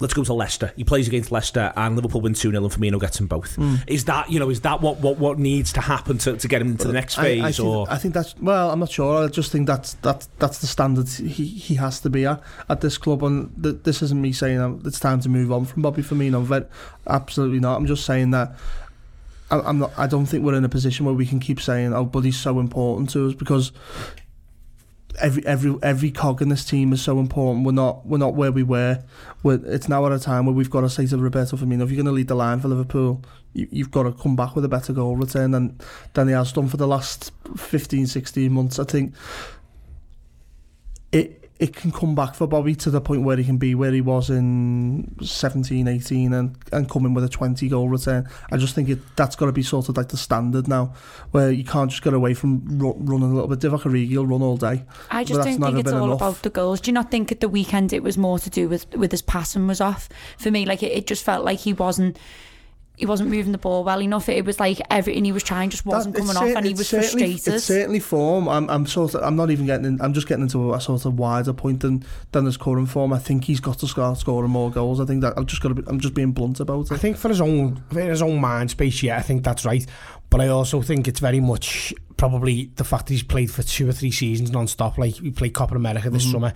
Let's 0.00 0.14
go 0.14 0.24
to 0.24 0.32
Leicester. 0.32 0.72
He 0.76 0.84
plays 0.84 1.06
against 1.06 1.30
Leicester, 1.30 1.72
and 1.76 1.96
Liverpool 1.96 2.20
win 2.20 2.34
two 2.34 2.50
0 2.50 2.64
and 2.64 2.72
Firmino 2.72 3.00
gets 3.00 3.18
them 3.18 3.26
both. 3.26 3.58
Is 3.86 4.06
that 4.06 4.30
you 4.30 4.38
know? 4.38 4.50
Is 4.50 4.62
that 4.62 4.80
what, 4.80 4.98
what, 4.98 5.18
what 5.18 5.38
needs 5.38 5.72
to 5.74 5.80
happen 5.80 6.18
to, 6.18 6.36
to 6.36 6.48
get 6.48 6.62
him 6.62 6.68
into 6.68 6.86
the 6.86 6.92
next 6.92 7.16
phase? 7.16 7.42
I, 7.42 7.52
think, 7.52 7.68
or 7.68 7.86
I 7.90 7.96
think 7.96 8.14
that's 8.14 8.36
well. 8.38 8.70
I'm 8.70 8.80
not 8.80 8.90
sure. 8.90 9.24
I 9.24 9.28
just 9.28 9.52
think 9.52 9.66
that's 9.66 9.94
that's 9.94 10.28
that's 10.38 10.58
the 10.58 10.66
standard 10.66 11.08
he, 11.08 11.44
he 11.46 11.74
has 11.74 12.00
to 12.00 12.10
be 12.10 12.26
at 12.26 12.42
at 12.68 12.80
this 12.80 12.98
club. 12.98 13.22
And 13.22 13.50
th- 13.62 13.76
this 13.82 14.02
isn't 14.02 14.20
me 14.20 14.32
saying 14.32 14.60
um, 14.60 14.82
it's 14.84 15.00
time 15.00 15.20
to 15.20 15.28
move 15.28 15.52
on 15.52 15.66
from 15.66 15.82
Bobby 15.82 16.02
Firmino. 16.02 16.42
Ve- 16.42 16.68
absolutely 17.06 17.60
not. 17.60 17.76
I'm 17.76 17.86
just 17.86 18.04
saying 18.04 18.30
that 18.30 18.54
I, 19.50 19.60
I'm 19.60 19.78
not. 19.78 19.92
I 19.98 20.06
don't 20.06 20.26
think 20.26 20.44
we're 20.44 20.54
in 20.54 20.64
a 20.64 20.68
position 20.68 21.06
where 21.06 21.14
we 21.14 21.26
can 21.26 21.40
keep 21.40 21.60
saying, 21.60 21.92
"Oh, 21.92 22.04
but 22.04 22.20
he's 22.20 22.38
so 22.38 22.60
important 22.60 23.10
to 23.10 23.28
us," 23.28 23.34
because 23.34 23.72
every 25.18 25.44
every 25.46 25.76
every 25.82 26.10
cog 26.10 26.42
in 26.42 26.48
this 26.48 26.64
team 26.64 26.92
is 26.92 27.02
so 27.02 27.18
important. 27.18 27.66
We're 27.66 27.72
not 27.72 28.06
we're 28.06 28.18
not 28.18 28.34
where 28.34 28.52
we 28.52 28.62
were. 28.62 29.02
We're, 29.42 29.60
it's 29.64 29.88
now 29.88 30.04
at 30.06 30.12
a 30.12 30.18
time 30.18 30.46
where 30.46 30.54
we've 30.54 30.70
got 30.70 30.82
to 30.82 30.90
say 30.90 31.06
to 31.06 31.16
Roberto 31.16 31.56
Firmino, 31.56 31.82
if 31.82 31.90
you're 31.90 31.96
going 31.96 32.06
to 32.06 32.12
lead 32.12 32.28
the 32.28 32.34
line 32.34 32.60
for 32.60 32.68
Liverpool, 32.68 33.22
you, 33.52 33.68
you've 33.70 33.90
got 33.90 34.04
to 34.04 34.12
come 34.12 34.36
back 34.36 34.54
with 34.54 34.64
a 34.64 34.68
better 34.68 34.92
goal 34.92 35.16
return 35.16 35.50
than 35.50 35.78
than 36.14 36.28
he 36.28 36.34
has 36.34 36.52
done 36.52 36.68
for 36.68 36.76
the 36.76 36.86
last 36.86 37.32
15, 37.56 38.06
16 38.06 38.52
months. 38.52 38.78
I 38.78 38.84
think 38.84 39.14
it 41.12 41.39
it 41.60 41.76
can 41.76 41.92
come 41.92 42.14
back 42.14 42.34
for 42.34 42.46
Bobby 42.46 42.74
to 42.74 42.90
the 42.90 43.02
point 43.02 43.22
where 43.22 43.36
he 43.36 43.44
can 43.44 43.58
be 43.58 43.74
where 43.74 43.92
he 43.92 44.00
was 44.00 44.30
in 44.30 45.14
17, 45.22 45.86
18 45.86 46.32
and, 46.32 46.56
and 46.72 46.88
come 46.88 47.04
in 47.04 47.12
with 47.12 47.22
a 47.22 47.28
20 47.28 47.68
goal 47.68 47.90
return. 47.90 48.26
I 48.50 48.56
just 48.56 48.74
think 48.74 48.88
it 48.88 48.98
that's 49.14 49.36
got 49.36 49.46
to 49.46 49.52
be 49.52 49.62
sort 49.62 49.90
of 49.90 49.96
like 49.98 50.08
the 50.08 50.16
standard 50.16 50.66
now, 50.66 50.94
where 51.32 51.50
you 51.50 51.62
can't 51.62 51.90
just 51.90 52.02
get 52.02 52.14
away 52.14 52.32
from 52.32 52.62
ru- 52.78 52.96
running 52.96 53.30
a 53.30 53.34
little 53.34 53.46
bit. 53.46 53.58
Divock 53.58 53.82
Origi 53.82 54.16
will 54.16 54.26
run 54.26 54.40
all 54.40 54.56
day. 54.56 54.84
I 55.10 55.22
just 55.22 55.42
don't 55.42 55.60
think 55.60 55.78
it's 55.78 55.92
all 55.92 56.06
enough. 56.06 56.16
about 56.16 56.42
the 56.42 56.50
goals. 56.50 56.80
Do 56.80 56.90
you 56.90 56.94
not 56.94 57.10
think 57.10 57.30
at 57.30 57.40
the 57.40 57.48
weekend 57.48 57.92
it 57.92 58.02
was 58.02 58.16
more 58.16 58.38
to 58.38 58.48
do 58.48 58.66
with 58.66 58.90
with 58.96 59.10
his 59.10 59.22
passing 59.22 59.66
was 59.66 59.82
off? 59.82 60.08
For 60.38 60.50
me, 60.50 60.64
like 60.64 60.82
it, 60.82 60.92
it 60.92 61.06
just 61.06 61.22
felt 61.22 61.44
like 61.44 61.58
he 61.58 61.74
wasn't 61.74 62.18
he 63.00 63.06
wasn't 63.06 63.30
moving 63.30 63.52
the 63.52 63.58
ball 63.58 63.82
well 63.82 64.00
enough. 64.00 64.28
It 64.28 64.44
was 64.44 64.60
like 64.60 64.80
everything 64.90 65.24
he 65.24 65.32
was 65.32 65.42
trying 65.42 65.70
just 65.70 65.84
wasn't 65.84 66.14
That- 66.14 66.22
it's 66.22 66.32
coming 66.32 66.50
off, 66.52 66.56
and 66.56 66.66
he 66.66 66.74
was 66.74 66.88
certainly- 66.88 67.32
frustrated. 67.32 67.54
It's 67.54 67.64
certainly 67.64 67.98
form. 68.00 68.48
I'm, 68.48 68.70
I'm 68.70 68.86
sort 68.86 69.14
of, 69.14 69.22
I'm 69.24 69.34
not 69.36 69.50
even 69.50 69.66
getting. 69.66 69.86
In, 69.86 70.00
I'm 70.00 70.12
just 70.12 70.28
getting 70.28 70.42
into 70.42 70.72
a, 70.74 70.80
sort 70.80 71.04
of 71.04 71.18
wider 71.18 71.52
point 71.52 71.80
than 71.80 72.04
than 72.32 72.44
his 72.46 72.56
current 72.56 72.88
form. 72.88 73.12
I 73.12 73.18
think 73.18 73.44
he's 73.44 73.60
got 73.60 73.78
to 73.80 73.88
start 73.88 74.18
scoring 74.18 74.50
more 74.50 74.70
goals. 74.70 75.00
I 75.00 75.04
think 75.04 75.22
that 75.22 75.34
I'm 75.36 75.46
just 75.46 75.60
gonna. 75.62 75.74
Be, 75.74 75.82
I'm 75.88 75.98
just 75.98 76.14
being 76.14 76.32
blunt 76.32 76.60
about 76.60 76.86
it. 76.90 76.92
I 76.92 76.96
think 76.98 77.16
for 77.16 77.28
his 77.28 77.40
own 77.40 77.82
for 77.90 78.00
his 78.00 78.22
own 78.22 78.40
mind 78.40 78.70
space, 78.70 79.02
yeah, 79.02 79.16
I 79.18 79.22
think 79.22 79.42
that's 79.42 79.64
right. 79.64 79.84
But 80.28 80.40
I 80.40 80.48
also 80.48 80.80
think 80.80 81.08
it's 81.08 81.18
very 81.20 81.40
much 81.40 81.92
probably 82.20 82.70
the 82.76 82.84
fact 82.84 83.06
that 83.06 83.14
he's 83.14 83.22
played 83.22 83.50
for 83.50 83.62
two 83.62 83.88
or 83.88 83.92
three 83.92 84.10
seasons 84.10 84.50
non-stop. 84.50 84.98
Like 84.98 85.14
we 85.22 85.30
played 85.30 85.54
Copa 85.54 85.74
America 85.74 86.10
this 86.10 86.22
mm-hmm. 86.24 86.32
summer, 86.32 86.52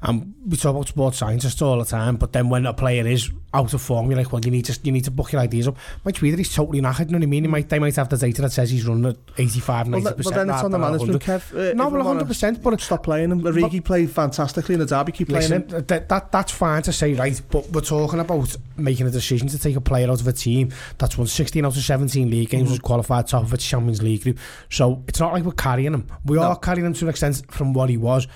and 0.00 0.32
we 0.46 0.56
talk 0.56 0.76
about 0.76 0.86
sports 0.86 1.18
scientists 1.18 1.60
all 1.60 1.76
the 1.76 1.84
time. 1.84 2.14
But 2.14 2.32
then 2.32 2.48
when 2.48 2.66
a 2.66 2.72
player 2.72 3.04
is 3.04 3.28
out 3.52 3.74
of 3.74 3.82
form, 3.82 4.08
you're 4.08 4.16
like, 4.16 4.30
well, 4.30 4.40
you 4.44 4.52
need 4.52 4.66
to 4.66 4.78
you 4.84 4.92
need 4.92 5.02
to 5.04 5.10
book 5.10 5.32
your 5.32 5.42
ideas 5.42 5.66
up. 5.66 5.74
Might 6.04 6.14
My 6.22 6.28
tweeter, 6.28 6.38
he's 6.38 6.54
totally 6.54 6.80
knackered. 6.80 7.06
You 7.06 7.12
know 7.12 7.18
what 7.18 7.24
I 7.24 7.26
mean? 7.26 7.42
He 7.42 7.48
mm. 7.48 7.52
might 7.52 7.68
they 7.68 7.80
might 7.80 7.96
have 7.96 8.08
the 8.08 8.16
data 8.16 8.42
that 8.42 8.52
says 8.52 8.70
he's 8.70 8.86
running 8.86 9.06
at 9.06 9.16
85, 9.36 9.88
90 9.88 9.90
Well, 9.90 10.04
that- 10.04 10.16
percent. 10.18 10.34
but 10.36 10.38
then 10.38 10.54
it's 10.54 10.64
on 10.64 10.70
the 10.70 10.78
management, 10.78 11.22
Kev. 11.22 11.52
Uh, 11.52 11.74
No, 11.74 11.88
well, 11.88 12.00
I'm 12.02 12.18
honest, 12.18 12.40
100%, 12.40 12.62
but- 12.62 12.80
stop 12.80 13.02
playing 13.02 13.32
him. 13.32 13.42
Origi 13.42 13.84
played 13.84 14.12
fantastically 14.12 14.74
in 14.74 14.78
the 14.78 14.86
derby. 14.86 15.10
Keep 15.10 15.30
playing 15.30 15.50
Listen, 15.50 15.62
him. 15.68 15.84
that, 15.88 16.08
that 16.08 16.30
that's 16.30 16.52
fine 16.52 16.82
to 16.82 16.92
say, 16.92 17.14
right? 17.14 17.40
But 17.50 17.68
we're 17.70 17.80
talking 17.80 18.20
about 18.20 18.56
making 18.76 19.08
a 19.08 19.10
decision 19.10 19.48
to 19.48 19.58
take 19.58 19.74
a 19.74 19.80
player 19.80 20.08
out 20.08 20.20
of 20.20 20.28
a 20.28 20.32
team 20.32 20.72
that's 20.98 21.18
won 21.18 21.26
16 21.26 21.64
out 21.64 21.76
of 21.76 21.82
17 21.82 22.30
league 22.30 22.50
games, 22.50 22.64
mm-hmm. 22.64 22.70
was 22.70 22.78
qualified 22.78 23.26
top 23.26 23.42
of 23.42 23.52
its 23.52 23.66
Champions 23.66 24.00
League 24.00 24.22
group. 24.22 24.38
So 24.70 25.02
it's 25.08 25.18
not 25.18 25.32
like 25.32 25.42
we're 25.42 25.52
carrying 25.52 25.94
him. 25.94 26.06
We 26.24 26.38
are 26.38 26.56
carrying 26.56 26.86
him 26.86 26.92
to 26.92 27.06
an 27.06 27.08
extent 27.08 27.42
from 27.50 27.72
what 27.72 27.88
he 27.90 27.96
was. 27.96 28.28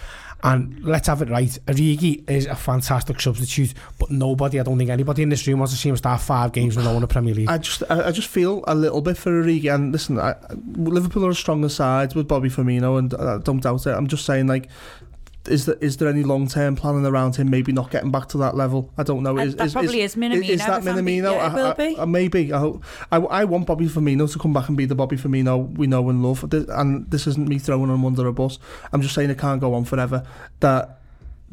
And 0.44 0.82
let's 0.82 1.06
have 1.06 1.22
it 1.22 1.30
right. 1.30 1.56
Origi 1.66 2.28
is 2.28 2.46
a 2.46 2.56
fantastic 2.56 3.20
substitute, 3.20 3.74
but 4.00 4.10
nobody, 4.10 4.58
I 4.58 4.64
don't 4.64 4.76
think 4.76 4.90
anybody 4.90 5.22
in 5.22 5.28
this 5.28 5.46
room 5.46 5.60
wants 5.60 5.72
to 5.72 5.78
see 5.78 5.88
him 5.88 5.96
start 5.96 6.20
five 6.20 6.50
games 6.50 6.76
in 6.76 6.82
a 6.82 6.86
row 6.86 6.96
in 6.96 7.02
the 7.02 7.06
Premier 7.06 7.32
League. 7.32 7.48
I 7.48 7.58
just, 7.58 7.84
I, 7.88 8.08
I 8.08 8.10
just 8.10 8.26
feel 8.26 8.64
a 8.66 8.74
little 8.74 9.00
bit 9.00 9.16
for 9.16 9.30
Origi. 9.30 9.72
And 9.72 9.92
listen, 9.92 10.18
I, 10.18 10.34
Liverpool 10.74 11.24
are 11.26 11.30
a 11.30 11.34
stronger 11.34 11.68
side 11.68 12.16
with 12.16 12.26
Bobby 12.26 12.48
Firmino, 12.48 12.98
and 12.98 13.14
I 13.14 13.38
don't 13.38 13.62
doubt 13.62 13.86
it. 13.86 13.90
I'm 13.90 14.08
just 14.08 14.24
saying, 14.24 14.48
like, 14.48 14.68
is 15.48 15.66
there 15.66 15.76
is 15.80 15.96
there 15.96 16.08
any 16.08 16.22
long 16.22 16.46
term 16.46 16.76
planning 16.76 17.04
around 17.04 17.36
him? 17.36 17.50
Maybe 17.50 17.72
not 17.72 17.90
getting 17.90 18.10
back 18.10 18.28
to 18.28 18.38
that 18.38 18.56
level. 18.56 18.90
I 18.96 19.02
don't 19.02 19.22
know. 19.22 19.36
Is, 19.38 19.56
that 19.56 19.66
is, 19.66 19.72
probably 19.72 20.00
is 20.02 20.14
Minamino, 20.14 20.48
Is 20.48 20.60
that 20.60 20.82
Minamino? 20.82 21.32
yeah, 21.32 21.46
it 21.46 21.52
I- 21.52 21.54
will 21.54 21.74
be. 21.74 21.98
I- 21.98 22.04
maybe. 22.04 22.52
I, 22.52 22.58
hope, 22.58 22.84
I, 23.10 23.16
I 23.16 23.44
want 23.44 23.66
Bobby 23.66 23.86
Firmino 23.86 24.30
to 24.32 24.38
come 24.38 24.52
back 24.52 24.68
and 24.68 24.76
be 24.76 24.84
the 24.84 24.94
Bobby 24.94 25.16
Firmino 25.16 25.76
we 25.76 25.86
know 25.86 26.08
and 26.10 26.22
love. 26.22 26.44
And 26.52 27.10
this 27.10 27.26
isn't 27.26 27.48
me 27.48 27.58
throwing 27.58 27.90
him 27.90 28.04
under 28.04 28.26
a 28.26 28.32
bus. 28.32 28.58
I'm 28.92 29.02
just 29.02 29.14
saying 29.14 29.30
it 29.30 29.38
can't 29.38 29.60
go 29.60 29.74
on 29.74 29.84
forever. 29.84 30.24
That 30.60 31.00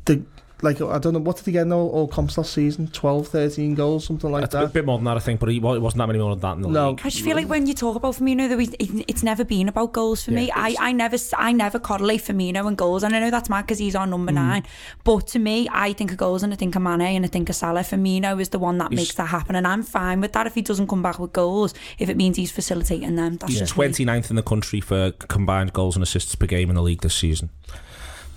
the 0.06 0.24
like 0.62 0.82
I 0.82 0.98
don't 1.00 1.14
know 1.14 1.20
what 1.20 1.38
did 1.38 1.46
he 1.46 1.52
get 1.52 1.64
in 1.64 1.72
all, 1.72 1.88
oh, 1.88 2.00
all 2.00 2.08
comps 2.08 2.38
last 2.38 2.54
season? 2.54 2.88
12, 2.88 3.28
13 3.28 3.76
goals, 3.76 4.06
something 4.06 4.32
like 4.32 4.44
It's 4.44 4.54
a 4.54 4.68
bit 4.68 4.86
more 4.86 4.98
than 4.98 5.06
that, 5.06 5.18
I 5.18 5.20
think, 5.20 5.40
but 5.40 5.50
he, 5.50 5.60
wa- 5.60 5.74
it 5.74 5.82
wasn't 5.82 6.00
that 6.00 6.08
many 6.08 6.20
more 6.20 6.36
than 6.36 6.42
that 6.42 6.56
in 6.58 6.62
the 6.62 6.70
No. 6.70 6.90
league. 6.90 7.02
I 7.04 7.10
just 7.10 7.24
feel 7.24 7.36
like 7.36 7.48
when 7.48 7.66
you 7.66 7.74
talk 7.74 7.96
about 7.96 8.16
Firmino, 8.16 8.50
though, 8.50 8.60
it- 8.60 8.76
it's 9.08 9.24
never 9.24 9.44
been 9.46 9.70
about 9.70 9.94
goals 9.94 10.24
for 10.24 10.32
me. 10.32 10.52
I, 10.54 10.76
I 10.80 10.92
never 10.92 11.18
I 11.38 11.52
never 11.52 11.80
correlate 11.80 12.22
Firmino 12.22 12.68
and 12.68 12.78
goals, 12.78 13.04
and 13.04 13.16
I 13.16 13.20
know 13.20 13.30
that's 13.30 13.50
mad 13.50 13.64
because 13.64 13.80
he's 13.80 13.96
our 13.96 14.08
number 14.08 14.32
mm. 14.32 14.36
nine. 14.36 14.64
But 15.04 15.28
to 15.28 15.40
me, 15.40 15.68
I 15.72 15.94
think 15.94 16.12
of 16.12 16.18
goals 16.18 16.44
and 16.44 16.52
I 16.54 16.56
think 16.56 16.76
of 16.76 16.82
Mane 16.82 17.02
and 17.02 17.26
I 17.26 17.30
think 17.30 17.50
of 17.50 17.56
Salah. 17.56 17.82
Firmino 17.82 18.40
is 18.40 18.50
the 18.50 18.60
one 18.60 18.78
that 18.80 18.92
makes 18.92 19.16
that 19.16 19.28
happen, 19.28 19.56
and 19.56 19.66
I'm 19.66 19.84
fine 19.84 20.22
with 20.22 20.34
that 20.34 20.48
if 20.48 20.56
he 20.56 20.62
doesn't 20.62 20.88
come 20.88 21.02
back 21.02 21.20
with 21.20 21.34
goals. 21.34 21.74
If 21.98 22.10
it 22.10 22.18
means 22.18 22.38
he's 22.38 22.52
facilitating 22.52 23.16
them, 23.16 23.38
that's 23.38 23.54
He's 23.54 23.60
just 23.60 23.78
me. 23.78 23.88
29th 23.88 24.30
in 24.30 24.36
the 24.36 24.44
country 24.44 24.82
for 24.82 25.12
combined 25.12 25.74
goals 25.74 25.96
and 25.96 26.04
assists 26.04 26.36
per 26.36 26.46
game 26.46 26.70
in 26.70 26.76
the 26.76 26.82
league 26.82 27.02
this 27.02 27.16
season. 27.16 27.50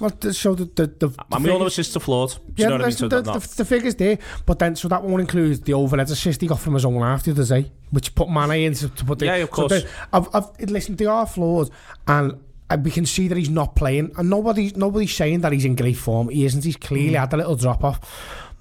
Well, 0.01 0.11
the- 0.21 0.35
so 0.35 0.55
the, 0.55 0.65
the, 0.65 0.87
the, 0.87 1.09
the 1.09 1.25
And 1.33 1.45
we 1.45 1.51
all 1.51 1.59
know 1.59 1.65
figures- 1.65 1.73
assists 1.79 1.97
are 1.97 2.01
flawed. 2.01 2.31
Do 2.31 2.39
Yeah, 2.57 2.65
you 2.65 2.69
know 2.71 2.75
what 2.77 2.83
I 2.83 2.87
mean? 2.87 2.97
So 2.97 3.09
the, 3.09 3.23
that- 3.23 3.41
the, 3.43 3.55
the 3.57 3.65
figures 3.65 3.95
there, 3.95 4.19
but 4.47 4.59
then 4.59 4.75
so 4.77 4.89
that 4.89 5.03
won't 5.03 5.21
include 5.21 5.65
the 5.65 5.75
overhead 5.75 6.11
assist 6.11 6.41
he 6.41 6.47
got 6.47 6.61
from 6.61 6.75
his 6.75 6.85
own 6.85 7.01
half 7.01 7.23
the 7.25 7.31
other 7.31 7.45
day, 7.45 7.71
which 7.91 8.15
put 8.15 8.29
Mane 8.29 8.51
in 8.67 8.75
to, 8.75 8.89
to 8.89 9.05
put 9.05 9.19
the. 9.19 9.27
Yeah, 9.27 9.35
of 9.37 9.49
so 9.51 9.55
course. 9.55 9.71
the- 9.83 9.89
I've, 10.13 10.29
I've 10.35 10.71
listen, 10.71 10.97
they 10.97 11.07
are 11.07 11.27
flawed, 11.27 11.71
and 12.07 12.39
we 12.83 12.91
can 12.91 13.05
see 13.07 13.29
that 13.29 13.37
he's 13.37 13.51
not 13.51 13.77
playing, 13.77 14.13
and 14.17 14.31
nobody's 14.31 14.77
nobody's 14.77 15.15
saying 15.15 15.43
that 15.43 15.53
he's 15.53 15.65
in 15.65 15.75
great 15.77 15.97
form. 15.97 16.29
He 16.31 16.45
isn't. 16.47 16.65
He's 16.65 16.77
clearly 16.77 17.15
mm. 17.15 17.21
had 17.21 17.33
a 17.35 17.37
little 17.37 17.57
drop 17.57 17.85
off. 17.85 18.01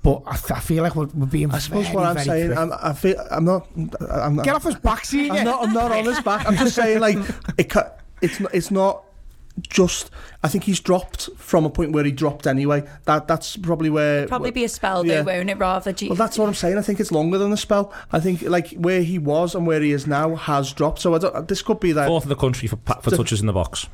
But 0.03 0.23
I, 0.25 0.31
I 0.55 0.59
feel 0.59 0.81
like 0.83 0.95
we're, 0.95 1.05
we're 1.13 1.27
being. 1.27 1.51
I 1.51 1.59
suppose 1.59 1.85
very, 1.85 1.95
what 1.95 2.05
I'm 2.05 2.17
saying. 2.23 2.57
I'm, 2.57 2.73
I 2.73 2.93
feel 2.93 3.15
I'm 3.29 3.45
not. 3.45 3.67
I'm 4.09 4.35
not 4.35 4.45
Get 4.45 4.55
off 4.55 4.63
his 4.63 4.75
back, 4.75 5.05
see 5.05 5.29
I'm 5.29 5.45
not. 5.45 5.63
I'm 5.63 5.73
not 5.73 5.91
on 5.91 6.05
his 6.05 6.19
back. 6.21 6.47
I'm 6.47 6.55
just 6.55 6.75
saying, 6.75 6.99
like, 6.99 7.17
it. 7.57 7.69
ca- 7.69 7.91
It's 8.21 8.39
not. 8.39 8.53
It's 8.53 8.71
not 8.71 9.03
just. 9.61 10.09
I 10.43 10.47
think 10.47 10.63
he's 10.63 10.79
dropped 10.79 11.29
from 11.37 11.65
a 11.65 11.69
point 11.69 11.91
where 11.91 12.03
he 12.03 12.11
dropped 12.11 12.47
anyway. 12.47 12.83
That 13.05 13.27
that's 13.27 13.57
probably 13.57 13.89
where. 13.89 14.27
Probably 14.27 14.51
be 14.51 14.63
a 14.63 14.69
spell 14.69 15.05
Yeah. 15.05 15.21
though, 15.21 15.33
won't 15.33 15.49
it? 15.49 15.57
Rather, 15.57 15.93
G- 15.93 16.07
Well, 16.07 16.15
that's 16.15 16.37
what 16.37 16.47
I'm 16.47 16.53
saying. 16.53 16.77
I 16.77 16.81
think 16.81 16.99
it's 16.99 17.11
longer 17.11 17.37
than 17.37 17.51
a 17.51 17.57
spell. 17.57 17.93
I 18.11 18.19
think 18.19 18.41
like 18.43 18.71
where 18.71 19.01
he 19.01 19.19
was 19.19 19.53
and 19.55 19.67
where 19.67 19.81
he 19.81 19.91
is 19.91 20.07
now 20.07 20.35
has 20.35 20.73
dropped. 20.73 20.99
So 20.99 21.13
I 21.15 21.19
don't, 21.19 21.47
this 21.47 21.61
could 21.61 21.79
be 21.79 21.91
that. 21.91 22.07
Fourth 22.07 22.23
of 22.25 22.29
the 22.29 22.35
country 22.35 22.67
for, 22.67 22.77
pa- 22.77 22.99
for 23.01 23.09
The- 23.11 23.17
touches 23.17 23.39
in 23.41 23.47
the 23.47 23.53
box. 23.53 23.87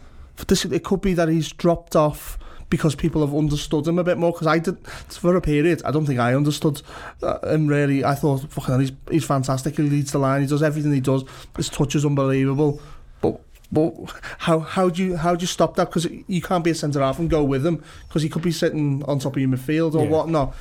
This 0.48 0.66
it 0.66 0.84
could 0.84 1.02
be 1.02 1.14
that 1.16 1.28
he's 1.30 1.52
dropped 1.52 1.96
off 1.96 2.38
because 2.70 2.96
people 2.96 3.26
have 3.26 3.34
understood 3.36 3.88
him 3.88 3.98
a 3.98 4.04
bit 4.04 4.18
more. 4.18 4.32
Because 4.32 4.46
I 4.48 4.60
did 4.60 4.78
for 4.88 5.36
a 5.36 5.42
period. 5.42 5.82
I 5.84 5.92
don't 5.92 6.06
think 6.06 6.20
I 6.20 6.36
understood 6.36 6.82
uh, 7.24 7.40
him 7.50 7.66
really. 7.68 8.06
I 8.06 8.14
thought 8.14 8.42
fucking 8.52 8.70
hell, 8.72 8.80
he's 8.80 8.92
he's 9.10 9.26
fantastic. 9.26 9.76
He 9.78 9.84
leads 9.84 10.12
the 10.12 10.20
line. 10.20 10.42
He 10.42 10.48
does 10.48 10.62
everything 10.62 10.94
he 10.94 11.02
does. 11.02 11.24
His 11.56 11.70
touch 11.70 11.96
is 11.96 12.06
unbelievable. 12.06 12.80
But 13.20 13.42
but 13.72 13.94
how 14.40 14.60
how 14.60 14.90
do 14.90 15.04
you 15.04 15.18
how 15.18 15.36
do 15.36 15.42
you 15.42 15.48
stop 15.48 15.76
that? 15.76 15.88
Because 15.90 16.08
you 16.28 16.42
can't 16.42 16.64
be 16.64 16.72
a 16.72 16.76
centre 16.76 17.02
half 17.02 17.20
and 17.20 17.30
go 17.30 17.44
with 17.44 17.66
him 17.66 17.84
because 18.08 18.22
he 18.24 18.30
could 18.30 18.42
be 18.44 18.52
sitting 18.52 19.04
on 19.08 19.20
top 19.20 19.36
of 19.36 19.42
your 19.42 19.50
midfield 19.50 19.94
or 19.96 20.04
Yeah. 20.06 20.10
whatnot. 20.10 20.56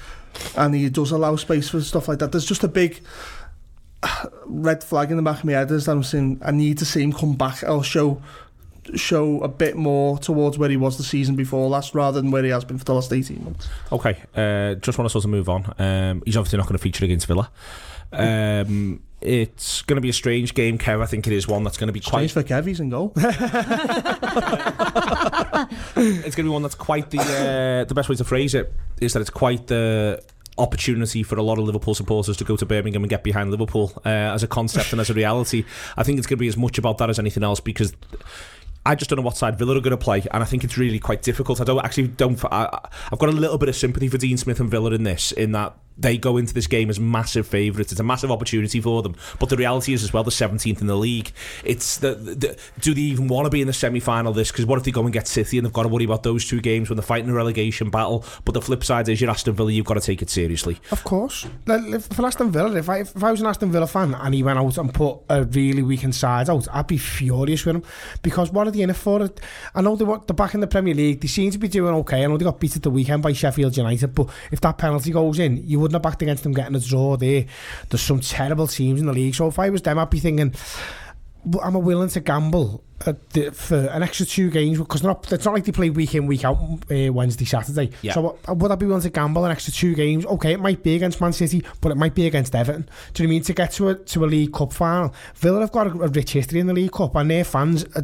And 0.56 0.74
he 0.74 0.88
does 0.90 1.12
allow 1.12 1.36
space 1.36 1.68
for 1.68 1.80
stuff 1.80 2.08
like 2.08 2.18
that. 2.18 2.32
There's 2.32 2.44
just 2.44 2.62
a 2.64 2.68
big 2.68 3.00
red 4.46 4.82
flag 4.84 5.10
in 5.10 5.16
the 5.16 5.22
back 5.22 5.38
of 5.38 5.44
my 5.44 5.52
head 5.52 5.70
is 5.70 5.86
that 5.86 5.92
I'm 5.92 6.02
saying 6.02 6.40
I 6.44 6.50
need 6.50 6.78
to 6.78 6.84
see 6.84 7.02
him 7.02 7.12
come 7.12 7.34
back. 7.34 7.64
I'll 7.64 7.82
show 7.82 8.20
show 8.94 9.40
a 9.40 9.48
bit 9.48 9.76
more 9.76 10.16
towards 10.18 10.58
where 10.58 10.68
he 10.70 10.76
was 10.76 10.96
the 10.96 11.02
season 11.02 11.34
before 11.34 11.68
last 11.68 11.92
rather 11.94 12.20
than 12.20 12.30
where 12.30 12.44
he 12.44 12.50
has 12.50 12.64
been 12.64 12.78
for 12.78 12.84
the 12.84 12.94
last 12.94 13.12
18 13.12 13.42
months. 13.42 13.68
Okay, 13.90 14.16
uh, 14.36 14.74
just 14.76 14.96
want 14.96 15.06
to 15.06 15.10
sort 15.10 15.24
of 15.24 15.30
move 15.30 15.48
on. 15.48 15.74
Um, 15.78 16.22
he's 16.24 16.36
obviously 16.36 16.58
not 16.58 16.66
going 16.68 16.78
to 16.78 16.82
feature 16.82 17.04
against 17.04 17.26
Villa. 17.26 17.50
Um, 18.12 19.02
it's 19.20 19.82
going 19.82 19.96
to 19.96 20.00
be 20.00 20.10
a 20.10 20.12
strange 20.12 20.54
game, 20.54 20.78
Kev. 20.78 21.02
I 21.02 21.06
think 21.06 21.26
it 21.26 21.32
is 21.32 21.48
one 21.48 21.64
that's 21.64 21.78
going 21.78 21.86
to 21.88 21.92
be 21.92 22.00
Strange 22.00 22.34
quite. 22.34 22.46
for 22.46 22.54
Kevy's 22.54 22.80
in 22.80 22.90
goal. 22.90 23.12
It's 25.96 26.34
going 26.36 26.44
to 26.44 26.44
be 26.44 26.48
one 26.48 26.62
that's 26.62 26.74
quite 26.74 27.10
the 27.10 27.20
uh, 27.20 27.84
the 27.84 27.94
best 27.94 28.08
way 28.08 28.16
to 28.16 28.24
phrase 28.24 28.54
it 28.54 28.72
is 29.00 29.14
that 29.14 29.20
it's 29.20 29.30
quite 29.30 29.66
the 29.66 30.22
opportunity 30.58 31.22
for 31.22 31.36
a 31.36 31.42
lot 31.42 31.58
of 31.58 31.64
Liverpool 31.64 31.94
supporters 31.94 32.36
to 32.36 32.44
go 32.44 32.56
to 32.56 32.66
Birmingham 32.66 33.02
and 33.02 33.10
get 33.10 33.22
behind 33.22 33.50
Liverpool 33.50 33.92
uh, 34.04 34.08
as 34.08 34.42
a 34.42 34.46
concept 34.46 34.92
and 34.92 35.00
as 35.00 35.10
a 35.10 35.14
reality. 35.14 35.64
I 35.96 36.02
think 36.02 36.18
it's 36.18 36.26
going 36.26 36.36
to 36.36 36.40
be 36.40 36.48
as 36.48 36.56
much 36.56 36.78
about 36.78 36.98
that 36.98 37.10
as 37.10 37.18
anything 37.18 37.42
else 37.42 37.60
because. 37.60 37.94
I 38.84 38.94
just 38.94 39.10
don't 39.10 39.16
know 39.16 39.24
what 39.24 39.36
side 39.36 39.58
Villa 39.58 39.76
are 39.76 39.80
going 39.80 39.90
to 39.90 39.96
play, 39.96 40.22
and 40.30 40.44
I 40.44 40.46
think 40.46 40.62
it's 40.62 40.78
really 40.78 41.00
quite 41.00 41.20
difficult. 41.20 41.60
I 41.60 41.64
don't 41.64 41.84
actually 41.84 42.06
don't. 42.06 42.40
I, 42.44 42.68
I've 43.10 43.18
got 43.18 43.30
a 43.30 43.32
little 43.32 43.58
bit 43.58 43.68
of 43.68 43.74
sympathy 43.74 44.06
for 44.06 44.16
Dean 44.16 44.36
Smith 44.36 44.60
and 44.60 44.70
Villa 44.70 44.92
in 44.92 45.02
this, 45.02 45.32
in 45.32 45.50
that 45.52 45.76
they 45.98 46.18
go 46.18 46.36
into 46.36 46.52
this 46.52 46.66
game 46.66 46.90
as 46.90 47.00
massive 47.00 47.46
favourites. 47.46 47.92
It's 47.92 48.00
a 48.00 48.04
massive 48.04 48.30
opportunity 48.30 48.80
for 48.80 49.02
them, 49.02 49.16
but 49.38 49.48
the 49.48 49.56
reality 49.56 49.92
is 49.92 50.02
as 50.02 50.12
well, 50.12 50.24
the 50.24 50.30
17th 50.30 50.80
in 50.80 50.86
the 50.86 50.96
league. 50.96 51.32
It's 51.64 51.98
the, 51.98 52.14
the 52.14 52.58
do 52.80 52.94
they 52.94 53.00
even 53.00 53.28
want 53.28 53.46
to 53.46 53.50
be 53.50 53.60
in 53.60 53.66
the 53.66 53.72
semi-final? 53.72 54.32
This 54.32 54.50
because 54.50 54.66
what 54.66 54.78
if 54.78 54.84
they 54.84 54.90
go 54.90 55.02
and 55.02 55.12
get 55.12 55.26
City 55.26 55.58
and 55.58 55.64
they've 55.64 55.72
got 55.72 55.84
to 55.84 55.88
worry 55.88 56.04
about 56.04 56.22
those 56.22 56.44
two 56.44 56.60
games 56.60 56.88
when 56.88 56.96
they're 56.96 57.02
fighting 57.02 57.30
a 57.30 57.34
relegation 57.34 57.90
battle? 57.90 58.24
But 58.44 58.52
the 58.52 58.62
flip 58.62 58.84
side 58.84 59.08
is 59.08 59.20
you're 59.20 59.30
Aston 59.30 59.54
Villa, 59.54 59.72
you've 59.72 59.86
got 59.86 59.94
to 59.94 60.00
take 60.00 60.22
it 60.22 60.30
seriously. 60.30 60.78
Of 60.90 61.04
course. 61.04 61.46
For 61.64 62.26
Aston 62.26 62.50
Villa, 62.50 62.76
if 62.76 62.88
I, 62.88 62.98
if 62.98 63.22
I 63.22 63.30
was 63.30 63.40
an 63.40 63.46
Aston 63.46 63.72
Villa 63.72 63.86
fan 63.86 64.14
and 64.14 64.34
he 64.34 64.42
went 64.42 64.58
out 64.58 64.76
and 64.78 64.92
put 64.92 65.20
a 65.28 65.44
really 65.44 65.82
weakened 65.82 66.14
side 66.14 66.50
out, 66.50 66.66
I'd 66.72 66.86
be 66.86 66.98
furious 66.98 67.64
with 67.64 67.76
him. 67.76 67.82
Because 68.22 68.50
what 68.50 68.66
are 68.66 68.70
they 68.70 68.82
in 68.82 68.90
it 68.90 68.96
for? 68.96 69.28
I 69.74 69.80
know 69.80 69.96
they 69.96 70.04
were, 70.04 70.20
they're 70.26 70.34
back 70.34 70.54
in 70.54 70.60
the 70.60 70.66
Premier 70.66 70.94
League. 70.94 71.20
They 71.20 71.28
seem 71.28 71.50
to 71.50 71.58
be 71.58 71.68
doing 71.68 71.94
okay. 71.94 72.24
I 72.24 72.26
know 72.26 72.36
they 72.36 72.44
got 72.44 72.60
beat 72.60 72.76
at 72.76 72.82
the 72.82 72.90
weekend 72.90 73.22
by 73.22 73.32
Sheffield 73.32 73.76
United, 73.76 74.14
but 74.14 74.28
if 74.50 74.60
that 74.60 74.78
penalty 74.78 75.10
goes 75.10 75.38
in, 75.38 75.66
you 75.66 75.85
wouldn't 75.86 75.94
have 75.94 76.02
backed 76.02 76.22
against 76.22 76.42
them 76.42 76.52
getting 76.52 76.74
a 76.74 76.80
draw 76.80 77.16
there. 77.16 77.46
There's 77.88 78.02
some 78.02 78.18
terrible 78.18 78.66
teams 78.66 78.98
in 78.98 79.06
the 79.06 79.12
league. 79.12 79.36
So 79.36 79.46
if 79.46 79.58
I 79.58 79.70
was 79.70 79.82
them, 79.82 79.98
I'd 79.98 80.10
be 80.10 80.18
thinking, 80.18 80.52
am 81.62 81.76
I 81.76 81.78
willing 81.78 82.08
to 82.08 82.20
gamble 82.20 82.82
the, 82.98 83.52
for 83.52 83.76
an 83.76 84.02
extra 84.02 84.26
two 84.26 84.50
games 84.50 84.78
because 84.78 85.02
not, 85.02 85.30
it's 85.30 85.44
not 85.44 85.54
like 85.54 85.64
they 85.64 85.72
play 85.72 85.90
week 85.90 86.14
in 86.14 86.26
week 86.26 86.44
out 86.44 86.56
uh, 86.90 87.12
Wednesday 87.12 87.44
Saturday. 87.44 87.90
Yeah. 88.02 88.14
so 88.14 88.38
uh, 88.48 88.54
would 88.54 88.70
I 88.70 88.74
be 88.74 88.86
willing 88.86 89.02
to 89.02 89.10
gamble 89.10 89.44
an 89.44 89.52
extra 89.52 89.72
two 89.72 89.94
games? 89.94 90.24
Okay 90.26 90.52
it 90.52 90.60
might 90.60 90.82
be 90.82 90.96
against 90.96 91.20
Man 91.20 91.32
City 91.32 91.62
but 91.80 91.92
it 91.92 91.96
might 91.96 92.14
be 92.14 92.26
against 92.26 92.54
Everton. 92.54 92.88
Do 93.12 93.22
you 93.22 93.28
know 93.28 93.30
what 93.30 93.34
I 93.34 93.36
mean? 93.36 93.42
To 93.42 93.52
get 93.52 93.72
to 93.72 93.88
a, 93.90 93.94
to 93.94 94.24
a 94.24 94.26
League 94.26 94.52
Cup 94.52 94.72
final. 94.72 95.14
Villa 95.34 95.60
have 95.60 95.72
got 95.72 95.86
a, 95.88 95.90
a 95.90 96.08
rich 96.08 96.32
history 96.32 96.60
in 96.60 96.66
the 96.66 96.72
League 96.74 96.92
Cup 96.92 97.14
and 97.16 97.30
their 97.30 97.44
fans 97.44 97.84
uh, 97.94 98.02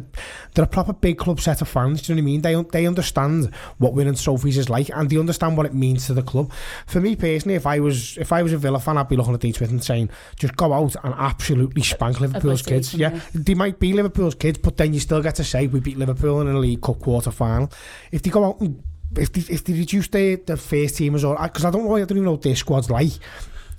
they're 0.53 0.65
a 0.65 0.67
proper 0.67 0.93
big 0.93 1.17
club 1.17 1.39
set 1.39 1.61
of 1.61 1.67
fans 1.67 2.01
do 2.03 2.13
you 2.13 2.15
know 2.15 2.23
what 2.23 2.29
I 2.29 2.31
mean? 2.31 2.41
They, 2.41 2.79
they 2.79 2.87
understand 2.87 3.53
what 3.79 3.93
winning 3.93 4.15
trophies 4.15 4.57
is 4.57 4.69
like 4.69 4.89
and 4.89 5.09
they 5.09 5.17
understand 5.17 5.57
what 5.57 5.65
it 5.65 5.73
means 5.73 6.05
to 6.07 6.13
the 6.13 6.23
club. 6.23 6.51
For 6.85 7.01
me 7.01 7.15
personally 7.15 7.55
if 7.55 7.65
I 7.65 7.79
was 7.79 8.17
if 8.17 8.31
I 8.31 8.43
was 8.43 8.53
a 8.53 8.57
Villa 8.57 8.79
fan 8.79 8.97
I'd 8.97 9.09
be 9.09 9.17
looking 9.17 9.33
at 9.33 9.41
these 9.41 9.59
with 9.59 9.71
and 9.71 9.83
saying 9.83 10.09
just 10.37 10.55
go 10.55 10.71
out 10.71 10.95
and 11.03 11.13
absolutely 11.17 11.81
spank 11.81 12.19
Liverpool's 12.19 12.61
kids. 12.61 12.93
yeah 12.93 13.19
they 13.33 13.55
might 13.55 13.79
be 13.79 13.93
Liverpool's 13.93 14.35
kids, 14.35 14.59
but 14.59 14.77
then 14.83 14.93
you 14.93 14.99
still 14.99 15.21
get 15.21 15.35
to 15.35 15.43
say 15.43 15.67
we 15.67 15.79
beat 15.79 15.97
Liverpool 15.97 16.41
in 16.41 16.47
a 16.47 16.59
League 16.59 16.81
Cup 16.81 16.99
quarter 16.99 17.31
final. 17.31 17.71
If 18.11 18.21
they 18.21 18.29
go 18.29 18.43
out 18.43 18.59
and 18.59 18.83
if 19.15 19.31
they, 19.31 19.53
if 19.53 19.63
they 19.63 19.73
reduce 19.73 20.07
their, 20.09 20.37
their 20.37 20.57
first 20.57 20.95
teamers 20.95 21.27
or 21.27 21.41
because 21.41 21.65
I 21.65 21.71
don't 21.71 21.85
know 21.85 21.95
I 21.95 21.99
don't 21.99 22.11
even 22.11 22.25
know 22.25 22.31
what 22.31 22.41
their 22.41 22.55
squad's 22.55 22.89
like. 22.89 23.11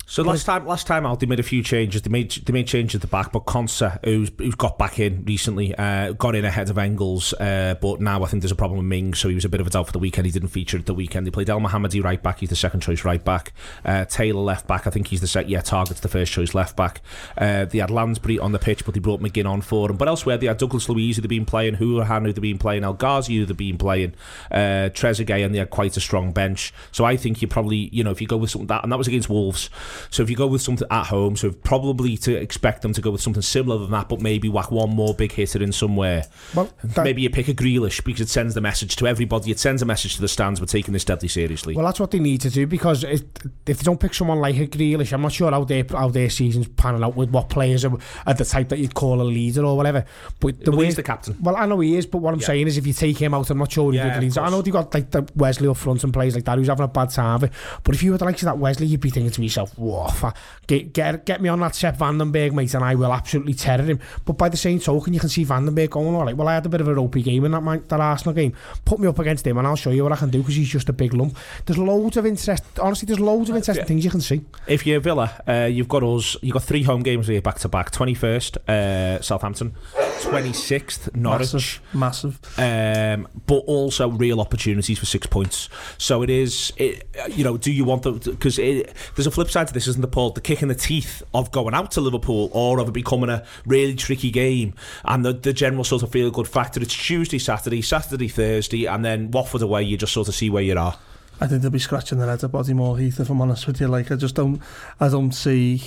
So 0.07 0.23
last 0.23 0.45
time, 0.45 0.67
last 0.67 0.87
time 0.87 1.07
out, 1.07 1.21
they 1.21 1.27
made 1.27 1.41
a 1.41 1.45
few 1.45 1.63
changes. 1.63 2.03
They 2.03 2.11
made 2.11 2.31
they 2.31 2.53
made 2.53 2.67
changes 2.67 2.97
at 2.97 3.01
the 3.01 3.07
back, 3.07 3.33
but 3.33 3.47
Konsa, 3.47 3.99
who's 4.05 4.31
who's 4.37 4.55
got 4.55 4.79
back 4.79 4.99
in 4.99 5.25
recently, 5.25 5.75
uh, 5.75 6.13
got 6.13 6.35
in 6.35 6.45
ahead 6.45 6.69
of 6.69 6.77
Engels. 6.77 7.33
Uh, 7.35 7.75
but 7.81 8.01
now 8.01 8.23
I 8.23 8.27
think 8.27 8.43
there's 8.43 8.53
a 8.53 8.57
problem 8.57 8.79
with 8.79 8.87
Ming, 8.87 9.15
so 9.15 9.29
he 9.29 9.35
was 9.35 9.45
a 9.45 9.49
bit 9.49 9.61
of 9.61 9.67
a 9.67 9.71
doubt 9.71 9.87
for 9.87 9.93
the 9.93 9.99
weekend. 9.99 10.27
He 10.27 10.33
didn't 10.33 10.51
feature 10.51 10.77
at 10.77 10.87
the 10.87 10.95
weekend. 10.95 11.27
They 11.27 11.31
played 11.31 11.49
Elmohamady 11.49 12.05
right 12.05 12.23
back. 12.23 12.41
He's 12.41 12.51
the 12.51 12.57
second 12.57 12.81
choice 12.81 13.05
right 13.05 13.25
back. 13.25 13.53
Uh, 13.85 14.05
Taylor 14.05 14.43
left 14.43 14.67
back. 14.67 14.87
I 14.87 14.91
think 14.91 15.09
he's 15.09 15.23
the 15.23 15.27
set. 15.27 15.49
Yeah, 15.49 15.63
Targett's 15.63 16.01
the 16.01 16.09
first 16.09 16.33
choice 16.33 16.55
left 16.55 16.77
back. 16.77 17.01
Uh, 17.39 17.65
they 17.65 17.79
had 17.79 17.91
Lansbury 17.91 18.39
on 18.39 18.53
the 18.53 18.59
pitch, 18.59 18.85
but 18.85 18.93
they 18.93 19.01
brought 19.01 19.21
McGinn 19.21 19.49
on 19.49 19.63
for 19.63 19.91
him. 19.91 19.97
But 19.97 20.09
elsewhere, 20.09 20.37
they 20.37 20.47
had 20.47 20.59
Douglas 20.59 20.89
Luiz 20.89 21.17
who 21.17 21.23
they've 21.23 21.29
been 21.29 21.47
playing, 21.47 21.77
Hourihane 21.77 22.27
who 22.27 22.33
they've 22.33 22.43
been 22.43 22.59
playing, 22.59 22.85
El 22.85 22.95
Ghazi 22.95 23.37
who 23.37 23.47
they've 23.47 23.57
been 23.57 23.79
playing, 23.79 24.15
uh, 24.51 24.91
Trezeguet, 24.93 25.45
and 25.45 25.55
they 25.55 25.59
had 25.59 25.71
quite 25.71 25.97
a 25.97 26.01
strong 26.01 26.33
bench. 26.33 26.75
So 26.93 27.05
I 27.05 27.17
think 27.17 27.41
you 27.41 27.49
probably, 27.49 27.89
you 27.91 28.05
know, 28.05 28.11
if 28.11 28.21
you 28.21 28.27
go 28.27 28.37
with 28.37 28.51
something 28.51 28.67
that, 28.67 28.83
and 28.83 28.93
that 28.93 28.99
was 28.99 29.09
against 29.09 29.31
Wolves. 29.31 29.71
So 30.11 30.23
if 30.23 30.31
you 30.31 30.37
go 30.37 30.47
with 30.47 30.63
something 30.63 30.87
at 30.91 31.07
home, 31.07 31.37
so 31.37 31.51
probably 31.51 32.17
to 32.19 32.35
expect 32.35 32.83
them 32.83 32.93
to 32.93 33.01
go 33.01 33.11
with 33.11 33.21
something 33.21 33.43
similar 33.43 33.79
than 33.79 33.91
that, 33.93 34.09
but 34.09 34.21
maybe 34.21 34.49
whack 34.49 34.71
one 34.71 34.91
more 34.91 35.15
big 35.15 35.33
hitter 35.33 35.63
in 35.63 35.73
somewhere. 35.73 36.25
Well, 36.55 36.71
that- 36.83 37.05
maybe 37.05 37.23
you 37.23 37.31
pick 37.31 37.49
a 37.49 37.55
Grealish 37.55 38.05
because 38.05 38.21
it 38.23 38.29
sends 38.29 38.55
the 38.55 38.61
message 38.61 38.97
to 38.97 39.07
everybody. 39.07 39.51
It 39.51 39.59
sends 39.59 39.83
a 39.83 39.87
message 39.87 40.15
to 40.17 40.21
the 40.21 40.29
stands. 40.29 40.61
We're 40.61 40.67
taking 40.67 40.93
this 40.93 41.05
deadly 41.05 41.29
seriously. 41.29 41.75
Well, 41.75 41.85
that's 41.87 42.01
what 42.01 42.11
they 42.11 42.19
need 42.19 42.41
to 42.43 42.51
do 42.51 42.67
because 42.67 43.05
if, 43.05 43.23
if 43.67 43.79
they 43.79 43.85
don't 43.85 44.01
pick 44.01 44.15
someone 44.15 44.41
like 44.41 44.57
a 44.57 44.67
Grealish, 44.67 45.13
I'm 45.13 45.23
not 45.23 45.33
sure 45.33 45.51
how 45.51 45.65
their 45.65 45.85
how 45.91 46.09
their 46.09 46.31
season's 46.31 46.69
panning 46.69 47.03
out 47.03 47.17
with 47.17 47.31
what 47.31 47.49
players 47.49 47.85
are, 47.85 47.97
are 48.27 48.35
the 48.35 48.45
type 48.45 48.69
that 48.71 48.79
you'd 48.79 48.95
call 48.95 49.21
a 49.21 49.25
leader 49.25 49.65
or 49.65 49.77
whatever. 49.77 50.05
But 50.41 50.65
the 50.65 50.71
Well, 50.71 50.81
way 50.81 50.87
he's 50.87 50.97
the 50.97 51.03
captain. 51.03 51.37
Well, 51.41 51.57
I 51.57 51.67
know 51.67 51.81
he 51.81 51.97
is, 51.97 52.07
but 52.07 52.19
what 52.19 52.35
I'm 52.35 52.41
Yeah. 52.41 52.47
saying 52.47 52.67
is, 52.69 52.77
if 52.79 52.87
you 52.87 52.93
take 52.93 53.19
him 53.19 53.35
out, 53.35 53.49
I'm 53.51 53.59
not 53.59 53.71
sure 53.73 53.93
Yeah, 53.93 54.19
the. 54.21 54.41
I 54.41 54.51
know 54.51 54.63
they 54.63 54.71
got 54.71 54.93
like 54.95 55.11
the 55.11 55.27
Wesley 55.35 55.69
up 55.69 55.77
front 55.77 56.05
and 56.05 56.13
plays 56.13 56.35
like 56.35 56.45
that 56.45 56.59
who's 56.59 56.69
having 56.69 56.85
a 56.85 56.89
bad 56.89 57.11
time 57.11 57.37
of 57.37 57.45
it. 57.45 57.53
But 57.83 57.95
if 57.95 58.03
you 58.03 58.13
were 58.13 58.19
the 58.19 58.25
likes 58.25 58.43
of 58.43 58.47
that 58.47 58.59
Wesley, 58.59 58.87
you'd 58.87 59.01
be 59.01 59.11
thinking 59.11 59.31
to 59.33 59.43
yourself, 59.43 59.77
"Whoa, 59.85 60.33
get 60.67 60.93
get 60.93 61.25
get 61.27 61.41
me 61.41 61.49
on 61.49 61.61
that 61.61 61.75
Sepp 61.75 61.99
van 61.99 62.19
den 62.19 62.33
Berg, 62.33 62.53
mate, 62.53 62.75
and 62.75 62.85
I 62.85 62.95
will 62.95 63.13
absolutely 63.13 63.55
terror 63.55 63.83
him." 63.83 64.01
But 64.25 64.39
by 64.39 64.49
the 64.49 64.57
same 64.57 64.79
token, 64.81 65.15
you 65.15 65.21
can 65.21 65.29
see 65.29 65.45
van 65.45 65.65
den 65.65 65.75
Berg 65.75 65.91
going, 65.91 66.15
"All 66.15 66.25
right, 66.25 66.37
well, 66.37 66.49
I 66.49 66.55
had 66.55 66.67
a 66.67 66.69
bit 66.69 66.81
of 66.81 66.89
a 66.89 66.95
ropey 66.95 67.23
game 67.23 67.45
in 67.45 67.53
that 67.53 67.63
man, 67.63 67.85
that 67.89 68.01
Arsenal 68.01 68.35
game. 68.35 68.55
Put 68.85 68.99
me 68.99 69.09
up 69.09 69.19
against 69.19 69.47
him, 69.47 69.59
and 69.59 69.67
I'll 69.67 69.77
show 69.77 69.91
you 69.91 70.03
what 70.03 70.13
I 70.13 70.17
can 70.17 70.31
do 70.31 70.39
because 70.39 70.57
he's 70.57 70.69
just 70.69 70.89
a 70.89 70.93
big 70.93 71.15
lump." 71.15 71.37
There's 71.67 71.79
loads 71.79 72.17
of 72.17 72.27
interest. 72.27 72.65
Honestly, 72.81 73.07
there's 73.07 73.21
loads 73.21 73.51
of 73.51 73.57
interesting 73.57 73.85
things 73.87 74.05
you 74.05 74.11
can 74.11 74.21
see. 74.21 74.43
If 74.67 74.87
you're 74.87 75.01
Villa, 75.01 75.31
uh, 75.47 75.69
you've 75.71 75.89
got 75.89 76.03
us. 76.03 76.37
You've 76.43 76.55
got 76.55 76.63
three 76.63 76.83
home 76.83 77.03
games 77.03 77.27
here 77.27 77.43
back 77.43 77.59
to 77.61 77.69
back. 77.69 77.91
Twenty 77.91 78.15
first, 78.15 78.57
uh, 78.69 79.21
Southampton. 79.21 79.75
Twenty 80.23 80.53
sixth, 80.53 81.15
Norwich. 81.15 81.81
Massive, 81.93 82.39
massive. 82.49 82.59
um, 82.59 83.29
but 83.47 83.59
also 83.67 84.09
real 84.09 84.41
opportunities 84.41 84.99
for 84.99 85.07
six 85.07 85.27
points. 85.27 85.69
So 85.99 86.23
it 86.23 86.31
is, 86.31 86.73
it, 86.77 87.07
you 87.29 87.45
know, 87.45 87.57
do 87.57 87.71
you 87.71 87.85
want 87.85 88.03
the 88.03 88.13
because 88.13 88.57
there's 88.57 89.27
a 89.27 89.31
flip 89.31 89.51
side 89.51 89.67
to 89.67 89.74
this, 89.75 89.87
isn't 89.89 90.01
the 90.01 90.09
Paul? 90.09 90.31
The 90.31 90.41
kick 90.41 90.63
in 90.63 90.69
the 90.69 90.75
teeth 90.75 91.23
of 91.35 91.51
going 91.51 91.75
out 91.75 91.91
to 91.93 92.01
Liverpool 92.01 92.51
or 92.53 92.79
of 92.79 92.89
it 92.89 92.93
becoming 92.93 93.31
a 93.31 93.45
really 93.67 93.95
tricky 93.95 94.31
game, 94.31 94.75
and 95.05 95.25
the, 95.25 95.33
the 95.33 95.53
general 95.53 95.85
sort 95.85 96.03
of 96.03 96.11
feel 96.11 96.31
good 96.31 96.49
factor. 96.49 96.81
It's 96.81 96.95
Tuesday, 96.95 97.39
Saturday, 97.39 97.83
Saturday, 97.83 98.29
Thursday, 98.29 98.87
and 98.87 99.05
then 99.05 99.31
Watford 99.31 99.63
away. 99.63 99.83
You 99.83 99.97
just 99.97 100.13
sort 100.13 100.29
of 100.29 100.35
see 100.35 100.49
where 100.49 100.63
you 100.63 100.79
are. 100.79 100.97
I 101.41 101.47
think 101.47 101.63
they'll 101.63 101.71
be 101.71 101.79
scratching 101.79 102.19
their 102.19 102.29
heads 102.29 102.45
at 102.45 102.53
Bodymoor 102.53 102.99
Heath 103.01 103.19
if 103.21 103.29
I'm 103.29 103.41
honest 103.41 103.67
with 103.67 103.81
you. 103.81 103.89
Like 103.89 104.13
I 104.13 104.17
just 104.17 104.35
don't, 104.35 104.61
I 105.01 105.09
don't 105.09 105.33
see, 105.33 105.83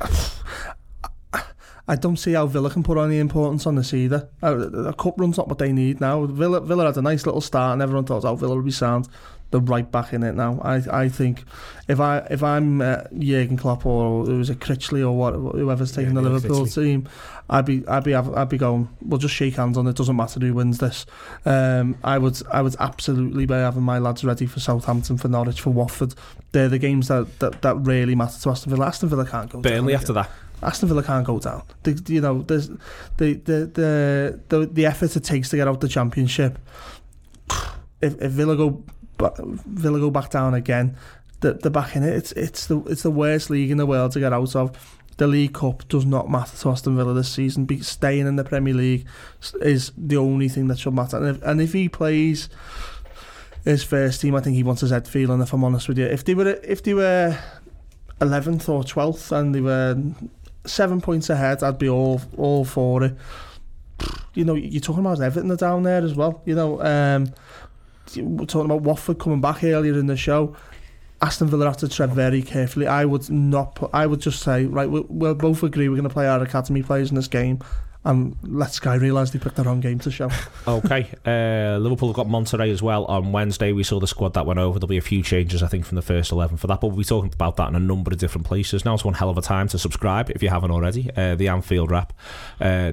I 1.88 1.96
don't 1.96 2.16
see 2.18 2.32
how 2.32 2.46
Villa 2.46 2.70
can 2.70 2.82
put 2.82 2.98
any 2.98 3.18
importance 3.18 3.66
on 3.66 3.76
this 3.76 3.94
either. 3.94 4.28
Uh, 4.42 4.56
a, 4.58 4.84
a 4.88 4.94
cup 4.94 5.14
run's 5.18 5.38
not 5.38 5.48
what 5.48 5.58
they 5.58 5.72
need 5.72 6.00
now. 6.00 6.26
Villa, 6.26 6.60
Villa 6.60 6.86
had 6.86 6.96
a 6.96 7.02
nice 7.02 7.26
little 7.26 7.40
start, 7.40 7.72
and 7.74 7.82
everyone 7.82 8.04
thought, 8.04 8.24
"Oh, 8.24 8.36
Villa 8.36 8.54
will 8.56 8.62
be 8.62 8.70
sound." 8.70 9.08
They're 9.54 9.60
right 9.60 9.88
back 9.88 10.12
in 10.12 10.24
it 10.24 10.34
now. 10.34 10.58
I, 10.62 11.04
I 11.04 11.08
think 11.08 11.44
if 11.86 12.00
I 12.00 12.26
if 12.28 12.42
I'm 12.42 12.80
uh, 12.80 13.04
Jurgen 13.16 13.56
Klopp 13.56 13.86
or 13.86 14.28
it 14.28 14.36
was 14.36 14.50
a 14.50 14.56
Critchley 14.56 15.00
or 15.00 15.12
what 15.12 15.34
whoever's 15.34 15.92
taking 15.92 16.16
Yeah, 16.16 16.22
the 16.22 16.28
Liverpool 16.30 16.66
Critchley. 16.66 16.74
team, 16.74 17.08
I'd 17.48 17.64
be 17.64 17.86
I'd 17.86 18.02
be 18.02 18.16
I'd 18.16 18.48
be 18.48 18.58
going. 18.58 18.88
We'll 19.00 19.20
just 19.20 19.34
shake 19.34 19.54
hands 19.54 19.78
on 19.78 19.86
it. 19.86 19.94
Doesn't 19.94 20.16
matter 20.16 20.40
who 20.40 20.54
wins 20.54 20.78
this. 20.78 21.06
Um, 21.44 21.96
I 22.02 22.18
would 22.18 22.36
I 22.50 22.62
would 22.62 22.74
absolutely 22.80 23.46
be 23.46 23.54
having 23.54 23.84
my 23.84 24.00
lads 24.00 24.24
ready 24.24 24.46
for 24.46 24.58
Southampton, 24.58 25.18
for 25.18 25.28
Norwich, 25.28 25.60
for 25.60 25.70
Watford. 25.70 26.16
They're 26.50 26.68
the 26.68 26.80
games 26.80 27.06
that, 27.06 27.38
that, 27.38 27.62
that 27.62 27.76
really 27.76 28.16
matter 28.16 28.40
to 28.40 28.50
Aston 28.50 28.70
Villa. 28.70 28.86
Aston 28.86 29.08
Villa 29.08 29.24
can't 29.24 29.48
go 29.50 29.60
down. 29.62 29.72
Burnley 29.72 29.94
after 29.94 30.12
that. 30.14 30.30
Aston 30.64 30.88
Villa 30.88 31.04
can't 31.04 31.24
go 31.24 31.38
down. 31.38 31.62
The, 31.84 32.02
you 32.08 32.20
know, 32.20 32.42
there's 32.42 32.70
the 33.18 33.34
the, 33.34 33.70
the 33.72 34.40
the 34.48 34.66
the 34.66 34.86
effort 34.86 35.14
it 35.14 35.22
takes 35.22 35.50
to 35.50 35.56
get 35.56 35.68
out 35.68 35.80
the 35.80 35.86
championship. 35.88 36.58
If, 38.00 38.20
if 38.20 38.32
Villa 38.32 38.56
go 38.56 38.82
ba- 39.16 39.34
Villa 39.38 39.98
go 39.98 40.10
back 40.10 40.30
down 40.30 40.54
again, 40.54 40.96
the 41.40 41.54
the 41.54 41.70
back 41.70 41.96
in 41.96 42.02
it. 42.02 42.14
It's 42.14 42.32
it's 42.32 42.66
the 42.66 42.80
it's 42.84 43.02
the 43.02 43.10
worst 43.10 43.50
league 43.50 43.70
in 43.70 43.78
the 43.78 43.86
world 43.86 44.12
to 44.12 44.20
get 44.20 44.32
out 44.32 44.54
of. 44.56 44.98
The 45.16 45.26
League 45.28 45.54
Cup 45.54 45.86
does 45.88 46.04
not 46.04 46.28
matter 46.28 46.56
to 46.56 46.70
Aston 46.70 46.96
Villa 46.96 47.14
this 47.14 47.28
season. 47.28 47.66
Be, 47.66 47.80
staying 47.80 48.26
in 48.26 48.34
the 48.34 48.42
Premier 48.42 48.74
League 48.74 49.06
is 49.60 49.92
the 49.96 50.16
only 50.16 50.48
thing 50.48 50.66
that 50.68 50.78
should 50.80 50.94
matter. 50.94 51.18
And 51.18 51.36
if, 51.36 51.42
and 51.42 51.62
if 51.62 51.72
he 51.72 51.88
plays 51.88 52.48
his 53.64 53.84
first 53.84 54.20
team, 54.20 54.34
I 54.34 54.40
think 54.40 54.56
he 54.56 54.64
wants 54.64 54.80
his 54.80 54.90
head 54.90 55.06
feeling. 55.06 55.40
If 55.40 55.52
I'm 55.52 55.62
honest 55.62 55.88
with 55.88 55.98
you, 55.98 56.06
if 56.06 56.24
they 56.24 56.34
were 56.34 56.48
if 56.48 56.82
they 56.82 56.94
were 56.94 57.38
eleventh 58.20 58.68
or 58.68 58.82
twelfth 58.82 59.30
and 59.30 59.54
they 59.54 59.60
were 59.60 59.96
seven 60.66 61.00
points 61.00 61.30
ahead, 61.30 61.62
I'd 61.62 61.78
be 61.78 61.88
all 61.88 62.20
all 62.36 62.64
for 62.64 63.04
it. 63.04 63.14
You 64.34 64.44
know, 64.44 64.54
you're 64.54 64.80
talking 64.80 65.06
about 65.06 65.20
Everton 65.20 65.50
are 65.52 65.56
down 65.56 65.84
there 65.84 66.02
as 66.02 66.14
well. 66.14 66.42
You 66.44 66.56
know, 66.56 66.82
um, 66.82 67.32
we're 68.16 68.46
talking 68.46 68.70
about 68.70 68.82
Watford 68.82 69.18
coming 69.18 69.40
back 69.40 69.64
earlier 69.64 69.98
in 69.98 70.06
the 70.06 70.16
show. 70.16 70.56
Aston 71.22 71.48
Villa 71.48 71.66
have 71.66 71.76
to 71.78 71.88
tread 71.88 72.12
very 72.12 72.42
carefully. 72.42 72.86
I 72.86 73.04
would 73.04 73.30
not. 73.30 73.76
Put, 73.76 73.90
I 73.92 74.06
would 74.06 74.20
just 74.20 74.42
say, 74.42 74.66
right, 74.66 74.90
we, 74.90 75.00
we'll 75.08 75.34
both 75.34 75.62
agree 75.62 75.88
we're 75.88 75.96
going 75.96 76.08
to 76.08 76.12
play 76.12 76.26
our 76.28 76.42
academy 76.42 76.82
players 76.82 77.10
in 77.10 77.16
this 77.16 77.28
game, 77.28 77.60
and 78.04 78.36
let 78.42 78.72
Sky 78.72 78.96
realise 78.96 79.30
they 79.30 79.38
picked 79.38 79.56
the 79.56 79.64
wrong 79.64 79.80
game 79.80 79.98
to 80.00 80.10
show. 80.10 80.30
Okay, 80.66 81.10
uh, 81.26 81.76
Liverpool 81.78 82.08
have 82.08 82.16
got 82.16 82.26
Monterrey 82.26 82.70
as 82.70 82.82
well 82.82 83.04
on 83.04 83.32
Wednesday. 83.32 83.72
We 83.72 83.82
saw 83.82 84.00
the 84.00 84.06
squad 84.06 84.32
that 84.32 84.46
went 84.46 84.58
over. 84.58 84.78
There'll 84.78 84.88
be 84.88 84.96
a 84.96 85.02
few 85.02 85.22
changes, 85.22 85.62
I 85.62 85.66
think, 85.66 85.84
from 85.84 85.96
the 85.96 86.02
first 86.02 86.32
eleven 86.32 86.56
for 86.56 86.68
that. 86.68 86.80
But 86.80 86.88
we'll 86.88 86.96
be 86.96 87.04
talking 87.04 87.30
about 87.32 87.56
that 87.56 87.68
in 87.68 87.74
a 87.74 87.80
number 87.80 88.10
of 88.10 88.18
different 88.18 88.46
places. 88.46 88.84
Now 88.84 88.94
it's 88.94 89.04
one 89.04 89.14
hell 89.14 89.28
of 89.28 89.36
a 89.36 89.42
time 89.42 89.68
to 89.68 89.78
subscribe 89.78 90.30
if 90.30 90.42
you 90.42 90.48
haven't 90.48 90.70
already. 90.70 91.10
Uh, 91.10 91.34
the 91.34 91.46
AnfieldWrap 91.46 92.10
uh. 92.60 92.92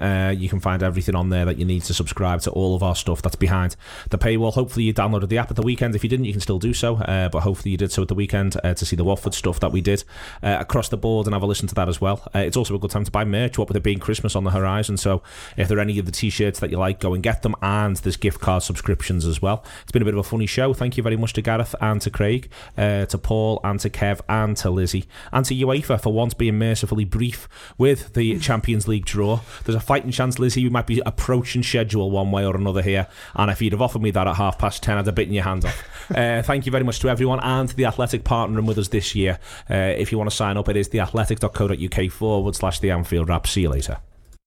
Uh, 0.00 0.30
you 0.30 0.48
can 0.48 0.60
find 0.60 0.82
everything 0.82 1.14
on 1.14 1.28
there 1.30 1.44
that 1.44 1.58
you 1.58 1.64
need 1.64 1.82
to 1.82 1.94
subscribe 1.94 2.40
to 2.40 2.50
all 2.50 2.74
of 2.74 2.82
our 2.82 2.96
stuff 2.96 3.22
that's 3.22 3.36
behind 3.36 3.76
the 4.10 4.18
paywall. 4.18 4.52
Hopefully 4.52 4.84
you 4.84 4.94
downloaded 4.94 5.28
the 5.28 5.38
app 5.38 5.50
at 5.50 5.56
the 5.56 5.62
weekend. 5.62 5.94
If 5.94 6.02
you 6.02 6.10
didn't, 6.10 6.26
you 6.26 6.32
can 6.32 6.40
still 6.40 6.58
do 6.58 6.74
so. 6.74 6.96
Uh, 6.96 7.28
but 7.28 7.40
hopefully 7.40 7.70
you 7.70 7.76
did 7.76 7.92
so 7.92 8.02
at 8.02 8.08
the 8.08 8.14
weekend 8.14 8.56
uh, 8.64 8.74
to 8.74 8.84
see 8.84 8.96
the 8.96 9.04
Watford 9.04 9.34
stuff 9.34 9.60
that 9.60 9.72
we 9.72 9.80
did 9.80 10.04
uh, 10.42 10.56
across 10.60 10.88
the 10.88 10.96
board 10.96 11.26
and 11.26 11.34
have 11.34 11.42
a 11.42 11.46
listen 11.46 11.68
to 11.68 11.74
that 11.74 11.88
as 11.88 12.00
well. 12.00 12.22
Uh, 12.34 12.40
it's 12.40 12.56
also 12.56 12.74
a 12.74 12.78
good 12.78 12.90
time 12.90 13.04
to 13.04 13.10
buy 13.10 13.24
merch. 13.24 13.58
What 13.58 13.68
with 13.68 13.76
it 13.76 13.82
being 13.82 13.98
Christmas 13.98 14.35
on 14.36 14.44
the 14.44 14.50
horizon, 14.50 14.96
so 14.96 15.22
if 15.56 15.68
there 15.68 15.78
are 15.78 15.80
any 15.80 15.98
of 15.98 16.06
the 16.06 16.12
t-shirts 16.12 16.60
that 16.60 16.70
you 16.70 16.78
like, 16.78 17.00
go 17.00 17.14
and 17.14 17.22
get 17.22 17.42
them. 17.42 17.54
And 17.62 17.96
there's 17.96 18.16
gift 18.16 18.40
card 18.40 18.62
subscriptions 18.62 19.26
as 19.26 19.42
well. 19.42 19.64
It's 19.82 19.92
been 19.92 20.02
a 20.02 20.04
bit 20.04 20.14
of 20.14 20.20
a 20.20 20.28
funny 20.28 20.46
show. 20.46 20.74
Thank 20.74 20.96
you 20.96 21.02
very 21.02 21.16
much 21.16 21.32
to 21.34 21.42
Gareth 21.42 21.74
and 21.80 22.00
to 22.02 22.10
Craig, 22.10 22.50
uh, 22.76 23.06
to 23.06 23.18
Paul 23.18 23.60
and 23.64 23.80
to 23.80 23.90
Kev 23.90 24.20
and 24.28 24.56
to 24.58 24.68
Lizzi 24.68 25.06
and 25.32 25.44
to 25.46 25.54
UEFA 25.54 26.00
for 26.00 26.12
once 26.12 26.34
being 26.34 26.58
mercifully 26.58 27.04
brief 27.04 27.48
with 27.78 28.14
the 28.14 28.38
Champions 28.40 28.86
League 28.86 29.04
draw. 29.04 29.40
There's 29.64 29.76
a 29.76 29.80
fighting 29.80 30.10
chance, 30.10 30.36
Lizzi, 30.36 30.62
you 30.62 30.70
might 30.70 30.86
be 30.86 31.02
approaching 31.04 31.62
schedule 31.62 32.10
one 32.10 32.30
way 32.30 32.44
or 32.44 32.56
another 32.56 32.82
here. 32.82 33.06
And 33.34 33.50
if 33.50 33.60
you'd 33.62 33.72
have 33.72 33.82
offered 33.82 34.02
me 34.02 34.10
that 34.12 34.26
at 34.26 34.36
half 34.36 34.58
past 34.58 34.82
ten, 34.82 34.98
I'd 34.98 35.06
have 35.06 35.14
bitten 35.14 35.34
your 35.34 35.44
hand 35.44 35.64
off. 35.64 36.10
uh, 36.10 36.42
thank 36.42 36.66
you 36.66 36.72
very 36.72 36.84
much 36.84 37.00
to 37.00 37.08
everyone 37.08 37.40
and 37.40 37.68
to 37.68 37.76
the 37.76 37.86
Athletic 37.86 38.24
partnering 38.24 38.66
with 38.66 38.78
us 38.78 38.88
this 38.88 39.14
year. 39.14 39.38
Uh, 39.70 39.74
if 39.74 40.12
you 40.12 40.18
want 40.18 40.30
to 40.30 40.36
sign 40.36 40.56
up, 40.56 40.68
it 40.68 40.76
is 40.76 40.88
theathletic.co.uk 40.88 42.10
forward 42.12 42.54
slash 42.54 42.80
the 42.80 42.90
Anfield 42.90 43.28
Wrap. 43.28 43.46
See 43.46 43.62
you 43.62 43.70
later. 43.70 43.98